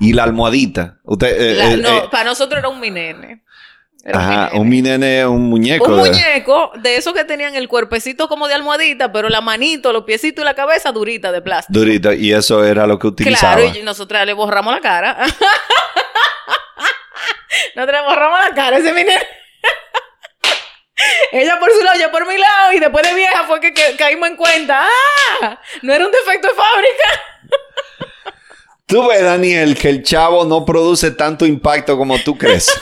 Y 0.00 0.12
la 0.12 0.24
almohadita. 0.24 0.98
Usted, 1.04 1.40
eh, 1.40 1.54
La- 1.54 1.72
eh, 1.72 1.76
no, 1.76 1.98
eh, 1.98 2.08
para 2.10 2.24
nosotros 2.24 2.58
era 2.58 2.68
un 2.68 2.80
mi 2.80 2.90
nene. 2.90 3.43
Era 4.06 4.18
ajá, 4.18 4.50
un 4.58 4.68
nene. 4.68 4.70
mi 4.70 4.82
nene, 4.82 5.26
un 5.26 5.48
muñeco. 5.48 5.86
Un 5.86 6.02
de- 6.02 6.10
muñeco 6.10 6.72
de 6.76 6.96
esos 6.96 7.14
que 7.14 7.24
tenían 7.24 7.54
el 7.56 7.68
cuerpecito 7.68 8.28
como 8.28 8.48
de 8.48 8.54
almohadita, 8.54 9.10
pero 9.12 9.30
la 9.30 9.40
manito, 9.40 9.94
los 9.94 10.04
piecitos 10.04 10.42
y 10.42 10.44
la 10.44 10.52
cabeza 10.54 10.92
durita 10.92 11.32
de 11.32 11.40
plástico. 11.40 11.78
Durito, 11.78 12.12
y 12.12 12.30
eso 12.32 12.62
era 12.64 12.86
lo 12.86 12.98
que 12.98 13.06
utilizaba. 13.06 13.56
Claro, 13.56 13.78
y 13.78 13.82
nosotras 13.82 14.26
le 14.26 14.34
borramos 14.34 14.74
la 14.74 14.80
cara. 14.82 15.16
nosotras 17.74 18.02
le 18.02 18.08
borramos 18.08 18.40
la 18.40 18.54
cara 18.54 18.76
a 18.76 18.80
ese 18.80 18.92
mi 18.92 19.04
nene. 19.04 19.22
Ella 21.32 21.58
por 21.58 21.70
su 21.72 21.80
lado, 21.82 21.98
yo 21.98 22.10
por 22.10 22.26
mi 22.26 22.36
lado, 22.38 22.72
y 22.74 22.80
después 22.80 23.08
de 23.08 23.14
vieja 23.14 23.44
fue 23.46 23.58
que, 23.60 23.72
que 23.72 23.96
caímos 23.96 24.28
en 24.28 24.36
cuenta. 24.36 24.84
¡Ah! 25.42 25.58
No 25.82 25.92
era 25.94 26.04
un 26.06 26.12
defecto 26.12 26.46
de 26.48 26.54
fábrica. 26.54 27.22
Tú 28.86 29.06
ves, 29.08 29.22
Daniel, 29.22 29.78
que 29.78 29.88
el 29.88 30.02
chavo 30.02 30.44
no 30.44 30.64
produce 30.66 31.10
tanto 31.10 31.46
impacto 31.46 31.96
como 31.96 32.18
tú 32.18 32.36
crees. 32.36 32.70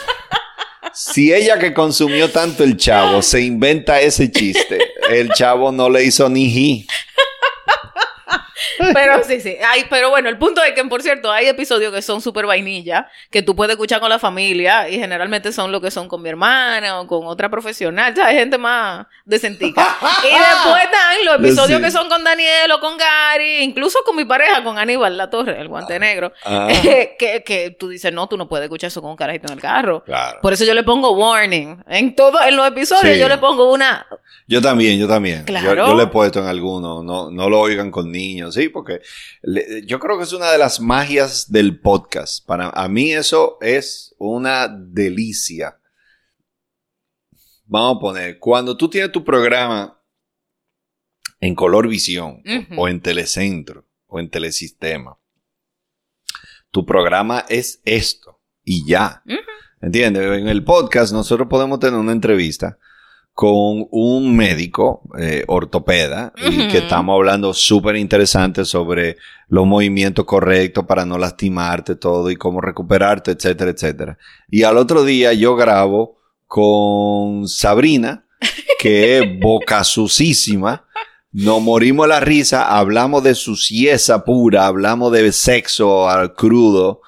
Si 0.93 1.33
ella 1.33 1.57
que 1.57 1.73
consumió 1.73 2.29
tanto 2.29 2.63
el 2.63 2.77
chavo 2.77 3.21
se 3.21 3.41
inventa 3.41 3.99
ese 3.99 4.31
chiste, 4.31 4.77
el 5.09 5.29
chavo 5.29 5.71
no 5.71 5.89
le 5.89 6.03
hizo 6.03 6.29
ni 6.29 6.49
ji. 6.49 6.87
Pero 8.93 9.23
sí, 9.23 9.39
sí. 9.41 9.55
Ay, 9.65 9.85
pero 9.89 10.09
bueno, 10.09 10.29
el 10.29 10.37
punto 10.37 10.63
es 10.63 10.73
que, 10.73 10.83
por 10.85 11.01
cierto, 11.01 11.31
hay 11.31 11.47
episodios 11.47 11.93
que 11.93 12.01
son 12.01 12.21
súper 12.21 12.45
vainilla, 12.45 13.07
que 13.29 13.41
tú 13.41 13.55
puedes 13.55 13.71
escuchar 13.73 13.99
con 13.99 14.09
la 14.09 14.19
familia, 14.19 14.89
y 14.89 14.97
generalmente 14.99 15.51
son 15.51 15.71
lo 15.71 15.81
que 15.81 15.91
son 15.91 16.07
con 16.07 16.21
mi 16.21 16.29
hermana 16.29 16.99
o 17.01 17.07
con 17.07 17.25
otra 17.27 17.49
profesional. 17.49 18.11
O 18.13 18.15
sea, 18.15 18.27
hay 18.27 18.35
gente 18.37 18.57
más 18.57 19.05
decentica. 19.25 19.97
y 20.23 20.33
después 20.33 20.83
están 20.83 21.25
los 21.25 21.35
episodios 21.35 21.79
Sí. 21.79 21.85
que 21.85 21.91
son 21.91 22.09
con 22.09 22.23
Daniel 22.23 22.71
o 22.71 22.79
con 22.79 22.97
Gary, 22.97 23.63
incluso 23.63 23.99
con 24.05 24.15
mi 24.15 24.25
pareja, 24.25 24.63
con 24.63 24.77
Aníbal 24.77 25.17
La 25.17 25.29
Torre, 25.29 25.59
el 25.59 25.67
guante 25.67 25.97
negro. 25.99 26.31
Ah. 26.45 26.67
que, 27.17 27.43
que 27.45 27.71
tú 27.79 27.89
dices, 27.89 28.11
no, 28.13 28.27
tú 28.27 28.37
no 28.37 28.47
puedes 28.47 28.65
escuchar 28.65 28.89
eso 28.89 29.01
con 29.01 29.11
un 29.11 29.17
carajito 29.17 29.47
en 29.47 29.53
el 29.53 29.59
carro. 29.61 30.03
Claro. 30.03 30.39
Por 30.41 30.53
eso 30.53 30.65
yo 30.65 30.73
le 30.73 30.83
pongo 30.83 31.11
warning. 31.11 31.83
En 31.87 32.15
todo, 32.15 32.41
en 32.43 32.55
los 32.55 32.67
episodios 32.67 33.13
Sí. 33.15 33.19
yo 33.19 33.27
le 33.27 33.37
pongo 33.37 33.71
una. 33.71 34.05
Yo 34.47 34.61
también, 34.61 34.99
yo 34.99 35.07
también. 35.07 35.39
Yo- 35.39 35.45
Claro. 35.45 35.87
Yo, 35.87 35.95
le 35.95 36.03
he 36.03 36.07
puesto 36.07 36.39
en 36.39 36.47
alguno, 36.47 37.01
no, 37.03 37.31
no 37.31 37.49
lo 37.49 37.59
oigan 37.61 37.89
con 37.91 38.11
niños, 38.11 38.42
sí, 38.51 38.69
porque 38.69 39.01
le- 39.41 39.85
yo 39.85 39.99
creo 39.99 40.17
que 40.17 40.23
es 40.23 40.33
una 40.33 40.51
de 40.51 40.57
las 40.57 40.79
magias 40.79 41.51
del 41.51 41.79
podcast. 41.79 42.45
Para 42.45 42.69
a 42.69 42.87
mí 42.87 43.11
eso 43.13 43.57
es 43.61 44.13
una 44.17 44.67
delicia. 44.67 45.79
Vamos 47.65 47.97
a 47.97 47.99
poner, 47.99 48.39
cuando 48.39 48.75
tú 48.77 48.89
tienes 48.89 49.11
tu 49.11 49.23
programa 49.23 49.99
en 51.39 51.55
Color 51.55 51.87
Visión 51.87 52.41
o 52.77 52.87
en 52.87 53.01
Telecentro 53.01 53.87
o 54.05 54.19
en 54.19 54.29
Telesistema, 54.29 55.17
tu 56.71 56.85
programa 56.85 57.45
es 57.49 57.81
esto 57.85 58.41
y 58.63 58.85
ya. 58.87 59.23
Ujú. 59.25 59.37
¿Entiendes? 59.81 60.23
En 60.39 60.47
el 60.47 60.63
podcast 60.63 61.11
nosotros 61.13 61.47
podemos 61.49 61.79
tener 61.79 61.99
una 61.99 62.11
entrevista 62.13 62.77
con 63.33 63.87
un 63.89 64.35
médico 64.35 65.01
eh, 65.17 65.43
ortopeda 65.47 66.33
y 66.37 66.67
que 66.67 66.77
estamos 66.79 67.15
hablando 67.15 67.51
súper 67.53 67.95
interesante 67.95 68.63
sobre 68.63 69.17
los 69.47 69.65
movimientos 69.65 70.25
correctos 70.25 70.85
para 70.85 71.03
no 71.03 71.17
lastimarte 71.17 71.95
todo 71.95 72.29
y 72.29 72.35
cómo 72.35 72.61
recuperarte, 72.61 73.31
etcétera, 73.31 73.71
etcétera. 73.71 74.17
Y 74.49 74.63
al 74.63 74.77
otro 74.77 75.03
día 75.03 75.33
yo 75.33 75.55
grabo 75.55 76.19
con 76.45 77.47
Sabrina, 77.47 78.27
que 78.77 79.17
es 79.17 79.25
boca 79.41 79.83
sucísima. 79.83 80.85
Nos 81.31 81.59
morimos 81.59 82.07
la 82.07 82.19
risa, 82.19 82.77
hablamos 82.77 83.23
de 83.23 83.33
sucieza 83.33 84.23
pura, 84.23 84.67
hablamos 84.67 85.11
de 85.11 85.31
sexo 85.31 86.07
al 86.07 86.35
crudo 86.35 87.01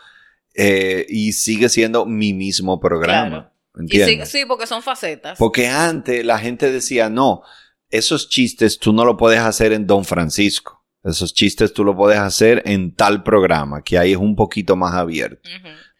eh, 0.56 1.06
y 1.08 1.34
sigue 1.34 1.70
siendo 1.70 2.08
mi 2.08 2.34
mismo 2.34 2.80
programa. 2.80 3.52
Sí, 3.90 4.20
sí, 4.26 4.46
porque 4.46 4.68
son 4.68 4.82
facetas. 4.82 5.38
Porque 5.38 5.68
antes 5.68 6.26
la 6.26 6.40
gente 6.40 6.72
decía, 6.72 7.10
no, 7.10 7.42
esos 7.90 8.30
chistes 8.30 8.80
tú 8.80 8.94
no 8.94 9.06
lo 9.06 9.18
puedes 9.18 9.40
hacer 9.40 9.74
en 9.74 9.88
Don 9.88 10.06
Francisco. 10.06 10.84
Esos 11.04 11.34
chistes 11.34 11.72
tú 11.72 11.84
lo 11.84 11.96
puedes 11.96 12.18
hacer 12.18 12.64
en 12.66 12.96
tal 12.96 13.22
programa, 13.22 13.84
que 13.84 13.98
ahí 13.98 14.14
es 14.14 14.18
un 14.18 14.36
poquito 14.36 14.76
más 14.76 14.96
abierto. 14.96 15.48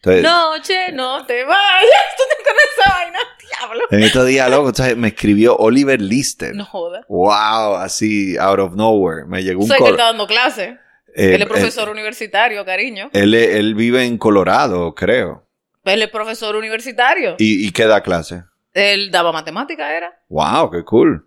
Noche, 0.04 0.92
no 0.92 1.24
te 1.26 1.44
vayas, 1.44 2.04
tú 2.16 2.22
te 2.28 2.44
con 2.44 2.54
esa 2.72 2.92
vaina, 2.92 3.18
diablo. 3.58 3.84
En 3.90 4.02
estos 4.02 4.26
días, 4.26 4.50
loco, 4.50 4.72
me 4.96 5.08
escribió 5.08 5.56
Oliver 5.56 6.00
Lister. 6.00 6.54
No 6.54 6.64
joda. 6.64 7.04
Wow, 7.08 7.76
así, 7.76 8.36
out 8.36 8.58
of 8.58 8.74
nowhere. 8.74 9.26
Me 9.26 9.42
llegó 9.42 9.62
un 9.62 9.68
Soy 9.68 9.78
que 9.78 9.90
está 9.90 10.06
dando 10.06 10.26
clase. 10.26 10.78
Eh, 11.14 11.34
él 11.34 11.42
es 11.42 11.48
profesor 11.48 11.88
universitario, 11.88 12.64
cariño. 12.64 13.10
Él, 13.12 13.34
él 13.34 13.74
vive 13.74 14.04
en 14.04 14.18
Colorado, 14.18 14.94
creo. 14.94 15.45
Él 15.86 16.02
es 16.02 16.10
profesor 16.10 16.56
universitario. 16.56 17.36
¿Y, 17.38 17.70
qué 17.72 17.86
da 17.86 18.02
clase? 18.02 18.44
Él 18.72 19.10
daba 19.10 19.32
matemática, 19.32 19.96
era. 19.96 20.12
¡Wow! 20.28 20.70
¡Qué 20.70 20.84
cool! 20.84 21.26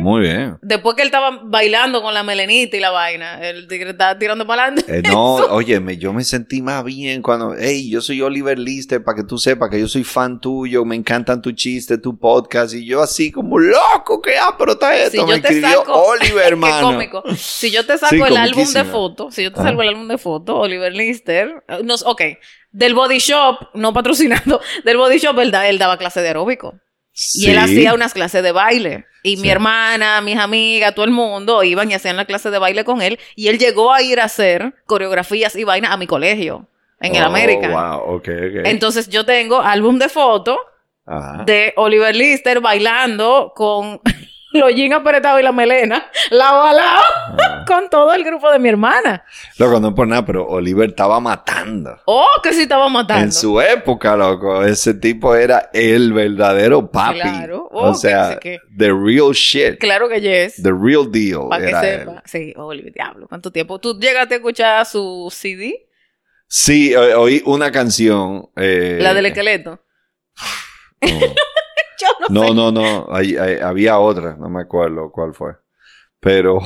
Muy 0.00 0.20
bien. 0.20 0.58
Después 0.62 0.96
que 0.96 1.02
él 1.02 1.08
estaba 1.08 1.40
bailando 1.44 2.02
con 2.02 2.12
la 2.12 2.24
melenita 2.24 2.76
y 2.76 2.80
la 2.80 2.90
vaina, 2.90 3.40
él 3.40 3.68
estaba 3.70 4.18
tirando 4.18 4.46
para 4.46 4.64
adelante. 4.64 4.98
Eh, 4.98 5.02
no, 5.02 5.34
oye, 5.50 5.80
yo 5.96 6.12
me 6.12 6.24
sentí 6.24 6.60
más 6.60 6.84
bien 6.84 7.22
cuando, 7.22 7.54
hey, 7.56 7.88
yo 7.88 8.00
soy 8.00 8.20
Oliver 8.20 8.58
Lister, 8.58 9.02
para 9.02 9.16
que 9.16 9.24
tú 9.24 9.38
sepas 9.38 9.70
que 9.70 9.78
yo 9.78 9.86
soy 9.86 10.02
fan 10.02 10.40
tuyo, 10.40 10.84
me 10.84 10.96
encantan 10.96 11.40
tus 11.40 11.54
chistes, 11.54 12.02
tu 12.02 12.18
podcast, 12.18 12.74
y 12.74 12.84
yo 12.84 13.00
así 13.00 13.30
como 13.30 13.58
loco, 13.58 14.20
¿qué 14.20 14.34
pero 14.58 14.72
está 14.72 14.96
esto? 14.96 15.22
Si 15.22 15.26
me 15.26 15.36
escribió 15.36 15.82
Oliver, 15.86 16.44
hermano. 16.44 16.98
qué 16.98 17.10
cómico. 17.10 17.22
Si 17.36 17.70
yo 17.70 17.86
te 17.86 17.96
saco 17.96 18.26
el 18.26 18.36
álbum 18.36 18.70
de 18.70 18.84
fotos, 18.84 19.34
si 19.34 19.44
yo 19.44 19.52
te 19.52 19.62
saco 19.62 19.82
el 19.82 19.88
álbum 19.88 20.08
de 20.08 20.18
fotos, 20.18 20.56
Oliver 20.58 20.92
Lister, 20.92 21.64
eh, 21.68 21.78
no, 21.84 21.94
ok, 21.94 22.22
del 22.72 22.94
Body 22.94 23.18
Shop, 23.18 23.68
no 23.74 23.92
patrocinado, 23.92 24.60
del 24.84 24.96
Body 24.96 25.18
Shop, 25.18 25.38
él, 25.38 25.54
él 25.54 25.78
daba 25.78 25.96
clase 25.96 26.20
de 26.20 26.28
aeróbico. 26.28 26.74
Y 27.34 27.50
él 27.50 27.58
hacía 27.58 27.94
unas 27.94 28.12
clases 28.12 28.42
de 28.42 28.52
baile. 28.52 29.06
Y 29.22 29.36
mi 29.36 29.48
hermana, 29.48 30.20
mis 30.20 30.36
amigas, 30.36 30.94
todo 30.94 31.04
el 31.04 31.10
mundo 31.10 31.62
iban 31.62 31.90
y 31.90 31.94
hacían 31.94 32.16
la 32.16 32.24
clase 32.24 32.50
de 32.50 32.58
baile 32.58 32.84
con 32.84 33.00
él. 33.00 33.18
Y 33.36 33.48
él 33.48 33.58
llegó 33.58 33.92
a 33.92 34.02
ir 34.02 34.20
a 34.20 34.24
hacer 34.24 34.74
coreografías 34.86 35.56
y 35.56 35.64
vainas 35.64 35.92
a 35.92 35.96
mi 35.96 36.06
colegio, 36.06 36.66
en 37.00 37.14
el 37.14 37.22
oh, 37.22 37.26
América. 37.26 37.68
Wow, 37.68 38.16
okay, 38.16 38.48
okay. 38.48 38.62
Entonces 38.64 39.08
yo 39.08 39.24
tengo 39.24 39.60
álbum 39.60 39.98
de 39.98 40.08
fotos 40.08 40.58
de 41.44 41.72
Oliver 41.76 42.14
Lister 42.16 42.60
bailando 42.60 43.52
con 43.54 44.00
los 44.58 44.74
jeans 44.74 44.94
apretados 44.94 45.40
y 45.40 45.42
la 45.42 45.52
melena, 45.52 46.10
lado 46.30 46.62
a 46.62 46.72
lado, 46.72 47.02
ah. 47.40 47.64
con 47.66 47.88
todo 47.90 48.14
el 48.14 48.24
grupo 48.24 48.50
de 48.50 48.58
mi 48.58 48.68
hermana. 48.68 49.24
Loco, 49.58 49.80
no 49.80 49.88
es 49.88 49.94
por 49.94 50.06
nada, 50.06 50.24
pero 50.24 50.46
Oliver 50.46 50.90
estaba 50.90 51.20
matando. 51.20 51.98
Oh, 52.06 52.26
que 52.42 52.52
sí 52.52 52.62
estaba 52.62 52.88
matando. 52.88 53.24
En 53.24 53.32
su 53.32 53.60
época, 53.60 54.16
loco, 54.16 54.64
ese 54.64 54.94
tipo 54.94 55.34
era 55.34 55.70
el 55.72 56.12
verdadero 56.12 56.90
papi. 56.90 57.20
Claro. 57.20 57.68
Oh, 57.72 57.90
o 57.90 57.94
sea, 57.94 58.38
the 58.38 58.92
real 58.92 59.32
shit. 59.32 59.78
Claro 59.78 60.08
que 60.08 60.20
yes. 60.20 60.62
The 60.62 60.72
real 60.72 61.10
deal. 61.10 61.48
Para 61.48 61.66
que 61.66 61.74
sepa. 61.74 62.22
Sí, 62.24 62.54
Oliver, 62.56 62.92
diablo, 62.92 63.26
¿cuánto 63.28 63.50
tiempo? 63.50 63.78
¿Tú 63.80 63.98
llegaste 63.98 64.34
a 64.34 64.36
escuchar 64.36 64.86
su 64.86 65.28
CD? 65.32 65.88
Sí, 66.46 66.94
oí 66.94 67.42
una 67.46 67.72
canción. 67.72 68.48
Eh, 68.56 68.98
la 69.00 69.14
del 69.14 69.26
esqueleto. 69.26 69.80
no, 72.30 72.54
no, 72.54 72.72
no, 72.72 73.08
había 73.10 73.98
otra, 73.98 74.36
no 74.36 74.48
me 74.48 74.62
acuerdo 74.62 75.10
cuál 75.10 75.34
fue. 75.34 75.52
Pero 76.20 76.60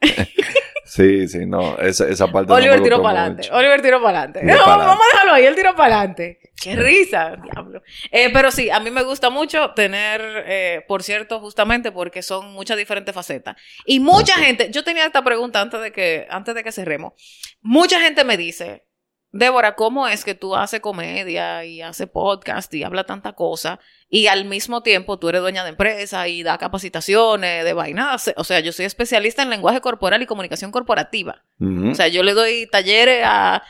sí, 0.84 1.28
sí, 1.28 1.46
no, 1.46 1.78
esa, 1.78 2.08
esa 2.08 2.26
parte 2.26 2.52
Oliver 2.52 2.78
no 2.78 2.82
tiró 2.82 3.02
para 3.02 3.20
adelante. 3.20 3.48
Oliver 3.52 3.82
tiró 3.82 4.02
para 4.02 4.22
adelante. 4.22 4.44
No, 4.44 4.66
vamos 4.66 5.06
a 5.06 5.12
dejarlo 5.12 5.34
ahí, 5.34 5.44
él 5.44 5.54
tiró 5.54 5.74
para 5.74 5.96
adelante. 5.96 6.40
Qué 6.60 6.76
risa, 6.76 7.36
diablo. 7.42 7.82
Eh, 8.10 8.30
pero 8.32 8.52
sí, 8.52 8.70
a 8.70 8.78
mí 8.78 8.90
me 8.90 9.02
gusta 9.02 9.30
mucho 9.30 9.72
tener, 9.72 10.44
eh, 10.46 10.84
por 10.86 11.02
cierto, 11.02 11.40
justamente 11.40 11.90
porque 11.90 12.22
son 12.22 12.52
muchas 12.52 12.76
diferentes 12.76 13.14
facetas. 13.14 13.56
Y 13.84 13.98
mucha 13.98 14.34
gente, 14.34 14.70
yo 14.70 14.84
tenía 14.84 15.04
esta 15.06 15.24
pregunta 15.24 15.60
antes 15.60 15.80
de 15.80 15.90
que, 15.90 16.26
antes 16.30 16.54
de 16.54 16.62
que 16.62 16.70
cerremos. 16.70 17.14
Mucha 17.62 18.00
gente 18.00 18.22
me 18.22 18.36
dice, 18.36 18.84
Débora, 19.32 19.76
¿cómo 19.76 20.06
es 20.08 20.24
que 20.24 20.34
tú 20.34 20.54
haces 20.54 20.80
comedia 20.80 21.64
y 21.64 21.80
haces 21.80 22.06
podcast 22.06 22.72
y 22.74 22.82
habla 22.82 23.04
tanta 23.04 23.32
cosa 23.32 23.80
y 24.10 24.26
al 24.26 24.44
mismo 24.44 24.82
tiempo 24.82 25.18
tú 25.18 25.30
eres 25.30 25.40
dueña 25.40 25.64
de 25.64 25.70
empresa 25.70 26.28
y 26.28 26.42
da 26.42 26.58
capacitaciones 26.58 27.64
de 27.64 27.72
vainas? 27.72 28.30
O 28.36 28.44
sea, 28.44 28.60
yo 28.60 28.72
soy 28.72 28.84
especialista 28.84 29.42
en 29.42 29.48
lenguaje 29.48 29.80
corporal 29.80 30.20
y 30.20 30.26
comunicación 30.26 30.70
corporativa. 30.70 31.42
O 31.58 31.94
sea, 31.94 32.08
yo 32.08 32.22
le 32.22 32.34
doy 32.34 32.68
talleres 32.70 33.22
a 33.24 33.62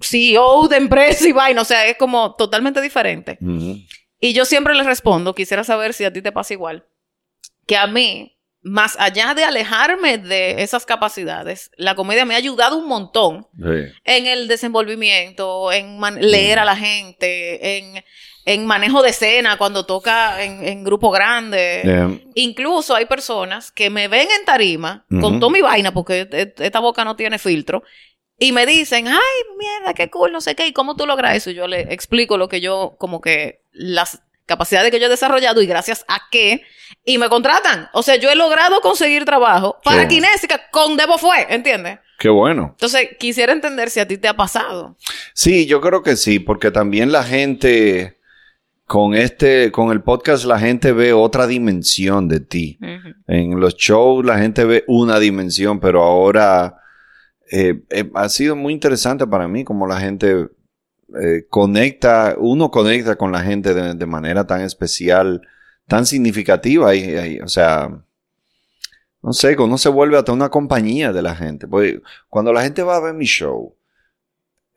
CEO 0.00 0.66
de 0.66 0.78
empresa 0.78 1.28
y 1.28 1.32
vaina. 1.32 1.62
O 1.62 1.64
sea, 1.64 1.86
es 1.86 1.96
como 1.96 2.34
totalmente 2.34 2.80
diferente. 2.80 3.38
Y 4.18 4.32
yo 4.32 4.44
siempre 4.44 4.74
les 4.74 4.86
respondo, 4.86 5.34
quisiera 5.34 5.62
saber 5.62 5.94
si 5.94 6.04
a 6.04 6.12
ti 6.12 6.22
te 6.22 6.32
pasa 6.32 6.54
igual, 6.54 6.86
que 7.66 7.76
a 7.76 7.86
mí 7.86 8.36
más 8.62 8.96
allá 8.98 9.34
de 9.34 9.44
alejarme 9.44 10.18
de 10.18 10.62
esas 10.62 10.86
capacidades, 10.86 11.70
la 11.76 11.94
comedia 11.94 12.24
me 12.24 12.34
ha 12.34 12.38
ayudado 12.38 12.78
un 12.78 12.86
montón 12.86 13.46
en 14.04 14.26
el 14.26 14.46
desenvolvimiento, 14.46 15.72
en 15.72 16.00
leer 16.20 16.58
a 16.58 16.64
la 16.64 16.76
gente, 16.76 17.78
en, 18.44 18.66
manejo 18.66 19.02
de 19.02 19.10
escena 19.10 19.56
cuando 19.56 19.84
toca 19.84 20.42
en, 20.44 20.84
grupo 20.84 21.10
grande. 21.10 22.20
Incluso 22.34 22.94
hay 22.94 23.06
personas 23.06 23.72
que 23.72 23.90
me 23.90 24.08
ven 24.08 24.28
en 24.38 24.44
tarima 24.44 25.04
con 25.08 25.40
toda 25.40 25.52
mi 25.52 25.60
vaina, 25.60 25.92
porque 25.92 26.28
e, 26.30 26.54
esta 26.58 26.78
boca 26.78 27.04
no 27.04 27.16
tiene 27.16 27.38
filtro, 27.38 27.82
y 28.38 28.52
me 28.52 28.66
dicen, 28.66 29.06
ay, 29.06 29.16
mierda, 29.56 29.94
qué 29.94 30.10
cool, 30.10 30.32
no 30.32 30.40
sé 30.40 30.54
qué, 30.56 30.66
y 30.66 30.72
cómo 30.72 30.96
tú 30.96 31.06
logras 31.06 31.36
eso. 31.36 31.50
Y 31.50 31.54
yo 31.54 31.68
le 31.68 31.92
explico 31.92 32.36
lo 32.36 32.48
que 32.48 32.60
yo, 32.60 32.96
como 32.98 33.20
que 33.20 33.62
las 33.70 34.22
capacidades 34.46 34.90
que 34.90 35.00
yo 35.00 35.06
he 35.06 35.10
desarrollado 35.10 35.62
y 35.62 35.66
gracias 35.66 36.04
a 36.08 36.22
qué, 36.30 36.62
y 37.04 37.18
me 37.18 37.28
contratan. 37.28 37.88
O 37.92 38.02
sea, 38.02 38.16
yo 38.16 38.30
he 38.30 38.36
logrado 38.36 38.80
conseguir 38.80 39.24
trabajo 39.24 39.78
para 39.84 40.08
Kinésica 40.08 40.68
con 40.70 40.96
Debo 40.96 41.18
Fue, 41.18 41.46
¿entiendes? 41.48 41.98
Qué 42.18 42.28
bueno. 42.28 42.70
Entonces, 42.72 43.08
quisiera 43.18 43.52
entender 43.52 43.90
si 43.90 44.00
a 44.00 44.06
ti 44.06 44.18
te 44.18 44.28
ha 44.28 44.34
pasado. 44.34 44.96
Sí, 45.34 45.66
yo 45.66 45.80
creo 45.80 46.02
que 46.02 46.16
sí, 46.16 46.38
porque 46.38 46.70
también 46.70 47.10
la 47.10 47.24
gente 47.24 48.20
con 48.86 49.14
este, 49.14 49.72
con 49.72 49.90
el 49.90 50.02
podcast, 50.02 50.44
la 50.44 50.58
gente 50.58 50.92
ve 50.92 51.12
otra 51.12 51.46
dimensión 51.46 52.28
de 52.28 52.40
ti. 52.40 52.78
En 53.26 53.58
los 53.58 53.76
shows, 53.76 54.24
la 54.24 54.38
gente 54.38 54.64
ve 54.64 54.84
una 54.86 55.18
dimensión, 55.18 55.80
pero 55.80 56.02
ahora 56.02 56.76
eh, 57.50 57.82
eh, 57.90 58.10
ha 58.14 58.28
sido 58.28 58.54
muy 58.54 58.72
interesante 58.72 59.26
para 59.26 59.48
mí 59.48 59.64
como 59.64 59.86
la 59.86 59.98
gente 59.98 60.48
eh, 61.20 61.46
conecta, 61.48 62.36
uno 62.38 62.70
conecta 62.70 63.16
con 63.16 63.32
la 63.32 63.40
gente 63.40 63.74
de, 63.74 64.06
manera 64.06 64.46
tan 64.46 64.60
especial, 64.62 65.42
tan 65.86 66.06
significativa. 66.06 66.94
Y, 66.94 67.40
o 67.40 67.48
sea, 67.48 67.90
no 69.22 69.32
sé, 69.32 69.56
uno 69.58 69.78
se 69.78 69.88
vuelve 69.88 70.18
hasta 70.18 70.32
una 70.32 70.48
compañía 70.48 71.12
de 71.12 71.22
la 71.22 71.34
gente. 71.34 71.66
cuando 72.28 72.52
la 72.52 72.62
gente 72.62 72.82
va 72.82 72.96
a 72.96 73.00
ver 73.00 73.14
mi 73.14 73.26
show, 73.26 73.74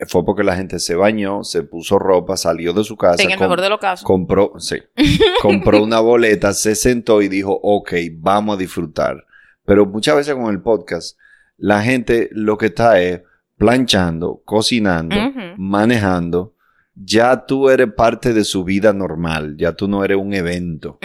fue 0.08 0.26
porque 0.26 0.44
la 0.44 0.56
gente 0.56 0.80
se 0.80 0.96
bañó, 0.96 1.44
se 1.44 1.64
puso 1.64 1.98
ropa, 1.98 2.36
salió 2.36 2.74
de 2.74 2.84
su 2.84 2.98
casa. 2.98 3.24
En 3.24 3.32
el 3.32 3.40
mejor 3.40 3.62
de 3.62 3.70
los 3.70 3.80
casos. 3.80 4.06
Compró, 4.06 4.54
sí. 4.60 4.78
compró 5.42 5.82
una 5.82 6.00
boleta, 6.00 6.54
se 6.54 6.76
sentó 6.76 7.22
y 7.22 7.30
dijo, 7.30 7.58
ok, 7.62 7.94
vamos 8.18 8.58
a 8.58 8.60
disfrutar. 8.60 9.26
Pero 9.64 9.86
muchas 9.86 10.18
veces 10.18 10.36
con 10.36 10.52
el 10.52 10.62
podcast, 10.62 11.18
la 11.58 11.82
gente 11.82 12.30
lo 12.32 12.58
que 12.58 12.68
está 12.68 13.00
es 13.02 13.22
planchando, 13.58 14.42
cocinando, 14.46 15.16
manejando, 15.58 16.54
ya 16.96 17.46
tú 17.46 17.70
eres 17.70 17.92
parte 17.94 18.34
de 18.34 18.44
su 18.44 18.64
vida 18.64 18.94
normal, 18.94 19.58
ya 19.58 19.74
tú 19.74 19.88
no 19.88 20.04
eres 20.04 20.18
un 20.18 20.34
evento, 20.34 20.98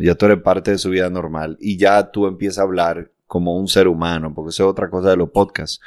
ya 0.00 0.14
tú 0.14 0.26
eres 0.26 0.42
parte 0.42 0.72
de 0.72 0.78
su 0.78 0.90
vida 0.90 1.08
normal 1.08 1.56
y 1.60 1.76
ya 1.76 2.10
tú 2.10 2.26
empiezas 2.26 2.58
a 2.58 2.62
hablar 2.62 3.10
como 3.26 3.56
un 3.56 3.66
ser 3.66 3.88
humano, 3.88 4.34
porque 4.34 4.50
eso 4.50 4.64
es 4.64 4.70
otra 4.70 4.90
cosa 4.90 5.10
de 5.10 5.16
los 5.16 5.30
podcasts. 5.30 5.80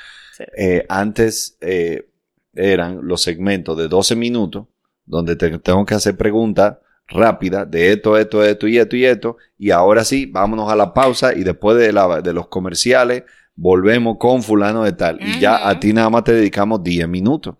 Eh, 0.57 0.85
antes 0.89 1.57
eh, 1.61 2.09
eran 2.55 2.99
los 3.03 3.21
segmentos 3.21 3.77
de 3.77 3.87
12 3.87 4.15
minutos, 4.15 4.65
donde 5.05 5.35
te 5.35 5.59
tengo 5.59 5.85
que 5.85 5.93
hacer 5.93 6.17
preguntas 6.17 6.77
rápidas 7.07 7.69
de 7.69 7.91
esto, 7.91 8.17
esto, 8.17 8.43
esto 8.43 8.67
y 8.67 8.79
esto 8.79 8.95
y 8.95 9.05
esto, 9.05 9.37
y 9.59 9.69
ahora 9.69 10.03
sí, 10.03 10.25
vámonos 10.25 10.71
a 10.71 10.75
la 10.75 10.93
pausa 10.93 11.35
y 11.35 11.43
después 11.43 11.77
de, 11.77 11.93
la, 11.93 12.21
de 12.21 12.33
los 12.33 12.47
comerciales 12.47 13.23
volvemos 13.55 14.17
con 14.19 14.43
fulano 14.43 14.83
de 14.83 14.93
tal. 14.93 15.19
Y 15.21 15.39
ya 15.39 15.67
a 15.67 15.79
ti 15.79 15.93
nada 15.93 16.09
más 16.09 16.23
te 16.23 16.33
dedicamos 16.33 16.83
10 16.83 17.07
minutos. 17.07 17.55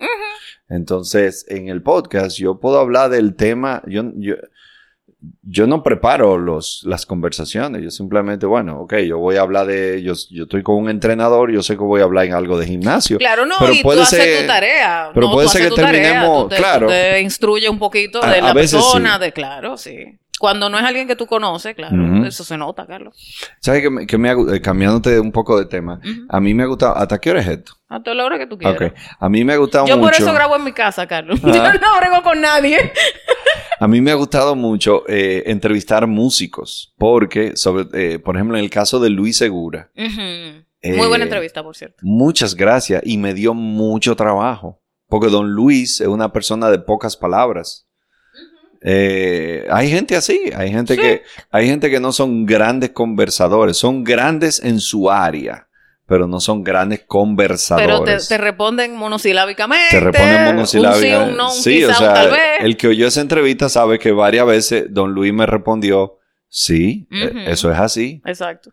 Entonces, 0.70 1.46
en 1.50 1.70
el 1.70 1.82
podcast 1.84 2.38
yo 2.38 2.60
puedo 2.60 2.80
hablar 2.80 3.10
del 3.12 3.36
tema, 3.36 3.84
yo, 3.86 4.04
yo, 4.16 4.36
yo 5.44 5.68
no 5.68 5.84
preparo 5.84 6.38
los, 6.40 6.82
las 6.86 7.06
conversaciones. 7.06 7.84
Yo 7.84 7.92
simplemente, 7.92 8.46
bueno, 8.48 8.82
ok, 8.82 8.96
yo 9.08 9.20
voy 9.20 9.36
a 9.38 9.42
hablar 9.42 9.68
de, 9.68 10.02
yo, 10.02 10.14
yo 10.32 10.44
estoy 10.44 10.64
con 10.64 10.76
un 10.78 10.90
entrenador, 10.90 11.52
yo 11.52 11.62
sé 11.62 11.76
que 11.78 11.84
voy 11.84 12.02
a 12.02 12.06
hablar 12.06 12.26
en 12.26 12.34
algo 12.34 12.58
de 12.58 12.66
gimnasio. 12.66 13.20
Claro, 13.20 13.46
no, 13.46 13.56
Pero 13.60 13.74
y 13.74 13.84
puede 13.84 14.00
tú 14.00 14.04
haces 14.04 14.42
tu 14.42 14.48
tarea. 14.48 15.12
pero 15.14 15.28
No, 15.28 15.34
puede 15.34 15.48
ser 15.50 15.70
que 15.70 15.76
tarea, 15.76 15.92
terminemos- 15.92 16.44
tú 16.44 16.50
te, 16.50 16.56
claro. 16.56 16.88
tú 16.88 16.92
te 16.94 17.22
instruye 17.22 17.70
un 17.70 17.78
poquito 17.80 18.24
A- 18.24 18.32
de 18.34 18.42
la 18.42 18.50
a 18.50 18.54
veces 18.54 18.74
persona, 18.82 19.16
sí. 19.16 19.22
de 19.22 19.34
claro, 19.34 19.78
sí. 19.78 20.18
Cuando 20.38 20.70
no 20.70 20.78
es 20.78 20.84
alguien 20.84 21.08
que 21.08 21.16
tú 21.16 21.28
conoces, 21.28 21.76
claro, 21.76 22.26
eso 22.26 22.44
se 22.44 22.58
nota, 22.58 22.86
Carlos. 22.86 23.16
¿Sabes 23.62 23.82
que, 23.82 23.90
me, 23.90 24.06
que 24.06 24.18
me 24.18 24.30
ha 24.30 24.34
eh, 24.34 24.62
cambiándote 24.62 25.20
un 25.20 25.32
poco 25.32 25.58
de 25.58 25.66
tema? 25.66 26.02
A 26.28 26.40
mí 26.42 26.54
me 26.54 26.64
ha 26.64 26.66
gustado, 26.66 26.96
¿hasta 26.98 27.20
qué 27.20 27.32
hora 27.32 27.40
es 27.40 27.48
esto? 27.48 27.74
A 27.88 28.04
toda 28.04 28.16
la 28.16 28.26
hora 28.26 28.38
que 28.38 28.46
tú 28.46 28.58
quieras. 28.58 28.92
Ok. 28.92 28.98
A 29.20 29.30
mí 29.30 29.46
me 29.46 29.54
ha 29.54 29.58
gustado 29.58 29.88
Yo 29.88 29.96
mucho. 29.98 30.10
por 30.10 30.22
eso 30.22 30.34
grabo 30.34 30.58
en 30.58 30.64
mi 30.66 30.74
casa, 30.74 31.08
Carlos. 31.08 31.40
Ah. 31.44 31.52
Yo 31.54 31.80
no 31.80 31.98
brego 32.00 32.22
con 32.22 32.42
nadie. 32.42 32.92
A 33.80 33.88
mí 33.88 34.00
me 34.02 34.12
ha 34.12 34.16
gustado 34.16 34.56
mucho 34.56 35.04
eh, 35.08 35.44
entrevistar 35.48 36.08
músicos, 36.08 36.94
porque, 36.98 37.58
sobre, 37.58 37.88
eh, 37.94 38.20
por 38.20 38.36
ejemplo, 38.36 38.58
en 38.58 38.64
el 38.64 38.70
caso 38.70 39.00
de 39.00 39.10
Luis 39.10 39.38
Segura. 39.38 39.92
Eh, 39.96 40.64
Muy 40.96 41.08
buena 41.08 41.26
entrevista, 41.26 41.62
por 41.64 41.76
cierto. 41.76 41.98
muchas 42.02 42.56
gracias 42.56 43.02
y 43.06 43.18
me 43.18 43.34
dio 43.34 43.54
mucho 43.54 44.16
trabajo, 44.16 44.82
porque 45.08 45.28
don 45.28 45.50
Luis 45.52 46.00
es 46.00 46.08
una 46.08 46.32
persona 46.32 46.70
de 46.70 46.80
pocas 46.80 47.18
palabras. 47.18 47.88
Eh, 48.88 49.66
hay 49.72 49.90
gente 49.90 50.16
así, 50.16 50.52
hay 50.56 50.70
gente 50.72 50.94
Sí. 50.94 51.02
que 51.02 51.24
hay 51.50 51.66
gente 51.68 51.90
que 51.90 52.00
no 52.00 52.12
son 52.12 52.46
grandes 52.46 52.92
conversadores, 52.92 53.78
son 53.78 54.04
grandes 54.04 54.60
en 54.64 54.80
su 54.80 55.10
área, 55.10 55.68
pero 56.06 56.28
no 56.28 56.40
son 56.40 56.64
grandes 56.64 57.00
Pero 57.00 57.08
te, 57.08 57.08
conversadores. 57.08 58.28
te 58.28 58.38
responden 58.38 58.96
monosilábicamente. 58.96 59.88
Te 59.90 60.00
responden 60.02 60.46
monosilabia. 60.46 61.20
Un 61.20 61.26
sí, 61.26 61.32
un 61.32 61.38
no, 61.38 61.48
un 61.52 61.62
sí, 61.64 61.74
quizá, 61.80 61.92
o 61.92 61.94
sea, 61.96 62.14
tal 62.14 62.32
vez. 62.32 62.40
el 62.60 62.78
que 62.78 62.88
oyó 62.90 63.08
esa 63.08 63.22
entrevista 63.22 63.70
sabe 63.70 63.98
que 63.98 64.12
varias 64.12 64.46
veces 64.46 64.86
don 64.92 65.14
Luis 65.14 65.34
me 65.34 65.48
respondió, 65.48 66.20
sí, 66.48 67.08
eh, 67.12 67.46
eso 67.48 67.72
es 67.72 67.80
así. 67.80 68.22
Exacto. 68.24 68.72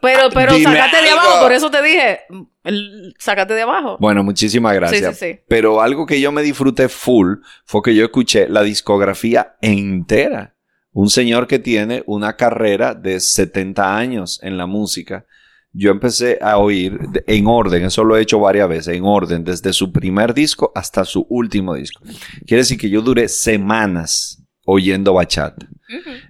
Pero, 0.00 0.30
pero 0.32 0.54
Dime 0.54 0.64
sácate 0.76 1.02
de 1.02 1.10
abajo, 1.10 1.40
por 1.42 1.52
eso 1.52 1.70
te 1.70 1.82
dije, 1.82 2.20
el- 2.64 3.14
sácate 3.18 3.54
de 3.54 3.62
abajo. 3.62 3.96
Bueno, 4.00 4.22
muchísimas 4.24 4.74
gracias. 4.74 5.18
Sí, 5.18 5.26
sí, 5.26 5.32
sí. 5.34 5.40
Pero 5.48 5.80
algo 5.82 6.06
que 6.06 6.20
yo 6.20 6.32
me 6.32 6.42
disfruté 6.42 6.88
full 6.88 7.36
fue 7.64 7.82
que 7.82 7.94
yo 7.94 8.04
escuché 8.04 8.48
la 8.48 8.62
discografía 8.62 9.56
entera. 9.60 10.54
Un 10.92 11.08
señor 11.08 11.46
que 11.46 11.58
tiene 11.58 12.02
una 12.06 12.36
carrera 12.36 12.94
de 12.94 13.18
70 13.20 13.96
años 13.96 14.38
en 14.42 14.58
la 14.58 14.66
música. 14.66 15.24
Yo 15.72 15.90
empecé 15.90 16.38
a 16.42 16.58
oír 16.58 16.98
en 17.26 17.46
orden, 17.46 17.84
eso 17.86 18.04
lo 18.04 18.16
he 18.16 18.20
hecho 18.20 18.38
varias 18.38 18.68
veces, 18.68 18.94
en 18.94 19.04
orden, 19.04 19.42
desde 19.42 19.72
su 19.72 19.90
primer 19.90 20.34
disco 20.34 20.70
hasta 20.74 21.06
su 21.06 21.24
último 21.30 21.74
disco. 21.74 22.02
Quiere 22.46 22.60
decir 22.62 22.78
que 22.78 22.90
yo 22.90 23.00
duré 23.00 23.26
semanas 23.28 24.41
oyendo 24.64 25.14
bachata. 25.14 25.66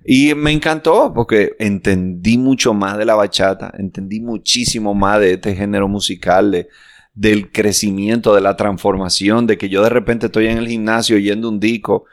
Y 0.05 0.35
me 0.35 0.51
encantó 0.51 1.13
porque 1.15 1.53
entendí 1.59 2.37
mucho 2.39 2.75
más 2.75 2.99
de 2.99 3.05
la 3.05 3.15
bachata, 3.15 3.73
entendí 3.79 4.21
muchísimo 4.21 4.93
más 4.95 5.21
de 5.21 5.35
este 5.35 5.55
género 5.55 5.87
musical, 5.89 6.51
de, 6.51 6.69
del 7.15 7.53
crecimiento, 7.53 8.35
de 8.35 8.41
la 8.41 8.57
transformación, 8.57 9.47
de 9.47 9.59
que 9.59 9.69
yo 9.69 9.83
de 9.83 9.91
repente 9.91 10.27
estoy 10.27 10.47
en 10.49 10.59
el 10.59 10.67
gimnasio 10.69 11.17
oyendo 11.17 11.49
un 11.49 11.61
disco 11.61 12.07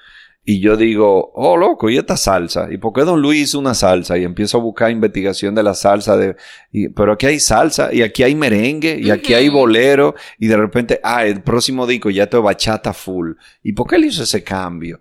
y 0.45 0.61
yo 0.61 0.77
digo, 0.77 1.31
oh 1.35 1.57
loco, 1.57 1.89
¿y 1.89 1.97
esta 1.97 2.17
salsa? 2.17 2.69
¿Y 2.71 2.77
por 2.77 2.93
qué 2.93 3.01
Don 3.01 3.21
Luis 3.21 3.41
hizo 3.41 3.59
una 3.59 3.73
salsa? 3.73 4.17
Y 4.17 4.23
empiezo 4.23 4.57
a 4.57 4.61
buscar 4.61 4.89
investigación 4.89 5.53
de 5.53 5.61
la 5.63 5.73
salsa, 5.73 6.17
de, 6.17 6.35
y- 6.71 6.89
pero 6.89 7.13
aquí 7.13 7.25
hay 7.27 7.39
salsa 7.39 7.93
y 7.93 8.01
aquí 8.01 8.23
hay 8.23 8.35
merengue 8.35 8.99
y 9.01 9.09
aquí 9.11 9.33
hay 9.33 9.49
bolero 9.49 10.15
y 10.39 10.47
de 10.47 10.57
repente, 10.57 10.99
ah, 11.03 11.25
el 11.25 11.41
próximo 11.41 11.85
disco 11.85 12.09
ya 12.09 12.23
es 12.23 12.29
bachata 12.41 12.93
full. 12.93 13.33
¿Y 13.63 13.73
por 13.73 13.87
qué 13.87 13.97
él 13.97 14.05
hizo 14.05 14.23
ese 14.23 14.43
cambio? 14.43 14.99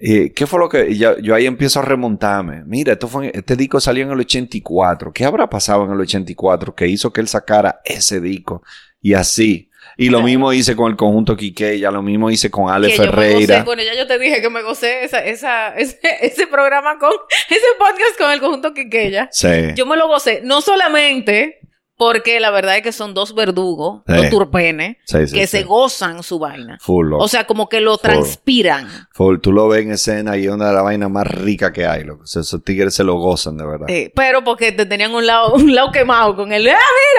Eh, 0.00 0.32
¿Qué 0.34 0.46
fue 0.46 0.58
lo 0.58 0.68
que 0.68 0.96
yo, 0.96 1.18
yo 1.18 1.34
ahí 1.34 1.46
empiezo 1.46 1.78
a 1.78 1.82
remontarme? 1.82 2.62
Mira, 2.64 2.94
esto 2.94 3.06
fue, 3.08 3.30
este 3.32 3.56
disco 3.56 3.80
salió 3.80 4.04
en 4.04 4.10
el 4.10 4.20
84. 4.20 5.12
¿Qué 5.12 5.24
habrá 5.24 5.48
pasado 5.48 5.84
en 5.84 5.92
el 5.92 6.00
84 6.00 6.74
que 6.74 6.88
hizo 6.88 7.12
que 7.12 7.20
él 7.20 7.28
sacara 7.28 7.80
ese 7.84 8.20
disco? 8.20 8.62
Y 9.00 9.14
así. 9.14 9.70
Y 9.96 10.08
lo 10.08 10.22
mismo 10.22 10.52
hice 10.52 10.74
con 10.74 10.90
el 10.90 10.96
conjunto 10.96 11.36
Quiqueya, 11.36 11.90
lo 11.90 12.02
mismo 12.02 12.30
hice 12.30 12.50
con 12.50 12.70
Ale 12.70 12.88
Que 12.88 12.96
yo 12.96 13.02
me 13.02 13.08
Ferreira. 13.10 13.54
gocé, 13.56 13.64
bueno, 13.64 13.82
ya 13.82 13.94
yo 13.94 14.06
te 14.06 14.18
dije 14.18 14.40
que 14.40 14.50
me 14.50 14.62
gocé 14.62 15.04
esa, 15.04 15.24
esa, 15.24 15.68
ese, 15.76 16.00
ese 16.20 16.46
programa 16.46 16.98
con, 16.98 17.12
ese 17.50 17.66
podcast 17.78 18.18
con 18.18 18.32
el 18.32 18.40
conjunto 18.40 18.74
Quiqueya. 18.74 19.28
Sí. 19.30 19.48
Yo 19.76 19.86
me 19.86 19.96
lo 19.96 20.08
gocé, 20.08 20.40
no 20.42 20.60
solamente 20.62 21.60
porque 21.96 22.40
la 22.40 22.50
verdad 22.50 22.76
es 22.76 22.82
que 22.82 22.92
son 22.92 23.14
dos 23.14 23.34
verdugos, 23.34 24.02
Sí. 24.06 24.14
dos 24.14 24.30
turpenes, 24.30 24.96
Sí, 25.04 25.26
sí, 25.28 25.34
que 25.38 25.46
sí. 25.46 25.58
se 25.58 25.62
gozan 25.64 26.22
su 26.22 26.38
vaina. 26.38 26.78
Full. 26.80 27.12
O 27.14 27.28
sea, 27.28 27.46
como 27.46 27.68
que 27.68 27.80
lo 27.80 27.92
Full. 27.98 28.02
transpiran. 28.02 28.88
Full. 29.12 29.38
Tú 29.40 29.52
lo 29.52 29.68
ves 29.68 29.82
en 29.82 29.92
escena 29.92 30.36
y 30.36 30.44
es 30.46 30.50
una 30.50 30.68
de 30.68 30.74
las 30.74 30.82
vainas 30.84 31.10
más 31.10 31.26
ricas 31.26 31.70
que 31.72 31.86
hay, 31.86 32.04
loco. 32.04 32.24
O 32.24 32.26
sea, 32.26 32.42
esos 32.42 32.62
tigres 32.64 32.94
se 32.94 33.04
lo 33.04 33.14
gozan, 33.14 33.56
de 33.56 33.64
verdad. 33.66 33.86
Eh, 33.88 34.12
pero 34.14 34.42
porque 34.42 34.72
te 34.72 34.86
tenían 34.86 35.14
un 35.14 35.26
lado, 35.26 35.54
un 35.54 35.74
lado 35.74 35.92
quemado 35.92 36.34
con 36.34 36.52
el, 36.52 36.68
ah, 36.68 36.76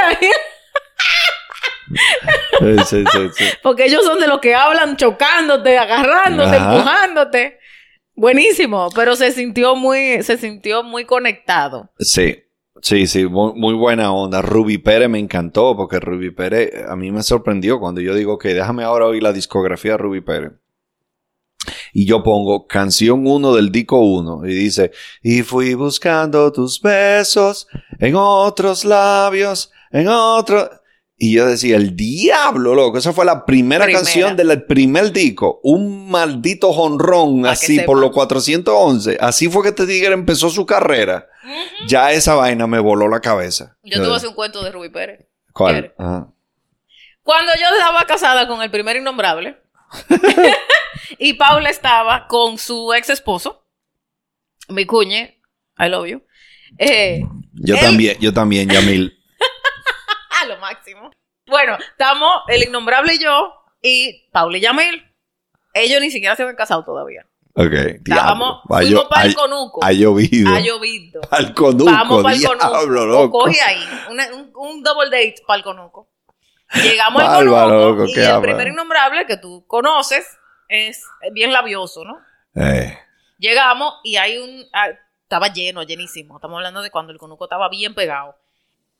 mira, 0.09 0.17
mira. 0.21 0.33
Sí, 2.59 2.75
sí, 2.85 3.03
sí, 3.11 3.19
sí. 3.37 3.45
Porque 3.63 3.85
ellos 3.85 4.03
son 4.03 4.19
de 4.19 4.27
los 4.27 4.39
que 4.39 4.55
hablan 4.55 4.97
chocándote, 4.97 5.77
agarrándote, 5.77 6.55
Ajá. 6.55 6.73
empujándote. 6.75 7.59
Buenísimo, 8.15 8.89
pero 8.95 9.15
se 9.15 9.31
sintió 9.31 9.75
muy, 9.75 10.23
se 10.23 10.37
sintió 10.37 10.83
muy 10.83 11.05
conectado. 11.05 11.91
Sí, 11.99 12.39
sí, 12.81 13.07
sí, 13.07 13.25
muy, 13.25 13.73
buena 13.73 14.11
onda. 14.13 14.41
Ruby 14.41 14.77
Pérez 14.77 15.09
me 15.09 15.19
encantó 15.19 15.75
porque 15.75 15.99
Ruby 15.99 16.31
Pérez 16.31 16.71
a 16.87 16.95
mí 16.95 17.11
me 17.11 17.23
sorprendió 17.23 17.79
cuando 17.79 18.01
yo 18.01 18.13
digo 18.15 18.37
que 18.37 18.53
déjame 18.53 18.83
ahora 18.83 19.07
oír 19.07 19.23
la 19.23 19.33
discografía 19.33 19.93
de 19.93 19.97
Ruby 19.97 20.21
Pérez. 20.21 20.53
Y 21.93 22.05
yo 22.05 22.23
pongo 22.23 22.67
canción 22.67 23.25
1 23.25 23.55
del 23.55 23.71
disco 23.71 23.99
1 23.99 24.45
y 24.45 24.53
dice, 24.53 24.91
y 25.23 25.41
fui 25.41 25.73
buscando 25.73 26.51
tus 26.51 26.81
besos 26.81 27.67
en 27.99 28.15
otros 28.15 28.85
labios, 28.85 29.71
en 29.91 30.07
otro... 30.07 30.69
Y 31.17 31.31
yo 31.31 31.45
decía, 31.45 31.77
el 31.77 31.95
diablo, 31.95 32.75
loco, 32.75 32.97
esa 32.97 33.13
fue 33.13 33.23
la 33.23 33.45
primera, 33.45 33.85
Primera. 33.85 34.03
canción 34.03 34.35
del 34.35 34.65
primer 34.65 35.13
disco, 35.13 35.61
un 35.63 36.09
maldito 36.09 36.73
jonrón 36.73 37.45
así 37.45 37.79
por 37.79 37.97
los 37.97 38.11
411. 38.11 39.17
Así 39.21 39.47
fue 39.47 39.63
que 39.63 39.69
este 39.69 39.87
tigre 39.87 40.13
empezó 40.13 40.49
su 40.49 40.65
carrera. 40.65 41.29
Ya 41.87 42.11
esa 42.11 42.35
vaina 42.35 42.67
me 42.67 42.79
voló 42.79 43.07
la 43.07 43.19
cabeza. 43.21 43.77
Yo 43.83 44.13
a 44.13 44.15
hacer 44.17 44.29
un 44.29 44.35
cuento 44.35 44.63
de 44.63 44.71
Rubí 44.71 44.89
Pérez. 44.89 45.25
¿Cuál? 45.53 45.93
Cuando 47.23 47.51
yo 47.59 47.75
estaba 47.75 48.05
casada 48.05 48.47
con 48.47 48.61
el 48.61 48.69
primer 48.69 48.97
innombrable 48.97 49.57
y 51.17 51.33
Paula 51.33 51.69
estaba 51.69 52.27
con 52.27 52.57
su 52.57 52.93
ex 52.93 53.09
esposo, 53.09 53.65
mi 54.69 54.85
cuñe, 54.85 55.41
I 55.79 55.89
love 55.89 56.07
you, 56.07 56.23
eh, 56.77 57.21
Yo 57.53 57.75
Él- 57.75 57.81
también, 57.81 58.17
yo 58.19 58.33
también, 58.33 58.69
Yamil. 58.69 59.17
a 60.41 60.45
lo 60.45 60.57
máximo. 60.57 61.11
Bueno, 61.47 61.77
estamos 61.91 62.31
el 62.47 62.63
innombrable 62.63 63.15
y 63.15 63.19
yo 63.19 63.53
y 63.81 64.29
Paula 64.31 64.57
y 64.57 64.61
Yamil. 64.61 65.03
Ellos 65.73 66.01
ni 66.01 66.11
siquiera 66.11 66.35
se 66.35 66.43
habían 66.43 66.55
casado 66.55 66.83
todavía. 66.83 67.25
Ok, 67.57 67.71
Estábamos, 68.05 68.61
fuimos 68.67 69.05
para 69.05 69.25
el 69.25 69.35
conuco. 69.35 69.79
Ha 69.83 69.91
llovido. 69.93 70.53
Ha 70.53 70.59
llovido. 70.59 71.21
Al 71.31 71.53
conuco, 71.53 71.89
Vamos 71.89 72.21
para 72.23 72.35
el 72.35 72.43
conuco. 72.45 72.85
loco. 72.87 73.39
Coge 73.39 73.61
ahí. 73.61 73.81
una- 74.11 74.27
un, 74.33 74.51
un 74.55 74.83
double 74.83 75.05
date 75.09 75.35
para 75.47 75.57
el 75.57 75.63
conuco. 75.63 76.09
Llegamos 76.73 77.21
al 77.21 77.45
conuco 77.45 77.65
loco, 77.67 78.05
y 78.07 78.19
el 78.19 78.41
primer 78.41 78.67
innombrable 78.67 79.25
que 79.25 79.37
tú 79.37 79.63
conoces 79.67 80.27
es 80.67 81.05
bien 81.31 81.53
labioso, 81.53 82.03
¿no? 82.03 82.19
Eh, 82.55 82.97
Llegamos 83.37 83.93
y 84.03 84.17
hay 84.17 84.37
un... 84.37 84.65
ah, 84.73 84.87
estaba 85.23 85.47
lleno, 85.47 85.83
llenísimo. 85.83 86.35
Estamos 86.37 86.57
hablando 86.57 86.81
de 86.81 86.91
cuando 86.91 87.13
el 87.13 87.19
conuco 87.19 87.45
estaba 87.45 87.69
bien 87.69 87.95
pegado. 87.95 88.35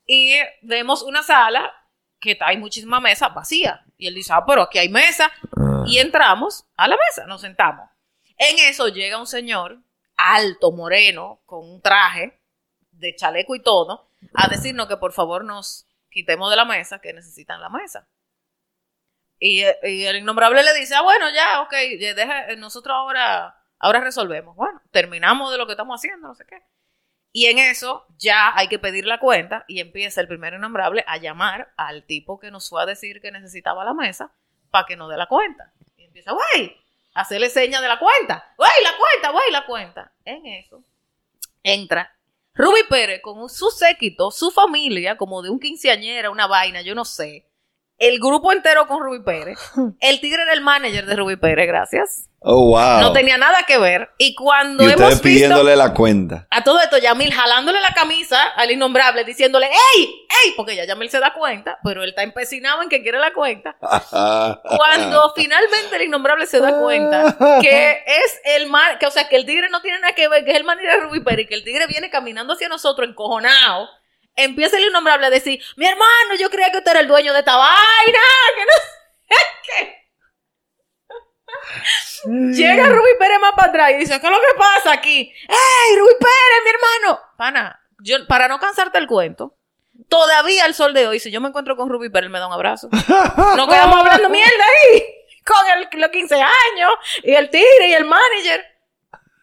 Y 0.06 0.34
vemos 0.62 1.02
una 1.02 1.22
sala 1.22 1.72
que 2.20 2.38
hay 2.40 2.56
muchísimas 2.56 3.02
mesas 3.02 3.34
vacías. 3.34 3.80
Y 3.98 4.06
él 4.06 4.14
dice, 4.14 4.32
ah, 4.32 4.44
pero 4.46 4.62
aquí 4.62 4.78
hay 4.78 4.88
mesa. 4.88 5.30
ah. 5.56 5.82
Y 5.86 5.98
entramos 5.98 6.64
a 6.76 6.88
la 6.88 6.96
mesa, 7.08 7.26
nos 7.26 7.40
sentamos. 7.42 7.88
En 8.36 8.58
eso 8.70 8.88
llega 8.88 9.18
un 9.18 9.26
señor 9.26 9.78
alto, 10.16 10.72
moreno, 10.72 11.40
con 11.46 11.68
un 11.68 11.80
traje 11.80 12.38
de 12.92 13.14
chaleco 13.14 13.54
y 13.54 13.62
todo, 13.62 14.08
a 14.34 14.48
decirnos 14.48 14.88
que 14.88 14.96
por 14.96 15.12
favor 15.12 15.44
nos 15.44 15.86
quitemos 16.10 16.50
de 16.50 16.56
la 16.56 16.64
mesa, 16.64 17.00
que 17.00 17.12
necesitan 17.12 17.60
la 17.60 17.68
mesa. 17.68 18.08
Y, 19.38 19.62
el 19.62 20.16
innombrable 20.16 20.62
le 20.62 20.74
dice, 20.74 20.94
ah, 20.94 21.02
bueno, 21.02 21.26
ya, 21.30 21.60
ok, 21.60 21.74
ya 21.98 22.56
nosotros 22.56 22.94
ahora, 22.94 23.62
ahora 23.78 24.00
resolvemos. 24.00 24.56
Bueno, 24.56 24.80
terminamos 24.90 25.52
de 25.52 25.58
lo 25.58 25.66
que 25.66 25.72
estamos 25.72 26.00
haciendo, 26.00 26.28
no 26.28 26.34
sé 26.34 26.46
qué. 26.46 26.62
Y 27.32 27.46
en 27.46 27.58
eso 27.58 28.06
ya 28.16 28.56
hay 28.56 28.68
que 28.68 28.78
pedir 28.78 29.04
la 29.04 29.20
cuenta 29.20 29.66
y 29.68 29.80
empieza 29.80 30.22
el 30.22 30.28
primer 30.28 30.54
innombrable 30.54 31.04
a 31.06 31.18
llamar 31.18 31.70
al 31.76 32.04
tipo 32.04 32.38
que 32.40 32.50
nos 32.50 32.70
fue 32.70 32.82
a 32.82 32.86
decir 32.86 33.20
que 33.20 33.30
necesitaba 33.30 33.84
la 33.84 33.92
mesa 33.92 34.32
para 34.70 34.86
que 34.86 34.96
nos 34.96 35.10
dé 35.10 35.18
la 35.18 35.26
cuenta. 35.26 35.74
Y 35.98 36.04
empieza, 36.04 36.32
güey, 36.32 36.80
hacerle 37.20 37.50
señas 37.50 37.82
de 37.82 37.88
la 37.88 37.98
cuenta. 37.98 38.54
Güey, 38.56 38.70
la 38.82 38.96
cuenta, 38.96 39.30
güey, 39.30 39.50
la 39.50 39.66
cuenta. 39.66 40.12
En 40.24 40.46
eso 40.46 40.82
entra 41.66 42.16
Ruby 42.54 42.84
Pérez 42.88 43.20
con 43.20 43.48
su 43.50 43.70
séquito, 43.70 44.30
su 44.30 44.50
familia, 44.50 45.16
como 45.16 45.42
de 45.42 45.50
un 45.50 45.60
quinceañera, 45.60 46.30
una 46.30 46.46
vaina, 46.46 46.80
yo 46.80 46.94
no 46.94 47.04
sé. 47.04 47.45
El 47.98 48.18
grupo 48.18 48.52
entero 48.52 48.86
con 48.86 49.02
Ruby 49.02 49.22
Pérez. 49.22 49.58
El 50.00 50.20
tigre 50.20 50.42
era 50.42 50.52
el 50.52 50.60
manager 50.60 51.06
de 51.06 51.16
Ruby 51.16 51.36
Pérez, 51.36 51.66
gracias. 51.66 52.28
Oh, 52.48 52.68
wow. 52.68 53.00
No 53.00 53.12
tenía 53.12 53.38
nada 53.38 53.64
que 53.66 53.76
ver. 53.76 54.10
Y 54.18 54.34
cuando 54.36 54.84
y 54.84 54.92
hemos 54.92 55.08
visto 55.08 55.22
pidiéndole 55.22 55.74
la 55.74 55.92
cuenta. 55.92 56.46
a 56.50 56.62
todo 56.62 56.80
esto, 56.80 56.96
Yamil 56.98 57.32
jalándole 57.32 57.80
la 57.80 57.92
camisa 57.92 58.40
al 58.50 58.70
innombrable, 58.70 59.24
diciéndole, 59.24 59.66
¡Ey! 59.66 60.26
¡Ey! 60.44 60.52
Porque 60.56 60.76
ya 60.76 60.84
Yamil 60.84 61.10
se 61.10 61.18
da 61.18 61.32
cuenta, 61.32 61.78
pero 61.82 62.04
él 62.04 62.10
está 62.10 62.22
empecinado 62.22 62.82
en 62.82 62.88
que 62.88 63.02
quiere 63.02 63.18
la 63.18 63.32
cuenta. 63.32 63.76
Cuando 63.80 65.32
finalmente 65.34 65.96
el 65.96 66.02
innombrable 66.02 66.46
se 66.46 66.60
da 66.60 66.78
cuenta 66.78 67.36
que 67.60 68.04
es 68.06 68.40
el 68.44 68.68
man, 68.68 68.98
que 69.00 69.06
o 69.06 69.10
sea, 69.10 69.28
que 69.28 69.36
el 69.36 69.44
tigre 69.46 69.68
no 69.70 69.80
tiene 69.80 69.98
nada 69.98 70.14
que 70.14 70.28
ver, 70.28 70.44
que 70.44 70.52
es 70.52 70.56
el 70.56 70.64
manager 70.64 70.92
de 70.92 71.00
Ruby 71.00 71.20
Pérez, 71.20 71.46
y 71.46 71.48
que 71.48 71.54
el 71.54 71.64
tigre 71.64 71.86
viene 71.88 72.10
caminando 72.10 72.52
hacia 72.52 72.68
nosotros 72.68 73.08
encojonado, 73.08 73.88
empieza 74.36 74.76
el 74.76 74.84
innombrable 74.84 75.26
a 75.26 75.30
decir, 75.30 75.60
mi 75.76 75.86
hermano, 75.86 76.34
yo 76.38 76.50
creía 76.50 76.70
que 76.70 76.78
usted 76.78 76.92
era 76.92 77.00
el 77.00 77.08
dueño 77.08 77.32
de 77.32 77.40
esta 77.40 77.56
vaina, 77.56 78.20
que 78.54 78.64
no 78.64 78.72
sé 79.28 79.36
qué. 79.64 80.06
Llega 82.24 82.88
Ruby 82.88 83.10
Pérez 83.18 83.40
más 83.40 83.52
para 83.56 83.68
atrás 83.68 83.90
y 83.92 83.96
dice, 83.96 84.20
¿qué 84.20 84.26
es 84.26 84.32
lo 84.32 84.38
que 84.38 84.58
pasa 84.58 84.92
aquí? 84.92 85.32
¡Ey, 85.48 85.96
Ruby 85.98 86.12
Pérez, 86.18 86.64
mi 86.64 86.70
hermano! 86.70 87.20
Pana, 87.36 87.80
yo, 88.00 88.26
para 88.26 88.48
no 88.48 88.58
cansarte 88.58 88.98
el 88.98 89.06
cuento, 89.06 89.56
todavía 90.08 90.64
al 90.64 90.74
sol 90.74 90.92
de 90.92 91.06
hoy, 91.06 91.20
si 91.20 91.30
yo 91.30 91.40
me 91.40 91.48
encuentro 91.48 91.76
con 91.76 91.88
Ruby 91.88 92.10
Pérez, 92.10 92.30
me 92.30 92.38
da 92.38 92.46
un 92.46 92.52
abrazo. 92.52 92.88
Nos 93.56 93.68
quedamos 93.68 93.98
hablando 93.98 94.28
mierda 94.28 94.64
ahí, 94.64 95.04
con 95.44 95.56
el, 95.78 96.00
los 96.00 96.10
15 96.10 96.34
años, 96.34 96.92
y 97.22 97.34
el 97.34 97.50
tigre 97.50 97.88
y 97.88 97.94
el 97.94 98.04
manager. 98.04 98.75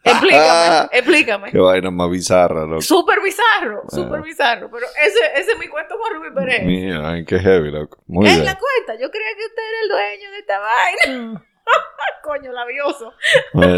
Explícame, 0.03 0.89
explícame. 0.91 1.51
Qué 1.51 1.57
vaina 1.59 1.89
más 1.91 2.09
bizarra, 2.09 2.65
loco. 2.65 2.81
Súper 2.81 3.21
bizarro, 3.21 3.83
súper 3.89 4.21
bizarro. 4.21 4.69
Pero 4.71 4.85
ese, 5.01 5.19
ese 5.41 5.51
es 5.53 5.57
mi 5.59 5.67
cuento 5.67 5.95
con 5.97 6.13
Ruby 6.21 6.33
Pérez. 6.35 6.63
Mira, 6.65 7.09
ay, 7.11 7.25
qué 7.25 7.39
heavy, 7.39 7.71
loco. 7.71 8.03
Muy 8.07 8.27
es 8.27 8.33
bien. 8.33 8.45
la 8.45 8.57
cuenta. 8.57 9.01
Yo 9.01 9.09
creía 9.09 9.29
que 9.37 9.45
usted 9.45 9.61
era 9.69 9.81
el 9.83 9.89
dueño 9.89 10.31
de 10.31 10.39
esta 10.39 10.59
vaina. 10.59 11.45
Coño, 12.23 12.51
labioso. 12.51 13.13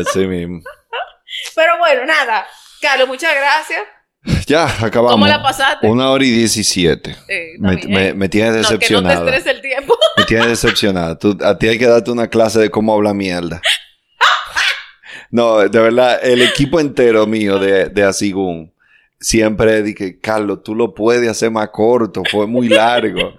Así 0.07 0.25
mismo. 0.27 0.61
Pero 1.55 1.77
bueno, 1.77 2.05
nada. 2.05 2.45
Carlos, 2.81 3.07
muchas 3.07 3.33
gracias. 3.35 3.81
Ya, 4.47 4.65
acabamos. 4.83 5.11
¿Cómo 5.11 5.27
la 5.27 5.41
pasaste? 5.41 5.87
Una 5.87 6.09
hora 6.09 6.23
y 6.23 6.29
diecisiete. 6.31 7.15
Eh, 7.27 7.53
Me, 7.59 7.77
me, 7.87 8.13
me 8.15 8.29
tienes 8.29 8.69
No, 8.71 8.79
que 8.79 8.89
no 8.93 9.01
te 9.03 9.07
decepcionada. 9.07 9.35
el 9.51 9.61
tiempo. 9.61 9.97
me 10.17 10.23
tienes 10.25 10.47
decepcionada. 10.47 11.17
Tú- 11.19 11.37
a 11.43 11.57
ti 11.57 11.67
hay 11.67 11.77
que 11.79 11.85
darte 11.87 12.09
una 12.11 12.27
clase 12.27 12.59
de 12.59 12.69
cómo 12.71 12.93
hablar 12.93 13.13
mierda. 13.13 13.61
No, 15.35 15.57
de 15.67 15.79
verdad, 15.81 16.19
el 16.23 16.41
equipo 16.41 16.79
entero 16.79 17.27
mío 17.27 17.59
de, 17.59 17.89
de 17.89 18.03
Asigún 18.03 18.71
siempre 19.19 19.83
dije, 19.83 20.17
Carlos, 20.21 20.63
tú 20.63 20.73
lo 20.75 20.93
puedes 20.93 21.27
hacer 21.29 21.51
más 21.51 21.69
corto, 21.71 22.23
fue 22.31 22.47
muy 22.47 22.69
largo. 22.69 23.33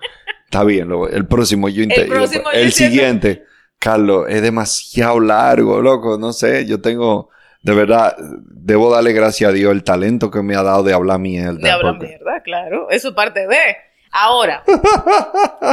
Está 0.45 0.63
bien, 0.63 0.89
lo- 0.89 1.09
el 1.09 1.27
próximo 1.27 1.69
yo 1.71 1.83
intento. 1.83 2.13
próximo 2.15 2.45
yo 2.53 2.59
el 2.59 2.73
siguiente, 2.73 3.45
Carlos, 3.79 4.27
es 4.29 4.43
demasiado 4.43 5.21
largo, 5.21 5.81
loco, 5.81 6.19
no 6.19 6.33
sé, 6.35 6.67
yo 6.67 6.83
tengo, 6.83 7.31
de 7.63 7.73
verdad, 7.75 8.15
debo 8.45 8.93
darle 8.93 9.13
gracias 9.15 9.49
a 9.49 9.53
Dios 9.55 9.73
el 9.73 9.83
talento 9.83 10.31
que 10.31 10.43
me 10.43 10.55
ha 10.55 10.63
dado 10.63 10.83
de 10.83 10.93
hablar 10.93 11.19
mierda. 11.19 11.59
De 11.59 11.71
hablar 11.71 11.95
porque- 11.95 12.09
mierda, 12.09 12.43
claro. 12.43 12.91
Eso 12.91 13.09
es 13.09 13.15
parte 13.15 13.47
de. 13.47 13.57
Ahora, 14.13 14.63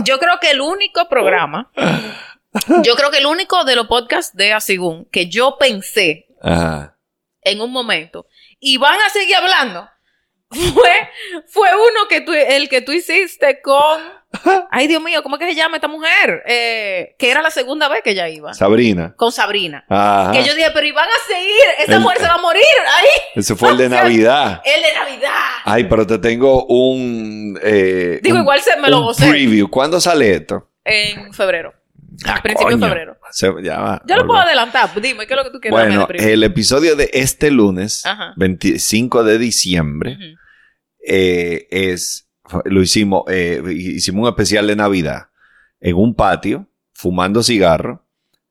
yo 0.05 0.17
creo 0.19 0.33
que 0.41 0.51
el 0.51 0.61
único 0.61 1.07
programa, 1.09 1.69
yo 2.83 2.95
creo 2.95 3.11
que 3.11 3.17
el 3.19 3.25
único 3.25 3.63
de 3.65 3.75
los 3.75 3.87
podcasts 3.87 4.35
de 4.35 4.53
Asigún 4.53 5.05
que 5.11 5.27
yo 5.27 5.57
pensé 5.59 6.27
Ajá. 6.41 6.97
en 7.41 7.61
un 7.61 7.71
momento 7.71 8.27
y 8.59 8.77
van 8.77 8.99
a 8.99 9.09
seguir 9.09 9.35
hablando 9.35 9.89
fue, 10.51 11.09
fue 11.47 11.69
uno 11.73 12.07
que 12.07 12.21
tú, 12.21 12.31
el 12.33 12.69
que 12.69 12.81
tú 12.81 12.91
hiciste 12.91 13.59
con, 13.61 13.99
ay 14.69 14.85
Dios 14.85 15.01
mío, 15.01 15.23
¿cómo 15.23 15.35
es 15.35 15.39
que 15.39 15.47
se 15.47 15.55
llama 15.55 15.77
esta 15.77 15.87
mujer? 15.87 16.43
Eh, 16.45 17.15
que 17.17 17.31
era 17.31 17.41
la 17.41 17.49
segunda 17.49 17.87
vez 17.87 18.01
que 18.03 18.11
ella 18.11 18.29
iba. 18.29 18.53
Sabrina. 18.53 19.15
Con 19.17 19.31
Sabrina. 19.31 19.83
Ajá. 19.89 20.31
Que 20.31 20.43
yo 20.43 20.53
dije, 20.53 20.69
pero 20.71 20.85
iban 20.85 21.09
a 21.09 21.27
seguir, 21.27 21.63
esa 21.79 21.93
El- 21.95 22.01
mujer 22.01 22.19
se 22.19 22.27
va 22.27 22.35
a 22.35 22.37
morir 22.37 22.63
ahí. 22.87 23.09
Ese 23.33 23.55
fue 23.55 23.71
el 23.71 23.77
de 23.77 23.89
sea, 23.89 24.03
Navidad. 24.03 24.61
El 24.63 24.81
de 24.83 24.93
Navidad. 24.93 25.31
Ay, 25.65 25.85
pero 25.85 26.05
te 26.05 26.19
tengo 26.19 26.65
un. 26.67 27.59
eh, 27.63 28.19
Digo, 28.21 28.35
un- 28.35 28.41
igual 28.43 28.61
se 28.61 28.75
me 28.77 28.89
lo 28.89 29.01
gocé. 29.01 29.27
preview. 29.27 29.67
¿Cuándo 29.71 29.99
sale 29.99 30.35
esto? 30.35 30.69
En 30.85 31.33
febrero. 31.33 31.73
Ah, 32.25 32.39
principio 32.43 32.77
de 32.77 32.85
febrero. 32.87 33.17
Se- 33.31 33.53
ya 33.63 33.79
va. 33.79 34.01
Yo 34.07 34.15
lo 34.17 34.27
puedo 34.27 34.39
adelantar. 34.39 34.89
Dime, 35.01 35.25
¿qué 35.25 35.33
es 35.33 35.37
lo 35.37 35.43
que 35.45 35.49
tú 35.51 35.59
quieres? 35.59 35.71
Bueno, 35.79 36.07
el 36.13 36.43
episodio 36.43 36.95
de 36.95 37.09
este 37.13 37.49
lunes, 37.51 38.05
Ajá. 38.05 38.33
25 38.37 39.23
de 39.23 39.37
diciembre, 39.37 40.17
eh, 41.05 41.67
es. 41.71 42.29
Lo 42.65 42.81
hicimos, 42.81 43.23
eh, 43.29 43.61
hicimos 43.71 44.23
un 44.23 44.27
especial 44.29 44.67
de 44.67 44.75
Navidad 44.75 45.27
en 45.79 45.95
un 45.95 46.13
patio, 46.13 46.67
fumando 46.93 47.41
cigarro, 47.41 48.05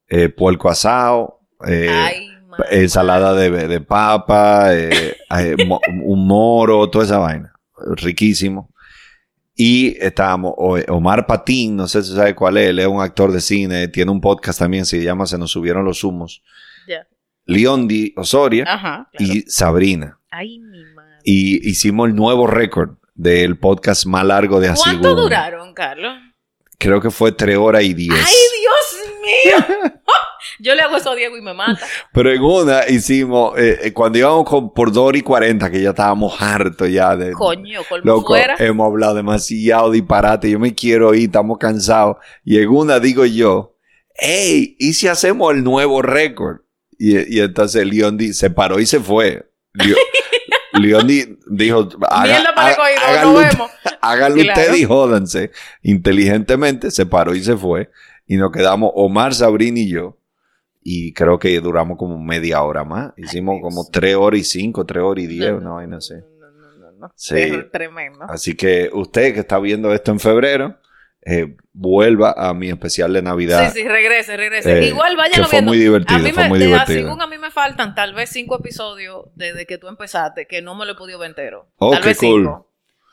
eh, 0.09 0.29
puerco 0.31 0.71
asado, 0.71 1.41
eh, 1.67 1.89
Ay, 1.91 2.29
ensalada 2.71 3.35
de, 3.35 3.51
de 3.69 3.81
papa, 3.81 4.75
eh, 4.75 5.15
un 6.05 6.27
moro, 6.27 6.89
toda 6.91 7.05
esa 7.05 7.19
vaina. 7.19 7.53
Riquísimo. 7.97 8.72
Y 9.55 9.97
estábamos, 10.03 10.55
Omar 10.89 11.27
Patín, 11.27 11.77
no 11.77 11.87
sé 11.87 12.03
si 12.03 12.15
sabe 12.15 12.35
cuál 12.35 12.57
es, 12.57 12.71
él 12.71 12.79
es 12.79 12.87
un 12.87 13.01
actor 13.03 13.33
de 13.33 13.41
cine, 13.41 13.89
tiene 13.89 14.11
un 14.11 14.21
podcast 14.21 14.59
también, 14.59 14.87
se 14.87 15.03
llama 15.03 15.27
Se 15.27 15.37
nos 15.37 15.51
subieron 15.51 15.85
los 15.85 16.03
humos. 16.05 16.43
Ya. 16.89 17.07
Leondi 17.45 18.15
Osoria 18.17 18.65
Ajá. 18.67 19.09
claro. 19.13 19.33
y 19.35 19.43
Sabrina. 19.43 20.19
Ay, 20.31 20.59
mi 20.59 20.85
madre. 20.95 21.19
Y 21.25 21.69
hicimos 21.69 22.09
el 22.09 22.17
nuevo 22.17 22.47
récord 22.47 22.97
del 23.15 23.59
podcast 23.59 24.07
más 24.07 24.25
largo 24.25 24.59
de 24.59 24.69
Asigún. 24.69 25.01
¿Cuánto 25.01 25.21
duraron, 25.23 25.75
Carlos? 25.75 26.15
Creo 26.79 27.01
que 27.01 27.11
fue 27.11 27.33
tres 27.33 27.59
horas 27.59 27.83
y 27.85 27.93
diez. 27.95 28.15
¡Ay, 28.15 28.35
Dios 28.61 29.67
mío! 29.77 29.93
Yo 30.59 30.75
le 30.75 30.83
hago 30.83 30.97
eso 30.97 31.11
a 31.13 31.15
Diego 31.17 31.37
y 31.37 31.43
me 31.43 31.55
mata. 31.55 31.81
Pero 32.13 32.31
en 32.33 32.43
una 32.43 32.89
hicimos, 32.89 33.59
eh, 33.59 33.79
eh, 33.85 33.93
cuando 33.93 34.19
íbamos 34.19 34.45
con, 34.49 34.73
por 34.73 34.91
y 35.17 35.23
cuarenta, 35.23 35.71
que 35.71 35.83
ya 35.83 35.91
estábamos 35.91 36.41
hartos 36.41 36.89
ya 36.91 37.17
de... 37.17 37.33
Coño, 37.33 37.81
colmo 37.89 38.05
Loco, 38.07 38.29
fuera. 38.29 38.57
hemos 38.59 38.87
hablado 38.87 39.15
demasiado 39.15 39.91
disparate. 39.91 40.51
Yo 40.51 40.59
me 40.59 40.75
quiero 40.75 41.15
ir, 41.15 41.25
estamos 41.25 41.59
cansados. 41.59 42.17
Y 42.45 42.59
en 42.59 42.69
una 42.69 43.01
digo 43.01 43.25
yo, 43.25 43.77
hey, 44.15 44.77
¿y 44.79 44.93
si 44.95 45.09
hacemos 45.09 45.53
el 45.55 45.65
nuevo 45.65 46.03
récord? 46.03 46.59
Y, 46.99 47.37
y 47.37 47.41
entonces 47.41 47.87
Leondi 47.87 48.33
se 48.33 48.51
paró 48.51 48.79
y 48.79 48.87
se 48.87 49.01
fue. 49.01 49.51
Leo- 49.73 49.97
Leondi 50.75 51.39
dijo, 51.49 51.89
haga- 52.11 52.39
haga- 52.57 52.77
cogido, 52.77 53.01
háganlo 53.07 53.39
vemos. 53.39 53.71
háganlo 54.01 54.43
Claro. 54.43 54.77
y 54.77 54.85
jódanse. 54.85 55.51
Inteligentemente 55.83 56.91
se 56.91 57.07
paró 57.07 57.35
y 57.35 57.43
se 57.45 57.57
fue. 57.57 57.91
Y 58.27 58.37
nos 58.37 58.53
quedamos 58.53 58.91
Omar, 58.95 59.35
Sabrina 59.35 59.81
y 59.81 59.91
yo. 59.91 60.17
Y 60.85 61.13
creo 61.13 61.39
que 61.39 61.61
duramos 61.61 61.97
como 61.97 62.19
media 62.19 62.63
hora 62.63 62.85
más. 62.85 63.13
Hicimos 63.17 63.61
como 63.63 63.87
tres 63.91 64.17
horas 64.17 64.41
y 64.41 64.45
cinco, 64.45 64.85
tres 64.85 65.03
horas 65.03 65.25
y 65.25 65.27
diez, 65.29 65.53
No, 65.53 65.59
una 65.59 65.71
vaina 65.73 65.97
así. 65.99 66.15
No, 66.15 66.51
no, 66.51 66.77
no, 66.79 66.93
no. 66.93 67.13
Sí. 67.15 67.39
Es 67.39 67.71
tremendo. 67.71 68.25
Así 68.29 68.57
que 68.57 68.91
usted 68.93 69.33
que 69.35 69.41
está 69.41 69.59
viendo 69.61 69.93
esto 69.95 70.11
en 70.11 70.19
febrero, 70.19 70.77
eh, 71.25 71.55
vuelva 71.73 72.35
a 72.37 72.53
mi 72.53 72.69
especial 72.69 73.13
de 73.13 73.23
Navidad. 73.23 73.71
Sí, 73.73 73.83
sí, 73.83 73.89
regrese, 73.89 74.37
regrese. 74.37 74.77
Eh, 74.81 74.89
Igual 74.89 75.11
que 75.13 75.17
váyanlo 75.19 75.45
fue 75.47 75.59
viendo. 75.59 75.71
muy 75.71 75.79
divertido, 75.79 76.19
a 76.19 76.23
mí 76.23 76.33
fue 76.33 76.43
me, 76.43 76.49
muy 76.49 76.59
divertido. 76.59 76.99
Asigún 76.99 77.23
a 77.23 77.27
mí 77.29 77.39
me 77.39 77.51
faltan 77.53 77.95
tal 77.95 78.13
vez 78.15 78.31
cinco 78.31 78.57
episodios 78.59 79.27
desde 79.37 79.67
que 79.67 79.79
tú 79.79 79.87
empezaste 79.87 80.47
que 80.49 80.63
no 80.63 80.75
me 80.75 80.85
lo 80.85 80.93
he 80.93 80.97
podido 80.97 81.21
ver 81.21 81.29
entero. 81.31 81.69
Oh, 81.77 81.93
tal 81.93 82.03
qué 82.03 82.09
vez 82.09 82.19
cool. 82.19 82.43
cinco. 82.43 82.72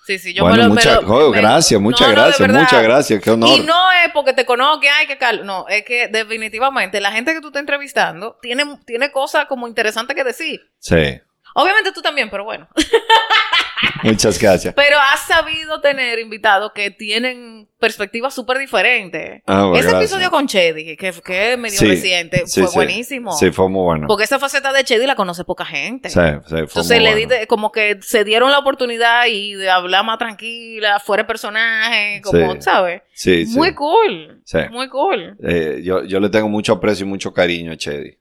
Sí, 0.10 0.18
sí, 0.18 0.34
yo 0.34 0.42
bueno, 0.42 0.58
me 0.58 0.64
lo 0.64 0.70
mucha- 0.74 1.02
me 1.02 1.08
lo- 1.08 1.28
oh, 1.28 1.32
me- 1.32 1.38
gracias, 1.40 1.80
muchas 1.80 2.08
No, 2.08 2.14
gracias, 2.16 2.50
muchas 2.50 2.82
gracias, 2.82 3.22
qué 3.22 3.30
honor. 3.30 3.50
Y 3.50 3.60
no 3.60 3.92
es 3.92 4.12
porque 4.12 4.34
te 4.34 4.44
conozco 4.44 4.80
que 4.80 4.90
hay 4.90 5.06
que 5.06 5.20
Carlos. 5.20 5.46
No, 5.46 5.68
es 5.68 5.86
que 5.86 6.08
definitivamente 6.08 7.00
la 7.00 7.12
gente 7.12 7.32
que 7.32 7.42
tú 7.42 7.50
estás 7.50 7.60
entrevistando 7.60 8.40
tiene, 8.42 8.66
tiene 8.88 9.12
cosas 9.12 9.46
como 9.46 9.68
interesantes 9.68 10.16
que 10.16 10.24
decir. 10.24 10.62
Sí, 10.80 11.22
Obviamente 11.56 11.92
tú 11.92 12.02
también, 12.02 12.30
pero 12.30 12.44
bueno. 12.44 12.68
muchas 14.04 14.40
gracias. 14.40 14.74
Pero 14.76 14.98
has 15.00 15.26
sabido 15.28 15.82
tener 15.82 16.20
invitados 16.20 16.72
que 16.74 16.92
tienen 16.92 17.68
perspectivas 17.80 18.34
súper 18.34 18.58
diferentes. 18.58 19.42
Ah, 19.46 19.64
bueno, 19.64 19.76
Ese 19.76 19.84
gracias. 19.90 20.02
episodio 20.12 20.32
con 20.32 20.48
Chedi, 20.48 20.98
que, 20.98 21.14
que 21.14 21.54
es 21.54 21.58
medio 21.58 21.78
Sí, 21.80 21.86
reciente, 21.88 22.44
sí, 22.46 22.62
fue 22.62 22.70
sí. 22.70 22.76
buenísimo. 22.76 23.32
Sí, 23.34 23.52
fue 23.52 23.70
muy 23.70 23.84
bueno. 23.84 24.08
Porque 24.08 24.26
esa 24.26 24.38
faceta 24.40 24.74
de 24.74 24.84
Chedi 24.84 25.06
la 25.06 25.16
conoce 25.16 25.44
poca 25.46 25.66
gente. 25.66 26.10
Sí, 26.10 26.20
sí, 26.20 26.50
fue 26.50 26.60
Entonces 26.60 26.98
muy 27.00 27.06
le 27.06 27.26
bueno. 27.26 27.48
como 27.48 27.72
que 27.72 27.98
se 28.02 28.24
dieron 28.24 28.52
la 28.52 28.60
oportunidad 28.60 29.26
y 29.28 29.54
de 29.54 29.70
hablar 29.70 30.04
más 30.06 30.18
tranquila, 30.18 31.00
fuera 31.00 31.24
de 31.24 31.28
personaje, 31.28 32.22
como. 32.24 32.62
¿sabes? 32.62 33.02
Sí, 33.14 33.46
sí. 33.46 33.56
Muy 33.58 33.74
cool. 33.76 34.42
Sí. 34.46 34.60
Muy 34.72 34.90
cool. 34.90 35.38
Eh, 35.44 35.82
yo, 35.84 36.04
yo 36.04 36.20
le 36.20 36.30
tengo 36.30 36.50
mucho 36.50 36.74
aprecio 36.74 37.06
y 37.06 37.10
mucho 37.10 37.34
cariño 37.34 37.72
a 37.72 37.78
Chedi. 37.78 38.18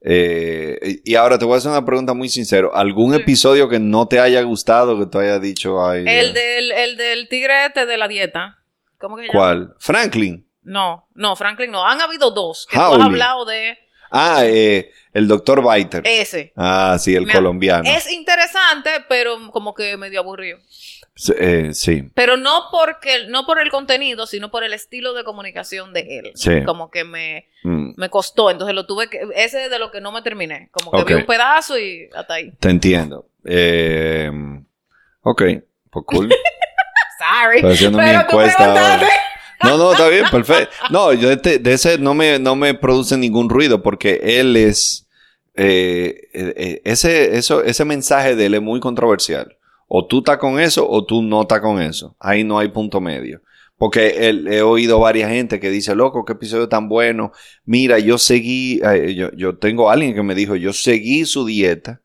Eh, 0.00 1.00
y 1.04 1.14
ahora 1.14 1.38
te 1.38 1.44
voy 1.44 1.54
a 1.54 1.58
hacer 1.58 1.70
una 1.70 1.84
pregunta 1.84 2.14
muy 2.14 2.28
sincero. 2.28 2.74
¿Algún 2.74 3.14
episodio 3.14 3.68
que 3.68 3.78
no 3.78 4.06
te 4.08 4.20
haya 4.20 4.42
gustado, 4.42 4.98
que 4.98 5.06
tú 5.06 5.18
hayas 5.18 5.40
dicho, 5.40 5.84
ay, 5.84 6.00
El 6.06 6.32
Dios"? 6.32 6.34
del, 6.34 6.72
el 6.72 6.96
del 6.96 7.28
tigre 7.28 7.66
este 7.66 7.86
de 7.86 7.96
la 7.96 8.08
dieta. 8.08 8.58
¿Cómo 8.98 9.16
que 9.16 9.22
se 9.22 9.28
llama? 9.28 9.38
¿Cuál? 9.38 9.74
Franklin. 9.78 10.46
No, 10.62 11.08
no, 11.14 11.34
Franklin 11.36 11.70
no. 11.70 11.84
Han 11.86 12.00
habido 12.00 12.30
dos 12.30 12.66
que 12.70 12.76
tú 12.76 12.82
Howley. 12.82 13.00
has 13.00 13.06
hablado 13.06 13.44
de 13.44 13.78
Ah, 14.14 14.42
eh, 14.44 14.90
el 15.14 15.26
doctor 15.26 15.62
Biter. 15.66 16.02
ese. 16.04 16.52
Ah, 16.54 16.96
sí, 17.00 17.14
el 17.16 17.30
colombiano. 17.32 17.84
Es 17.88 18.10
interesante, 18.12 18.90
pero 19.08 19.50
como 19.52 19.72
que 19.74 19.96
medio 19.96 20.20
aburrido. 20.20 20.58
Sí, 21.14 21.32
eh, 21.38 21.70
sí. 21.72 22.10
Pero 22.14 22.36
no 22.36 22.64
porque, 22.70 23.26
no 23.28 23.46
por 23.46 23.58
el 23.58 23.70
contenido, 23.70 24.26
sino 24.26 24.50
por 24.50 24.64
el 24.64 24.74
estilo 24.74 25.14
de 25.14 25.24
comunicación 25.24 25.94
de 25.94 26.18
él. 26.18 26.32
Sí. 26.34 26.62
Como 26.64 26.90
que 26.90 27.04
me, 27.04 27.48
Mm, 27.64 27.71
me 27.96 28.08
costó. 28.10 28.50
Entonces 28.50 28.74
lo 28.74 28.86
tuve 28.86 29.08
que, 29.08 29.20
ese 29.34 29.64
es 29.64 29.70
de 29.70 29.78
lo 29.78 29.90
que 29.90 30.00
no 30.00 30.12
me 30.12 30.22
terminé. 30.22 30.68
Como 30.72 30.90
que 30.92 31.04
vi 31.04 31.20
un 31.20 31.26
pedazo 31.26 31.78
y 31.78 32.08
hasta 32.14 32.34
ahí. 32.34 32.52
te 32.58 32.70
entiendo. 32.70 33.26
Eh, 33.44 34.30
ok, 35.22 35.42
pues 35.90 36.04
cool. 36.06 36.28
Sorry. 37.18 37.56
Estoy 37.58 37.72
haciendo 37.72 37.98
mi 37.98 38.04
Pero 38.04 38.20
tú 38.20 38.26
encuesta 38.36 38.64
ahora. 38.64 39.08
No, 39.62 39.78
no, 39.78 39.92
está 39.92 40.08
bien, 40.08 40.24
perfecto. 40.30 40.74
No, 40.90 41.12
yo 41.12 41.28
de, 41.28 41.34
este- 41.34 41.58
de 41.60 41.72
ese 41.72 41.98
no 41.98 42.14
me, 42.14 42.38
no 42.40 42.56
me 42.56 42.74
produce 42.74 43.16
ningún 43.16 43.48
ruido 43.48 43.80
porque 43.82 44.20
él 44.22 44.56
es, 44.56 45.06
eh, 45.54 46.28
eh, 46.32 46.54
eh, 46.56 46.82
ese, 46.84 47.36
eso, 47.36 47.62
ese 47.62 47.84
mensaje 47.84 48.34
de 48.34 48.46
él 48.46 48.54
es 48.54 48.62
muy 48.62 48.80
controversial. 48.80 49.56
O 49.86 50.06
tú 50.06 50.18
estás 50.18 50.38
con 50.38 50.58
eso 50.58 50.88
o 50.88 51.04
tú 51.04 51.22
no 51.22 51.42
estás 51.42 51.60
con 51.60 51.80
eso. 51.80 52.16
Ahí 52.18 52.42
no 52.42 52.58
hay 52.58 52.68
punto 52.68 53.00
medio. 53.00 53.40
Porque 53.82 54.28
él- 54.28 54.46
he 54.46 54.62
oído 54.62 55.00
varias 55.00 55.28
gente 55.28 55.58
que 55.58 55.68
dice, 55.68 55.96
loco, 55.96 56.24
qué 56.24 56.34
episodio 56.34 56.68
tan 56.68 56.88
bueno. 56.88 57.32
Mira, 57.64 57.98
yo 57.98 58.16
seguí, 58.16 58.80
eh, 58.84 59.12
yo, 59.16 59.32
yo 59.36 59.58
tengo 59.58 59.90
a 59.90 59.94
alguien 59.94 60.14
que 60.14 60.22
me 60.22 60.36
dijo, 60.36 60.54
yo 60.54 60.72
seguí 60.72 61.24
su 61.24 61.44
dieta. 61.44 62.00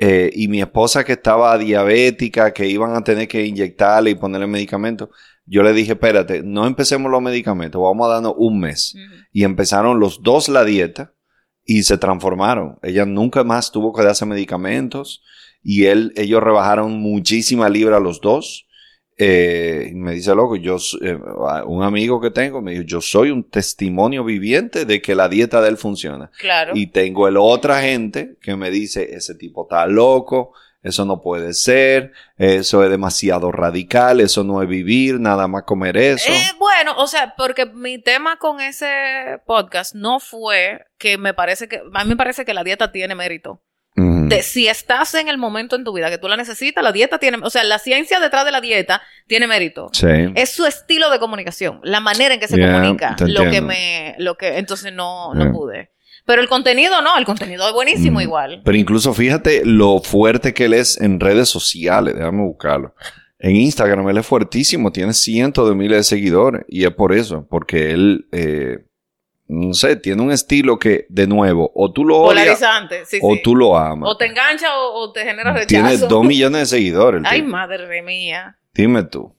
eh, 0.00 0.30
y 0.32 0.46
mi 0.46 0.60
esposa 0.60 1.02
que 1.02 1.14
estaba 1.14 1.58
diabética, 1.58 2.52
que 2.52 2.68
iban 2.68 2.94
a 2.94 3.02
tener 3.02 3.26
que 3.26 3.44
inyectarle 3.44 4.10
y 4.10 4.14
ponerle 4.14 4.46
medicamentos, 4.46 5.08
yo 5.44 5.64
le 5.64 5.72
dije, 5.72 5.94
espérate, 5.94 6.42
no 6.44 6.68
empecemos 6.68 7.10
los 7.10 7.20
medicamentos, 7.20 7.82
vamos 7.82 8.06
a 8.06 8.12
darnos 8.12 8.34
un 8.36 8.60
mes. 8.60 8.94
Y 9.32 9.42
empezaron 9.42 9.98
los 9.98 10.22
dos 10.22 10.48
la 10.48 10.64
dieta 10.64 11.14
y 11.64 11.82
se 11.82 11.98
transformaron. 11.98 12.78
Ella 12.80 13.06
nunca 13.06 13.42
más 13.42 13.72
tuvo 13.72 13.92
que 13.92 14.04
darse 14.04 14.24
medicamentos 14.24 15.20
y 15.64 15.86
él, 15.86 16.12
ellos 16.14 16.44
rebajaron 16.44 16.92
muchísima 17.00 17.68
libra 17.68 17.98
los 17.98 18.20
dos. 18.20 18.67
Eh, 19.20 19.90
me 19.94 20.12
dice, 20.12 20.32
loco, 20.32 20.54
yo, 20.54 20.76
eh, 21.02 21.18
un 21.66 21.82
amigo 21.82 22.20
que 22.20 22.30
tengo 22.30 22.62
me 22.62 22.70
dijo, 22.70 22.84
yo 22.84 23.00
soy 23.00 23.32
un 23.32 23.42
testimonio 23.42 24.22
viviente 24.22 24.84
de 24.84 25.02
que 25.02 25.16
la 25.16 25.28
dieta 25.28 25.60
de 25.60 25.70
él 25.70 25.76
funciona. 25.76 26.30
Claro. 26.38 26.72
Y 26.76 26.86
tengo 26.86 27.26
el 27.26 27.36
otra 27.36 27.82
gente 27.82 28.36
que 28.40 28.54
me 28.54 28.70
dice, 28.70 29.16
ese 29.16 29.34
tipo 29.34 29.62
está 29.62 29.86
loco, 29.86 30.52
eso 30.82 31.04
no 31.04 31.20
puede 31.20 31.52
ser, 31.54 32.12
eso 32.36 32.84
es 32.84 32.90
demasiado 32.90 33.50
radical, 33.50 34.20
eso 34.20 34.44
no 34.44 34.62
es 34.62 34.68
vivir, 34.68 35.18
nada 35.18 35.48
más 35.48 35.64
comer 35.64 35.96
eso. 35.96 36.30
Eh, 36.30 36.52
bueno, 36.58 36.94
o 36.98 37.08
sea, 37.08 37.34
porque 37.36 37.66
mi 37.66 37.98
tema 38.00 38.38
con 38.38 38.60
ese 38.60 39.40
podcast 39.46 39.96
no 39.96 40.20
fue 40.20 40.86
que 40.96 41.18
me 41.18 41.34
parece 41.34 41.68
que, 41.68 41.82
a 41.92 42.04
mí 42.04 42.10
me 42.10 42.16
parece 42.16 42.44
que 42.44 42.54
la 42.54 42.62
dieta 42.62 42.92
tiene 42.92 43.16
mérito. 43.16 43.60
De- 44.28 44.42
si 44.42 44.68
estás 44.68 45.14
en 45.14 45.28
el 45.28 45.38
momento 45.38 45.76
en 45.76 45.84
tu 45.84 45.92
vida 45.92 46.10
que 46.10 46.18
tú 46.18 46.28
la 46.28 46.36
necesitas, 46.36 46.82
la 46.84 46.92
dieta 46.92 47.18
tiene, 47.18 47.38
o 47.42 47.50
sea, 47.50 47.64
la 47.64 47.78
ciencia 47.78 48.20
detrás 48.20 48.44
de 48.44 48.52
la 48.52 48.60
dieta 48.60 49.02
tiene 49.26 49.46
mérito. 49.46 49.88
Sí. 49.92 50.06
Es 50.34 50.50
su 50.50 50.66
estilo 50.66 51.10
de 51.10 51.18
comunicación, 51.18 51.80
la 51.82 52.00
manera 52.00 52.34
en 52.34 52.40
que 52.40 52.48
se 52.48 52.56
Yeah, 52.56 52.72
comunica, 52.72 53.16
lo 53.20 53.50
que 53.50 53.60
me, 53.60 54.14
lo 54.18 54.36
que, 54.36 54.58
entonces 54.58 54.92
no, 54.92 55.34
no 55.34 55.44
Yeah. 55.44 55.52
pude. 55.52 55.90
Pero 56.26 56.42
el 56.42 56.48
contenido 56.48 57.00
no, 57.00 57.16
el 57.16 57.24
contenido 57.24 57.66
es 57.66 57.72
buenísimo 57.72 58.18
Mm. 58.18 58.22
igual. 58.22 58.62
Pero 58.64 58.76
incluso 58.76 59.14
fíjate 59.14 59.62
lo 59.64 60.00
fuerte 60.00 60.52
que 60.52 60.66
él 60.66 60.74
es 60.74 61.00
en 61.00 61.20
redes 61.20 61.48
sociales. 61.48 62.14
Déjame 62.16 62.42
buscarlo. 62.42 62.94
En 63.38 63.56
Instagram 63.56 64.08
él 64.10 64.18
es 64.18 64.26
fuertísimo, 64.26 64.90
tiene 64.92 65.14
cientos 65.14 65.68
de 65.68 65.74
miles 65.74 65.96
de 65.98 66.02
seguidores. 66.04 66.64
Y 66.68 66.84
es 66.84 66.90
por 66.92 67.14
eso, 67.14 67.46
porque 67.48 67.92
él, 67.92 68.26
eh, 68.32 68.78
no 69.48 69.72
sé, 69.74 69.96
tiene 69.96 70.20
un 70.22 70.30
estilo 70.30 70.78
que, 70.78 71.06
de 71.08 71.26
nuevo, 71.26 71.72
o 71.74 71.90
tú 71.90 72.04
lo 72.04 72.18
odias 72.18 72.42
Polarizante, 72.60 73.06
sí, 73.06 73.18
o 73.22 73.34
sí. 73.34 73.40
tú 73.42 73.56
lo 73.56 73.76
amas. 73.76 74.10
O 74.10 74.16
te 74.16 74.26
engancha 74.26 74.78
o, 74.78 74.92
o 75.00 75.12
te 75.12 75.24
genera 75.24 75.52
rechazo. 75.52 75.66
Tiene 75.68 75.96
dos 75.96 76.24
millones 76.26 76.60
de 76.60 76.66
seguidores. 76.76 77.22
Ay, 77.24 77.40
tipo. 77.40 77.50
madre 77.52 78.02
mía. 78.02 78.56
Dime 78.74 79.02
tú. 79.04 79.34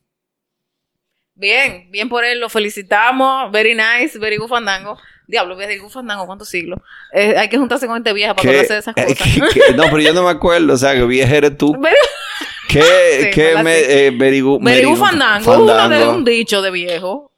Bien, 1.36 1.90
bien 1.90 2.10
por 2.10 2.26
él, 2.26 2.40
lo 2.40 2.50
felicitamos. 2.50 3.52
Very 3.52 3.74
nice, 3.76 4.18
very 4.20 4.38
good 4.38 4.50
fandango. 4.50 4.98
Diablo, 5.28 5.56
very 5.56 5.78
good 5.78 5.90
fandango, 5.90 6.26
¿cuántos 6.26 6.50
siglos? 6.50 6.80
Eh, 7.14 7.36
hay 7.38 7.48
que 7.48 7.58
juntarse 7.58 7.86
con 7.86 7.96
gente 7.96 8.12
vieja 8.14 8.34
para 8.36 8.50
¿Qué- 8.50 8.60
acordarse 8.60 8.74
de 8.74 8.80
esas 8.80 8.96
cosas. 9.18 9.34
qué- 9.54 9.62
qué- 9.68 9.74
no, 9.76 9.84
pero 9.84 10.00
yo 10.00 10.14
no 10.14 10.24
me 10.24 10.32
acuerdo. 10.32 10.74
O 10.74 10.78
sea, 10.78 10.94
que 10.96 11.04
vieja 11.06 11.36
eres 11.36 11.58
tú. 11.58 11.74
¿Qué, 12.68 12.82
Sí, 12.82 13.30
qué 13.34 13.56
me, 13.64 13.80
eh, 13.80 14.12
very 14.12 14.42
good 14.42 14.60
good 14.62 14.98
fandango, 14.98 15.54
uno 15.64 15.74
de 15.74 15.80
fandango? 15.80 16.14
un 16.14 16.26
dicho 16.26 16.62
de 16.62 16.70
viejo. 16.72 17.29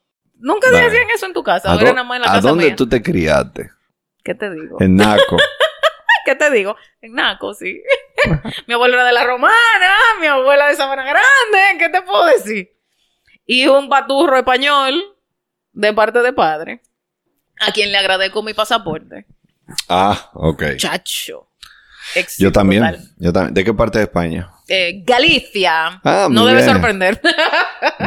Nunca 0.42 0.70
Vale. 0.72 0.84
decían 0.90 1.08
eso 1.16 1.26
en 1.28 1.34
tu 1.34 1.44
casa, 1.44 1.70
¿A, 1.70 1.74
ahora 1.74 1.92
nada 1.94 2.04
más 2.04 2.16
en 2.18 2.22
la 2.24 2.28
a 2.28 2.34
casa 2.36 2.48
dónde 2.50 2.66
mía. 2.66 2.76
tú 2.76 2.88
te 2.90 3.02
criaste? 3.02 3.72
¿Qué 4.24 4.36
te 4.36 4.50
digo? 4.52 4.78
En 4.82 4.96
Naco. 4.96 5.38
¿Qué 6.26 6.36
te 6.36 6.50
digo? 6.52 6.76
En 7.02 7.14
Naco, 7.14 7.54
sí. 7.54 7.82
mi 8.68 8.74
abuela 8.74 8.96
era 8.96 9.06
de 9.06 9.14
la 9.14 9.24
Romana, 9.24 9.56
mi 10.20 10.28
abuela 10.28 10.68
de 10.68 10.76
Sabana 10.76 11.04
Grande, 11.04 11.80
¿qué 11.80 11.90
te 11.90 12.02
puedo 12.04 12.26
decir? 12.26 12.72
Y 13.46 13.68
un 13.68 13.90
baturro 13.90 14.38
español 14.38 15.02
de 15.74 15.94
parte 15.94 16.20
de 16.22 16.34
padre, 16.34 16.82
a 17.60 17.72
quien 17.72 17.92
le 17.92 17.98
agradezco 17.98 18.44
mi 18.44 18.54
pasaporte. 18.54 19.26
ah, 19.90 20.30
ok. 20.34 20.64
Chacho. 20.78 21.48
Éxito 22.16 22.44
Yo 22.44 22.52
también. 22.52 22.84
total. 22.84 23.00
Yo 23.18 23.34
también. 23.34 23.54
¿De 23.54 23.64
qué 23.64 23.74
parte 23.74 23.98
de 24.00 24.04
España? 24.06 24.52
Eh, 24.72 25.04
Galicia. 25.06 26.00
Ah, 26.04 26.28
no 26.32 26.46
debe 26.46 26.62
bien. 26.62 26.72
sorprender. 26.74 27.22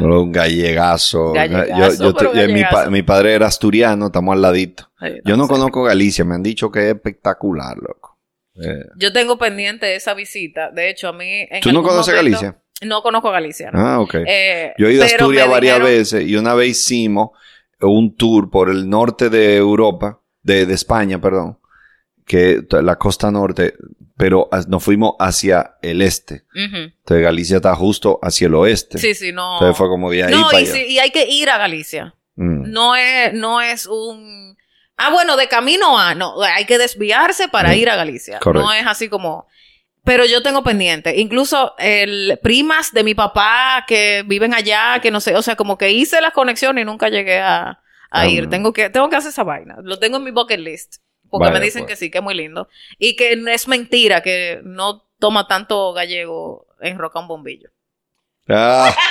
No, 0.01 0.23
un 0.23 0.33
gallegazo. 0.33 1.33
Gallegazo, 1.33 2.03
Yo- 2.05 2.11
yo 2.11 2.15
pero 2.17 2.31
te- 2.33 2.49
mi, 2.49 2.63
pa- 2.63 2.69
gallegazo. 2.71 2.91
mi 2.91 3.03
padre 3.03 3.35
era 3.35 3.47
asturiano, 3.47 4.07
estamos 4.07 4.35
al 4.35 4.43
ladito. 4.43 4.91
Ay, 4.99 5.21
Yo 5.25 5.37
no 5.37 5.45
sé. 5.47 5.53
conozco 5.53 5.83
Galicia, 5.85 6.25
me 6.25 6.35
han 6.35 6.43
dicho 6.43 6.71
que 6.71 6.89
es 6.91 6.95
espectacular, 6.95 7.77
loco. 7.77 8.19
Eh, 8.57 8.87
Yo 8.97 9.13
tengo 9.13 9.37
pendiente 9.39 9.95
esa 9.97 10.15
visita. 10.15 10.71
De 10.71 10.91
hecho, 10.91 11.09
a 11.09 11.13
mí. 11.13 11.47
en 11.51 11.61
¿Tú 11.61 11.73
no 11.73 11.83
conoces 11.83 12.15
momento- 12.15 12.39
Galicia? 12.41 12.61
No 12.83 13.03
conozco 13.03 13.31
Galicia. 13.31 13.71
¿no? 13.73 13.81
Ah, 13.81 14.01
ok. 14.01 14.15
Eh, 14.27 14.75
Yo 14.79 14.89
he 14.89 14.93
ido 14.95 15.03
a 15.03 15.07
Asturias 15.07 15.49
varias 15.49 15.77
dijeron- 15.79 15.99
veces 15.99 16.27
y 16.29 16.37
una 16.37 16.55
vez 16.55 16.69
hicimos 16.71 17.31
un 17.81 18.17
tour 18.17 18.51
por 18.51 18.71
el 18.71 18.89
norte 18.89 19.29
de 19.31 19.57
Europa, 19.57 20.21
de, 20.43 20.67
de 20.67 20.75
España, 20.75 21.21
perdón, 21.21 21.59
que 22.27 22.63
la 22.71 22.97
costa 22.97 23.31
norte, 23.31 23.75
pero 24.17 24.49
nos 24.69 24.83
fuimos 24.85 25.15
hacia 25.19 25.77
el 25.83 26.03
este. 26.03 26.45
Entonces 26.55 27.23
Galicia 27.25 27.57
está 27.57 27.75
justo 27.75 28.19
hacia 28.23 28.47
el 28.47 28.55
oeste. 28.55 28.99
Sí, 28.99 29.15
sí, 29.15 29.33
no. 29.33 29.55
Entonces 29.55 29.77
fue 29.77 29.89
como 29.89 30.11
de 30.11 30.25
ahí 30.25 30.33
no, 30.33 30.45
para 30.47 30.61
y, 30.61 30.65
allá. 30.65 30.73
sí, 30.73 30.85
y 30.89 30.99
hay 30.99 31.11
que 31.11 31.27
ir 31.29 31.51
a 31.51 31.59
Galicia. 31.59 32.15
Mm. 32.37 32.71
No 32.71 32.95
es, 32.97 33.33
no 33.35 33.61
es 33.61 33.87
un. 33.87 34.57
Ah, 34.97 35.11
bueno, 35.11 35.37
de 35.37 35.49
camino 35.49 35.99
a. 35.99 36.15
No, 36.15 36.41
hay 36.43 36.65
que 36.65 36.79
desviarse 36.79 37.49
para 37.49 37.71
Mm. 37.71 37.75
ir 37.75 37.91
a 37.91 37.97
Galicia. 37.97 38.41
No 38.45 38.73
es 38.73 38.87
así 38.87 39.09
como. 39.09 39.47
Pero 40.05 40.27
yo 40.27 40.43
tengo 40.43 40.63
pendiente. 40.63 41.19
Incluso 41.19 41.75
el 41.79 42.39
primas 42.43 42.93
de 42.93 43.05
mi 43.05 43.15
papá 43.15 43.85
que 43.89 44.23
viven 44.27 44.53
allá, 44.53 45.01
que 45.01 45.11
no 45.11 45.19
sé, 45.21 45.35
o 45.35 45.41
sea, 45.43 45.57
como 45.57 45.79
que 45.79 45.93
hice 45.93 46.21
las 46.21 46.33
conexiones 46.35 46.83
y 46.83 46.85
nunca 46.85 47.09
llegué 47.09 47.39
a, 47.41 47.63
a 47.71 47.81
Ah, 48.11 48.27
ir. 48.29 48.51
Tengo 48.51 48.73
que, 48.75 48.91
tengo 48.91 49.09
que 49.09 49.17
hacer 49.17 49.31
esa 49.31 49.45
vaina. 49.45 49.77
Lo 49.83 49.99
tengo 49.99 50.19
en 50.19 50.25
mi 50.25 50.31
bucket 50.31 50.61
list. 50.61 50.97
Porque 51.39 51.51
Vaya, 51.51 51.61
me 51.61 51.65
dicen 51.65 51.83
pues. 51.85 51.93
que 51.99 52.05
sí, 52.05 52.11
que 52.11 52.19
es 52.19 52.25
muy 52.25 52.35
lindo. 52.35 52.69
Y 52.99 53.17
que 53.17 53.33
es 53.53 53.69
mentira 53.69 54.23
que 54.23 54.61
no 54.65 55.05
toma 55.19 55.47
tanto 55.49 55.93
gallego 55.93 56.67
en 56.81 56.99
roca 56.99 57.19
un 57.21 57.29
bombillo. 57.29 57.71
Ah. 58.49 58.95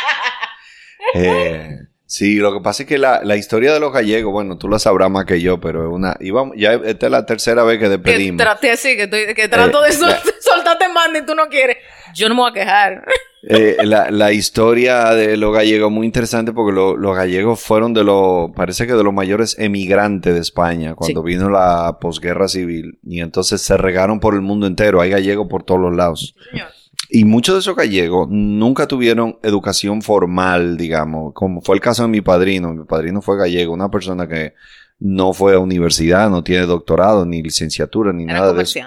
Eh, 1.16 1.78
sí, 2.06 2.36
lo 2.38 2.54
que 2.54 2.62
pasa 2.64 2.84
es 2.84 2.90
que 2.90 2.98
la, 2.98 3.22
la 3.24 3.36
historia 3.36 3.74
de 3.74 3.80
los 3.80 3.92
gallegos, 3.94 4.32
bueno, 4.32 4.58
tú 4.58 4.70
la 4.70 4.80
sabrás 4.80 5.12
más 5.12 5.26
que 5.26 5.42
yo, 5.42 5.60
pero 5.60 5.86
es 5.88 5.94
una, 5.94 6.16
íbamos, 6.22 6.56
ya 6.58 6.74
esta 6.74 7.08
es 7.08 7.12
la 7.12 7.26
tercera 7.26 7.64
vez 7.64 7.78
que 7.78 7.86
Que 7.86 7.90
despedimos. 7.90 8.42
traté 8.42 8.72
así, 8.72 8.96
que, 8.96 9.04
estoy- 9.04 9.34
que 9.36 9.48
trato 9.48 9.84
Eh, 9.84 9.90
de 9.90 9.94
sol- 9.94 10.16
soltarte 10.40 10.86
en 10.86 10.94
banda 10.94 11.20
y 11.20 11.26
tú 11.26 11.36
no 11.36 11.48
quieres. 11.50 11.78
Yo 12.16 12.30
no 12.30 12.36
me 12.36 12.42
voy 12.42 12.52
a 12.52 12.54
quejar. 12.54 13.06
Eh, 13.46 13.76
la, 13.84 14.10
la 14.10 14.32
historia 14.32 15.10
de 15.14 15.36
los 15.36 15.54
gallegos 15.54 15.90
es 15.92 15.94
muy 15.94 16.06
interesante 16.08 16.54
porque 16.54 16.72
lo- 16.74 16.96
los 16.96 17.14
gallegos 17.14 17.60
fueron 17.60 17.94
de 17.94 18.06
los, 18.06 18.52
parece 18.52 18.88
que 18.88 18.94
de 18.94 19.04
los 19.04 19.14
mayores 19.14 19.58
emigrantes 19.60 20.34
de 20.34 20.40
España 20.40 20.96
cuando 20.96 21.20
Sí. 21.22 21.28
vino 21.28 21.50
la 21.50 21.98
posguerra 22.00 22.48
civil 22.48 23.00
y 23.04 23.20
entonces 23.20 23.60
se 23.62 23.76
regaron 23.76 24.22
por 24.22 24.34
el 24.36 24.40
mundo 24.40 24.66
entero. 24.66 25.02
Hay 25.02 25.10
gallegos 25.10 25.48
por 25.50 25.64
todos 25.64 25.82
los 25.82 25.94
lados. 25.94 26.34
Señor. 26.52 26.68
Y 27.10 27.26
muchos 27.26 27.56
de 27.56 27.60
esos 27.60 27.76
gallegos 27.76 28.30
nunca 28.32 28.88
tuvieron 28.88 29.38
educación 29.44 30.02
formal, 30.02 30.78
digamos, 30.78 31.34
como 31.34 31.60
fue 31.60 31.76
el 31.76 31.82
caso 31.82 32.04
de 32.04 32.08
mi 32.08 32.22
padrino. 32.22 32.74
Mi 32.74 32.86
padrino 32.86 33.22
fue 33.22 33.38
gallego, 33.38 33.74
una 33.74 33.92
persona 33.92 34.26
que 34.26 34.54
no 35.00 35.34
fue 35.34 35.56
a 35.56 35.60
universidad, 35.60 36.30
no 36.30 36.46
tiene 36.46 36.66
doctorado, 36.66 37.26
ni 37.26 37.44
licenciatura, 37.44 38.14
ni 38.14 38.24
nada 38.24 38.54
de 38.54 38.64
eso. 38.64 38.80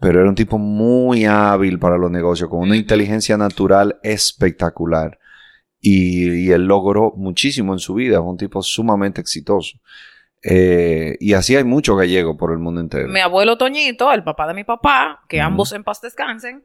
Pero 0.00 0.20
era 0.20 0.28
un 0.28 0.34
tipo 0.34 0.58
muy 0.58 1.24
hábil 1.24 1.78
para 1.78 1.98
los 1.98 2.10
negocios, 2.10 2.48
con 2.48 2.60
una 2.60 2.76
inteligencia 2.76 3.36
natural 3.36 3.98
espectacular. 4.02 5.18
Y, 5.80 6.46
y 6.46 6.50
él 6.50 6.66
logró 6.66 7.12
muchísimo 7.16 7.72
en 7.72 7.78
su 7.78 7.94
vida, 7.94 8.18
fue 8.18 8.30
un 8.30 8.36
tipo 8.36 8.62
sumamente 8.62 9.20
exitoso. 9.20 9.78
Eh, 10.42 11.16
y 11.20 11.32
así 11.32 11.56
hay 11.56 11.64
muchos 11.64 11.96
gallegos 11.98 12.36
por 12.36 12.52
el 12.52 12.58
mundo 12.58 12.80
entero. 12.80 13.08
Mi 13.08 13.20
abuelo 13.20 13.58
Toñito, 13.58 14.12
el 14.12 14.22
papá 14.22 14.46
de 14.46 14.54
mi 14.54 14.64
papá, 14.64 15.24
que 15.28 15.40
ambos 15.40 15.72
en 15.72 15.84
paz 15.84 16.00
descansen, 16.00 16.64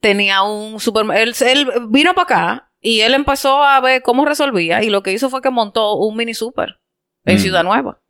tenía 0.00 0.42
un 0.42 0.80
supermercado. 0.80 1.22
Él, 1.22 1.34
él 1.46 1.86
vino 1.90 2.14
para 2.14 2.22
acá 2.22 2.72
y 2.80 3.00
él 3.00 3.14
empezó 3.14 3.62
a 3.62 3.80
ver 3.80 4.02
cómo 4.02 4.24
resolvía 4.24 4.82
y 4.82 4.88
lo 4.88 5.02
que 5.02 5.12
hizo 5.12 5.28
fue 5.28 5.42
que 5.42 5.50
montó 5.50 5.96
un 5.96 6.16
mini 6.16 6.34
super 6.34 6.80
en. 7.24 7.38
Ciudad 7.38 7.62
Nueva. 7.62 8.00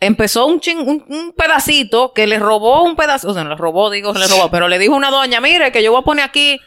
Empezó 0.00 0.46
un, 0.46 0.60
chin- 0.60 0.78
un, 0.80 1.04
un 1.08 1.32
pedacito 1.32 2.12
que 2.12 2.26
le 2.26 2.38
robó 2.38 2.82
un 2.82 2.96
pedazo, 2.96 3.30
o 3.30 3.34
sea, 3.34 3.44
no 3.44 3.50
le 3.50 3.56
robó, 3.56 3.88
digo, 3.90 4.12
le 4.12 4.26
robó, 4.26 4.50
pero 4.50 4.68
le 4.68 4.78
dijo 4.78 4.94
una 4.94 5.10
doña, 5.10 5.40
mire, 5.40 5.72
que 5.72 5.82
yo 5.82 5.90
voy 5.92 6.00
a 6.00 6.04
poner 6.04 6.24
aquí 6.24 6.60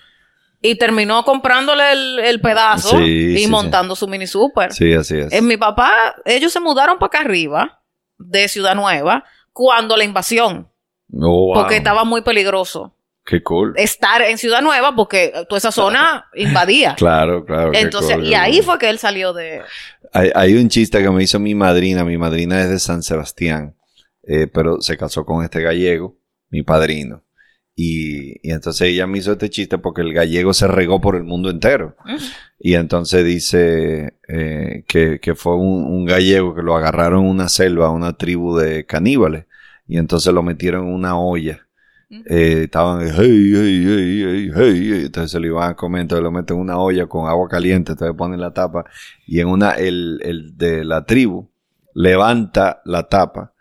Y 0.61 0.76
terminó 0.76 1.23
comprándole 1.23 1.91
el, 1.91 2.19
el 2.19 2.41
pedazo 2.41 2.97
Sí, 2.97 3.03
y 3.35 3.38
sí, 3.38 3.47
montando 3.47 3.95
su 3.95 4.07
mini 4.07 4.26
super. 4.27 4.73
Sí, 4.73 4.93
así 4.93 5.18
es. 5.19 5.31
Eh, 5.31 5.41
mi 5.41 5.57
papá, 5.57 6.15
ellos 6.26 6.51
se 6.51 6.60
mudaron 6.60 6.97
para 6.97 7.07
acá 7.07 7.19
arriba, 7.22 7.81
de 8.18 8.47
Ciudad 8.47 8.76
Nueva, 8.76 9.23
cuando 9.53 9.95
la 9.95 10.03
invasión, 10.03 10.68
Oh, 11.14 11.47
wow. 11.47 11.53
porque 11.56 11.77
estaba 11.77 12.03
muy 12.03 12.22
peligroso 12.22 12.93
Qué 13.30 13.43
cool. 13.43 13.73
estar 13.76 14.23
en 14.23 14.39
Ciudad 14.39 14.64
Nueva, 14.64 14.95
porque 14.95 15.31
toda 15.47 15.60
esa 15.60 15.72
zona 15.72 16.26
invadía. 16.34 16.95
Claro, 16.95 17.45
claro. 17.45 17.72
Entonces, 17.76 18.15
cool, 18.15 18.26
y 18.26 18.34
ahí 18.34 18.56
cool. 18.56 18.64
fue 18.64 18.80
que 18.80 18.89
él 18.89 18.97
salió 18.97 19.34
de... 19.34 19.61
Hay, 20.14 20.31
hay 20.34 20.56
un 20.56 20.68
chiste 20.68 20.99
que 21.03 21.11
me 21.11 21.22
hizo 21.22 21.39
mi 21.39 21.53
madrina. 21.53 22.03
Mi 22.03 22.18
madrina 22.18 22.60
es 22.60 22.72
de 22.72 22.80
San 22.80 23.03
Sebastián, 23.03 23.76
eh, 24.23 24.47
pero 24.47 24.81
se 24.81 24.97
casó 24.97 25.26
con 25.26 25.43
este 25.43 25.61
gallego, 25.61 26.18
mi 26.49 26.64
padrino. 26.64 27.23
Y, 27.76 28.45
y 28.45 28.51
entonces 28.51 28.88
ella 28.88 29.06
me 29.06 29.19
hizo 29.19 29.34
este 29.34 29.51
chiste 29.51 29.77
porque 29.77 30.01
el 30.01 30.11
gallego 30.11 30.51
se 30.56 30.68
regó 30.68 30.99
por 30.99 31.15
el 31.15 31.23
mundo 31.23 31.51
entero. 31.51 31.95
Y 32.57 32.73
entonces 32.73 33.23
dice 33.23 34.15
eh, 34.27 34.84
que, 34.88 35.19
que 35.19 35.35
fue 35.35 35.56
un, 35.56 35.84
un 35.85 36.06
gallego 36.06 36.56
que 36.56 36.64
lo 36.64 36.76
agarraron 36.76 37.26
en 37.26 37.30
una 37.30 37.47
selva, 37.47 37.91
una 37.91 38.18
tribu 38.18 38.57
de 38.57 38.88
caníbales. 38.88 39.45
Y 39.88 39.99
entonces 39.99 40.34
lo 40.34 40.41
metieron 40.41 40.88
en 40.88 40.93
una 40.95 41.19
olla. 41.19 41.68
Eh, 42.11 42.64
estaban, 42.64 43.02
hey, 43.02 43.52
hey, 43.53 43.84
hey, 43.86 44.23
hey, 44.23 44.52
hey, 44.56 44.81
hey. 44.91 45.02
Entonces 45.06 45.31
se 45.31 45.40
lo 45.40 45.45
iban 45.45 45.69
a 45.69 45.76
comer, 45.76 46.02
entonces 46.02 46.23
lo 46.23 46.31
meten 46.31 46.56
en 46.56 46.61
una 46.64 46.80
olla 46.80 47.06
con 47.06 47.27
agua 47.27 47.48
caliente, 47.48 47.91
entonces 47.91 48.15
ponen 48.18 48.41
la 48.41 48.52
tapa. 48.52 48.86
Y 49.27 49.40
en 49.40 49.48
una, 49.48 49.72
el, 49.73 50.19
el 50.23 50.57
de 50.57 50.84
la 50.84 51.06
tribu 51.06 51.49
levanta 51.94 52.81
la 52.86 53.07
tapa. 53.07 53.53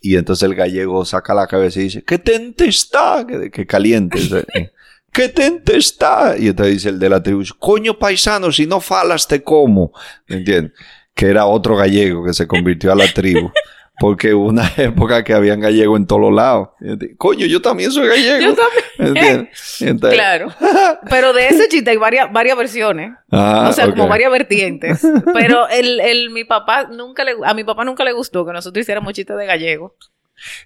Y 0.00 0.16
entonces 0.16 0.42
el 0.48 0.54
gallego 0.54 1.04
saca 1.04 1.34
la 1.34 1.46
cabeza 1.46 1.80
y 1.80 1.84
dice, 1.84 2.04
¿qué 2.04 2.18
tente 2.18 2.66
está? 2.66 3.26
Que, 3.26 3.50
que 3.50 3.66
caliente. 3.66 4.18
¿Qué 5.12 5.30
tente 5.30 5.78
está? 5.78 6.36
Y 6.38 6.48
entonces 6.48 6.74
dice 6.74 6.88
el 6.90 6.98
de 6.98 7.08
la 7.08 7.22
tribu, 7.22 7.42
coño 7.58 7.98
paisano, 7.98 8.52
si 8.52 8.66
no 8.66 8.80
falas 8.80 9.26
te 9.26 9.42
como. 9.42 9.92
¿Me 10.28 10.36
entiendes? 10.36 10.72
Que 11.14 11.28
era 11.28 11.46
otro 11.46 11.74
gallego 11.74 12.26
que 12.26 12.34
se 12.34 12.46
convirtió 12.46 12.92
a 12.92 12.94
la 12.94 13.10
tribu. 13.10 13.50
Porque 13.98 14.34
hubo 14.34 14.48
una 14.48 14.70
época 14.76 15.24
que 15.24 15.32
habían 15.32 15.60
gallegos 15.60 15.98
en 15.98 16.06
todos 16.06 16.32
lados. 16.32 16.68
Coño, 17.16 17.46
yo 17.46 17.62
también 17.62 17.90
soy 17.90 18.08
gallego. 18.08 18.40
Yo 18.40 18.54
también. 18.54 19.16
¿Entiendes? 19.16 19.82
Entonces- 19.82 20.18
Claro. 20.18 20.48
Pero 21.10 21.32
de 21.32 21.48
ese 21.48 21.68
chiste 21.68 21.90
hay 21.90 21.96
varias, 21.96 22.32
varias 22.32 22.56
versiones. 22.56 23.12
Ah, 23.30 23.68
o 23.70 23.72
sea, 23.72 23.88
como 23.90 24.06
varias 24.08 24.30
vertientes. 24.30 25.00
Pero 25.32 25.68
el, 25.70 26.00
el, 26.00 26.30
mi 26.30 26.44
papá 26.44 26.84
nunca 26.90 27.24
le, 27.24 27.34
a 27.44 27.54
mi 27.54 27.64
papá 27.64 27.84
nunca 27.84 28.04
le 28.04 28.12
gustó 28.12 28.44
que 28.46 28.52
nosotros 28.52 28.82
hiciéramos 28.82 29.12
chistes 29.14 29.36
de 29.36 29.46
gallego. 29.46 29.96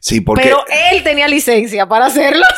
Sí, 0.00 0.20
porque... 0.20 0.42
Pero 0.42 0.64
él 0.92 1.02
tenía 1.04 1.28
licencia 1.28 1.86
para 1.86 2.06
hacerlos. 2.06 2.48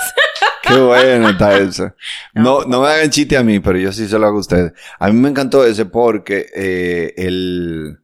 Qué 0.62 0.74
bueno 0.74 1.28
está 1.28 1.58
eso. 1.58 1.92
No, 2.32 2.64
no 2.64 2.80
me 2.80 2.88
hagan 2.88 3.10
chiste 3.10 3.36
a 3.36 3.42
mí, 3.42 3.60
pero 3.60 3.78
yo 3.78 3.92
sí 3.92 4.08
se 4.08 4.18
lo 4.18 4.26
hago 4.26 4.38
a 4.38 4.40
ustedes. 4.40 4.72
A 4.98 5.08
mí 5.08 5.20
me 5.20 5.28
encantó 5.28 5.64
ese 5.66 5.84
porque 5.84 6.46
eh, 6.56 7.12
el, 7.18 7.98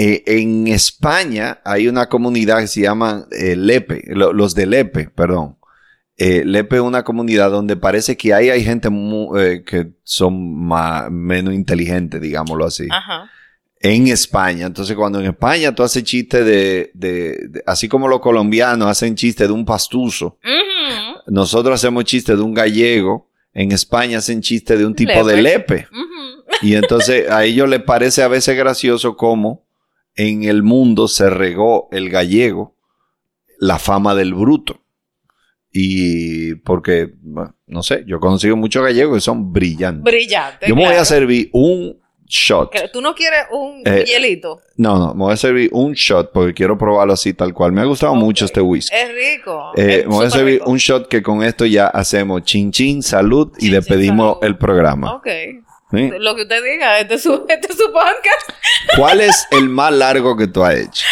eh, 0.00 0.22
en 0.26 0.68
España 0.68 1.60
hay 1.64 1.88
una 1.88 2.06
comunidad 2.08 2.60
que 2.60 2.68
se 2.68 2.82
llama 2.82 3.26
eh, 3.32 3.56
Lepe, 3.56 4.04
lo- 4.06 4.32
los 4.32 4.54
de 4.54 4.66
Lepe, 4.66 5.10
perdón. 5.10 5.56
Eh, 6.16 6.44
Lepe 6.44 6.76
es 6.76 6.82
una 6.82 7.02
comunidad 7.02 7.50
donde 7.50 7.76
parece 7.76 8.16
que 8.16 8.32
ahí 8.32 8.48
hay 8.48 8.62
gente 8.64 8.88
que 9.66 9.88
son 10.04 10.54
más, 10.66 11.10
menos 11.10 11.52
inteligentes, 11.54 12.20
digámoslo 12.20 12.64
así 12.66 12.86
Ajá. 12.90 13.28
en 13.80 14.06
España. 14.08 14.66
Entonces, 14.66 14.96
cuando 14.96 15.20
en 15.20 15.26
España 15.26 15.74
tú 15.74 15.82
haces 15.82 16.02
chiste 16.04 16.42
de, 16.44 16.90
de- 16.94 17.46
de- 17.50 17.62
así 17.66 17.88
como 17.88 18.06
los 18.08 18.20
colombianos 18.20 18.88
hacen 18.88 19.14
chiste 19.16 19.46
de 19.46 19.52
un 19.52 19.64
pastuso, 19.64 20.38
nosotros 21.26 21.74
hacemos 21.74 22.04
chiste 22.04 22.34
de 22.34 22.42
un 22.42 22.54
gallego, 22.54 23.28
en 23.52 23.72
España 23.72 24.18
hacen 24.18 24.40
chiste 24.40 24.76
de 24.76 24.86
un 24.86 24.94
tipo 24.94 25.24
de 25.24 25.42
lepe. 25.42 25.86
Y 26.62 26.74
entonces 26.74 27.30
a 27.30 27.44
ellos 27.44 27.68
les 27.68 27.82
parece 27.82 28.22
a 28.22 28.28
veces 28.28 28.56
gracioso 28.56 29.16
cómo 29.16 29.67
en 30.18 30.44
el 30.44 30.62
mundo 30.62 31.08
se 31.08 31.30
regó 31.30 31.88
el 31.92 32.10
gallego 32.10 32.74
la 33.58 33.78
fama 33.78 34.14
del 34.14 34.34
bruto. 34.34 34.82
Y 35.72 36.54
porque, 36.56 37.10
bueno, 37.20 37.54
no 37.66 37.82
sé, 37.82 38.04
yo 38.06 38.16
he 38.16 38.20
conocido 38.20 38.56
muchos 38.56 38.82
gallegos 38.82 39.16
que 39.16 39.20
son 39.20 39.52
brillantes. 39.52 40.02
Brillante. 40.04 40.66
yo 40.68 40.74
me 40.76 40.86
voy 40.86 40.94
a 40.94 41.04
servir 41.04 41.50
un 41.52 41.98
shot. 42.26 42.72
¿Tú 42.92 43.00
no 43.00 43.14
quieres 43.14 43.40
un 43.52 43.82
Eh, 43.84 44.04
hielito? 44.06 44.60
No, 44.76 44.98
no, 44.98 45.14
me 45.14 45.24
voy 45.24 45.32
a 45.32 45.36
servir 45.36 45.70
un 45.72 45.92
shot 45.92 46.30
porque 46.32 46.52
quiero 46.54 46.76
probarlo 46.78 47.12
así 47.14 47.32
tal 47.34 47.52
cual. 47.54 47.72
Me 47.72 47.80
ha 47.80 47.84
gustado 47.84 48.14
mucho 48.14 48.44
este 48.44 48.60
whisky. 48.60 48.94
Es 48.94 49.08
rico. 49.14 49.72
Eh, 49.76 50.00
Es 50.00 50.06
me 50.06 50.14
voy 50.14 50.26
a 50.26 50.30
servir 50.30 50.54
rico. 50.54 50.70
un 50.70 50.76
shot 50.78 51.08
que 51.08 51.22
con 51.22 51.42
esto 51.42 51.64
ya 51.66 51.86
hacemos 51.88 52.42
chin 52.42 52.70
chin, 52.72 53.02
salud 53.02 53.52
y 53.58 53.66
Chin, 53.66 53.72
le 53.72 53.82
chin, 53.82 53.88
pedimos 53.94 54.34
salud. 54.34 54.44
el 54.44 54.58
programa. 54.58 55.14
Ok. 55.14 55.26
¿Sí? 55.90 56.10
Lo 56.18 56.34
que 56.36 56.42
usted 56.42 56.62
diga, 56.64 56.98
este 57.00 57.14
es 57.14 57.22
su, 57.22 57.44
este 57.48 57.72
es 57.72 57.78
su 57.78 57.92
podcast. 57.92 58.50
¿Cuál 58.96 59.20
es 59.20 59.46
el 59.50 59.68
más 59.68 59.92
largo 59.92 60.36
que 60.36 60.46
tú 60.46 60.64
has 60.64 60.74
hecho? 60.76 61.06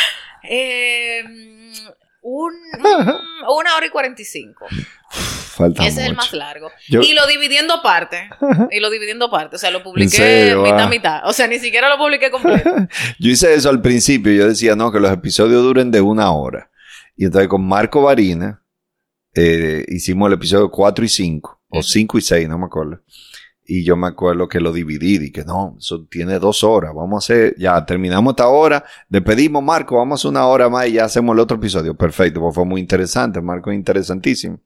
Eh, 0.49 1.23
un, 2.23 2.53
una 2.79 3.77
hora 3.77 3.87
y 3.87 3.91
cuarenta 3.91 4.23
y 4.23 4.25
cinco. 4.25 4.67
Falta 5.11 5.87
Ese 5.87 6.03
es 6.03 6.07
el 6.09 6.15
más 6.17 6.33
largo. 6.35 6.71
Yo- 6.89 7.01
Y 7.01 7.15
lo 7.15 7.27
dividiendo 7.27 7.75
aparte. 7.75 8.29
Y 8.71 8.81
lo 8.81 8.91
dividiendo 8.91 9.27
aparte. 9.27 9.57
O 9.57 9.59
sea, 9.59 9.71
lo 9.71 9.83
publiqué 9.83 10.11
serio? 10.11 10.63
mitad 10.63 10.81
Ah. 10.81 10.89
mitad. 10.89 11.21
O 11.29 11.33
sea, 11.33 11.47
ni 11.47 11.59
siquiera 11.59 11.89
lo 11.89 11.97
publiqué 11.97 12.31
completo. 12.31 12.71
Yo 13.19 13.31
hice 13.31 13.55
eso 13.55 13.71
al 13.71 13.81
principio. 13.81 14.33
Yo 14.33 14.49
decía, 14.49 14.77
no, 14.77 14.93
que 14.93 15.01
los 15.01 15.11
episodios 15.13 15.63
duren 15.63 15.91
de 15.91 16.01
una 16.03 16.31
hora. 16.33 16.71
Y 17.17 17.25
entonces 17.25 17.49
con 17.49 17.65
Marco 17.67 18.03
Varina 18.03 18.63
eh, 19.35 19.85
hicimos 19.89 20.27
el 20.29 20.35
episodio 20.35 20.71
4 20.71 21.05
y 21.05 21.09
5. 21.09 21.61
O 21.71 21.79
Ujú. 21.79 21.89
5 21.89 22.19
y 22.19 22.21
6, 22.21 22.49
no 22.49 22.59
me 22.59 22.67
acuerdo. 22.67 23.01
Y 23.69 23.85
yo 23.85 23.97
me 23.97 24.07
acuerdo 24.07 24.47
que 24.49 24.61
lo 24.61 24.73
dividí 24.73 25.17
y 25.17 25.33
que 25.33 25.45
no, 25.45 25.77
eso 25.79 26.07
tiene 26.09 26.39
dos 26.39 26.63
horas. 26.63 26.93
Vamos 26.95 27.15
a 27.17 27.35
hacer, 27.35 27.55
ya 27.59 27.85
terminamos 27.85 28.33
esta 28.33 28.47
hora, 28.49 28.85
despedimos 29.09 29.63
Marco, 29.63 29.97
vamos 29.97 30.19
a 30.19 30.19
hacer 30.21 30.31
una 30.31 30.47
hora 30.47 30.69
más 30.69 30.87
y 30.87 30.93
ya 30.93 31.05
hacemos 31.07 31.35
el 31.35 31.41
otro 31.41 31.57
episodio. 31.57 31.95
Perfecto, 31.97 32.41
pues 32.41 32.55
fue 32.55 32.65
muy 32.65 32.81
interesante. 32.81 33.41
Marco 33.41 33.71
es 33.73 33.77
interesantísimo. 33.77 34.61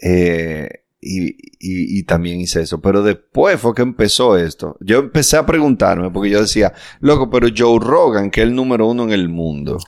Eh, 0.00 0.68
y, 1.00 1.28
y, 1.30 1.98
y 1.98 2.02
también 2.04 2.40
hice 2.40 2.60
eso. 2.62 2.80
Pero 2.80 3.02
después 3.02 3.58
fue 3.60 3.74
que 3.74 3.82
empezó 3.82 4.36
esto. 4.36 4.76
Yo 4.80 4.98
empecé 4.98 5.36
a 5.36 5.46
preguntarme, 5.46 6.10
porque 6.10 6.30
yo 6.30 6.40
decía, 6.42 6.72
loco, 7.00 7.30
pero 7.30 7.48
Joe 7.56 7.78
Rogan, 7.80 8.30
que 8.30 8.42
es 8.42 8.46
el 8.46 8.54
número 8.54 8.86
uno 8.86 9.04
en 9.04 9.12
el 9.12 9.28
mundo, 9.28 9.78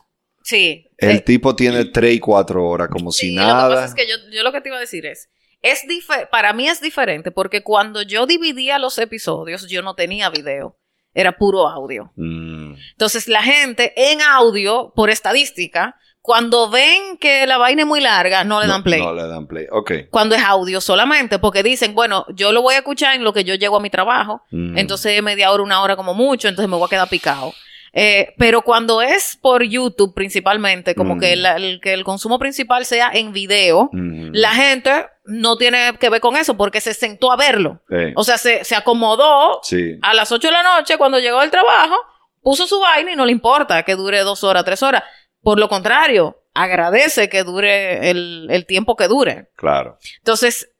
Sí. 0.44 0.88
el 0.98 1.16
Eh, 1.18 1.20
tipo 1.20 1.54
tiene 1.54 1.84
tres 1.84 2.14
y 2.16 2.18
cuatro 2.18 2.66
horas 2.66 2.88
como 2.88 3.12
sí, 3.12 3.28
si 3.28 3.34
Lo 3.36 3.42
que 3.42 3.46
pasa 3.48 3.68
nada. 3.68 3.84
es 3.84 3.94
que 3.94 4.08
yo, 4.08 4.16
yo 4.32 4.42
lo 4.42 4.50
que 4.52 4.60
te 4.60 4.68
iba 4.70 4.76
a 4.76 4.80
decir 4.80 5.06
es. 5.06 5.28
Es 5.62 5.84
para 6.30 6.52
mí 6.52 6.68
es 6.68 6.80
diferente 6.80 7.30
porque 7.30 7.62
cuando 7.62 8.02
yo 8.02 8.26
dividía 8.26 8.78
los 8.78 8.98
episodios, 8.98 9.68
yo 9.68 9.80
no 9.82 9.94
tenía 9.94 10.28
video. 10.28 10.76
Era 11.14 11.32
puro 11.32 11.68
audio. 11.68 12.10
Mm, 12.16 12.74
Entonces, 12.92 13.28
la 13.28 13.42
gente 13.42 13.92
en 14.10 14.20
audio, 14.22 14.92
por 14.96 15.10
estadística, 15.10 15.96
cuando 16.22 16.70
ven 16.70 17.16
que 17.18 17.46
la 17.46 17.58
vaina 17.58 17.82
es 17.82 17.86
muy 17.88 18.00
larga, 18.00 18.44
no 18.44 18.60
le 18.60 18.66
dan 18.66 18.78
no- 18.78 18.84
play. 18.84 19.00
No 19.00 19.12
le 19.12 19.26
dan 19.26 19.46
play. 19.46 19.66
Ok. 19.70 19.92
Cuando 20.10 20.34
es 20.34 20.42
audio 20.42 20.80
solamente, 20.80 21.38
porque 21.38 21.62
dicen, 21.62 21.94
bueno, 21.94 22.24
yo 22.34 22.50
lo 22.52 22.62
voy 22.62 22.74
a 22.74 22.78
escuchar 22.78 23.14
en 23.14 23.24
lo 23.24 23.32
que 23.32 23.44
yo 23.44 23.54
llego 23.56 23.76
a 23.76 23.80
mi 23.80 23.90
trabajo. 23.90 24.42
Mm. 24.50 24.78
Entonces, 24.78 25.22
media 25.22 25.50
hora, 25.52 25.62
una 25.62 25.82
hora 25.82 25.96
como 25.96 26.14
mucho, 26.14 26.48
entonces 26.48 26.70
me 26.70 26.76
voy 26.76 26.86
a 26.86 26.90
quedar 26.90 27.08
picado. 27.08 27.52
Eh, 27.92 28.32
pero 28.38 28.62
cuando 28.62 29.02
es 29.02 29.36
por 29.40 29.62
YouTube 29.64 30.14
principalmente, 30.14 30.94
como 30.94 31.16
Mm. 31.16 31.20
que, 31.20 31.36
la- 31.36 31.56
el, 31.56 31.78
que 31.82 31.92
el 31.92 32.04
consumo 32.04 32.38
principal 32.38 32.86
sea 32.86 33.10
en 33.12 33.32
video, 33.32 33.90
Mm. 33.92 34.30
la 34.32 34.54
gente 34.54 35.06
no 35.24 35.56
tiene 35.56 35.96
que 35.98 36.10
ver 36.10 36.20
con 36.20 36.36
eso 36.36 36.56
porque 36.56 36.80
se 36.80 36.94
sentó 36.94 37.32
a 37.32 37.36
verlo. 37.36 37.80
O 38.16 38.24
sea, 38.24 38.38
se, 38.38 38.64
se 38.64 38.74
acomodó 38.74 39.60
sí. 39.62 39.98
a 40.02 40.14
las 40.14 40.32
8 40.32 40.48
de 40.48 40.52
la 40.52 40.62
noche 40.62 40.98
cuando 40.98 41.18
llegó 41.18 41.40
del 41.40 41.50
trabajo, 41.50 41.96
puso 42.42 42.66
su 42.66 42.80
vaina 42.80 43.12
y 43.12 43.16
no 43.16 43.24
le 43.24 43.32
importa 43.32 43.82
que 43.84 43.94
dure 43.94 44.20
dos 44.20 44.44
horas, 44.44 44.64
tres 44.64 44.82
horas. 44.82 45.04
Por 45.42 45.58
lo 45.58 45.68
contrario, 45.68 46.42
agradece 46.54 47.28
que 47.28 47.44
dure 47.44 48.10
el, 48.10 48.48
el 48.50 48.66
tiempo 48.66 48.96
que 48.96 49.08
dure. 49.08 49.50
Claro. 49.56 49.98
Entonces, 50.18 50.70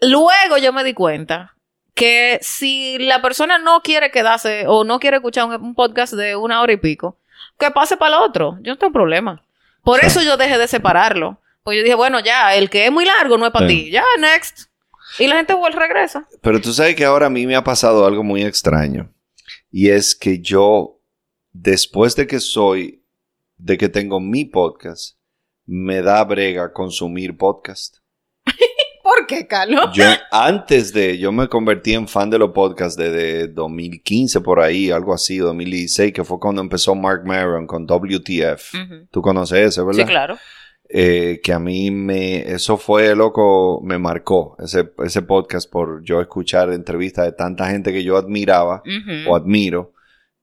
luego 0.00 0.58
yo 0.58 0.72
me 0.72 0.84
di 0.84 0.94
cuenta 0.94 1.56
que 1.94 2.38
si 2.42 2.98
la 2.98 3.20
persona 3.20 3.58
no 3.58 3.82
quiere 3.82 4.10
quedarse 4.10 4.64
o 4.66 4.84
no 4.84 4.98
quiere 4.98 5.18
escuchar 5.18 5.46
un, 5.46 5.54
un 5.54 5.74
podcast 5.74 6.14
de 6.14 6.36
una 6.36 6.60
hora 6.60 6.72
y 6.72 6.78
pico, 6.78 7.18
que 7.58 7.70
pase 7.70 7.96
para 7.96 8.16
el 8.16 8.22
otro. 8.22 8.58
Yo 8.62 8.72
no 8.72 8.78
tengo 8.78 8.92
problema. 8.92 9.44
Por 9.82 10.04
eso 10.04 10.22
yo 10.22 10.36
dejé 10.36 10.58
de 10.58 10.68
separarlo. 10.68 11.41
Pues 11.64 11.76
yo 11.78 11.82
dije, 11.84 11.94
bueno, 11.94 12.20
ya, 12.20 12.54
el 12.56 12.68
que 12.70 12.86
es 12.86 12.92
muy 12.92 13.04
largo 13.04 13.38
no 13.38 13.46
es 13.46 13.52
para 13.52 13.68
Sí. 13.68 13.84
ti. 13.84 13.90
Ya, 13.90 14.04
next. 14.18 14.66
Y 15.18 15.26
la 15.26 15.36
gente 15.36 15.54
vuelve 15.54 15.78
regresa. 15.78 16.26
Pero 16.40 16.60
tú 16.60 16.72
sabes 16.72 16.94
que 16.96 17.04
ahora 17.04 17.26
a 17.26 17.30
mí 17.30 17.46
me 17.46 17.54
ha 17.56 17.62
pasado 17.64 18.06
algo 18.06 18.22
muy 18.24 18.42
extraño. 18.42 19.12
Y 19.70 19.88
es 19.90 20.14
que 20.14 20.40
yo, 20.40 20.98
después 21.52 22.16
de 22.16 22.26
que 22.26 22.40
soy, 22.40 23.04
de 23.58 23.76
que 23.78 23.88
tengo 23.88 24.20
mi 24.20 24.44
podcast, 24.44 25.16
me 25.66 26.02
da 26.02 26.24
brega 26.24 26.72
consumir 26.72 27.36
podcast. 27.36 27.98
¿Por 29.02 29.26
qué, 29.26 29.46
Carlos? 29.46 29.90
Yo, 29.92 30.04
antes 30.30 30.92
de, 30.92 31.18
yo 31.18 31.30
me 31.30 31.48
convertí 31.48 31.92
en 31.94 32.08
fan 32.08 32.30
de 32.30 32.38
los 32.38 32.50
podcasts 32.52 32.96
desde 32.96 33.48
2015 33.48 34.40
por 34.40 34.60
ahí, 34.60 34.90
algo 34.90 35.12
así, 35.14 35.36
2016, 35.38 36.12
que 36.12 36.24
fue 36.24 36.40
cuando 36.40 36.60
empezó 36.62 36.94
Mark 36.94 37.22
Maron 37.24 37.66
con 37.66 37.86
WTF. 37.86 38.74
Ujú. 38.74 39.06
Tú 39.10 39.22
conoces 39.22 39.58
ese, 39.68 39.82
¿verdad? 39.82 40.04
Sí, 40.04 40.10
claro. 40.10 40.38
Eh, 40.94 41.40
que 41.42 41.54
a 41.54 41.58
mí 41.58 41.90
me, 41.90 42.52
eso 42.52 42.76
fue 42.76 43.16
loco, 43.16 43.80
me 43.82 43.96
marcó 43.96 44.56
ese, 44.62 44.92
ese 45.02 45.22
podcast 45.22 45.70
por 45.70 46.04
yo 46.04 46.20
escuchar 46.20 46.70
entrevistas 46.70 47.24
de 47.24 47.32
tanta 47.32 47.70
gente 47.70 47.94
que 47.94 48.04
yo 48.04 48.18
admiraba 48.18 48.82
o 49.26 49.34
admiro. 49.34 49.94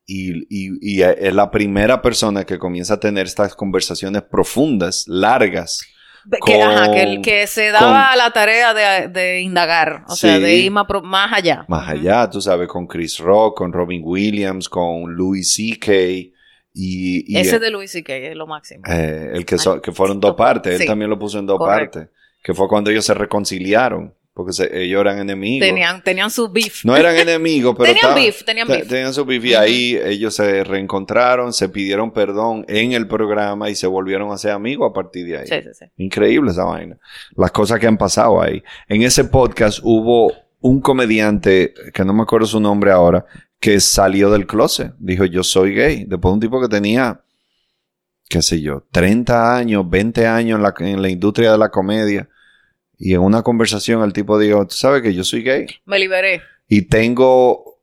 Y, 0.07 0.47
y, 0.49 1.03
es 1.03 1.35
la 1.35 1.51
primera 1.51 2.01
persona 2.01 2.45
que 2.45 2.57
comienza 2.57 2.95
a 2.95 2.99
tener 2.99 3.27
estas 3.27 3.53
conversaciones 3.53 4.23
profundas, 4.23 5.05
largas. 5.07 5.81
Que, 6.43 6.59
ajá, 6.63 6.91
que, 7.21 7.45
se 7.45 7.69
daba 7.69 8.15
la 8.15 8.31
tarea 8.31 8.73
de, 9.07 9.41
indagar, 9.41 10.03
o 10.07 10.15
sea, 10.15 10.39
de 10.39 10.55
ir 10.55 10.71
más, 10.71 10.87
allá. 11.31 11.63
Más 11.67 11.87
allá, 11.87 12.27
tú 12.27 12.41
sabes, 12.41 12.67
con 12.67 12.87
Chris 12.87 13.19
Rock, 13.19 13.55
con 13.55 13.71
Robin 13.71 14.01
Williams, 14.03 14.67
con 14.67 15.13
Louis 15.13 15.53
C.K., 15.53 16.38
y, 16.79 17.37
Ese 17.37 17.59
de 17.59 17.71
Luis 17.71 17.93
y 17.95 18.03
que 18.03 18.31
es 18.31 18.35
lo 18.35 18.47
máximo. 18.47 18.83
Eh, 18.87 19.31
el 19.33 19.45
que, 19.45 19.57
que 19.83 19.91
fueron 19.91 20.19
dos 20.19 20.35
partes, 20.35 20.79
él 20.79 20.87
también 20.87 21.09
lo 21.09 21.19
puso 21.19 21.39
en 21.39 21.45
dos 21.45 21.59
partes, 21.59 22.07
que 22.41 22.53
fue 22.53 22.67
cuando 22.67 22.89
ellos 22.89 23.05
se 23.05 23.13
reconciliaron, 23.13 24.13
porque 24.33 24.51
ellos 24.71 25.01
eran 25.01 25.19
enemigos. 25.19 25.67
Tenían, 25.67 26.01
tenían 26.01 26.31
su 26.31 26.49
beef. 26.49 26.85
No 26.85 26.95
eran 26.95 27.15
enemigos, 27.17 27.75
pero 27.77 27.93
tenían 27.93 28.15
beef, 28.15 28.43
tenían 28.45 28.67
beef. 28.67 28.87
Tenían 28.87 29.13
su 29.13 29.25
beef 29.25 29.43
y 29.43 29.53
ahí 29.53 29.99
ellos 30.01 30.33
se 30.33 30.63
reencontraron, 30.63 31.51
se 31.51 31.67
pidieron 31.67 32.11
perdón 32.11 32.63
en 32.69 32.93
el 32.93 33.07
programa 33.07 33.69
y 33.69 33.75
se 33.75 33.87
volvieron 33.87 34.31
a 34.31 34.37
ser 34.37 34.51
amigos 34.51 34.89
a 34.89 34.93
partir 34.93 35.25
de 35.25 35.39
ahí. 35.39 35.47
Sí, 35.47 35.61
sí, 35.61 35.69
sí. 35.73 35.85
Increíble 35.97 36.51
esa 36.51 36.63
vaina. 36.63 36.97
Las 37.35 37.51
cosas 37.51 37.79
que 37.79 37.87
han 37.87 37.97
pasado 37.97 38.41
ahí. 38.41 38.63
En 38.87 39.01
ese 39.01 39.25
podcast 39.25 39.79
hubo 39.83 40.31
un 40.61 40.81
comediante, 40.81 41.73
que 41.93 42.05
no 42.05 42.13
me 42.13 42.23
acuerdo 42.23 42.47
su 42.47 42.59
nombre 42.59 42.91
ahora, 42.91 43.25
que 43.59 43.79
salió 43.79 44.29
del 44.29 44.47
closet. 44.47 44.93
Dijo, 44.99 45.25
yo 45.25 45.43
soy 45.43 45.73
gay. 45.73 46.05
Después 46.07 46.33
un 46.33 46.39
tipo 46.39 46.61
que 46.61 46.67
tenía, 46.67 47.21
qué 48.27 48.41
sé 48.41 48.61
yo, 48.61 48.85
30 48.91 49.55
años, 49.55 49.89
20 49.89 50.27
años 50.27 50.57
en 50.57 50.63
la, 50.63 50.73
en 50.79 51.01
la 51.01 51.09
industria 51.09 51.51
de 51.51 51.57
la 51.57 51.69
comedia. 51.69 52.29
Y 52.97 53.13
en 53.13 53.21
una 53.21 53.41
conversación 53.43 54.03
el 54.03 54.13
tipo 54.13 54.37
dijo, 54.37 54.65
¿tú 54.67 54.75
sabes 54.75 55.01
que 55.01 55.13
yo 55.13 55.23
soy 55.23 55.43
gay? 55.43 55.67
Me 55.85 55.99
liberé. 55.99 56.41
Y 56.67 56.83
tengo 56.83 57.81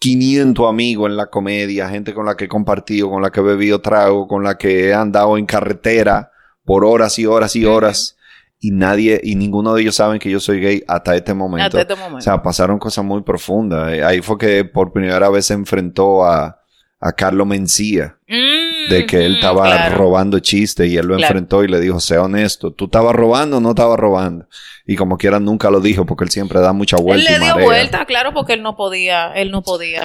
500 0.00 0.68
amigos 0.68 1.10
en 1.10 1.16
la 1.16 1.26
comedia, 1.26 1.88
gente 1.88 2.14
con 2.14 2.26
la 2.26 2.36
que 2.36 2.46
he 2.46 2.48
compartido, 2.48 3.10
con 3.10 3.22
la 3.22 3.30
que 3.30 3.40
he 3.40 3.44
bebido 3.44 3.80
trago, 3.80 4.26
con 4.26 4.42
la 4.42 4.56
que 4.56 4.88
he 4.88 4.94
andado 4.94 5.36
en 5.36 5.46
carretera 5.46 6.32
por 6.64 6.84
horas 6.84 7.18
y 7.18 7.26
horas 7.26 7.54
y 7.56 7.64
horas 7.64 8.16
y 8.64 8.70
nadie 8.70 9.20
y 9.24 9.34
ninguno 9.34 9.74
de 9.74 9.82
ellos 9.82 9.96
saben 9.96 10.20
que 10.20 10.30
yo 10.30 10.38
soy 10.38 10.60
gay 10.60 10.84
hasta 10.86 11.16
este 11.16 11.34
momento. 11.34 11.66
Hasta 11.66 11.80
este 11.80 11.96
momento. 11.96 12.18
O 12.18 12.20
sea, 12.20 12.40
pasaron 12.44 12.78
cosas 12.78 13.04
muy 13.04 13.22
profundas. 13.22 13.92
Eh, 13.92 14.04
ahí 14.04 14.22
fue 14.22 14.38
que 14.38 14.64
por 14.64 14.92
primera 14.92 15.28
vez 15.30 15.46
se 15.46 15.54
enfrentó 15.54 16.24
a, 16.24 16.60
a 17.00 17.12
Carlos 17.12 17.44
Mencía. 17.44 18.16
Mm, 18.28 18.62
de 18.88 19.06
que 19.06 19.26
él 19.26 19.34
estaba 19.34 19.88
robando 19.90 20.38
chistes 20.38 20.88
y 20.88 20.96
él 20.96 21.06
lo 21.06 21.18
enfrentó 21.18 21.64
y 21.64 21.68
le 21.68 21.80
dijo, 21.80 21.98
sea 21.98 22.22
honesto, 22.22 22.72
¿tú 22.72 22.84
estabas 22.84 23.14
robando 23.14 23.56
o 23.56 23.60
no 23.60 23.70
estabas 23.70 23.98
robando? 23.98 24.46
Y 24.86 24.94
como 24.94 25.18
quiera 25.18 25.40
nunca 25.40 25.68
lo 25.70 25.80
dijo 25.80 26.06
porque 26.06 26.24
él 26.24 26.30
siempre 26.30 26.60
da 26.60 26.72
mucha 26.72 26.96
vuelta. 26.96 27.34
Él 27.34 27.40
le 27.40 27.46
dio 27.46 27.64
vuelta, 27.64 28.04
claro, 28.04 28.32
porque 28.32 28.54
él 28.54 28.62
no 28.62 28.76
podía, 28.76 29.32
él 29.34 29.50
no 29.50 29.62
podía. 29.62 30.04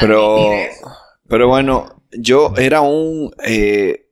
Pero, 0.00 0.38
pero 1.28 1.48
bueno, 1.48 2.02
yo 2.12 2.54
era 2.56 2.80
un, 2.80 3.34
eh, 3.44 4.05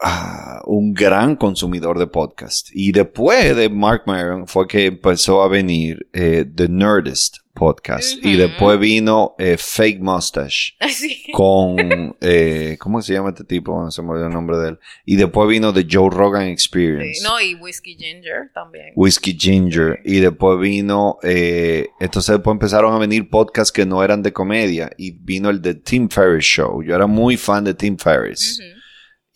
Ah, 0.00 0.62
un 0.66 0.94
gran 0.94 1.34
consumidor 1.34 1.98
de 1.98 2.06
podcast. 2.06 2.68
Y 2.72 2.92
después 2.92 3.56
de 3.56 3.68
Mark 3.68 4.02
Maron 4.06 4.46
fue 4.46 4.68
que 4.68 4.86
empezó 4.86 5.42
a 5.42 5.48
venir 5.48 6.08
eh, 6.12 6.44
The 6.54 6.68
Nerdist 6.68 7.38
podcast. 7.52 8.24
Y 8.24 8.36
después 8.36 8.78
vino 8.78 9.34
eh, 9.38 9.56
Fake 9.58 9.98
Mustache. 10.00 10.74
Con, 11.32 12.16
eh, 12.20 12.76
¿cómo 12.78 13.02
se 13.02 13.14
llama 13.14 13.30
este 13.30 13.42
tipo? 13.42 13.82
No 13.82 13.90
se 13.90 14.00
me 14.02 14.10
olvidó 14.10 14.28
el 14.28 14.32
nombre 14.32 14.56
de 14.58 14.68
él. 14.68 14.78
Y 15.04 15.16
después 15.16 15.48
vino 15.48 15.72
The 15.72 15.84
Joe 15.90 16.10
Rogan 16.10 16.46
Experience. 16.46 17.20
No, 17.24 17.40
y 17.40 17.56
Whiskey 17.56 17.96
Ginger 17.96 18.52
también. 18.54 18.92
Whiskey 18.94 19.36
Ginger. 19.36 19.98
Y 20.04 20.20
después 20.20 20.60
vino, 20.60 21.18
entonces 21.22 22.36
después 22.36 22.52
empezaron 22.52 22.94
a 22.94 22.98
venir 22.98 23.28
podcasts 23.28 23.72
que 23.72 23.84
no 23.84 24.04
eran 24.04 24.22
de 24.22 24.32
comedia. 24.32 24.92
Y 24.96 25.10
vino 25.10 25.50
el 25.50 25.60
de 25.60 25.74
Tim 25.74 26.08
Ferriss 26.08 26.44
Show. 26.44 26.84
Yo 26.84 26.94
era 26.94 27.08
muy 27.08 27.36
fan 27.36 27.64
de 27.64 27.74
Tim 27.74 27.96
Ferriss. 27.96 28.60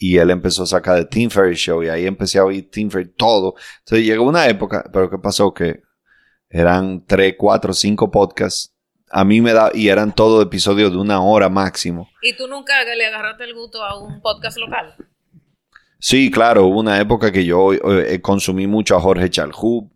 Y 0.02 0.18
él 0.18 0.30
empezó 0.30 0.64
a 0.64 0.66
sacar 0.66 0.96
de 0.96 1.04
Team 1.04 1.30
Ferry 1.30 1.54
Show 1.54 1.80
y 1.84 1.88
ahí 1.88 2.06
empecé 2.06 2.40
a 2.40 2.44
oír 2.44 2.68
Team 2.68 2.90
Ferry 2.90 3.12
todo. 3.12 3.54
Entonces 3.78 4.04
llegó 4.04 4.24
una 4.24 4.48
época, 4.48 4.84
pero 4.92 5.08
¿qué 5.08 5.16
pasó? 5.16 5.54
Que 5.54 5.80
eran 6.50 7.06
tres, 7.06 7.36
cuatro, 7.38 7.72
cinco 7.72 8.10
podcasts. 8.10 8.74
A 9.12 9.24
mí 9.24 9.40
me 9.40 9.52
da, 9.52 9.70
y 9.72 9.90
eran 9.90 10.12
todos 10.12 10.44
episodios 10.44 10.90
de 10.90 10.96
una 10.96 11.22
hora 11.22 11.48
máximo. 11.48 12.10
¿Y 12.20 12.36
tú 12.36 12.48
nunca 12.48 12.72
le 12.82 13.06
agarraste 13.06 13.44
el 13.44 13.54
gusto 13.54 13.80
a 13.80 13.96
un 13.96 14.20
podcast 14.20 14.58
local? 14.58 14.96
Sí, 16.00 16.32
claro, 16.32 16.66
hubo 16.66 16.80
una 16.80 17.00
época 17.00 17.30
que 17.30 17.44
yo 17.44 17.72
eh, 17.72 18.20
consumí 18.20 18.66
mucho 18.66 18.96
a 18.96 19.00
Jorge 19.00 19.30
Chalhub. 19.30 19.88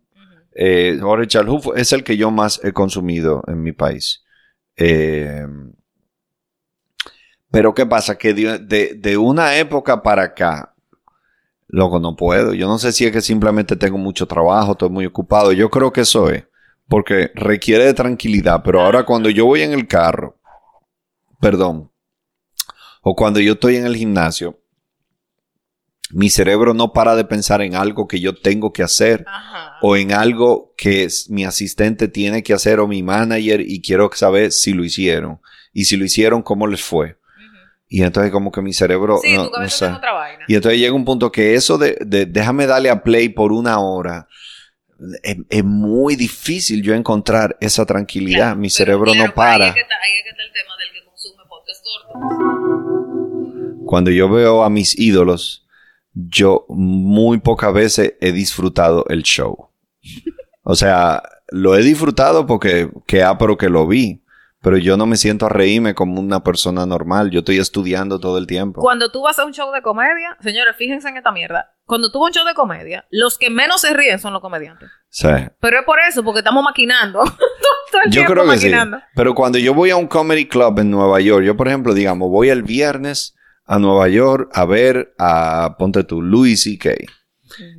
Eh, 0.55 0.99
Jorge 1.01 1.27
Chalhub 1.27 1.73
es 1.75 1.91
el 1.91 2.05
que 2.05 2.15
yo 2.15 2.31
más 2.31 2.63
he 2.63 2.71
consumido 2.71 3.43
en 3.45 3.61
mi 3.61 3.73
país. 3.73 4.23
Eh, 4.77 5.45
pero 7.51 7.73
¿qué 7.73 7.85
pasa? 7.85 8.17
Que 8.17 8.33
de, 8.33 9.17
una 9.17 9.57
época 9.57 10.03
para 10.03 10.23
acá, 10.23 10.73
loco, 11.67 11.99
no 11.99 12.15
puedo. 12.15 12.53
Yo 12.53 12.67
no 12.67 12.77
sé 12.77 12.91
si 12.91 13.05
es 13.05 13.11
que 13.11 13.21
simplemente 13.21 13.75
tengo 13.75 13.97
mucho 13.97 14.25
trabajo, 14.25 14.73
estoy 14.73 14.89
muy 14.89 15.05
ocupado. 15.05 15.51
Yo 15.53 15.69
creo 15.69 15.91
que 15.91 16.01
eso 16.01 16.29
es. 16.29 16.43
Porque 16.89 17.31
requiere 17.35 17.85
de 17.85 17.93
tranquilidad. 17.93 18.61
Pero 18.63 18.81
ahora 18.81 19.03
cuando 19.03 19.29
yo 19.29 19.45
voy 19.45 19.61
en 19.61 19.73
el 19.73 19.87
carro, 19.87 20.37
perdón, 21.39 21.91
o 23.01 23.15
cuando 23.15 23.39
yo 23.39 23.53
estoy 23.53 23.75
en 23.75 23.85
el 23.85 23.95
gimnasio, 23.95 24.59
mi 26.11 26.29
cerebro 26.29 26.73
no 26.73 26.93
para 26.93 27.15
de 27.15 27.25
pensar 27.25 27.61
en 27.61 27.75
algo 27.75 28.07
que 28.07 28.21
yo 28.21 28.33
tengo 28.33 28.71
que 28.71 28.83
hacer 28.83 29.25
o 29.81 29.97
en 29.97 30.13
algo 30.13 30.73
que 30.77 31.07
mi 31.29 31.43
asistente 31.43 32.07
tiene 32.07 32.43
que 32.43 32.53
hacer 32.53 32.79
o 32.79 32.87
mi 32.87 33.03
manager 33.03 33.61
y 33.61 33.81
quiero 33.81 34.09
saber 34.13 34.51
si 34.53 34.73
lo 34.73 34.85
hicieron. 34.85 35.41
Y 35.73 35.85
si 35.85 35.97
lo 35.97 36.05
hicieron, 36.05 36.41
¿cómo 36.41 36.67
les 36.67 36.81
fue? 36.81 37.17
Y 37.89 38.03
entonces 38.03 38.31
como 38.31 38.51
que 38.51 38.61
mi 38.61 38.73
cerebro... 38.73 39.17
Sí, 39.21 39.33
no, 39.33 39.49
tu 39.49 39.59
otra 39.59 40.13
vaina. 40.13 40.45
Y 40.47 40.55
entonces 40.55 40.79
llega 40.79 40.93
un 40.93 41.05
punto 41.05 41.31
que 41.31 41.55
eso 41.55 41.77
de, 41.77 41.97
de 42.05 42.25
déjame 42.25 42.67
darle 42.67 42.89
a 42.89 43.01
play 43.01 43.29
por 43.29 43.51
una 43.51 43.79
hora, 43.79 44.27
es, 45.23 45.63
muy 45.63 46.15
difícil 46.15 46.81
yo 46.81 46.93
encontrar 46.93 47.57
esa 47.59 47.85
tranquilidad. 47.85 48.55
mi 48.55 48.69
cerebro 48.69 49.13
no 49.13 49.33
para. 49.33 49.65
Ahí 49.65 49.69
es 49.69 49.75
que 49.75 49.81
está, 49.81 49.95
ahí 50.03 50.11
es 50.17 50.23
que 50.23 50.29
está 50.29 50.43
el 50.43 50.53
tema 50.53 50.73
del 50.77 50.91
que 50.93 51.03
consume 51.05 51.43
podcast 51.47 51.83
corto. 51.83 52.13
Cuando 53.85 54.09
yo 54.11 54.29
veo 54.29 54.63
a 54.63 54.69
mis 54.69 54.97
ídolos, 54.97 55.67
yo 56.13 56.65
muy 56.69 57.39
pocas 57.39 57.73
veces 57.73 58.13
he 58.21 58.31
disfrutado 58.31 59.05
el 59.09 59.23
show. 59.23 59.67
O 60.63 60.75
sea, 60.75 61.21
lo 61.49 61.75
he 61.77 61.83
disfrutado 61.83 62.45
porque 62.45 62.89
que 63.05 63.25
pero 63.39 63.57
que 63.57 63.69
lo 63.69 63.87
vi 63.87 64.21
pero 64.61 64.77
yo 64.77 64.97
no 64.97 65.05
me 65.05 65.17
siento 65.17 65.45
a 65.45 65.49
reírme 65.49 65.93
como 65.93 66.19
una 66.19 66.43
persona 66.43 66.85
normal. 66.85 67.29
Yo 67.29 67.39
estoy 67.39 67.59
estudiando 67.59 68.19
todo 68.19 68.37
el 68.37 68.47
tiempo. 68.47 68.81
Cuando 68.81 69.11
tú 69.11 69.21
vas 69.21 69.37
a 69.39 69.45
un 69.45 69.53
show 69.53 69.71
de 69.71 69.81
comedia, 69.81 70.35
señores, 70.41 70.75
fíjense 70.75 71.07
en 71.09 71.17
esta 71.17 71.31
mierda. 71.31 71.73
Cuando 71.85 72.11
tú 72.11 72.19
vas 72.19 72.27
a 72.27 72.29
un 72.29 72.33
show 72.33 72.45
de 72.45 72.53
comedia, 72.53 73.05
los 73.11 73.37
que 73.37 73.49
menos 73.49 73.81
se 73.81 73.93
ríen 73.93 74.19
son 74.19 74.33
los 74.33 74.41
comediantes. 74.41 74.89
Sí. 75.09 75.29
Pero 75.59 75.79
es 75.79 75.85
por 75.85 75.99
eso, 75.99 76.23
porque 76.23 76.39
estamos 76.39 76.63
maquinando. 76.63 77.23
todo 77.91 78.01
el 78.03 78.11
yo 78.11 78.25
creo 78.25 78.49
que 78.49 78.57
sí. 78.57 78.71
Pero 79.15 79.35
cuando 79.35 79.57
yo 79.57 79.73
voy 79.73 79.91
a 79.91 79.95
un 79.95 80.07
comedy 80.07 80.47
club 80.47 80.79
en 80.79 80.91
Nueva 80.91 81.21
York, 81.21 81.45
yo 81.45 81.55
por 81.55 81.67
ejemplo, 81.67 81.93
digamos, 81.93 82.29
voy 82.29 82.49
el 82.49 82.63
viernes 82.63 83.35
a 83.65 83.79
Nueva 83.79 84.07
York 84.07 84.49
a 84.53 84.65
ver 84.65 85.13
a, 85.19 85.75
ponte 85.77 86.03
tú, 86.03 86.21
Louis 86.21 86.61
C.K. 86.63 86.91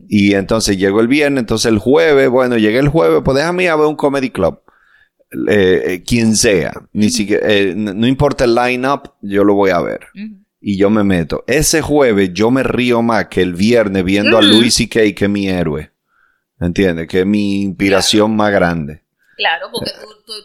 Y 0.08 0.34
entonces 0.34 0.78
llego 0.78 1.00
el 1.00 1.08
viernes, 1.08 1.40
entonces 1.40 1.70
el 1.70 1.78
jueves, 1.78 2.28
bueno, 2.30 2.56
llegué 2.56 2.78
el 2.78 2.88
jueves, 2.88 3.20
pues 3.24 3.36
déjame 3.36 3.64
ir 3.64 3.70
a 3.70 3.76
ver 3.76 3.86
un 3.86 3.96
comedy 3.96 4.30
club. 4.30 4.62
Eh, 5.30 5.82
eh, 5.84 6.02
quien 6.04 6.34
sea, 6.36 6.72
ni 6.92 7.10
siquiera, 7.10 7.46
eh, 7.46 7.74
no 7.76 8.06
importa 8.06 8.44
el 8.44 8.54
line-up, 8.54 9.12
yo 9.20 9.44
lo 9.44 9.54
voy 9.54 9.70
a 9.70 9.80
ver. 9.80 10.06
Y 10.60 10.78
yo 10.78 10.88
me 10.88 11.04
meto. 11.04 11.44
Ese 11.46 11.82
jueves 11.82 12.30
yo 12.32 12.50
me 12.50 12.62
río 12.62 13.02
más 13.02 13.28
que 13.28 13.42
el 13.42 13.54
viernes 13.54 14.04
viendo 14.04 14.38
a 14.38 14.42
Louis 14.42 14.74
C.K. 14.74 15.00
que 15.14 15.24
es 15.24 15.30
mi 15.30 15.48
héroe. 15.48 15.92
¿Entiendes? 16.58 17.06
Que 17.06 17.20
es 17.20 17.26
mi 17.26 17.62
inspiración 17.62 18.34
más 18.34 18.50
grande. 18.50 19.02
Claro, 19.36 19.68
porque 19.70 19.92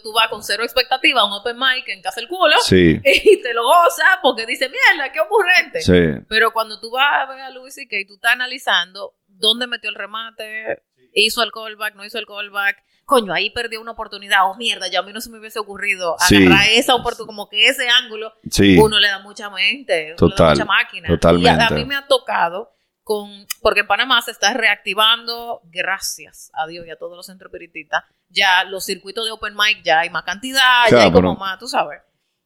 tú, 0.03 0.13
vas 0.13 0.27
con 0.27 0.43
cero 0.43 0.63
expectativa 0.63 1.21
a 1.21 1.25
un 1.25 1.33
open 1.33 1.57
mic 1.57 1.87
en 1.87 2.01
Casa 2.01 2.19
el 2.19 2.27
Culo 2.27 2.55
y 2.71 3.41
te 3.41 3.53
lo 3.53 3.63
gozas 3.63 4.19
porque 4.21 4.45
dices, 4.45 4.69
mierda, 4.69 5.11
qué 5.11 5.19
ocurrente. 5.19 6.25
Pero 6.27 6.51
cuando 6.51 6.79
tú 6.79 6.91
vas 6.91 7.27
a 7.27 7.33
ver 7.33 7.41
a 7.41 7.49
Louis 7.49 7.73
C.K. 7.73 7.97
y 7.97 8.05
tú 8.05 8.15
estás 8.15 8.33
analizando 8.33 9.15
dónde 9.27 9.65
metió 9.65 9.89
el 9.89 9.95
remate, 9.95 10.83
hizo 11.13 11.41
el 11.41 11.51
callback, 11.51 11.95
no 11.95 12.05
hizo 12.05 12.19
el 12.19 12.27
callback, 12.27 12.83
coño, 13.05 13.33
ahí 13.33 13.49
perdió 13.49 13.81
una 13.81 13.91
oportunidad, 13.91 14.49
oh 14.49 14.55
mierda, 14.55 14.87
ya 14.87 14.99
a 14.99 15.01
mí 15.03 15.13
no 15.13 15.21
se 15.21 15.29
me 15.29 15.39
hubiese 15.39 15.59
ocurrido 15.59 16.15
agarrar 16.19 16.67
esa 16.71 16.95
oportunidad, 16.95 17.27
como 17.27 17.49
que 17.49 17.67
ese 17.67 17.89
ángulo, 17.89 18.33
uno 18.79 18.99
le 18.99 19.07
da 19.07 19.19
mucha 19.19 19.49
mente, 19.49 20.15
uno 20.19 20.29
le 20.29 20.35
da 20.35 20.49
mucha 20.51 20.65
máquina. 20.65 21.07
Totalmente. 21.07 21.63
Y 21.63 21.73
a, 21.73 21.77
mí 21.77 21.85
me 21.85 21.95
ha 21.95 22.07
tocado 22.07 22.73
con, 23.03 23.45
porque 23.61 23.81
en 23.81 23.87
Panamá 23.87 24.21
se 24.21 24.31
está 24.31 24.53
reactivando, 24.53 25.61
gracias 25.65 26.49
a 26.53 26.67
Dios 26.67 26.85
y 26.87 26.91
a 26.91 26.95
todos 26.95 27.15
los 27.17 27.25
centros 27.25 27.51
espiritistas, 27.53 28.03
ya 28.29 28.63
los 28.63 28.85
circuitos 28.85 29.25
de 29.25 29.31
open 29.31 29.53
mic 29.55 29.83
ya 29.83 29.99
hay 29.99 30.09
más 30.09 30.23
cantidad, 30.23 30.89
ya 30.89 31.03
hay 31.03 31.11
como 31.11 31.35
más, 31.35 31.59
tú 31.59 31.67
sabes. 31.67 32.01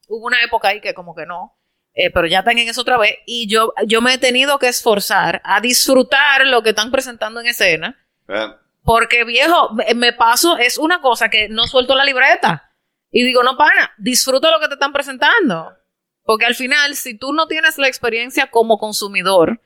Hubo 0.07 0.25
una 0.25 0.41
época 0.43 0.69
ahí 0.69 0.81
que 0.81 0.93
como 0.93 1.13
que 1.15 1.25
no. 1.25 1.53
Eh, 1.99 2.11
pero 2.11 2.27
ya 2.27 2.39
están 2.39 2.57
en 2.59 2.67
eso 2.67 2.81
otra 2.81 2.97
vez. 2.97 3.15
Y 3.25 3.47
yo, 3.47 3.73
yo 3.87 4.01
me 4.01 4.13
he 4.13 4.17
tenido 4.19 4.59
que 4.59 4.67
esforzar 4.67 5.41
a 5.43 5.59
disfrutar 5.59 6.45
lo 6.45 6.61
que 6.61 6.69
están 6.69 6.91
presentando 6.91 7.39
en 7.39 7.47
escena. 7.47 7.97
Eh, 8.27 8.49
Porque, 8.87 9.25
viejo, 9.25 9.75
me- 9.95 10.13
paso, 10.13 10.57
es 10.57 10.77
una 10.77 11.01
cosa 11.01 11.27
que 11.29 11.49
no 11.49 11.67
suelto 11.67 11.93
la 11.93 12.05
libreta. 12.05 12.71
Y 13.11 13.23
digo, 13.25 13.43
no, 13.43 13.57
pana, 13.57 13.91
disfruta 13.97 14.49
lo 14.49 14.61
que 14.61 14.67
te 14.69 14.75
están 14.75 14.93
presentando. 14.93 15.73
Porque 16.23 16.45
al 16.45 16.55
final, 16.55 16.95
si 16.95 17.17
tú 17.17 17.33
no 17.33 17.47
tienes 17.47 17.77
la 17.77 17.89
experiencia 17.89 18.49
como 18.49 18.77
consumidor, 18.77 19.59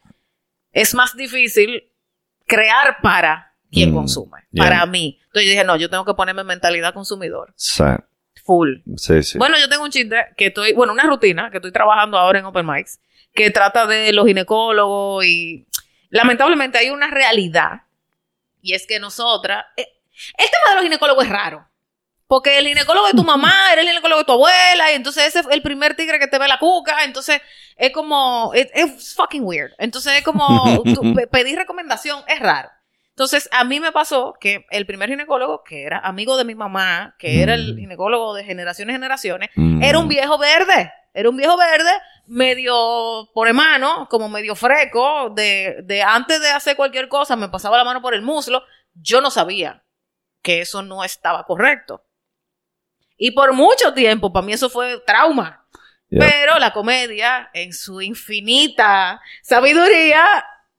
es 0.71 0.95
más 0.95 1.15
difícil 1.15 1.83
crear 2.47 2.97
para 3.03 3.53
quien 3.71 3.91
Mm, 3.91 3.95
consume. 3.95 4.39
yeah. 4.49 4.63
Para 4.63 4.85
mí. 4.87 5.19
Entonces 5.27 5.43
yo 5.45 5.51
dije, 5.51 5.63
no, 5.65 5.75
yo 5.75 5.89
tengo 5.91 6.03
que 6.03 6.15
ponerme 6.15 6.41
en 6.41 6.47
mentalidad 6.47 6.93
consumidor. 6.93 7.53
sí, 7.55 7.83
Full. 8.43 8.77
sí, 8.97 9.21
sí. 9.21 9.37
Bueno, 9.37 9.55
yo 9.59 9.69
tengo 9.69 9.83
un 9.83 9.91
chiste 9.91 10.15
que 10.35 10.47
estoy, 10.47 10.73
bueno, 10.73 10.93
una 10.93 11.03
rutina 11.03 11.51
que 11.51 11.57
estoy 11.57 11.71
trabajando 11.71 12.17
ahora 12.17 12.39
en 12.39 12.45
Open 12.45 12.65
Mics, 12.65 12.99
que 13.35 13.51
trata 13.51 13.85
de 13.85 14.11
los 14.13 14.25
ginecólogos 14.25 15.23
y 15.25 15.67
lamentablemente 16.09 16.79
hay 16.79 16.89
una 16.89 17.07
realidad 17.11 17.83
y 18.61 18.73
es 18.73 18.85
que 18.87 18.99
nosotras, 18.99 19.65
eh, 19.77 19.87
el 20.37 20.45
tema 20.49 20.69
de 20.69 20.75
los 20.75 20.83
ginecólogos 20.83 21.25
es 21.25 21.29
raro. 21.31 21.67
Porque 22.27 22.57
el 22.57 22.67
ginecólogo 22.67 23.07
de 23.07 23.13
tu 23.13 23.23
mamá 23.23 23.53
era 23.73 23.81
el 23.81 23.87
ginecólogo 23.87 24.19
de 24.21 24.25
tu 24.25 24.31
abuela, 24.33 24.91
y 24.91 24.95
entonces 24.95 25.25
ese 25.27 25.39
es 25.41 25.47
el 25.51 25.61
primer 25.61 25.95
tigre 25.95 26.17
que 26.19 26.27
te 26.27 26.39
ve 26.39 26.47
la 26.47 26.59
cuca, 26.59 27.03
entonces 27.03 27.41
es 27.75 27.91
como, 27.91 28.51
es, 28.53 28.69
es 28.73 29.13
fucking 29.15 29.43
weird. 29.43 29.71
Entonces 29.77 30.13
es 30.13 30.23
como, 30.23 30.81
tú- 30.95 31.15
pedir 31.29 31.57
recomendación 31.57 32.23
es 32.27 32.39
raro. 32.39 32.69
Entonces, 33.09 33.49
a 33.51 33.65
mí 33.65 33.79
me 33.81 33.91
pasó 33.91 34.33
que 34.39 34.65
el 34.71 34.85
primer 34.85 35.09
ginecólogo, 35.09 35.63
que 35.65 35.83
era 35.83 35.99
amigo 35.99 36.37
de 36.37 36.45
mi 36.45 36.55
mamá, 36.55 37.15
que 37.19 37.43
era 37.43 37.53
el 37.55 37.73
Mm. 37.75 37.77
ginecólogo 37.79 38.33
de 38.33 38.45
generaciones 38.45 38.93
y 38.93 38.95
generaciones, 38.95 39.49
Mm. 39.55 39.83
era 39.83 39.99
un 39.99 40.07
viejo 40.07 40.37
verde. 40.37 40.91
Era 41.13 41.29
un 41.29 41.35
viejo 41.35 41.57
verde, 41.57 41.91
medio 42.27 43.29
por 43.33 43.51
mano, 43.53 44.07
como 44.09 44.29
medio 44.29 44.55
freco, 44.55 45.29
de, 45.31 45.77
de 45.83 46.01
antes 46.01 46.41
de 46.41 46.49
hacer 46.49 46.75
cualquier 46.75 47.07
cosa, 47.09 47.35
me 47.35 47.49
pasaba 47.49 47.77
la 47.77 47.83
mano 47.83 48.01
por 48.01 48.13
el 48.13 48.21
muslo. 48.21 48.63
Yo 48.93 49.21
no 49.21 49.31
sabía 49.31 49.83
que 50.41 50.61
eso 50.61 50.81
no 50.81 51.03
estaba 51.03 51.43
correcto. 51.45 52.03
Y 53.17 53.31
por 53.31 53.53
mucho 53.53 53.93
tiempo, 53.93 54.33
para 54.33 54.45
mí 54.45 54.53
eso 54.53 54.69
fue 54.69 54.99
trauma. 55.05 55.65
Yeah. 56.09 56.27
Pero 56.27 56.59
la 56.59 56.73
comedia, 56.73 57.49
en 57.53 57.71
su 57.71 58.01
infinita 58.01 59.21
sabiduría, 59.43 60.25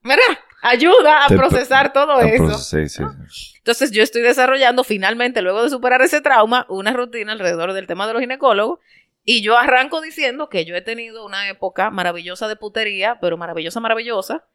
¿verdad? 0.02 0.39
Ayuda 0.60 1.24
a 1.24 1.28
Te- 1.28 1.36
procesar 1.36 1.93
todo 1.93 2.20
eso. 2.20 2.59
sí, 2.59 2.89
sí, 2.89 3.02
sí. 3.28 3.55
Entonces 3.59 3.90
yo 3.93 4.02
estoy 4.02 4.23
desarrollando 4.23 4.85
finalmente, 4.85 5.40
luego 5.43 5.62
de 5.62 5.70
superar 5.70 6.02
ese 6.02 6.20
trauma, 6.20 6.66
una 6.69 6.93
rutina 6.93 7.32
alrededor 7.32 7.73
del 7.73 7.86
tema 7.86 8.06
de 8.06 8.12
los 8.12 8.20
ginecólogos. 8.20 8.81
Y 9.24 9.43
yo 9.43 9.57
arranco 9.57 10.01
diciendo 10.01 10.49
que 10.49 10.65
yo 10.65 10.74
he 10.74 10.82
tenido 10.82 11.24
una 11.24 11.49
época 11.49 11.90
maravillosa 11.90 12.49
de 12.49 12.57
putería, 12.57 13.19
pero 13.20 13.36
maravillosa, 13.36 13.81
maravillosa. 13.81 14.47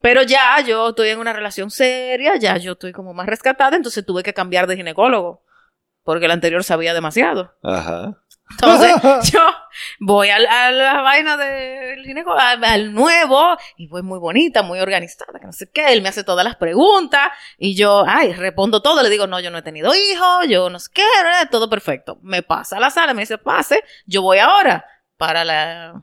Pero 0.00 0.22
ya 0.22 0.60
yo 0.60 0.90
estoy 0.90 1.08
en 1.08 1.18
una 1.18 1.32
relación 1.32 1.70
seria, 1.70 2.36
ya 2.36 2.56
yo 2.56 2.72
estoy 2.72 2.92
como 2.92 3.14
más 3.14 3.26
rescatada, 3.26 3.76
entonces 3.76 4.04
tuve 4.04 4.22
que 4.22 4.34
cambiar 4.34 4.66
de 4.66 4.76
ginecólogo. 4.76 5.42
Porque 6.02 6.26
el 6.26 6.30
anterior 6.30 6.62
sabía 6.62 6.94
demasiado. 6.94 7.54
Ajá. 7.62 8.22
Entonces, 8.50 8.92
yo 9.32 9.40
voy 9.98 10.30
a, 10.30 10.38
la 10.38 11.00
vaina 11.02 11.36
del 11.36 12.04
ginecólogo, 12.04 12.40
al, 12.40 12.92
nuevo, 12.92 13.56
y 13.76 13.86
voy 13.88 14.02
muy 14.02 14.18
bonita, 14.18 14.62
muy 14.62 14.80
organizada, 14.80 15.38
que 15.38 15.46
no 15.46 15.52
sé 15.52 15.70
qué. 15.72 15.92
Él 15.92 16.02
me 16.02 16.08
hace 16.08 16.24
todas 16.24 16.44
las 16.44 16.56
preguntas, 16.56 17.28
y 17.58 17.74
yo, 17.76 18.04
ay, 18.06 18.32
respondo 18.32 18.82
todo. 18.82 19.02
Le 19.02 19.10
digo, 19.10 19.26
no, 19.26 19.40
yo 19.40 19.50
no 19.50 19.58
he 19.58 19.62
tenido 19.62 19.92
hijos, 19.94 20.46
yo 20.48 20.70
no 20.70 20.78
sé 20.78 20.90
qué, 20.94 21.02
todo 21.50 21.68
perfecto. 21.68 22.18
Me 22.22 22.42
pasa 22.42 22.76
a 22.76 22.80
la 22.80 22.90
sala, 22.90 23.14
me 23.14 23.22
dice, 23.22 23.38
pase, 23.38 23.82
yo 24.06 24.22
voy 24.22 24.38
ahora 24.38 24.84
para 25.16 25.44
la. 25.44 26.02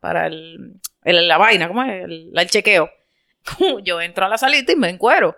Para 0.00 0.28
el, 0.28 0.80
el- 1.02 1.26
la 1.26 1.38
vaina, 1.38 1.66
¿cómo 1.66 1.82
es? 1.82 2.04
El, 2.04 2.30
el 2.32 2.50
chequeo. 2.50 2.88
Yo 3.82 4.00
entro 4.00 4.26
a 4.26 4.28
la 4.28 4.38
salita 4.38 4.70
y 4.72 4.76
me 4.76 4.88
encuero. 4.88 5.36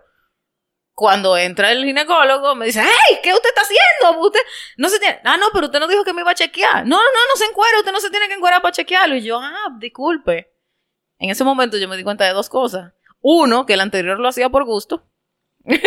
Cuando 1.00 1.34
entra 1.34 1.72
el 1.72 1.82
ginecólogo, 1.82 2.54
me 2.54 2.66
dice, 2.66 2.80
¡ay! 2.80 3.20
¿Qué 3.22 3.32
usted 3.32 3.48
está 3.48 3.62
haciendo? 3.62 4.20
Usted 4.20 4.40
no 4.76 4.90
se 4.90 4.98
tiene. 4.98 5.18
Ah, 5.24 5.38
no, 5.38 5.46
pero 5.50 5.64
usted 5.64 5.80
no 5.80 5.88
dijo 5.88 6.04
que 6.04 6.12
me 6.12 6.20
iba 6.20 6.30
a 6.30 6.34
chequear. 6.34 6.86
No, 6.86 6.98
no, 6.98 7.02
no 7.02 7.36
se 7.36 7.46
encuera, 7.46 7.78
usted 7.78 7.90
no 7.90 8.00
se 8.00 8.10
tiene 8.10 8.28
que 8.28 8.34
encuerar 8.34 8.60
para 8.60 8.72
chequearlo. 8.72 9.16
Y 9.16 9.22
yo, 9.22 9.40
ah, 9.40 9.68
disculpe. 9.78 10.52
En 11.18 11.30
ese 11.30 11.42
momento 11.42 11.78
yo 11.78 11.88
me 11.88 11.96
di 11.96 12.04
cuenta 12.04 12.26
de 12.26 12.34
dos 12.34 12.50
cosas. 12.50 12.92
Uno, 13.22 13.64
que 13.64 13.72
el 13.72 13.80
anterior 13.80 14.20
lo 14.20 14.28
hacía 14.28 14.50
por 14.50 14.66
gusto. 14.66 15.08
Y 15.64 15.78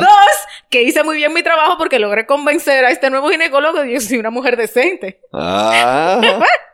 dos, 0.00 0.08
que 0.70 0.82
hice 0.82 1.04
muy 1.04 1.18
bien 1.18 1.32
mi 1.32 1.44
trabajo 1.44 1.78
porque 1.78 2.00
logré 2.00 2.26
convencer 2.26 2.84
a 2.84 2.90
este 2.90 3.10
nuevo 3.10 3.30
ginecólogo 3.30 3.78
de 3.78 3.90
que 3.90 4.00
soy 4.00 4.18
una 4.18 4.30
mujer 4.30 4.56
decente. 4.56 5.20
Ah. 5.32 6.20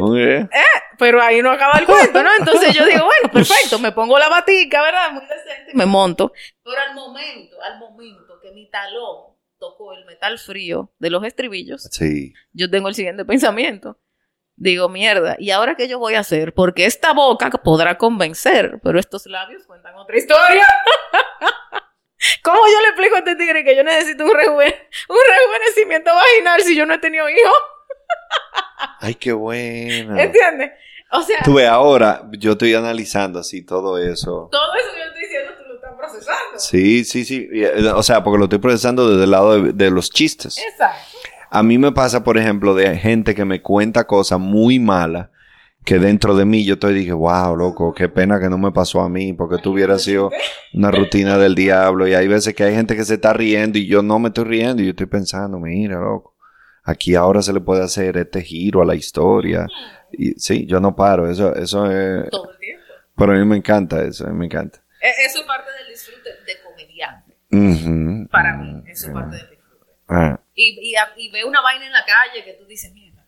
Muy 0.00 0.24
bien. 0.24 0.50
Pero 0.98 1.20
ahí 1.22 1.40
no 1.42 1.50
acaba 1.50 1.78
el 1.78 1.86
cuento, 1.86 2.22
¿no? 2.22 2.30
Entonces 2.38 2.74
yo 2.74 2.84
digo, 2.84 3.04
bueno, 3.04 3.30
perfecto, 3.32 3.78
me 3.78 3.92
pongo 3.92 4.18
la 4.18 4.28
batica, 4.28 4.82
¿verdad? 4.82 5.12
Muy 5.12 5.22
decente 5.26 5.72
y 5.72 5.76
me 5.76 5.86
monto. 5.86 6.32
Pero 6.62 6.76
al 6.80 6.94
momento, 6.94 7.60
al 7.62 7.78
momento 7.78 8.40
que 8.40 8.50
mi 8.52 8.68
talón 8.70 9.34
tocó 9.58 9.92
el 9.92 10.04
metal 10.04 10.38
frío 10.38 10.92
de 10.98 11.10
los 11.10 11.24
estribillos, 11.24 11.84
Sí. 11.90 12.32
yo 12.52 12.68
tengo 12.70 12.88
el 12.88 12.94
siguiente 12.94 13.24
pensamiento. 13.24 13.98
Digo, 14.56 14.88
mierda, 14.88 15.34
¿y 15.40 15.50
ahora 15.50 15.74
qué 15.74 15.88
yo 15.88 15.98
voy 15.98 16.14
a 16.14 16.20
hacer? 16.20 16.54
Porque 16.54 16.86
esta 16.86 17.12
boca 17.12 17.50
podrá 17.50 17.98
convencer, 17.98 18.78
pero 18.84 19.00
estos 19.00 19.26
labios 19.26 19.66
cuentan 19.66 19.96
otra 19.96 20.16
historia. 20.16 20.66
¿Cómo 22.42 22.58
yo 22.68 22.80
le 22.82 22.88
explico 22.88 23.16
a 23.16 23.18
este 23.18 23.34
tigre 23.36 23.64
que 23.64 23.74
yo 23.76 23.82
necesito 23.82 24.24
un, 24.24 24.30
un 24.30 24.36
rejuvenecimiento 24.36 26.14
vaginal 26.14 26.60
si 26.62 26.76
yo 26.76 26.86
no 26.86 26.94
he 26.94 26.98
tenido 26.98 27.28
hijos? 27.28 27.52
Ay, 29.04 29.14
qué 29.14 29.32
buena. 29.32 30.22
¿Entiendes? 30.22 30.70
O 31.12 31.22
sea, 31.22 31.38
Tú 31.44 31.54
ves, 31.54 31.68
ahora 31.68 32.28
yo 32.38 32.52
estoy 32.52 32.74
analizando 32.74 33.38
así 33.38 33.62
todo 33.62 33.98
eso. 33.98 34.48
todo 34.50 34.62
eso 34.78 34.88
que 34.92 34.98
yo 35.00 35.06
estoy 35.06 35.22
diciendo 35.22 35.52
tú 35.58 35.64
lo 35.68 35.74
estás 35.76 35.92
procesando. 35.96 36.58
Sí, 36.58 37.04
sí, 37.04 37.24
sí. 37.24 37.48
Eh, 37.52 37.88
O 37.94 38.02
sea, 38.02 38.24
porque 38.24 38.38
lo 38.38 38.44
estoy 38.44 38.58
procesando 38.58 39.08
desde 39.10 39.24
el 39.24 39.30
lado 39.30 39.62
de, 39.62 39.72
de 39.72 39.90
los 39.90 40.10
chistes. 40.10 40.58
Exacto. 40.58 40.96
A 41.50 41.62
mí 41.62 41.78
me 41.78 41.92
pasa, 41.92 42.24
por 42.24 42.36
ejemplo, 42.36 42.74
de 42.74 42.96
gente 42.96 43.34
que 43.34 43.44
me 43.44 43.62
cuenta 43.62 44.04
cosas 44.06 44.40
muy 44.40 44.80
malas 44.80 45.28
que 45.84 45.98
dentro 45.98 46.34
de 46.34 46.46
mí 46.46 46.64
yo 46.64 46.74
estoy 46.74 46.94
dije, 46.94 47.12
wow, 47.12 47.54
loco, 47.54 47.92
qué 47.92 48.08
pena 48.08 48.40
que 48.40 48.48
no 48.48 48.56
me 48.56 48.72
pasó 48.72 49.02
a 49.02 49.08
mí, 49.10 49.34
porque 49.34 49.58
tú 49.58 49.72
hubiera 49.72 49.98
sido 49.98 50.30
una 50.72 50.90
rutina 50.90 51.36
del 51.36 51.54
diablo. 51.54 52.08
Y 52.08 52.14
hay 52.14 52.26
veces 52.26 52.54
que 52.54 52.64
hay 52.64 52.74
gente 52.74 52.96
que 52.96 53.04
se 53.04 53.14
está 53.14 53.34
riendo 53.34 53.78
y 53.78 53.86
yo 53.86 54.02
no 54.02 54.18
me 54.18 54.28
estoy 54.28 54.44
riendo 54.44 54.80
y 54.82 54.86
yo 54.86 54.90
estoy 54.92 55.06
pensando, 55.06 55.60
mira, 55.60 56.00
loco, 56.00 56.33
aquí 56.84 57.14
ahora 57.14 57.42
se 57.42 57.52
le 57.52 57.60
puede 57.60 57.82
hacer 57.82 58.16
este 58.16 58.42
giro 58.42 58.82
a 58.82 58.84
la 58.84 58.94
historia. 58.94 59.66
Y 60.12 60.32
sí, 60.34 60.66
yo 60.66 60.78
no 60.80 60.94
paro, 60.94 61.28
eso, 61.28 61.54
eso 61.56 61.90
es, 61.90 62.30
Todo 62.30 62.50
el 62.52 62.58
tiempo. 62.58 62.84
pero 63.16 63.32
a 63.32 63.36
mí 63.36 63.44
me 63.44 63.56
encanta 63.56 64.02
eso, 64.04 64.26
a 64.26 64.30
mí 64.30 64.36
me 64.38 64.46
encanta. 64.46 64.78
E- 65.00 65.26
Eso 65.26 65.40
es 65.40 65.46
parte 65.46 65.70
del 65.78 65.88
disfrute 65.88 66.30
de 66.46 66.62
comediante. 66.62 68.28
Para 68.30 68.56
mí, 68.56 68.82
eso 68.86 69.08
es 69.08 69.12
parte 69.12 69.36
del 69.36 69.50
disfrute. 69.50 69.92
Ah, 70.08 70.40
Y, 70.54 70.78
y, 70.90 70.94
a- 70.96 71.12
y 71.16 71.30
ve 71.30 71.44
una 71.44 71.60
vaina 71.60 71.86
en 71.86 71.92
la 71.92 72.04
calle 72.04 72.44
que 72.44 72.52
tú 72.54 72.66
dices, 72.66 72.92
mierda, 72.92 73.26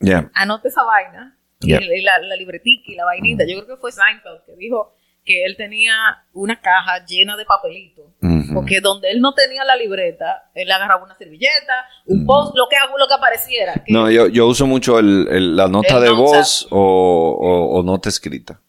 ya. 0.00 0.30
anota 0.34 0.68
esa 0.68 0.82
vaina. 0.84 1.36
Yeah. 1.60 1.80
y 1.80 2.02
la, 2.02 2.18
la 2.18 2.34
libretica 2.34 2.90
y 2.90 2.96
la 2.96 3.04
vainita. 3.04 3.44
Yo 3.46 3.64
creo 3.64 3.76
que 3.76 3.80
fue 3.80 3.92
Seinfeld 3.92 4.44
que 4.44 4.56
dijo 4.56 4.96
que 5.24 5.44
él 5.44 5.56
tenía 5.56 5.94
una 6.32 6.60
caja 6.60 7.04
llena 7.06 7.36
de 7.36 7.44
papelitos. 7.44 8.06
Porque 8.54 8.80
donde 8.80 9.10
él 9.10 9.20
no 9.20 9.32
tenía 9.34 9.64
la 9.64 9.76
libreta, 9.76 10.50
él 10.54 10.70
agarraba 10.70 11.04
una 11.04 11.14
servilleta, 11.14 11.86
un 12.06 12.26
post, 12.26 12.54
lo 12.56 12.68
que, 12.68 12.76
lo 12.98 13.06
que 13.08 13.14
apareciera. 13.14 13.74
que- 13.74 13.92
No, 13.92 14.10
yo, 14.10 14.26
yo 14.28 14.46
uso 14.46 14.66
mucho 14.66 14.98
el, 14.98 15.26
el- 15.30 15.56
la 15.56 15.68
nota 15.68 15.96
El 15.96 16.02
de 16.02 16.10
voz 16.10 16.66
o, 16.70 16.78
o, 16.78 17.78
o 17.78 17.82
nota 17.82 18.08
escrita. 18.08 18.60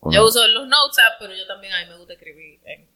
¿O 0.00 0.12
yo 0.12 0.20
no? 0.20 0.26
uso 0.26 0.46
los 0.48 0.66
notes 0.68 0.98
app, 1.00 1.16
pero 1.18 1.34
yo 1.34 1.46
también 1.46 1.72
a 1.74 1.80
mí 1.80 1.86
me 1.90 1.96
gusta 1.96 2.12
escribir 2.14 2.60
en 2.64 2.88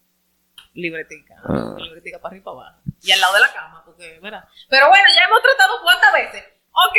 libretica. 0.74 1.34
Ah. 1.44 1.74
Libretica 1.78 2.18
para 2.18 2.32
arriba 2.36 2.42
y 2.42 2.44
para 2.44 2.56
abajo. 2.68 2.82
Y 3.02 3.10
al 3.12 3.20
lado 3.20 3.34
de 3.34 3.40
la 3.40 3.52
cama, 3.52 3.82
porque, 3.84 4.18
¿verdad? 4.22 4.44
Pero 4.70 4.88
bueno, 4.88 5.04
ya 5.14 5.24
hemos 5.24 5.42
tratado 5.42 5.74
cuántas 5.82 6.12
veces. 6.14 6.44
Ok. 6.72 6.96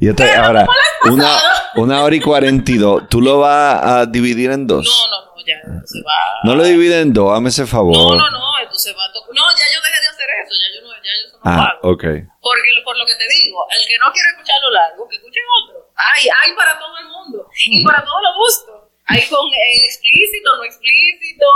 Y 0.00 0.08
este, 0.08 0.22
Pero, 0.24 0.42
ahora, 0.44 0.66
¿cómo 0.66 1.12
les 1.12 1.12
una, 1.12 1.38
una 1.76 2.02
hora 2.04 2.14
y 2.14 2.20
cuarenta 2.20 2.70
y 2.70 2.78
dos. 2.78 3.08
¿Tú 3.08 3.20
lo 3.20 3.40
vas 3.40 3.82
a 3.82 4.06
dividir 4.06 4.50
en 4.52 4.66
dos? 4.66 4.86
No, 4.86 5.08
no, 5.10 5.34
no, 5.34 5.42
ya 5.44 5.58
se 5.84 5.98
va. 6.02 6.14
No 6.44 6.54
lo 6.54 6.62
divide 6.64 7.00
en 7.00 7.12
dos, 7.12 7.34
hazme 7.34 7.48
ese 7.50 7.66
favor. 7.66 7.92
No, 7.96 8.14
no, 8.14 8.30
no, 8.30 8.58
esto 8.62 8.78
se 8.78 8.92
va 8.94 9.04
a 9.04 9.12
tocar. 9.12 9.34
No, 9.34 9.42
ya 9.50 9.66
yo 9.74 9.80
dejé 9.82 10.00
de 10.00 10.08
hacer 10.08 10.26
eso, 10.46 10.54
ya 10.54 10.68
yo 10.74 10.80
no, 10.86 10.94
ya 11.02 11.10
yo 11.10 11.26
eso 11.28 11.36
no 11.38 11.42
Ah, 11.44 11.66
hago. 11.74 11.90
ok. 11.90 12.04
Porque 12.40 12.70
por 12.84 12.96
lo 12.96 13.04
que 13.06 13.14
te 13.18 13.26
digo, 13.42 13.58
el 13.66 13.82
que 13.88 13.98
no 13.98 14.12
quiere 14.14 14.28
escuchar 14.30 14.56
lo 14.62 14.70
largo, 14.70 15.08
que 15.08 15.16
escuchen 15.16 15.42
otro. 15.62 15.90
Hay, 15.96 16.22
hay 16.30 16.54
para 16.54 16.78
todo 16.78 16.94
el 16.98 17.06
mundo 17.10 17.50
y 17.66 17.82
para 17.84 18.04
todos 18.04 18.22
los 18.22 18.34
gustos. 18.38 18.78
Hay 19.06 19.22
con 19.26 19.42
en 19.46 19.80
explícito, 19.86 20.54
no 20.56 20.62
explícito, 20.64 21.46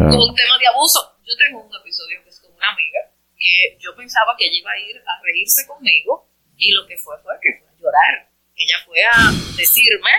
Ah. 0.00 0.08
con 0.08 0.34
temas 0.34 0.58
de 0.58 0.66
abuso. 0.72 1.00
Yo 1.24 1.36
tengo 1.36 1.60
un 1.68 1.72
episodio 1.76 2.16
que 2.24 2.30
es 2.30 2.40
con 2.40 2.52
una 2.56 2.68
amiga 2.72 3.00
que 3.36 3.76
yo 3.78 3.94
pensaba 3.96 4.32
que 4.36 4.44
ella 4.48 4.56
iba 4.56 4.70
a 4.72 4.78
ir 4.80 4.96
a 5.04 5.20
reírse 5.22 5.66
conmigo 5.66 6.28
y 6.60 6.72
lo 6.72 6.86
que 6.86 6.96
fue 6.98 7.16
fue 7.22 7.34
que 7.42 7.58
fue 7.58 7.68
a 7.68 7.74
llorar. 7.80 8.30
Ella 8.54 8.76
fue 8.86 8.98
a 9.02 9.32
decirme 9.56 10.10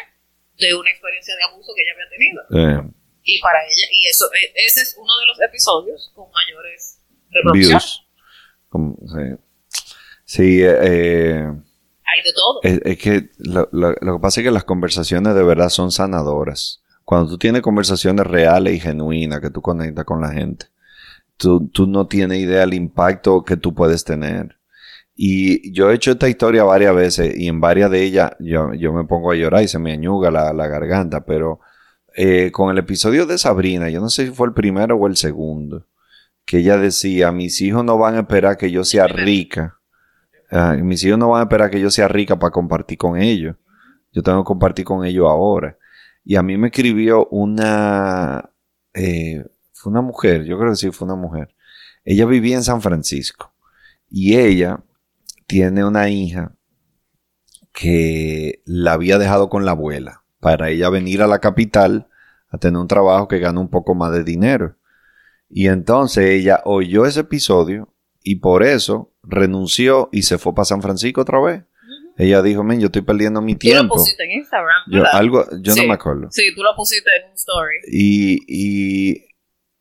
de 0.58 0.74
una 0.76 0.90
experiencia 0.90 1.36
de 1.36 1.44
abuso 1.44 1.72
que 1.76 1.82
ella 1.84 1.94
había 1.94 2.10
tenido. 2.10 2.42
Eh, 2.90 2.92
Y 3.24 3.40
para 3.40 3.60
ella, 3.64 3.88
y 3.94 4.08
eso, 4.08 4.26
e- 4.34 4.52
ese 4.66 4.82
es 4.82 4.96
uno 4.98 5.12
de 5.20 5.26
los 5.28 5.40
episodios 5.42 6.12
con 6.16 6.26
mayores 6.32 7.00
reproducciones. 7.30 8.02
Como- 8.70 8.98
sí. 9.08 9.38
Sí, 10.26 10.62
eh, 10.64 10.78
eh, 10.82 11.44
Hay 11.46 12.24
de 12.24 12.34
todo. 12.34 12.60
Es, 12.64 12.98
que 12.98 13.30
lo, 13.38 13.70
lo, 13.72 13.94
que 13.96 14.22
pasa 14.22 14.42
es 14.42 14.46
que 14.46 14.52
las 14.52 14.64
conversaciones 14.64 15.36
de 15.36 15.44
verdad 15.44 15.70
son 15.70 15.92
sanadoras. 15.92 16.82
Cuando 17.04 17.30
tú 17.32 17.38
tienes 17.38 17.62
conversaciones 17.62 18.26
reales 18.26 18.74
y 18.74 18.80
genuinas 18.80 19.40
que 19.42 19.50
tú 19.50 19.62
conectas 19.62 20.06
con 20.06 20.22
la 20.22 20.32
gente, 20.32 20.68
tú, 21.38 21.68
tú 21.70 21.86
no 21.88 22.08
tienes 22.08 22.40
idea 22.40 22.62
del 22.62 22.74
impacto 22.74 23.44
que 23.44 23.58
tú 23.58 23.74
puedes 23.76 24.04
tener. 24.04 24.58
Y 25.24 25.72
yo 25.72 25.92
he 25.92 25.94
hecho 25.94 26.14
esta 26.14 26.28
historia 26.28 26.64
varias 26.64 26.96
veces 26.96 27.38
y 27.38 27.48
en 27.48 27.62
varias 27.62 27.92
de 27.92 28.02
ellas 28.02 28.32
yo, 28.40 28.74
yo 28.74 28.92
me 28.92 29.04
pongo 29.04 29.30
a 29.30 29.36
llorar 29.36 29.62
y 29.62 29.68
se 29.68 29.78
me 29.78 29.92
añuga 29.92 30.32
la, 30.32 30.52
la 30.52 30.68
garganta, 30.68 31.26
pero 31.26 31.60
eh, 32.16 32.52
con 32.52 32.72
el 32.72 32.80
episodio 32.80 33.28
de 33.28 33.38
Sabrina, 33.38 33.88
yo 33.92 34.02
no 34.02 34.10
sé 34.10 34.26
si 34.26 34.32
fue 34.32 34.48
el 34.48 34.54
primero 34.56 34.96
o 34.96 35.06
el 35.06 35.16
segundo, 35.16 35.86
que 36.44 36.58
ella 36.58 36.76
decía, 36.78 37.32
mis 37.32 37.62
hijos 37.62 37.86
no 37.86 38.00
van 38.00 38.16
a 38.16 38.22
esperar 38.22 38.58
que 38.58 38.72
yo 38.72 38.84
sea 38.84 39.06
rica. 39.06 39.78
Ah, 40.50 40.76
mis 40.82 41.04
hijos 41.04 41.20
no 41.20 41.30
van 41.30 41.42
a 41.42 41.44
esperar 41.44 41.70
que 41.70 41.80
yo 41.80 41.92
sea 41.92 42.08
rica 42.08 42.40
para 42.40 42.50
compartir 42.50 42.98
con 42.98 43.16
ellos. 43.16 43.56
Yo 44.12 44.24
tengo 44.24 44.42
que 44.44 44.48
compartir 44.48 44.86
con 44.86 45.06
ellos 45.06 45.28
ahora. 45.30 45.78
Y 46.26 46.36
a 46.36 46.42
mí 46.42 46.58
me 46.58 46.70
escribió 46.70 47.28
una, 47.28 48.50
eh, 48.96 49.46
fue 49.72 49.92
una 49.92 50.02
mujer, 50.02 50.46
yo 50.46 50.58
creo 50.58 50.72
que 50.72 50.78
sí 50.78 50.90
fue 50.90 51.06
una 51.06 51.16
mujer. 51.16 51.54
Ella 52.04 52.26
vivía 52.26 52.56
en 52.56 52.64
San 52.64 52.82
Francisco 52.82 53.54
y 54.10 54.36
ella 54.36 54.84
tiene 55.52 55.84
una 55.84 56.08
hija 56.08 56.56
que 57.74 58.62
la 58.66 58.94
había 58.94 59.18
dejado 59.18 59.50
con 59.50 59.66
la 59.66 59.72
abuela 59.72 60.24
para 60.40 60.70
ella 60.70 60.90
venir 60.90 61.22
a 61.22 61.28
la 61.28 61.40
capital 61.40 62.08
a 62.48 62.58
tener 62.58 62.80
un 62.80 62.88
trabajo 62.88 63.28
que 63.28 63.40
gana 63.40 63.60
un 63.60 63.70
poco 63.70 63.94
más 63.94 64.14
de 64.14 64.24
dinero. 64.24 64.78
Y 65.50 65.68
entonces 65.68 66.30
ella 66.30 66.62
oyó 66.64 67.06
ese 67.06 67.20
episodio 67.22 67.94
y 68.24 68.36
por 68.38 68.64
eso 68.64 69.14
renunció 69.24 70.08
y 70.14 70.24
se 70.24 70.38
fue 70.38 70.56
para 70.56 70.64
San 70.64 70.82
Francisco 70.82 71.20
otra 71.20 71.42
vez. 71.42 71.64
Ella 72.18 72.42
dijo, 72.42 72.64
men, 72.64 72.80
yo 72.80 72.86
estoy 72.86 73.02
perdiendo 73.02 73.42
mi 73.42 73.56
tiempo. 73.56 73.96
Tú 73.96 74.00
lo 74.00 74.04
pusiste 74.04 74.24
en 74.24 74.32
Instagram, 74.32 74.84
Yo, 74.88 75.04
algo, 75.12 75.46
yo 75.62 75.76
no 75.76 75.84
me 75.84 75.94
acuerdo. 75.96 76.28
Sí, 76.32 76.44
tú 76.56 76.64
lo 76.64 76.74
pusiste 76.78 77.10
en 77.20 77.30
un 77.30 77.36
story. 77.36 77.76
Y, 77.92 78.40
y, 78.48 79.26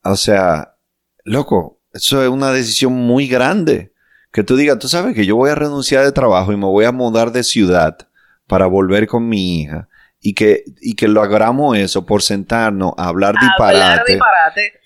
o 0.02 0.16
sea, 0.16 0.76
loco, 1.22 1.80
eso 1.92 2.20
es 2.24 2.28
una 2.28 2.50
decisión 2.50 2.92
muy 2.92 3.28
grande. 3.28 3.92
Que 4.32 4.44
tú 4.44 4.56
digas, 4.56 4.78
tú 4.78 4.88
sabes 4.88 5.14
que 5.14 5.26
yo 5.26 5.36
voy 5.36 5.50
a 5.50 5.54
renunciar 5.54 6.04
de 6.04 6.12
trabajo 6.12 6.52
y 6.52 6.56
me 6.56 6.66
voy 6.66 6.84
a 6.84 6.92
mudar 6.92 7.32
de 7.32 7.42
ciudad 7.42 7.98
para 8.46 8.66
volver 8.66 9.06
con 9.06 9.28
mi 9.28 9.60
hija 9.60 9.88
y 10.20 10.34
que, 10.34 10.64
y 10.80 10.94
que 10.94 11.08
logramos 11.08 11.76
eso 11.78 12.04
por 12.04 12.22
sentarnos 12.22 12.92
a 12.96 13.08
hablar, 13.08 13.34
disparate, 13.40 14.18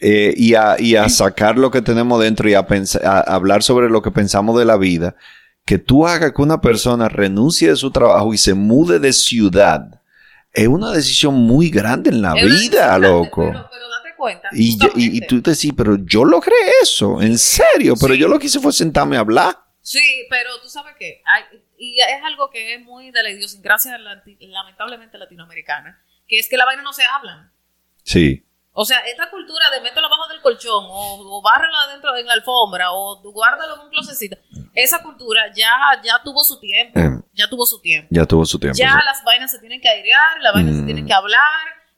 eh, 0.01 0.33
y, 0.37 0.55
a, 0.55 0.77
y, 0.79 0.97
a, 0.97 1.09
sacar 1.09 1.59
lo 1.59 1.71
que 1.71 1.83
tenemos 1.83 2.21
dentro 2.23 2.49
y 2.49 2.55
a, 2.55 2.67
pensar, 2.67 3.05
a 3.05 3.21
hablar 3.21 3.63
sobre 3.63 3.91
lo 3.91 4.01
que 4.01 4.13
pensamos 4.13 4.57
de 4.59 4.65
la 4.65 4.77
vida, 4.77 5.17
que 5.67 5.79
tú 5.79 6.07
hagas 6.07 6.33
que 6.33 6.43
una 6.43 6.61
persona 6.61 7.09
renuncie 7.09 7.69
de 7.69 7.77
su 7.77 7.91
trabajo 7.91 8.33
y 8.33 8.39
se 8.39 8.55
mude 8.55 9.01
de 9.01 9.13
ciudad, 9.13 10.01
es 10.53 10.69
una 10.69 10.93
decisión 10.93 11.35
muy 11.35 11.69
grande 11.69 12.11
en 12.11 12.23
la 12.23 12.35
vida, 12.35 12.97
loco. 12.99 13.47
Pero, 13.47 13.69
cuenta. 14.17 14.49
Y, 14.53 14.79
y, 14.97 15.21
tú 15.27 15.43
te 15.43 15.51
decís, 15.51 15.73
pero 15.77 15.97
yo 16.05 16.25
logré 16.25 16.55
eso, 16.83 17.21
en 17.21 17.39
serio, 17.39 17.95
pero 18.01 18.15
yo 18.15 18.29
lo 18.29 18.39
que 18.39 18.47
hice 18.47 18.61
fue 18.61 18.73
sentarme 18.73 19.17
a 19.17 19.21
hablar. 19.21 19.59
Sí, 19.81 20.27
pero 20.31 20.51
tú 20.63 20.69
sabes 20.69 20.95
que 20.99 21.23
hay, 21.27 21.63
y 21.77 22.01
es 22.01 22.23
algo 22.25 22.51
que 22.51 22.75
es 22.75 22.81
muy 22.83 23.11
de 23.11 23.23
la 23.23 23.31
idiosincrasia 23.31 23.99
lamentablemente 23.99 25.19
latinoamericana, 25.19 26.03
que 26.27 26.39
es 26.39 26.49
que 26.49 26.57
la 26.57 26.65
vaina 26.65 26.83
no 26.83 26.93
se 26.93 27.05
hablan. 27.05 27.53
Sí. 28.03 28.47
O 28.73 28.85
sea, 28.85 28.99
esta 29.01 29.31
cultura 29.31 29.65
de 29.73 29.81
mételo 29.81 30.07
abajo 30.07 30.27
del 30.29 30.41
colchón 30.41 30.85
o, 30.89 31.39
o 31.39 31.43
bárrelo 31.43 31.77
adentro 31.89 32.17
en 32.17 32.27
la 32.27 32.33
alfombra 32.33 32.93
o 32.93 33.21
guárdalo 33.23 33.77
en 33.77 33.81
un 33.83 33.91
closetcito, 33.91 34.37
esa 34.75 35.03
cultura 35.03 35.43
ya, 35.55 35.71
ya 36.03 36.21
tuvo 36.25 36.43
su 36.43 36.59
tiempo. 36.59 36.99
Em. 36.99 37.23
ya 37.33 37.49
tuvo 37.49 37.65
su 37.67 37.81
tiempo. 37.81 38.09
Ya 38.11 38.27
tuvo 38.27 38.45
su 38.45 38.59
tiempo. 38.59 38.77
Ya 38.77 39.01
las 39.05 39.23
vainas 39.25 39.51
se 39.51 39.61
tienen 39.61 39.81
que 39.81 39.89
airear, 39.89 40.41
las 40.41 40.55
vainas 40.55 40.75
se 40.75 40.83
mm. 40.83 40.87
tienen 40.87 41.07
que 41.07 41.13
hablar 41.13 41.41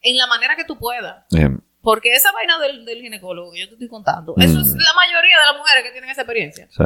en 0.02 0.16
la 0.16 0.26
manera 0.26 0.54
que 0.56 0.64
tú 0.64 0.78
puedas. 0.78 1.24
Em. 1.32 1.60
Porque 1.86 2.12
esa 2.12 2.32
vaina 2.32 2.58
del, 2.58 2.84
ginecólogo 3.00 3.52
que 3.52 3.60
yo 3.60 3.68
te 3.68 3.74
estoy 3.74 3.86
contando, 3.86 4.34
eso 4.38 4.58
es 4.58 4.74
mm. 4.74 4.76
la 4.76 4.92
mayoría 4.96 5.38
de 5.38 5.46
las 5.52 5.56
mujeres 5.56 5.84
que 5.84 5.92
tienen 5.92 6.10
esa 6.10 6.22
experiencia. 6.22 6.66
Sí. 6.68 6.82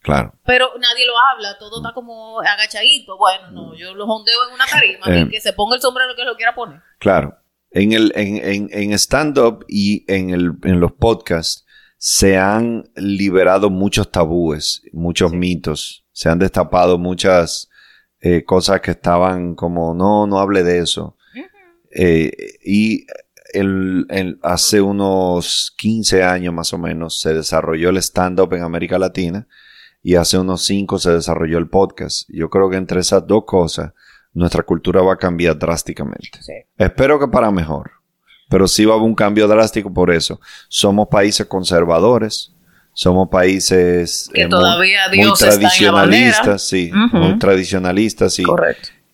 Claro. 0.00 0.34
Pero 0.44 0.66
nadie 0.80 1.06
lo 1.06 1.12
habla, 1.16 1.56
todo 1.60 1.76
está 1.76 1.94
como 1.94 2.40
agachadito. 2.40 3.16
Bueno, 3.16 3.52
no, 3.52 3.76
yo 3.76 3.94
lo 3.94 4.06
hondeo 4.06 4.34
en 4.48 4.54
una 4.54 4.66
tarima, 4.66 5.16
eh, 5.16 5.28
que 5.30 5.40
se 5.40 5.52
ponga 5.52 5.76
el 5.76 5.80
sombrero 5.80 6.16
que 6.16 6.24
lo 6.24 6.34
quiera 6.34 6.56
poner. 6.56 6.80
Claro. 6.98 7.38
En, 7.70 7.92
el, 7.92 8.12
en, 8.16 8.44
en, 8.44 8.68
en 8.72 8.92
stand-up 8.94 9.64
y 9.68 10.04
en, 10.12 10.30
el, 10.30 10.54
en 10.64 10.80
los 10.80 10.90
podcasts 10.90 11.64
se 11.96 12.36
han 12.36 12.90
liberado 12.96 13.70
muchos 13.70 14.10
tabúes, 14.10 14.82
muchos 14.92 15.30
mitos, 15.30 16.04
se 16.10 16.30
han 16.30 16.40
destapado 16.40 16.98
muchas 16.98 17.70
eh, 18.18 18.42
cosas 18.42 18.80
que 18.80 18.90
estaban 18.90 19.54
como, 19.54 19.94
no, 19.94 20.26
no 20.26 20.40
hable 20.40 20.64
de 20.64 20.80
eso. 20.80 21.16
Eh, 21.92 22.30
y 22.64 23.06
el, 23.52 24.06
el, 24.08 24.38
hace 24.42 24.80
unos 24.80 25.74
15 25.76 26.22
años 26.22 26.54
más 26.54 26.72
o 26.72 26.78
menos 26.78 27.20
se 27.20 27.34
desarrolló 27.34 27.90
el 27.90 27.98
stand-up 27.98 28.52
en 28.54 28.62
América 28.62 28.98
Latina 28.98 29.46
y 30.02 30.14
hace 30.14 30.38
unos 30.38 30.64
cinco 30.64 30.98
se 30.98 31.10
desarrolló 31.10 31.58
el 31.58 31.68
podcast. 31.68 32.28
Yo 32.28 32.48
creo 32.48 32.70
que 32.70 32.76
entre 32.76 33.00
esas 33.00 33.26
dos 33.26 33.44
cosas 33.46 33.92
nuestra 34.32 34.62
cultura 34.62 35.02
va 35.02 35.14
a 35.14 35.18
cambiar 35.18 35.58
drásticamente. 35.58 36.38
Espero 36.76 37.18
que 37.18 37.28
para 37.28 37.50
mejor, 37.50 37.90
pero 38.48 38.66
sí 38.68 38.84
va 38.84 38.94
a 38.94 38.96
haber 38.96 39.08
un 39.08 39.14
cambio 39.14 39.48
drástico 39.48 39.92
por 39.92 40.10
eso. 40.10 40.40
Somos 40.68 41.08
países 41.08 41.46
conservadores, 41.46 42.52
somos 42.92 43.28
países 43.28 44.30
que 44.32 44.42
eh, 44.42 44.48
todavía 44.48 45.08
muy, 45.08 45.18
Dios 45.18 45.38
tradicionalistas, 45.38 46.62
sí, 46.62 46.90
muy 47.12 47.38
tradicionalistas 47.38 48.38
y, 48.38 48.44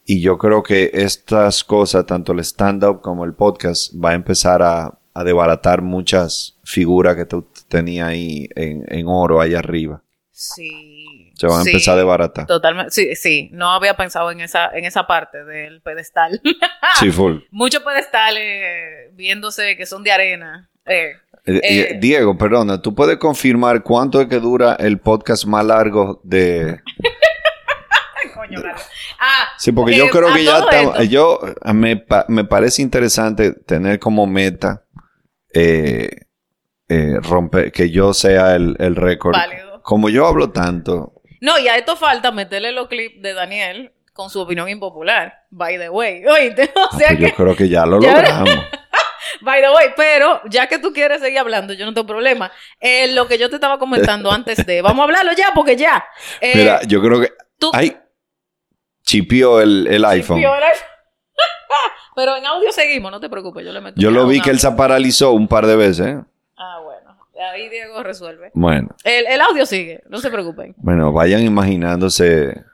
y 0.07 0.20
yo 0.20 0.39
creo 0.39 0.62
que 0.62 0.91
estas 0.93 1.65
cosas, 1.65 2.07
tanto 2.07 2.33
el 2.33 2.41
stand-up 2.41 3.01
como 3.01 3.24
el 3.24 3.35
podcast, 3.35 3.93
va 3.93 4.11
a 4.11 4.15
empezar 4.15 4.62
a, 4.62 4.99
a 5.12 5.24
desbaratar 5.24 5.83
muchas 5.83 6.59
figuras 6.62 7.16
que 7.16 7.24
tú 7.24 7.49
tenías 7.69 8.09
ahí 8.09 8.49
en, 8.55 8.85
en 8.89 9.07
oro 9.09 9.41
allá 9.41 9.59
arriba. 9.59 10.03
Sí. 10.31 11.33
Se 11.35 11.47
van 11.47 11.61
a 11.61 11.62
empezar 11.65 11.97
de 11.97 12.05
barata. 12.05 12.47
Totalmente. 12.47 12.91
Sí, 12.91 13.16
sí. 13.16 13.49
No 13.53 13.70
había 13.70 13.95
pensado 13.95 14.31
en 14.31 14.41
esa, 14.41 14.70
en 14.74 14.85
esa 14.85 15.07
parte 15.07 15.45
del 15.45 15.81
pedestal. 15.83 16.41
sí, 16.99 17.11
full. 17.11 17.39
Muchos 17.51 17.83
pedestales 17.83 19.15
viéndose 19.15 19.77
que 19.77 19.87
son 19.87 20.03
de 20.03 20.12
arena. 20.12 20.70
Eh, 20.85 21.12
eh, 21.47 21.61
eh, 21.62 21.99
Diego, 22.01 22.37
perdona, 22.37 22.81
¿tú 22.81 22.95
puedes 22.95 23.16
confirmar 23.16 23.83
cuánto 23.83 24.20
es 24.20 24.28
que 24.28 24.39
dura 24.39 24.77
el 24.78 24.99
podcast 24.99 25.47
más 25.47 25.65
largo 25.65 26.20
de... 26.23 26.81
Coño, 28.35 28.62
ah, 29.18 29.48
sí, 29.59 29.72
porque 29.72 29.97
yo 29.97 30.09
creo 30.10 30.32
que 30.32 30.44
ya 30.44 30.59
está, 30.59 31.05
yo 31.05 31.40
me, 31.72 32.05
me, 32.28 32.44
parece 32.44 32.82
interesante 32.82 33.52
tener 33.52 33.98
como 33.98 34.26
meta 34.26 34.84
romper, 37.22 37.72
que 37.72 37.90
yo 37.90 38.12
sea 38.14 38.55
el, 38.55 38.76
el 38.78 38.97
récord 38.97 39.36
como 39.86 40.09
yo 40.09 40.26
hablo 40.26 40.51
tanto. 40.51 41.12
No, 41.40 41.60
y 41.60 41.68
a 41.68 41.76
esto 41.76 41.94
falta 41.94 42.32
meterle 42.32 42.72
los 42.72 42.88
clips 42.88 43.22
de 43.22 43.34
Daniel 43.34 43.93
con 44.12 44.30
su 44.30 44.40
opinión 44.40 44.68
impopular. 44.68 45.44
By 45.51 45.78
the 45.78 45.90
way. 45.90 46.26
Oíste, 46.26 46.64
o 46.74 46.80
ah, 46.80 46.88
pues 46.90 47.06
que, 47.06 47.16
yo 47.18 47.34
creo 47.34 47.55
que 47.55 47.68
ya 47.68 47.86
lo 47.86 48.01
logramos. 48.01 48.51
By 49.43 49.60
the 49.62 49.70
way, 49.70 49.90
pero 49.97 50.40
ya 50.48 50.66
que 50.66 50.80
tú 50.80 50.93
quieres 50.93 51.20
seguir 51.20 51.38
hablando, 51.38 51.72
yo 51.72 51.86
no 51.86 51.94
tengo 51.94 52.06
problema. 52.06 52.51
Eh, 52.80 53.12
lo 53.12 53.28
que 53.28 53.38
yo 53.38 53.48
te 53.48 53.55
estaba 53.55 53.78
comentando 53.78 54.32
antes 54.32 54.66
de. 54.66 54.82
Vamos 54.82 55.02
a 55.02 55.05
hablarlo 55.05 55.32
ya, 55.34 55.52
porque 55.55 55.76
ya. 55.76 56.05
Eh, 56.40 56.52
Mira, 56.56 56.80
yo 56.82 57.01
creo 57.01 57.20
que. 57.20 57.32
Tú, 57.56 57.70
ay, 57.72 57.97
chipió 59.07 59.61
el, 59.62 59.87
el 59.87 60.05
iPhone. 60.05 60.39
Chipió 60.39 60.55
el 60.55 60.62
iPhone. 60.65 60.89
pero 62.16 62.37
en 62.37 62.45
audio 62.45 62.70
seguimos, 62.73 63.11
no 63.11 63.20
te 63.20 63.31
preocupes, 63.31 63.65
yo 63.65 63.73
le 63.73 63.81
meto. 63.81 63.99
Yo 63.99 64.11
lo 64.11 64.27
vi 64.27 64.41
que 64.41 64.51
él 64.51 64.59
se 64.59 64.70
paralizó 64.73 65.33
un 65.33 65.49
par 65.49 65.66
de 65.66 65.77
veces. 65.77 66.16
Ah, 66.57 66.81
bueno. 66.83 67.16
Ahí 67.53 67.69
Diego 67.69 68.03
resuelve. 68.03 68.51
Bueno. 68.55 68.89
El, 69.05 69.41
audio 69.41 69.65
sigue, 69.65 70.03
no 70.09 70.19
se 70.19 70.31
preocupen. 70.31 70.74
Bueno, 70.78 71.12
vayan 71.12 71.43
imaginándose 71.43 72.65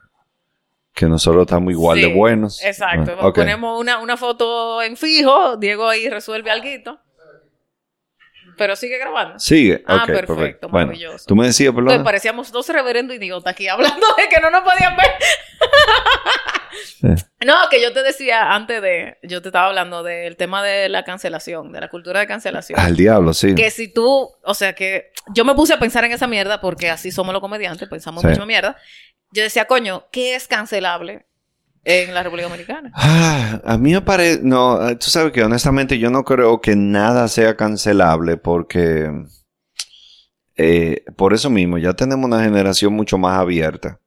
que 0.94 1.06
nosotros 1.06 1.42
estamos 1.42 1.72
igual 1.72 2.00
de 2.00 2.12
buenos. 2.12 2.62
Exacto. 2.64 3.32
Ponemos 3.32 3.80
una, 3.80 4.16
foto 4.16 4.82
en 4.82 4.96
fijo, 4.96 5.56
Diego 5.56 5.88
ahí 5.88 6.08
resuelve 6.08 6.50
algo. 6.50 6.98
Pero 8.62 8.76
sigue 8.76 8.96
grabando. 8.96 9.40
Sigue. 9.40 9.82
Ah, 9.88 10.04
perfecto, 10.06 10.68
maravilloso. 10.68 11.24
tú 11.26 11.34
me 11.34 11.46
decías, 11.46 11.74
perdón. 11.74 11.88
Pues 11.88 12.04
parecíamos 12.04 12.52
dos 12.52 12.68
reverendos 12.68 13.16
idiotas 13.16 13.50
aquí 13.50 13.66
hablando 13.66 14.06
de 14.16 14.28
que 14.28 14.40
no 14.40 14.52
nos 14.52 14.60
podían 14.60 14.96
ver. 14.96 15.10
No, 17.44 17.54
que 17.70 17.82
yo 17.82 17.92
te 17.92 18.04
decía 18.04 18.52
antes 18.52 18.80
de, 18.80 19.18
yo 19.24 19.42
te 19.42 19.48
estaba 19.48 19.66
hablando 19.66 20.04
del 20.04 20.36
tema 20.36 20.62
de 20.62 20.88
la 20.88 21.02
cancelación, 21.02 21.72
de 21.72 21.80
la 21.80 21.88
cultura 21.88 22.20
de 22.20 22.28
cancelación. 22.28 22.78
Al 22.78 22.96
diablo, 22.96 23.34
sí. 23.34 23.56
Que 23.56 23.72
si 23.72 23.88
tú, 23.88 24.30
o 24.44 24.54
sea, 24.54 24.74
que 24.74 25.10
yo 25.34 25.44
me 25.44 25.56
puse 25.56 25.74
a 25.74 25.80
pensar 25.80 26.04
en 26.04 26.12
esa 26.12 26.28
mierda 26.28 26.60
porque 26.60 26.88
así 26.88 27.10
somos 27.10 27.32
los 27.32 27.40
comediantes, 27.40 27.88
pensamos 27.88 28.22
mucho 28.22 28.46
mierda. 28.46 28.76
Yo 29.32 29.42
decía, 29.42 29.64
coño, 29.64 30.06
¿qué 30.12 30.36
es 30.36 30.46
cancelable 30.46 31.26
en 31.84 32.14
la 32.14 32.22
República 32.22 32.48
Dominicana? 32.48 32.92
Ah, 32.94 33.60
a 33.64 33.78
mí 33.78 33.92
me 33.92 34.00
parece, 34.00 34.40
no, 34.42 34.96
tú 34.98 35.10
sabes 35.10 35.32
que 35.32 35.42
honestamente 35.42 35.98
yo 35.98 36.10
no 36.10 36.24
creo 36.24 36.60
que 36.60 36.76
nada 36.76 37.28
sea 37.28 37.56
cancelable 37.56 38.36
porque, 38.36 39.10
eh, 40.56 41.04
por 41.16 41.34
eso 41.34 41.50
mismo, 41.50 41.78
ya 41.78 41.94
tenemos 41.94 42.24
una 42.24 42.42
generación 42.44 42.92
mucho 42.92 43.18
más 43.18 43.38
abierta. 43.38 44.00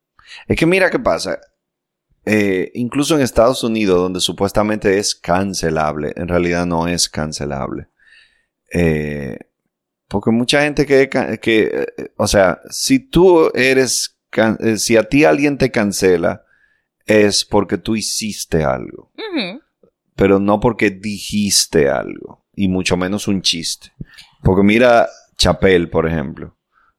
Es 0.47 0.57
que 0.57 0.65
mira 0.65 0.89
qué 0.89 0.99
pasa 0.99 1.39
eh, 2.25 2.71
incluso 2.73 3.15
en 3.15 3.21
Estados 3.21 3.63
Unidos, 3.63 3.99
donde 3.99 4.19
supuestamente 4.19 4.97
es 4.97 5.13
cancelable, 5.13 6.11
en 6.15 6.27
realidad 6.27 6.65
no 6.65 6.87
es 6.87 7.07
cancelable. 7.07 7.87
Eh, 8.73 9.37
porque 10.07 10.31
mucha 10.31 10.61
gente 10.63 10.85
que, 10.87 11.07
que 11.39 11.85
o 12.17 12.27
sea, 12.27 12.61
si 12.69 12.99
tú 12.99 13.51
eres, 13.53 14.17
si 14.77 14.97
a 14.97 15.03
ti 15.03 15.23
alguien 15.23 15.57
te 15.57 15.71
cancela, 15.71 16.44
es 17.05 17.45
porque 17.45 17.77
tú 17.77 17.95
hiciste 17.95 18.63
algo. 18.63 19.11
Pero 20.15 20.39
no 20.39 20.59
porque 20.59 20.89
dijiste 20.89 21.89
algo. 21.89 22.45
Y 22.53 22.67
mucho 22.67 22.95
menos 22.95 23.27
un 23.27 23.41
chiste. 23.41 23.91
Porque 24.41 24.63
mira 24.63 25.07
Chapel, 25.37 25.89
por 25.89 26.07
ejemplo. 26.07 26.55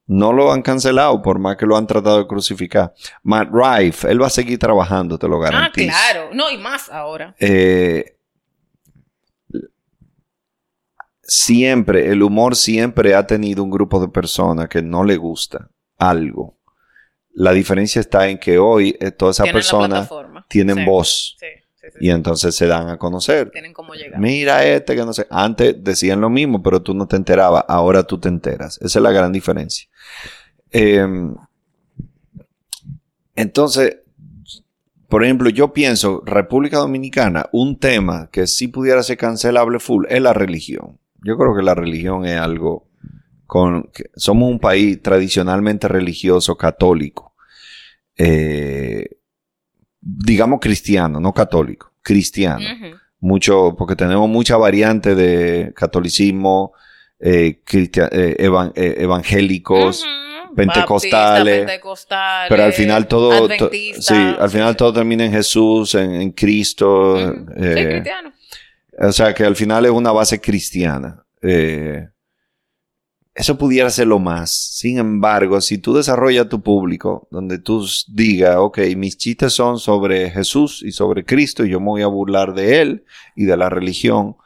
No 0.06 0.32
lo 0.32 0.52
han 0.52 0.62
cancelado 0.62 1.20
por 1.20 1.38
más 1.38 1.56
que 1.56 1.66
lo 1.66 1.76
han 1.76 1.86
tratado 1.86 2.18
de 2.18 2.26
crucificar. 2.26 2.94
Matt 3.22 3.48
Rife, 3.52 4.08
él 4.10 4.22
va 4.22 4.28
a 4.28 4.30
seguir 4.30 4.58
trabajando, 4.58 5.18
te 5.18 5.26
lo 5.26 5.36
ah, 5.36 5.50
garantizo. 5.50 5.92
Ah, 5.92 6.10
claro. 6.12 6.30
No, 6.32 6.50
y 6.50 6.58
más 6.58 6.90
ahora. 6.90 7.34
Eh, 7.40 8.16
siempre, 11.22 12.08
el 12.12 12.22
humor 12.22 12.54
siempre 12.54 13.14
ha 13.14 13.26
tenido 13.26 13.64
un 13.64 13.70
grupo 13.70 14.00
de 14.00 14.08
personas 14.08 14.68
que 14.68 14.82
no 14.82 15.02
le 15.02 15.16
gusta 15.16 15.70
algo. 15.98 16.55
La 17.38 17.52
diferencia 17.52 18.00
está 18.00 18.28
en 18.28 18.38
que 18.38 18.58
hoy 18.58 18.96
eh, 18.98 19.10
todas 19.10 19.36
esas 19.38 19.52
personas 19.52 20.08
tienen 20.48 20.86
voz. 20.86 21.36
Sí. 21.38 21.46
Y 22.00 22.08
entonces 22.08 22.54
se 22.54 22.66
dan 22.66 22.88
a 22.88 22.96
conocer. 22.96 23.50
Tienen 23.50 23.74
cómo 23.74 23.92
llegar. 23.92 24.18
Mira 24.18 24.64
este 24.64 24.96
que 24.96 25.04
no 25.04 25.12
sé. 25.12 25.26
Antes 25.28 25.76
decían 25.84 26.22
lo 26.22 26.30
mismo, 26.30 26.62
pero 26.62 26.80
tú 26.80 26.94
no 26.94 27.06
te 27.06 27.16
enterabas. 27.16 27.64
Ahora 27.68 28.04
tú 28.04 28.18
te 28.18 28.30
enteras. 28.30 28.78
Esa 28.78 28.98
es 28.98 29.02
la 29.02 29.12
gran 29.12 29.32
diferencia. 29.32 29.86
Em, 30.70 31.36
entonces, 33.34 33.98
por 35.08 35.22
ejemplo, 35.22 35.50
yo 35.50 35.74
pienso, 35.74 36.22
República 36.24 36.78
Dominicana, 36.78 37.50
un 37.52 37.78
tema 37.78 38.30
que 38.32 38.46
sí 38.46 38.68
pudiera 38.68 39.02
ser 39.02 39.18
cancelable 39.18 39.78
full 39.78 40.06
es 40.08 40.22
la 40.22 40.32
religión. 40.32 40.98
Yo 41.22 41.36
creo 41.36 41.54
que 41.54 41.62
la 41.62 41.74
religión 41.74 42.24
es 42.24 42.40
algo 42.40 42.88
con... 43.46 43.90
somos 44.14 44.50
un 44.50 44.58
país 44.58 45.00
tradicionalmente 45.02 45.88
religioso, 45.88 46.56
católico. 46.56 47.34
Eh, 48.16 49.08
digamos 50.00 50.60
cristiano, 50.60 51.20
no 51.20 51.32
católico, 51.32 51.92
cristiano. 52.02 52.66
Mucho, 53.18 53.74
porque 53.76 53.96
tenemos 53.96 54.28
mucha 54.28 54.56
variante 54.56 55.14
de 55.14 55.72
catolicismo, 55.74 56.72
eh, 57.18 57.60
eh, 57.72 58.36
eh, 58.38 58.94
evangélicos, 58.98 60.04
pentecostales, 60.54 61.80
pero 62.48 62.64
al 62.64 62.72
final 62.72 63.08
todo, 63.08 63.48
sí, 63.98 64.14
al 64.14 64.50
final 64.50 64.76
todo 64.76 64.92
termina 64.92 65.24
en 65.24 65.32
Jesús, 65.32 65.94
en, 65.94 66.30
Cristo. 66.32 67.34
cristiano. 67.54 68.32
O 68.98 69.12
sea 69.12 69.34
que 69.34 69.44
al 69.44 69.56
final 69.56 69.84
es 69.84 69.90
una 69.90 70.12
base 70.12 70.40
cristiana. 70.40 71.22
Eh, 71.42 72.08
eso 73.36 73.58
pudiera 73.58 73.90
ser 73.90 74.06
lo 74.06 74.18
más. 74.18 74.50
Sin 74.50 74.98
embargo, 74.98 75.60
si 75.60 75.76
tú 75.76 75.92
desarrollas 75.92 76.48
tu 76.48 76.62
público, 76.62 77.28
donde 77.30 77.58
tú 77.58 77.86
digas, 78.08 78.56
ok, 78.56 78.78
mis 78.96 79.18
chistes 79.18 79.52
son 79.52 79.78
sobre 79.78 80.30
Jesús 80.30 80.82
y 80.82 80.90
sobre 80.90 81.22
Cristo, 81.22 81.62
y 81.62 81.68
yo 81.68 81.78
me 81.78 81.86
voy 81.86 82.02
a 82.02 82.06
burlar 82.06 82.54
de 82.54 82.80
Él 82.80 83.04
y 83.36 83.44
de 83.44 83.58
la 83.58 83.68
religión, 83.68 84.36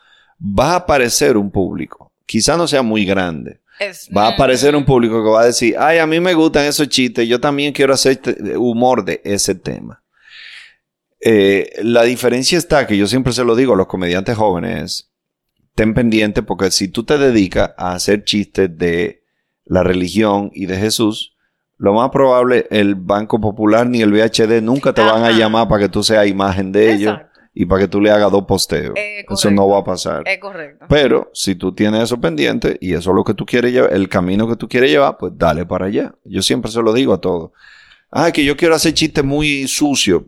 va 0.40 0.72
a 0.72 0.76
aparecer 0.76 1.36
un 1.36 1.52
público. 1.52 2.12
Quizá 2.26 2.56
no 2.56 2.66
sea 2.66 2.82
muy 2.82 3.04
grande. 3.04 3.60
va 4.14 4.26
a 4.26 4.30
aparecer 4.32 4.74
un 4.74 4.84
público 4.84 5.22
que 5.22 5.30
va 5.30 5.42
a 5.42 5.46
decir, 5.46 5.76
ay, 5.78 5.98
a 5.98 6.06
mí 6.06 6.18
me 6.18 6.34
gustan 6.34 6.66
esos 6.66 6.88
chistes, 6.88 7.28
yo 7.28 7.40
también 7.40 7.72
quiero 7.72 7.94
hacer 7.94 8.20
humor 8.56 9.04
de 9.04 9.20
ese 9.24 9.54
tema. 9.54 10.02
Eh, 11.20 11.70
la 11.82 12.02
diferencia 12.02 12.58
está, 12.58 12.88
que 12.88 12.96
yo 12.96 13.06
siempre 13.06 13.32
se 13.32 13.44
lo 13.44 13.54
digo 13.54 13.74
a 13.74 13.76
los 13.76 13.86
comediantes 13.86 14.36
jóvenes, 14.36 15.09
ten 15.74 15.94
pendiente 15.94 16.42
porque 16.42 16.70
si 16.70 16.88
tú 16.88 17.04
te 17.04 17.18
dedicas 17.18 17.72
a 17.76 17.92
hacer 17.92 18.24
chistes 18.24 18.76
de 18.76 19.22
la 19.64 19.82
religión 19.82 20.50
y 20.52 20.66
de 20.66 20.76
Jesús, 20.76 21.36
lo 21.78 21.94
más 21.94 22.10
probable 22.10 22.66
el 22.70 22.94
Banco 22.94 23.40
Popular 23.40 23.86
ni 23.86 24.02
el 24.02 24.12
VHD 24.12 24.62
nunca 24.62 24.92
te 24.92 25.02
van 25.02 25.24
a 25.24 25.30
llamar 25.30 25.68
para 25.68 25.82
que 25.82 25.88
tú 25.88 26.02
seas 26.02 26.26
imagen 26.26 26.72
de 26.72 26.92
ellos 26.92 27.16
y 27.54 27.66
para 27.66 27.82
que 27.82 27.88
tú 27.88 28.00
le 28.00 28.10
hagas 28.10 28.30
dos 28.30 28.44
posteos. 28.44 28.94
eso 28.96 29.50
no 29.50 29.68
va 29.68 29.78
a 29.78 29.84
pasar. 29.84 30.22
Es 30.26 30.38
correcto. 30.38 30.86
Pero 30.88 31.30
si 31.32 31.54
tú 31.54 31.74
tienes 31.74 32.02
eso 32.04 32.20
pendiente 32.20 32.76
y 32.80 32.94
eso 32.94 33.10
es 33.10 33.16
lo 33.16 33.24
que 33.24 33.34
tú 33.34 33.46
quieres 33.46 33.72
llevar, 33.72 33.92
el 33.92 34.08
camino 34.08 34.48
que 34.48 34.56
tú 34.56 34.68
quieres 34.68 34.90
llevar, 34.90 35.16
pues 35.18 35.32
dale 35.36 35.66
para 35.66 35.86
allá. 35.86 36.14
Yo 36.24 36.42
siempre 36.42 36.70
se 36.70 36.82
lo 36.82 36.92
digo 36.92 37.14
a 37.14 37.20
todos. 37.20 37.50
Ah, 38.10 38.30
que 38.32 38.44
yo 38.44 38.56
quiero 38.56 38.74
hacer 38.74 38.92
chistes 38.92 39.24
muy 39.24 39.66
sucios 39.68 40.22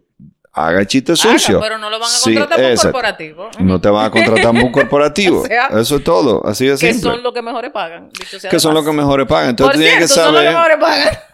haga 0.53 0.87
chiste 0.87 1.17
sucio. 1.17 1.61
pero 1.61 1.79
no 1.79 1.91
lo 1.91 1.99
van 1.99 2.11
a 2.11 2.21
contratar 2.23 2.75
por 2.75 2.83
corporativo. 2.83 3.51
No 3.59 3.81
te 3.81 3.89
van 3.89 4.07
a 4.07 4.11
contratar 4.11 4.53
por 4.53 4.65
un 4.65 4.73
corporativo. 4.73 5.45
Eso 5.47 5.97
es 5.97 6.05
todo. 6.05 6.47
Así 6.47 6.67
de 6.67 6.77
simple. 6.77 6.95
Que 6.97 7.01
son 7.01 7.23
los 7.23 7.33
que 7.33 7.43
mejores 7.43 7.71
pagan. 7.71 8.11
que 8.51 8.61
son 8.61 8.75
los 8.75 8.85
que 8.85 8.93
mejores 8.93 9.27
pagan. 9.27 9.51
Entonces 9.51 9.75
tú 9.75 9.81
tienes 9.81 9.99
que 9.99 10.09
saber. 10.09 10.25
Son 10.25 10.35
los 10.35 10.43
que 10.43 10.49
mejores 10.51 10.77
pagan. 10.79 11.19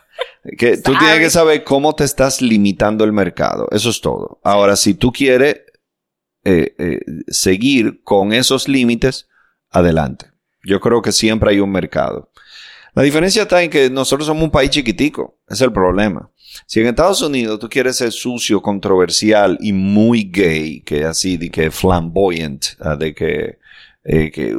Que 0.57 0.78
tú 0.78 0.97
tienes 0.99 1.19
que 1.19 1.31
saber 1.31 1.62
cómo 1.62 1.95
te 1.95 2.05
estás 2.05 2.40
limitando 2.40 3.05
el 3.05 3.12
mercado. 3.12 3.69
Eso 3.70 3.90
es 3.90 4.01
todo. 4.01 4.40
Ahora, 4.43 4.77
si 4.77 4.95
tú 4.95 5.12
quieres 5.12 5.61
eh, 6.45 6.74
eh, 6.78 7.01
seguir 7.28 8.03
con 8.03 8.32
esos 8.32 8.66
límites, 8.66 9.28
adelante. 9.70 10.27
Yo 10.65 10.81
creo 10.81 11.03
que 11.03 11.12
siempre 11.12 11.51
hay 11.51 11.61
un 11.61 11.70
mercado. 11.70 12.31
La 12.95 13.03
diferencia 13.03 13.43
está 13.43 13.62
en 13.62 13.70
que 13.70 13.90
nosotros 13.90 14.27
somos 14.27 14.43
un 14.43 14.51
país 14.51 14.70
chiquitico. 14.70 15.39
Es 15.47 15.61
el 15.61 15.73
problema. 15.73 16.31
Si 16.66 16.80
en 16.80 16.86
Estados 16.89 17.22
Unidos 17.22 17.59
tú 17.59 17.68
quieres 17.68 17.97
ser 17.97 18.12
sucio, 18.12 18.60
controversial 18.60 19.59
y 19.60 19.72
muy 19.72 20.24
gay, 20.24 20.80
que 20.80 21.05
así, 21.05 21.36
de 21.36 21.51
que 21.51 21.70
flamboyant, 21.70 22.64
ah, 22.80 22.97
de 22.97 23.14
que, 23.14 23.59
eh, 24.05 24.30
que 24.30 24.56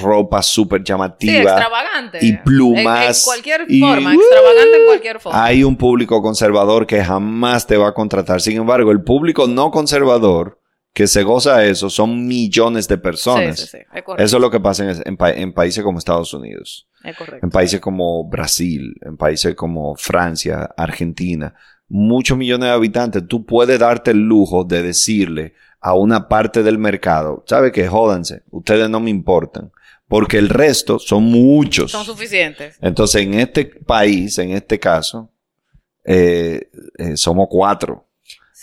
ropa 0.00 0.42
súper 0.42 0.82
llamativa. 0.84 1.32
Sí, 1.32 1.38
extravagante. 1.38 2.18
Y 2.22 2.36
plumas. 2.38 3.24
En, 3.24 3.24
cualquier 3.24 3.60
forma, 3.66 4.14
extravagante 4.14 4.76
en 4.76 4.86
cualquier 4.86 5.20
forma. 5.20 5.44
Hay 5.44 5.64
un 5.64 5.76
público 5.76 6.22
conservador 6.22 6.86
que 6.86 7.02
jamás 7.02 7.66
te 7.66 7.76
va 7.76 7.88
a 7.88 7.94
contratar. 7.94 8.40
Sin 8.40 8.56
embargo, 8.56 8.90
el 8.90 9.02
público 9.02 9.46
no 9.46 9.70
conservador 9.70 10.58
que 10.92 11.06
se 11.06 11.22
goza 11.22 11.64
eso 11.64 11.90
son 11.90 12.26
millones 12.26 12.88
de 12.88 12.98
personas. 12.98 13.60
Sí, 13.60 13.66
sí, 13.66 13.78
sí. 13.78 14.02
Eso 14.18 14.36
es 14.36 14.40
lo 14.40 14.50
que 14.50 14.60
pasa 14.60 14.90
en, 14.90 15.16
en 15.18 15.52
países 15.52 15.84
como 15.84 15.98
Estados 15.98 16.34
Unidos. 16.34 16.88
En 17.42 17.50
países 17.50 17.80
como 17.80 18.24
Brasil, 18.28 18.94
en 19.02 19.16
países 19.16 19.54
como 19.54 19.94
Francia, 19.94 20.68
Argentina, 20.76 21.54
muchos 21.88 22.36
millones 22.36 22.68
de 22.68 22.74
habitantes, 22.74 23.28
tú 23.28 23.46
puedes 23.46 23.78
darte 23.78 24.10
el 24.10 24.18
lujo 24.18 24.64
de 24.64 24.82
decirle 24.82 25.54
a 25.80 25.94
una 25.94 26.28
parte 26.28 26.62
del 26.62 26.78
mercado, 26.78 27.44
¿sabe 27.46 27.70
qué? 27.70 27.86
Jódanse, 27.86 28.42
ustedes 28.50 28.90
no 28.90 29.00
me 29.00 29.10
importan. 29.10 29.70
Porque 30.08 30.38
el 30.38 30.48
resto 30.48 30.98
son 30.98 31.24
muchos. 31.24 31.92
Son 31.92 32.04
suficientes. 32.04 32.78
Entonces, 32.80 33.22
en 33.22 33.34
este 33.34 33.66
país, 33.66 34.38
en 34.38 34.52
este 34.52 34.80
caso, 34.80 35.30
eh, 36.02 36.70
eh, 36.96 37.16
somos 37.16 37.46
cuatro. 37.50 38.07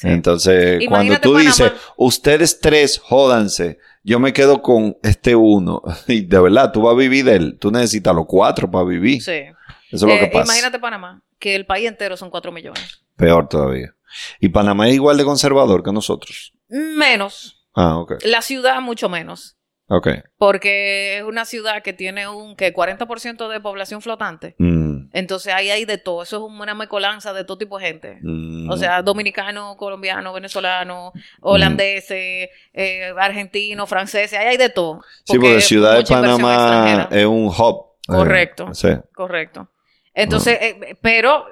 Entonces, 0.03 0.83
cuando 0.87 1.19
tú 1.19 1.37
dices, 1.37 1.71
ustedes 1.97 2.59
tres, 2.59 2.99
jódanse, 2.99 3.79
yo 4.03 4.19
me 4.19 4.33
quedo 4.33 4.61
con 4.61 4.97
este 5.03 5.35
uno. 5.35 5.81
Y 6.07 6.21
de 6.21 6.39
verdad, 6.39 6.71
tú 6.71 6.81
vas 6.81 6.93
a 6.93 6.97
vivir 6.97 7.25
de 7.25 7.35
él. 7.35 7.57
Tú 7.59 7.71
necesitas 7.71 8.13
los 8.13 8.25
cuatro 8.27 8.69
para 8.69 8.85
vivir. 8.85 9.21
Sí. 9.21 9.31
Eso 9.31 9.53
es 9.91 10.01
lo 10.01 10.07
que 10.19 10.25
eh, 10.25 10.31
pasa. 10.31 10.45
Imagínate 10.45 10.79
Panamá, 10.79 11.23
que 11.39 11.55
el 11.55 11.65
país 11.65 11.87
entero 11.87 12.17
son 12.17 12.29
cuatro 12.29 12.51
millones. 12.51 13.03
Peor 13.15 13.47
todavía. 13.47 13.95
¿Y 14.39 14.49
Panamá 14.49 14.87
es 14.87 14.95
igual 14.95 15.17
de 15.17 15.23
conservador 15.23 15.83
que 15.83 15.91
nosotros? 15.91 16.53
Menos. 16.67 17.65
Ah, 17.73 17.97
ok. 17.97 18.15
La 18.23 18.41
ciudad 18.41 18.81
mucho 18.81 19.09
menos. 19.09 19.57
Ok. 19.87 20.07
Porque 20.37 21.17
es 21.17 21.23
una 21.23 21.45
ciudad 21.45 21.83
que 21.83 21.93
tiene 21.93 22.27
un 22.27 22.55
que 22.55 22.73
40% 22.73 23.49
de 23.49 23.59
población 23.59 24.01
flotante. 24.01 24.55
Mm. 24.57 24.84
Entonces 25.15 25.53
ahí 25.53 25.69
hay 25.69 25.85
de 25.85 25.97
todo. 25.97 26.23
Eso 26.23 26.45
es 26.45 26.59
una 26.59 26.75
mecolanza 26.75 27.31
de 27.31 27.45
todo 27.45 27.57
tipo 27.57 27.79
de 27.79 27.85
gente. 27.85 28.19
Mm. 28.21 28.69
O 28.69 28.75
sea, 28.75 29.01
dominicano, 29.01 29.77
colombiano, 29.77 30.33
venezolano, 30.33 31.13
holandeses, 31.39 32.49
eh, 32.73 33.13
argentino, 33.17 33.87
franceses. 33.87 34.37
Ahí 34.37 34.47
hay 34.47 34.57
de 34.57 34.67
todo. 34.67 35.01
Sí, 35.23 35.39
porque 35.39 35.61
Ciudad 35.61 35.97
de 35.97 36.03
Panamá 36.03 37.07
es 37.09 37.25
un 37.25 37.47
hub. 37.47 37.93
Eh, 38.09 38.11
correcto. 38.11 38.73
sí. 38.73 38.89
Correcto. 39.13 39.69
Entonces, 40.13 40.57
eh, 40.59 40.97
pero 41.01 41.45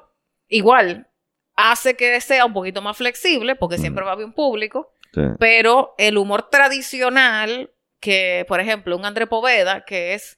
igual, 0.49 1.07
hace 1.55 1.95
que 1.95 2.19
sea 2.19 2.43
un 2.43 2.51
poquito 2.51 2.81
más 2.81 2.97
flexible 2.97 3.55
porque 3.55 3.77
siempre 3.77 4.03
va 4.03 4.09
a 4.09 4.13
haber 4.15 4.25
un 4.25 4.33
público. 4.33 4.91
Pero 5.39 5.95
el 5.97 6.17
humor 6.17 6.49
tradicional 6.49 7.71
que, 8.01 8.45
por 8.49 8.59
ejemplo, 8.59 8.97
un 8.97 9.05
André 9.05 9.25
Poveda, 9.25 9.85
que 9.85 10.15
es 10.15 10.37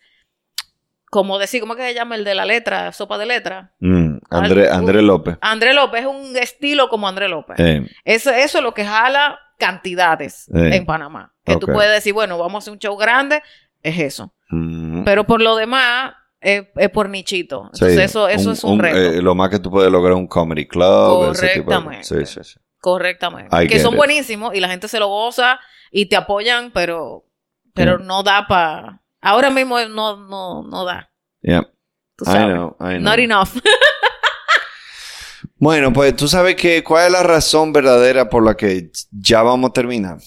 como 1.15 1.39
decir, 1.39 1.61
¿cómo 1.61 1.77
que 1.77 1.81
se 1.81 1.93
llama 1.93 2.15
el 2.15 2.25
de 2.25 2.35
la 2.35 2.43
letra, 2.43 2.91
sopa 2.91 3.17
de 3.17 3.25
letra? 3.25 3.71
Mm, 3.79 4.17
André, 4.29 4.69
André 4.69 5.01
López. 5.01 5.37
André 5.39 5.73
López 5.73 6.01
es 6.01 6.07
un 6.07 6.35
estilo 6.35 6.89
como 6.89 7.07
André 7.07 7.29
López. 7.29 7.55
Eh. 7.57 7.87
Eso, 8.03 8.31
eso 8.31 8.57
es 8.57 8.63
lo 8.65 8.73
que 8.73 8.83
jala 8.83 9.39
cantidades 9.57 10.49
eh. 10.53 10.75
en 10.75 10.85
Panamá. 10.85 11.33
Que 11.45 11.55
tú 11.55 11.67
puedes 11.67 11.89
decir, 11.89 12.11
bueno, 12.11 12.37
vamos 12.37 12.55
a 12.55 12.57
hacer 12.57 12.73
un 12.73 12.79
show 12.79 12.97
grande, 12.97 13.41
es 13.81 13.97
eso. 13.97 14.33
Mm. 14.49 15.05
Pero 15.05 15.23
por 15.23 15.41
lo 15.41 15.55
demás, 15.55 16.15
es, 16.41 16.65
por 16.91 17.07
nichito. 17.07 17.69
Entonces, 17.73 17.97
eso, 17.97 18.27
eso 18.27 18.51
es 18.51 18.61
un, 18.65 18.77
reto. 18.77 18.97
Eh, 18.97 19.21
lo 19.21 19.35
más 19.35 19.49
que 19.49 19.59
tú 19.59 19.71
puedes 19.71 19.89
lograr 19.89 20.17
es 20.17 20.19
un 20.19 20.27
comedy 20.27 20.67
club. 20.67 21.27
Correctamente. 21.27 22.03
Sí, 22.03 22.25
sí, 22.25 22.41
sí. 22.43 22.59
Correctamente. 22.81 23.63
I 23.63 23.69
que 23.69 23.79
son 23.79 23.93
it. 23.93 23.99
buenísimos 23.99 24.53
y 24.53 24.59
la 24.59 24.67
gente 24.67 24.89
se 24.89 24.99
lo 24.99 25.07
goza 25.07 25.61
y 25.91 26.07
te 26.07 26.17
apoyan, 26.17 26.71
pero, 26.71 27.23
pero 27.73 27.99
Yeah. 27.99 28.05
no 28.05 28.21
da 28.21 28.47
para... 28.49 29.01
Ahora 29.25 29.49
mismo 29.49 29.79
no, 29.87 30.17
no, 30.17 30.63
no 30.63 30.85
da. 30.85 31.09
Yeah. 31.41 31.67
Tú 32.15 32.25
I 32.27 32.45
know, 32.45 32.77
I 32.79 32.97
know. 32.97 32.99
Not 32.99 33.19
enough. 33.19 33.49
Bueno, 35.57 35.93
pues 35.93 36.15
tú 36.15 36.27
sabes 36.27 36.55
que 36.55 36.83
cuál 36.83 37.05
es 37.05 37.11
la 37.13 37.23
razón 37.23 37.71
verdadera 37.71 38.29
por 38.29 38.45
la 38.45 38.55
que 38.55 38.91
ya 39.11 39.41
vamos 39.41 39.69
a 39.69 39.73
terminar. 39.73 40.17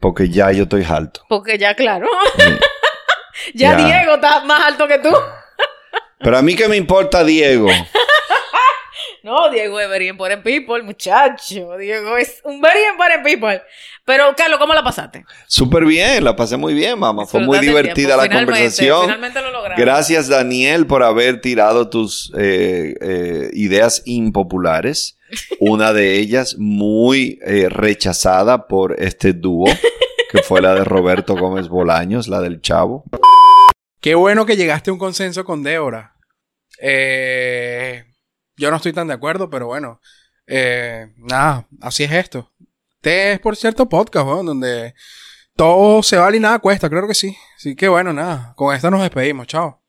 Porque 0.00 0.28
ya 0.28 0.50
yo 0.50 0.64
estoy 0.64 0.84
alto. 0.86 1.22
Porque 1.28 1.56
ya, 1.58 1.74
claro. 1.74 2.08
ya, 3.54 3.78
Ya. 3.78 3.86
Diego 3.86 4.16
está 4.16 4.44
más 4.44 4.64
alto 4.64 4.88
que 4.88 4.98
tú. 4.98 5.10
Pero 6.18 6.36
a 6.36 6.42
mí 6.42 6.56
que 6.56 6.68
me 6.68 6.76
importa 6.76 7.22
Diego. 7.24 7.68
No, 9.24 9.50
Diego 9.50 9.80
es 9.80 9.88
very 9.88 10.08
important 10.08 10.42
people, 10.42 10.82
muchacho. 10.82 11.78
Diego 11.78 12.18
es 12.18 12.42
un 12.44 12.60
very 12.60 12.80
important 12.92 13.24
people. 13.24 13.62
Pero, 14.04 14.34
Carlos, 14.36 14.58
¿cómo 14.58 14.74
la 14.74 14.84
pasaste? 14.84 15.24
Súper 15.46 15.86
bien, 15.86 16.22
la 16.22 16.36
pasé 16.36 16.58
muy 16.58 16.74
bien, 16.74 16.98
mamá. 16.98 17.24
Fue 17.24 17.40
muy 17.40 17.58
divertida 17.58 18.18
la 18.18 18.24
Finalmente, 18.24 18.52
conversación. 18.52 19.00
Finalmente 19.04 19.40
lo 19.40 19.50
lograste. 19.50 19.80
Gracias, 19.80 20.28
Daniel, 20.28 20.86
por 20.86 21.02
haber 21.02 21.40
tirado 21.40 21.88
tus 21.88 22.34
eh, 22.36 22.96
eh, 23.00 23.48
ideas 23.54 24.02
impopulares. 24.04 25.16
Una 25.58 25.94
de 25.94 26.18
ellas 26.18 26.56
muy 26.58 27.38
eh, 27.46 27.70
rechazada 27.70 28.68
por 28.68 29.00
este 29.00 29.32
dúo, 29.32 29.64
que 30.30 30.42
fue 30.42 30.60
la 30.60 30.74
de 30.74 30.84
Roberto 30.84 31.34
Gómez 31.34 31.68
Bolaños, 31.68 32.28
la 32.28 32.42
del 32.42 32.60
Chavo. 32.60 33.04
Qué 34.02 34.14
bueno 34.16 34.44
que 34.44 34.58
llegaste 34.58 34.90
a 34.90 34.92
un 34.92 34.98
consenso 34.98 35.46
con 35.46 35.62
Débora. 35.62 36.14
Eh, 36.78 38.04
yo 38.56 38.70
no 38.70 38.76
estoy 38.76 38.92
tan 38.92 39.08
de 39.08 39.14
acuerdo, 39.14 39.50
pero 39.50 39.66
bueno. 39.66 40.00
Eh, 40.46 41.12
nada, 41.16 41.66
así 41.80 42.04
es 42.04 42.12
esto. 42.12 42.50
Este 42.96 43.32
es, 43.32 43.40
por 43.40 43.56
cierto, 43.56 43.88
podcast, 43.88 44.26
weón, 44.26 44.46
donde 44.46 44.94
todo 45.56 46.02
se 46.02 46.16
vale 46.16 46.36
y 46.36 46.40
nada 46.40 46.58
cuesta, 46.58 46.88
creo 46.88 47.06
que 47.06 47.14
sí. 47.14 47.36
Así 47.56 47.74
que 47.76 47.88
bueno, 47.88 48.12
nada. 48.12 48.54
Con 48.56 48.74
esto 48.74 48.90
nos 48.90 49.00
despedimos. 49.02 49.46
Chao. 49.46 49.82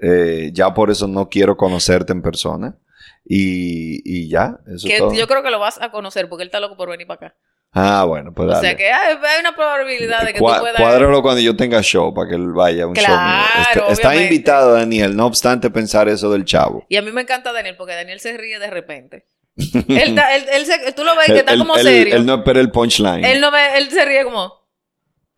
Eh, 0.00 0.50
ya 0.52 0.72
por 0.72 0.90
eso 0.90 1.06
no 1.08 1.28
quiero 1.28 1.56
conocerte 1.56 2.12
en 2.12 2.22
persona. 2.22 2.78
Y, 3.24 4.00
y 4.04 4.28
ya, 4.28 4.58
eso 4.66 4.88
Que 4.88 4.98
todo. 4.98 5.12
yo 5.12 5.26
creo 5.26 5.42
que 5.42 5.50
lo 5.50 5.58
vas 5.58 5.80
a 5.82 5.90
conocer 5.90 6.28
porque 6.28 6.42
él 6.42 6.48
está 6.48 6.60
loco 6.60 6.76
por 6.76 6.88
venir 6.88 7.06
para 7.06 7.28
acá. 7.28 7.36
Ah, 7.72 8.04
bueno, 8.04 8.32
pues 8.32 8.48
O 8.48 8.52
dale. 8.52 8.66
sea 8.66 8.76
que 8.76 8.90
hay, 8.90 9.14
hay 9.16 9.40
una 9.40 9.54
probabilidad 9.54 10.22
de 10.24 10.32
que 10.32 10.40
Cua- 10.40 10.54
tú 10.56 10.60
puedas. 10.60 10.80
Cuádralo 10.80 11.20
cuando 11.22 11.40
yo 11.42 11.54
tenga 11.54 11.82
show 11.82 12.12
para 12.14 12.30
que 12.30 12.34
él 12.36 12.52
vaya 12.52 12.84
a 12.84 12.86
un 12.86 12.94
show 12.96 13.06
mío. 13.06 13.44
Claro, 13.72 13.88
Está, 13.90 14.16
invitado, 14.16 14.72
Daniel, 14.74 15.14
no 15.14 15.26
obstante 15.26 15.70
pensar 15.70 16.08
eso 16.08 16.30
del 16.30 16.44
chavo. 16.44 16.84
Y 16.88 16.96
a 16.96 17.02
mí 17.02 17.12
me 17.12 17.20
encanta 17.20 17.52
Daniel 17.52 17.76
porque 17.76 17.94
Daniel 17.94 18.20
se 18.20 18.36
ríe 18.36 18.58
de 18.58 18.70
repente. 18.70 19.28
él, 19.56 19.84
él- 20.18 20.46
él 20.52 20.66
se- 20.66 20.92
tú 20.92 21.04
lo 21.04 21.14
ves 21.16 21.26
que 21.26 21.38
está 21.38 21.52
él- 21.52 21.58
como 21.58 21.76
él- 21.76 21.82
serio. 21.82 22.16
Él 22.16 22.24
no 22.26 22.36
espera 22.36 22.60
el 22.60 22.70
punchline. 22.70 23.24
Él 23.24 23.40
no 23.40 23.50
ve, 23.50 23.76
él 23.76 23.90
se 23.90 24.04
ríe 24.04 24.24
como. 24.24 24.66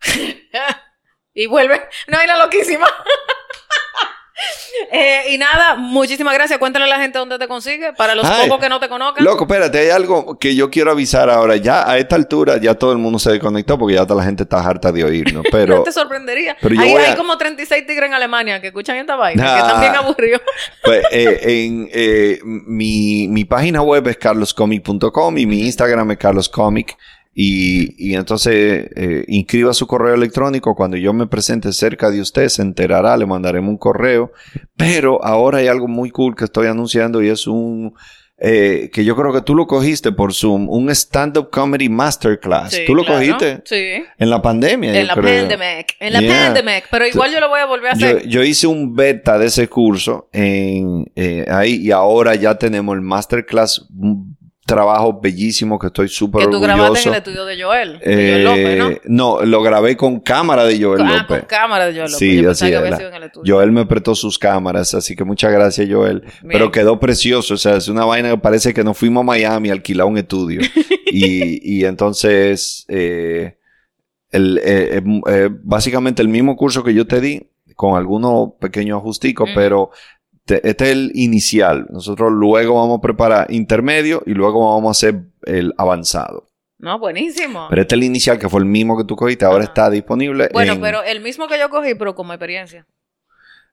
y 1.33 1.47
vuelve. 1.47 1.81
No, 2.07 2.17
hay 2.17 2.27
la 2.27 2.37
loquísima. 2.37 2.87
Eh, 4.93 5.33
y 5.33 5.37
nada, 5.37 5.75
muchísimas 5.75 6.33
gracias. 6.33 6.57
Cuéntale 6.57 6.85
a 6.85 6.87
la 6.87 6.97
gente 6.99 7.17
dónde 7.19 7.37
te 7.37 7.47
consigue. 7.47 7.93
Para 7.93 8.15
los 8.15 8.25
Ay. 8.25 8.47
pocos 8.49 8.63
que 8.63 8.69
no 8.69 8.79
te 8.79 8.89
conozcan. 8.89 9.23
Loco, 9.23 9.43
espérate, 9.43 9.77
hay 9.79 9.89
algo 9.89 10.37
que 10.39 10.55
yo 10.55 10.69
quiero 10.71 10.91
avisar 10.91 11.29
ahora. 11.29 11.55
Ya 11.57 11.87
a 11.89 11.97
esta 11.97 12.15
altura 12.15 12.57
ya 12.57 12.73
todo 12.73 12.91
el 12.91 12.97
mundo 12.97 13.19
se 13.19 13.31
desconectó 13.31 13.77
porque 13.77 13.95
ya 13.95 14.05
toda 14.05 14.21
la 14.21 14.23
gente 14.25 14.43
está 14.43 14.59
harta 14.59 14.91
de 14.91 15.03
oírnos. 15.03 15.43
no 15.43 15.49
Pero 15.51 15.83
te 15.83 15.91
sorprendería. 15.91 16.57
pero 16.59 16.79
hay, 16.81 17.15
como 17.15 17.37
36 17.37 17.85
tigres 17.85 18.07
en 18.07 18.13
Alemania 18.15 18.59
que 18.59 18.67
escuchan 18.67 18.97
esta 18.97 19.15
vaina, 19.15 19.43
que 19.43 19.49
Ah. 19.49 19.57
están 19.59 19.81
bien 19.81 19.95
aburridos. 19.95 20.41
pues, 20.83 21.03
eh, 21.11 21.39
en, 21.43 21.89
eh, 21.93 22.39
mi, 22.43 23.27
mi 23.27 23.45
página 23.45 23.81
web 23.81 24.07
es 24.07 24.17
carloscomic.com 24.17 25.37
y 25.37 25.45
mi 25.45 25.61
Instagram 25.61 26.11
es 26.11 26.17
carloscomic. 26.17 26.97
Y, 27.33 28.11
y 28.11 28.15
entonces 28.15 28.89
eh, 28.95 29.23
inscriba 29.27 29.73
su 29.73 29.87
correo 29.87 30.13
electrónico. 30.15 30.75
Cuando 30.75 30.97
yo 30.97 31.13
me 31.13 31.27
presente 31.27 31.71
cerca 31.71 32.09
de 32.11 32.19
usted, 32.21 32.49
se 32.49 32.61
enterará, 32.61 33.15
le 33.15 33.25
mandaremos 33.25 33.69
un 33.69 33.77
correo. 33.77 34.31
Pero 34.75 35.23
ahora 35.23 35.59
hay 35.59 35.67
algo 35.67 35.87
muy 35.87 36.09
cool 36.11 36.35
que 36.35 36.45
estoy 36.45 36.67
anunciando 36.67 37.21
y 37.23 37.29
es 37.29 37.47
un... 37.47 37.93
eh, 38.43 38.89
que 38.91 39.05
yo 39.05 39.15
creo 39.15 39.31
que 39.31 39.41
tú 39.41 39.53
lo 39.55 39.65
cogiste 39.67 40.11
por 40.11 40.33
Zoom, 40.33 40.67
un 40.67 40.89
stand-up 40.89 41.49
comedy 41.51 41.87
masterclass. 41.89 42.73
Sí, 42.73 42.81
¿Tú 42.87 42.95
lo 42.95 43.03
claro. 43.05 43.19
cogiste? 43.19 43.61
Sí. 43.65 44.03
En 44.17 44.29
la 44.29 44.41
pandemia. 44.41 44.89
En 44.93 45.01
yo 45.01 45.07
la 45.07 45.13
creo. 45.13 45.47
pandemic. 45.47 45.95
En 45.99 46.13
la 46.13 46.19
Yeah. 46.21 46.45
pandemic. 46.45 46.85
Pero 46.91 47.07
igual 47.07 47.31
yo 47.31 47.39
lo 47.39 47.47
voy 47.49 47.59
a 47.61 47.65
volver 47.65 47.91
a 47.91 47.93
hacer. 47.93 48.27
yo 48.27 48.43
hice 48.43 48.65
un 48.67 48.93
beta 48.95 49.37
de 49.37 49.45
ese 49.45 49.67
curso 49.69 50.27
en, 50.33 51.05
eh, 51.15 51.45
ahí 51.49 51.75
y 51.75 51.91
ahora 51.91 52.33
ya 52.35 52.55
tenemos 52.57 52.95
el 52.95 53.01
masterclass, 53.01 53.87
trabajo 54.65 55.19
bellísimo 55.19 55.77
que 55.79 55.87
estoy 55.87 56.07
súper 56.07 56.45
que 56.45 56.51
tú 56.51 56.61
grabaste 56.61 56.83
en 56.83 56.85
orgulloso. 56.85 57.09
el 57.09 57.15
estudio 57.15 57.45
de 57.45 57.61
Joel. 57.63 57.99
de 57.99 58.05
Joel 58.05 58.43
López, 58.43 58.77
¿no? 58.77 58.89
Eh, 58.89 59.01
no, 59.05 59.41
lo 59.45 59.61
grabé 59.63 59.97
con 59.97 60.19
cámara 60.19 60.63
de 60.65 60.81
Joel 60.81 61.01
ah, 61.01 61.17
López. 61.21 61.39
con 61.39 61.47
cámara 61.47 61.85
de 61.87 61.91
Joel 61.93 62.03
López. 62.11 62.17
Sí, 62.17 62.41
Yo 62.41 62.51
así 62.51 62.65
que 62.65 62.71
es. 62.71 62.77
había 62.77 62.91
la- 62.91 62.97
sido 62.97 63.09
en 63.09 63.15
el 63.15 63.23
estudio. 63.23 63.55
Joel 63.55 63.71
me 63.71 63.85
prestó 63.85 64.15
sus 64.15 64.37
cámaras, 64.37 64.93
así 64.93 65.15
que 65.15 65.23
muchas 65.23 65.51
gracias, 65.51 65.89
Joel. 65.91 66.21
Bien. 66.21 66.33
Pero 66.51 66.71
quedó 66.71 66.99
precioso, 66.99 67.55
o 67.55 67.57
sea, 67.57 67.75
es 67.77 67.87
una 67.87 68.05
vaina 68.05 68.29
que 68.29 68.37
parece 68.37 68.73
que 68.73 68.83
nos 68.83 68.97
fuimos 68.97 69.21
a 69.21 69.25
Miami 69.25 69.69
a 69.69 69.73
alquilar 69.73 70.07
un 70.07 70.17
estudio. 70.17 70.61
y, 71.07 71.79
y 71.79 71.85
entonces, 71.85 72.85
eh, 72.87 73.57
el, 74.29 74.61
eh, 74.63 75.01
básicamente 75.63 76.21
el 76.21 76.29
mismo 76.29 76.55
curso 76.55 76.83
que 76.83 76.93
yo 76.93 77.05
te 77.07 77.19
di, 77.19 77.49
con 77.75 77.97
algunos 77.97 78.51
pequeños 78.59 78.99
ajusticos, 78.99 79.49
pero 79.55 79.89
te- 80.45 80.67
este 80.67 80.85
es 80.85 80.91
el 80.91 81.11
inicial. 81.15 81.87
Nosotros 81.91 82.31
luego 82.31 82.75
vamos 82.75 82.99
a 82.99 83.01
preparar 83.01 83.51
intermedio 83.51 84.21
y 84.25 84.31
luego 84.33 84.73
vamos 84.73 84.89
a 84.89 84.91
hacer 84.91 85.21
el 85.45 85.73
avanzado. 85.77 86.47
No, 86.79 86.97
buenísimo. 86.97 87.67
Pero 87.69 87.81
este 87.83 87.95
es 87.95 87.99
el 87.99 88.03
inicial, 88.05 88.39
que 88.39 88.49
fue 88.49 88.59
el 88.59 88.65
mismo 88.65 88.97
que 88.97 89.03
tú 89.03 89.15
cogiste, 89.15 89.45
ahora 89.45 89.59
Ajá. 89.65 89.71
está 89.71 89.89
disponible. 89.89 90.49
bueno, 90.51 90.73
en- 90.73 90.81
pero 90.81 91.03
el 91.03 91.21
mismo 91.21 91.47
que 91.47 91.59
yo 91.59 91.69
cogí, 91.69 91.93
pero 91.95 92.15
como 92.15 92.33
experiencia. 92.33 92.87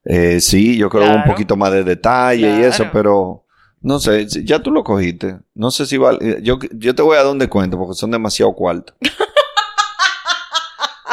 Eh, 0.05 0.41
sí, 0.41 0.77
yo 0.77 0.89
creo 0.91 1.05
Claro. 1.05 1.19
un 1.19 1.25
poquito 1.25 1.57
más 1.57 1.73
de 1.73 1.85
detalle 1.85 2.61
y 2.61 2.63
eso, 2.63 2.85
pero 2.93 3.45
no 3.81 3.99
sé, 3.99 4.27
ya 4.45 4.59
tú 4.61 4.71
lo 4.71 4.85
cogiste. 4.85 5.39
No 5.55 5.71
sé 5.71 5.87
si 5.87 5.97
vale. 5.97 6.41
Yo, 6.43 6.59
yo 6.73 6.95
te 6.95 7.03
voy 7.03 7.17
a 7.17 7.23
dar 7.23 7.33
un 7.33 7.39
descuento 7.39 7.77
porque 7.79 7.95
son 7.95 8.11
demasiado 8.11 8.53
cuartos. 8.55 8.95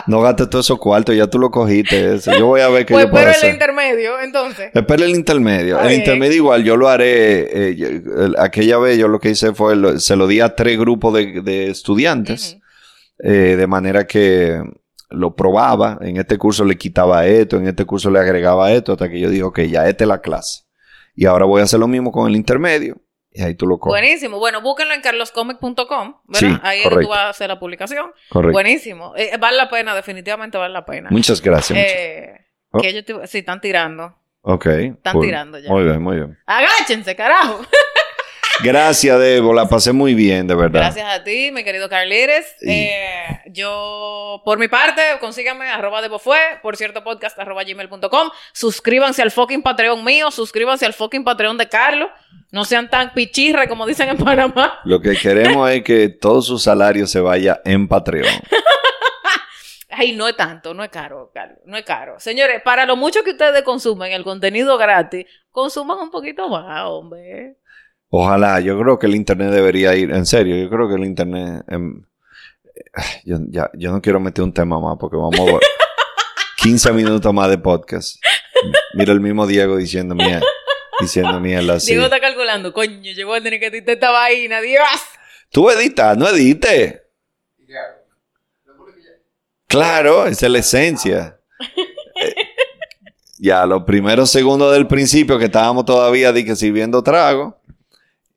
no 0.07 0.22
gastes 0.22 0.49
todos 0.49 0.65
esos 0.65 0.80
cuartos, 0.80 1.15
ya 1.15 1.27
tú 1.27 1.40
lo 1.40 1.49
cogiste. 1.52 2.15
Eso. 2.15 2.32
Yo 2.38 2.45
voy 2.48 2.61
a 2.61 2.69
ver 2.69 2.86
qué 2.86 2.94
Pues 2.94 3.06
yo 3.06 3.11
puedo 3.11 3.23
pero 3.23 3.32
el 3.32 3.38
hacer. 3.38 3.53
intermedio, 3.53 4.19
entonces. 4.22 4.72
Espera 4.73 5.06
el 5.06 5.15
intermedio. 5.15 5.80
El 5.80 5.94
intermedio 5.94 6.36
igual, 6.36 6.64
yo 6.64 6.77
lo 6.77 6.88
haré. 6.90 7.69
eh, 7.69 7.76
yo- 7.76 7.88
el- 7.88 8.36
aquella 8.38 8.77
vez 8.77 8.98
yo 8.98 9.07
lo 9.07 9.19
que 9.19 9.30
hice 9.32 9.53
fue, 9.53 9.76
lo- 9.76 9.99
se 9.99 10.15
lo 10.15 10.27
di 10.27 10.40
a 10.41 10.56
tres 10.56 10.77
grupos 10.77 11.14
de, 11.14 11.41
de 11.41 11.69
estudiantes. 11.69 12.57
Eh, 13.19 13.56
de 13.57 13.68
manera 13.68 14.06
que 14.06 14.61
lo 15.10 15.36
probaba. 15.36 15.98
En 16.02 16.18
este 16.18 16.38
curso 16.38 16.65
le 16.65 16.77
quitaba 16.77 17.26
esto, 17.26 17.57
en 17.57 17.68
este 17.68 17.86
curso 17.86 18.10
le 18.11 18.19
agregaba 18.19 18.72
esto, 18.73 18.91
hasta 18.91 19.10
que 19.10 19.19
yo 19.19 19.30
dije, 19.30 19.44
ok, 19.44 19.60
ya 19.61 19.88
esta 19.88 20.03
es 20.03 20.07
la 20.10 20.19
clase. 20.19 20.64
Y 21.15 21.26
ahora 21.26 21.45
voy 21.45 21.61
a 21.61 21.64
hacer 21.64 21.80
lo 21.80 21.88
mismo 21.88 22.11
con 22.11 22.27
el 22.30 22.36
intermedio. 22.36 22.98
Y 23.38 23.44
ahí 23.44 23.53
tú 23.56 23.68
lo 23.68 23.78
coges. 23.78 23.91
Buenísimo. 24.02 24.40
Bueno, 24.40 24.62
búsquenlo 24.62 24.94
en 24.94 25.02
carloscomic.com. 25.02 26.16
Sí, 26.34 26.48
Ahí 26.64 26.82
correcto. 26.84 27.03
tú 27.03 27.10
vas 27.10 27.20
a 27.20 27.30
hacer 27.30 27.49
la 27.49 27.60
publicación. 27.60 28.12
Correcto. 28.30 28.53
Buenísimo. 28.53 29.14
Eh, 29.18 29.32
vale 29.40 29.57
la 29.57 29.70
pena, 29.70 29.94
definitivamente 29.94 30.57
vale 30.57 30.74
la 30.74 30.86
pena. 30.86 31.10
Muchas 31.12 31.41
gracias. 31.41 31.78
muchas- 31.78 31.94
Eh, 31.94 32.41
Oh. 32.72 32.80
que 32.82 32.90
ellos 32.90 33.06
te- 33.06 33.28
sí, 33.28 33.38
están 33.40 33.62
tirando. 33.62 34.16
ok. 34.41 34.66
Están 34.66 35.14
cool. 35.14 35.26
tirando 35.26 35.60
ya. 35.60 35.70
Muy 35.70 35.84
bien, 35.84 36.02
muy 36.02 36.16
bien. 36.18 36.38
Agáchense, 36.45 37.16
carajo. 37.16 37.62
Gracias, 38.64 39.19
Debo. 39.19 39.53
La 39.53 39.68
pasé 39.68 39.91
muy 39.91 40.14
bien, 40.14 40.48
de 40.48 40.56
verdad. 40.56 40.80
Gracias 40.82 41.14
a 41.14 41.23
ti, 41.23 41.52
mi 41.52 41.64
querido 41.64 41.90
Carlitos. 41.90 42.45
Y- 42.61 42.69
Eh, 42.72 43.41
yo, 43.48 44.41
por 44.45 44.57
mi 44.57 44.68
parte, 44.68 45.02
consíganme 45.19 45.68
arroba 45.69 46.02
debofue, 46.02 46.38
por 46.61 46.77
cierto 46.77 47.03
podcast 47.03 47.38
arroba 47.38 47.64
gmail.com. 47.64 48.30
Suscríbanse 48.53 49.22
al 49.22 49.32
fucking 49.32 49.61
Patreon 49.61 50.03
mío, 50.03 50.32
suscríbanse 50.32 50.86
al 50.86 50.94
fucking 50.94 51.23
Patreon 51.23 51.57
de 51.57 51.68
Carlos. 51.68 52.10
No 52.52 52.64
sean 52.64 52.90
tan 52.90 53.14
pichirre 53.14 53.68
como 53.68 53.86
dicen 53.86 54.07
en 54.10 54.18
Panamá. 54.18 54.80
Lo 54.86 55.02
que 55.02 55.15
queremos 55.18 55.69
es 55.72 55.84
que 55.84 56.07
todo 56.10 56.41
su 56.41 56.57
salario 56.57 57.07
se 57.07 57.19
vaya 57.19 57.60
en 57.65 57.88
Patreon. 57.88 58.27
Ay, 59.98 60.14
no 60.14 60.27
es 60.27 60.36
tanto, 60.36 60.73
no 60.73 60.84
es 60.84 60.90
caro, 60.90 61.32
Carlos, 61.34 61.60
no 61.65 61.77
es 61.77 61.84
caro. 61.86 62.19
Señores, 62.19 62.61
para 62.64 62.86
lo 62.86 62.98
mucho 62.98 63.23
que 63.23 63.32
ustedes 63.32 63.61
consumen 63.64 64.11
el 64.11 64.23
contenido 64.26 64.77
gratis, 64.77 65.26
consuman 65.52 65.98
un 65.99 66.11
poquito 66.11 66.49
más, 66.49 66.84
hombre. 66.86 67.56
Ojalá, 68.18 68.62
yo 68.62 68.80
creo 68.80 68.98
que 68.98 69.08
el 69.08 69.16
internet 69.16 69.52
debería 69.52 69.94
ir, 69.94 70.10
en 70.12 70.26
serio, 70.26 70.56
yo 70.56 70.70
creo 70.70 70.88
que 70.88 70.96
el 70.96 71.04
internet, 71.04 71.66
em, 71.68 72.02
yo, 73.26 73.40
ya, 73.50 73.70
yo 73.74 73.92
no 73.92 74.02
quiero 74.02 74.22
meter 74.22 74.42
un 74.42 74.54
tema 74.54 74.80
más 74.80 74.96
porque 74.98 75.18
vamos 75.18 75.38
a 75.38 75.60
15 76.64 76.94
minutos 76.94 77.34
más 77.34 77.50
de 77.50 77.58
podcast. 77.58 78.16
Mira 78.94 79.12
el 79.12 79.20
mismo 79.20 79.46
Diego 79.46 79.76
diciendo 79.76 80.16
mierda, 80.16 80.46
diciendo 81.02 81.42
así. 81.74 81.92
Diego 81.92 82.06
está 82.06 82.22
calculando, 82.22 82.72
coño, 82.72 83.02
llegó 83.02 83.34
a 83.34 83.42
tener 83.42 83.60
que 83.60 83.68
editar 83.68 83.96
esta 83.96 84.12
vaina, 84.12 84.62
Dios. 84.62 84.86
Tú 85.52 85.70
editas, 85.70 86.18
no 86.18 86.30
edites. 86.30 87.02
Claro, 89.68 90.26
esa 90.26 90.46
es 90.46 90.52
la 90.52 90.60
esencia. 90.60 91.40
Eh, 92.18 92.34
ya, 93.40 93.66
los 93.66 93.84
primeros 93.84 94.32
segundos 94.32 94.72
del 94.72 94.88
principio 94.88 95.38
que 95.38 95.46
estábamos 95.46 95.84
todavía 95.84 96.32
di 96.32 96.46
que 96.46 96.56
sirviendo 96.56 97.04
trago. 97.04 97.60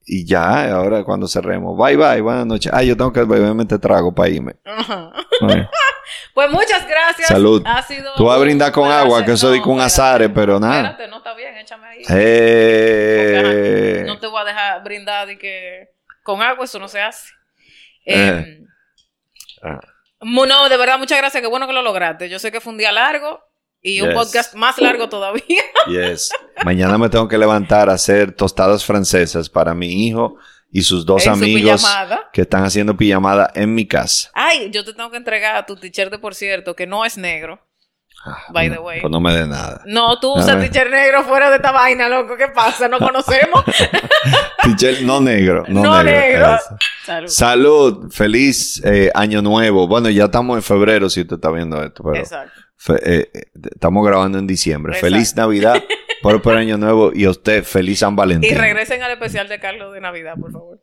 Y 0.09 0.25
ya, 0.25 0.73
ahora 0.73 1.05
cuando 1.05 1.29
cerremos. 1.29 1.77
Bye 1.77 1.97
bye, 1.97 2.21
buenas 2.23 2.47
noches. 2.47 2.73
Ah, 2.75 2.83
yo 2.83 2.97
tengo 2.97 3.13
que 3.13 3.23
beberme 3.25 3.63
este 3.63 3.79
trago 3.79 4.15
para 4.15 4.31
irme. 4.31 4.57
pues 6.35 6.51
muchas 6.51 6.89
gracias. 6.89 7.29
Salud. 7.29 7.63
Ha 7.67 7.83
sido 7.83 8.15
Tú 8.17 8.25
vas 8.25 8.37
a 8.37 8.41
brindar 8.41 8.73
con 8.73 8.91
agua, 8.91 9.23
que 9.25 9.33
eso 9.33 9.49
no, 9.49 9.53
di 9.53 9.61
con 9.61 9.81
azar, 9.81 10.33
pero 10.33 10.59
nada. 10.59 10.91
Espérate, 10.91 11.09
no 11.09 11.19
está 11.19 11.35
bien, 11.35 11.57
échame 11.59 11.87
ahí. 11.87 12.03
Eh... 12.09 14.05
no 14.07 14.19
te 14.19 14.27
voy 14.27 14.41
a 14.41 14.45
dejar 14.45 14.83
brindar 14.83 15.27
de 15.27 15.39
que 15.39 15.91
con 16.23 16.41
agua 16.41 16.65
eso 16.65 16.79
no 16.79 16.89
se 16.89 17.03
hace. 17.03 17.29
Eh. 18.07 18.29
Em, 18.29 18.67
ah. 19.63 19.81
No, 20.21 20.69
de 20.69 20.77
verdad, 20.79 20.99
muchas 20.99 21.19
gracias. 21.19 21.43
Qué 21.43 21.49
bueno 21.49 21.67
que 21.67 21.75
lo 21.75 21.83
lograste. 21.83 22.31
Yo 22.31 22.39
sé 22.39 22.51
que 22.51 22.61
fue 22.61 22.73
un 22.73 22.79
día 22.79 22.93
largo 22.93 23.48
y 23.83 24.01
un 24.01 24.13
podcast 24.13 24.55
más 24.55 24.79
largo 24.79 25.09
todavía. 25.11 25.63
yes. 25.89 26.31
Mañana 26.65 26.99
me 26.99 27.09
tengo 27.09 27.29
que 27.29 27.39
levantar 27.39 27.89
a 27.89 27.95
hacer 27.95 28.33
tostadas 28.33 28.85
francesas 28.85 29.49
para 29.49 29.75
mi 29.75 30.07
hijo 30.07 30.37
y 30.71 30.83
sus 30.83 31.07
dos 31.07 31.27
amigos 31.27 31.85
que 32.33 32.43
están 32.43 32.65
haciendo 32.65 32.97
pijamada 32.97 33.51
en 33.55 33.75
mi 33.75 33.87
casa. 33.87 34.31
Ay, 34.35 34.71
yo 34.71 34.85
te 34.85 34.93
tengo 34.93 35.11
que 35.11 35.17
entregar 35.17 35.57
a 35.57 35.67
tu 35.67 35.77
t-shirt 35.77 36.11
de 36.11 36.19
por 36.19 36.35
cierto, 36.35 36.75
que 36.77 36.87
no 36.87 37.05
es 37.05 37.17
negro. 37.17 37.61
Ah, 38.25 38.47
By 38.53 38.69
the 38.69 38.79
way. 38.81 39.01
Pues 39.01 39.11
no 39.13 39.21
me 39.21 39.33
dé 39.33 39.47
nada. 39.47 39.81
No, 39.87 40.19
tú 40.19 40.33
usas 40.35 40.59
t-shirt 40.61 40.91
negro 40.91 41.23
fuera 41.25 41.51
de 41.51 41.57
esta 41.57 41.71
vaina, 41.71 42.09
loco. 42.09 42.37
¿Qué 42.37 42.49
pasa? 42.49 42.89
¿No 42.89 42.99
conocemos? 42.99 43.65
t-shirt 44.65 45.01
no 45.03 45.21
negro. 45.21 45.65
No, 45.69 46.03
negro. 46.03 46.59
Salud. 47.05 47.29
Salud. 47.29 48.11
Feliz 48.11 48.83
eh, 48.85 49.11
año 49.15 49.41
nuevo. 49.41 49.87
Bueno, 49.87 50.11
ya 50.11 50.25
estamos 50.25 50.57
en 50.57 50.63
febrero 50.63 51.09
si 51.09 51.21
usted 51.21 51.37
está 51.37 51.51
viendo 51.51 51.83
esto. 51.83 52.03
Pero 52.03 52.17
Exacto. 52.17 52.61
Eh, 52.89 53.31
eh, 53.35 53.43
estamos 53.75 54.07
grabando 54.07 54.39
en 54.39 54.47
diciembre. 54.47 54.95
Feliz 54.95 55.35
Navidad. 55.37 55.83
por 56.23 56.57
año 56.57 56.77
nuevo. 56.77 57.13
Y 57.15 57.25
a 57.25 57.31
usted, 57.31 57.65
feliz 57.65 58.01
San 58.01 58.17
Valentín. 58.17 58.51
Y 58.51 58.55
regresen 58.55 59.03
al 59.03 59.13
especial 59.13 59.49
de 59.49 59.59
Carlos 59.61 59.93
de 59.93 60.01
Navidad, 60.01 60.35
por 60.39 60.53
favor. 60.53 60.81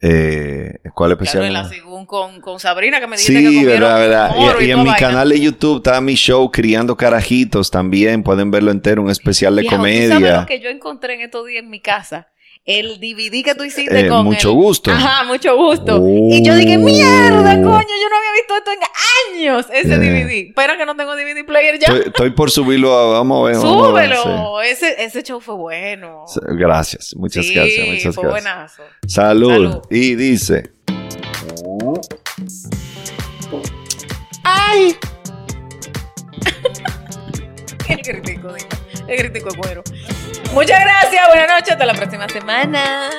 Eh, 0.00 0.74
¿Cuál 0.94 1.12
especial? 1.12 1.48
Claro, 1.48 1.68
según 1.68 2.04
con, 2.04 2.40
con, 2.42 2.60
Sabrina 2.60 3.00
que 3.00 3.06
me 3.06 3.16
dijiste 3.16 3.48
sí, 3.48 3.60
que 3.60 3.66
verdad, 3.66 3.98
verdad. 3.98 4.60
Y, 4.60 4.70
en 4.70 4.82
mi 4.82 4.94
canal 4.94 5.30
de 5.30 5.40
YouTube 5.40 5.78
está 5.78 6.00
mi 6.02 6.14
show 6.14 6.50
Criando 6.50 6.96
Carajitos 6.96 7.70
también. 7.70 8.22
Pueden 8.22 8.50
verlo 8.50 8.70
entero, 8.70 9.02
un 9.02 9.10
especial 9.10 9.56
de 9.56 9.64
comedia. 9.64 10.16
¿tú 10.16 10.20
sabes 10.20 10.40
lo 10.40 10.46
que 10.46 10.60
yo 10.60 10.68
encontré 10.68 11.14
en 11.14 11.22
estos 11.22 11.46
días 11.46 11.62
en 11.62 11.70
mi 11.70 11.80
casa? 11.80 12.28
El 12.66 12.98
DVD 12.98 13.44
que 13.44 13.54
tú 13.54 13.62
hiciste 13.62 14.00
eh, 14.06 14.08
con 14.08 14.24
mucho 14.24 14.52
gusto. 14.52 14.90
Ajá, 14.90 15.22
mucho 15.24 15.56
gusto. 15.56 16.02
Y 16.04 16.44
yo 16.44 16.54
dije, 16.56 16.76
mierda, 16.76 17.52
oh. 17.52 17.62
coño, 17.62 17.94
yo 18.02 18.08
no 18.10 18.16
había 18.16 18.32
visto 18.34 18.56
esto 18.56 18.70
en 18.72 19.38
años, 19.38 19.66
ese 19.72 19.96
DVD. 19.96 20.52
Pero 20.54 20.76
que 20.76 20.84
no 20.84 20.96
tengo 20.96 21.14
DVD 21.14 21.46
player 21.46 21.78
ya. 21.78 21.94
Estoy, 21.94 22.30
por 22.30 22.50
subirlo, 22.50 22.92
a, 22.92 23.18
vamos 23.18 23.40
a 23.40 23.52
ver. 23.52 23.60
Súbelo. 23.60 24.60
ese, 24.62 25.02
ese 25.04 25.22
show 25.22 25.40
fue 25.40 25.54
bueno. 25.54 26.24
Gracias, 26.42 27.14
muchas 27.16 27.48
gracias. 27.48 27.86
Muchas 27.86 28.14
fue 28.16 28.28
buenazo. 28.28 28.82
Salud. 29.06 29.50
Salud. 29.52 29.82
Y 29.88 30.16
dice... 30.16 30.72
¡Ay! 34.42 34.96
el 37.88 38.02
crítico, 38.02 38.54
el 39.08 39.18
crítico 39.18 39.48
cuero. 39.56 39.82
Muchas 40.52 40.80
gracias, 40.80 41.26
buenas 41.28 41.48
noches, 41.48 41.72
hasta 41.72 41.86
la 41.86 41.94
próxima 41.94 42.28
semana. 42.28 43.10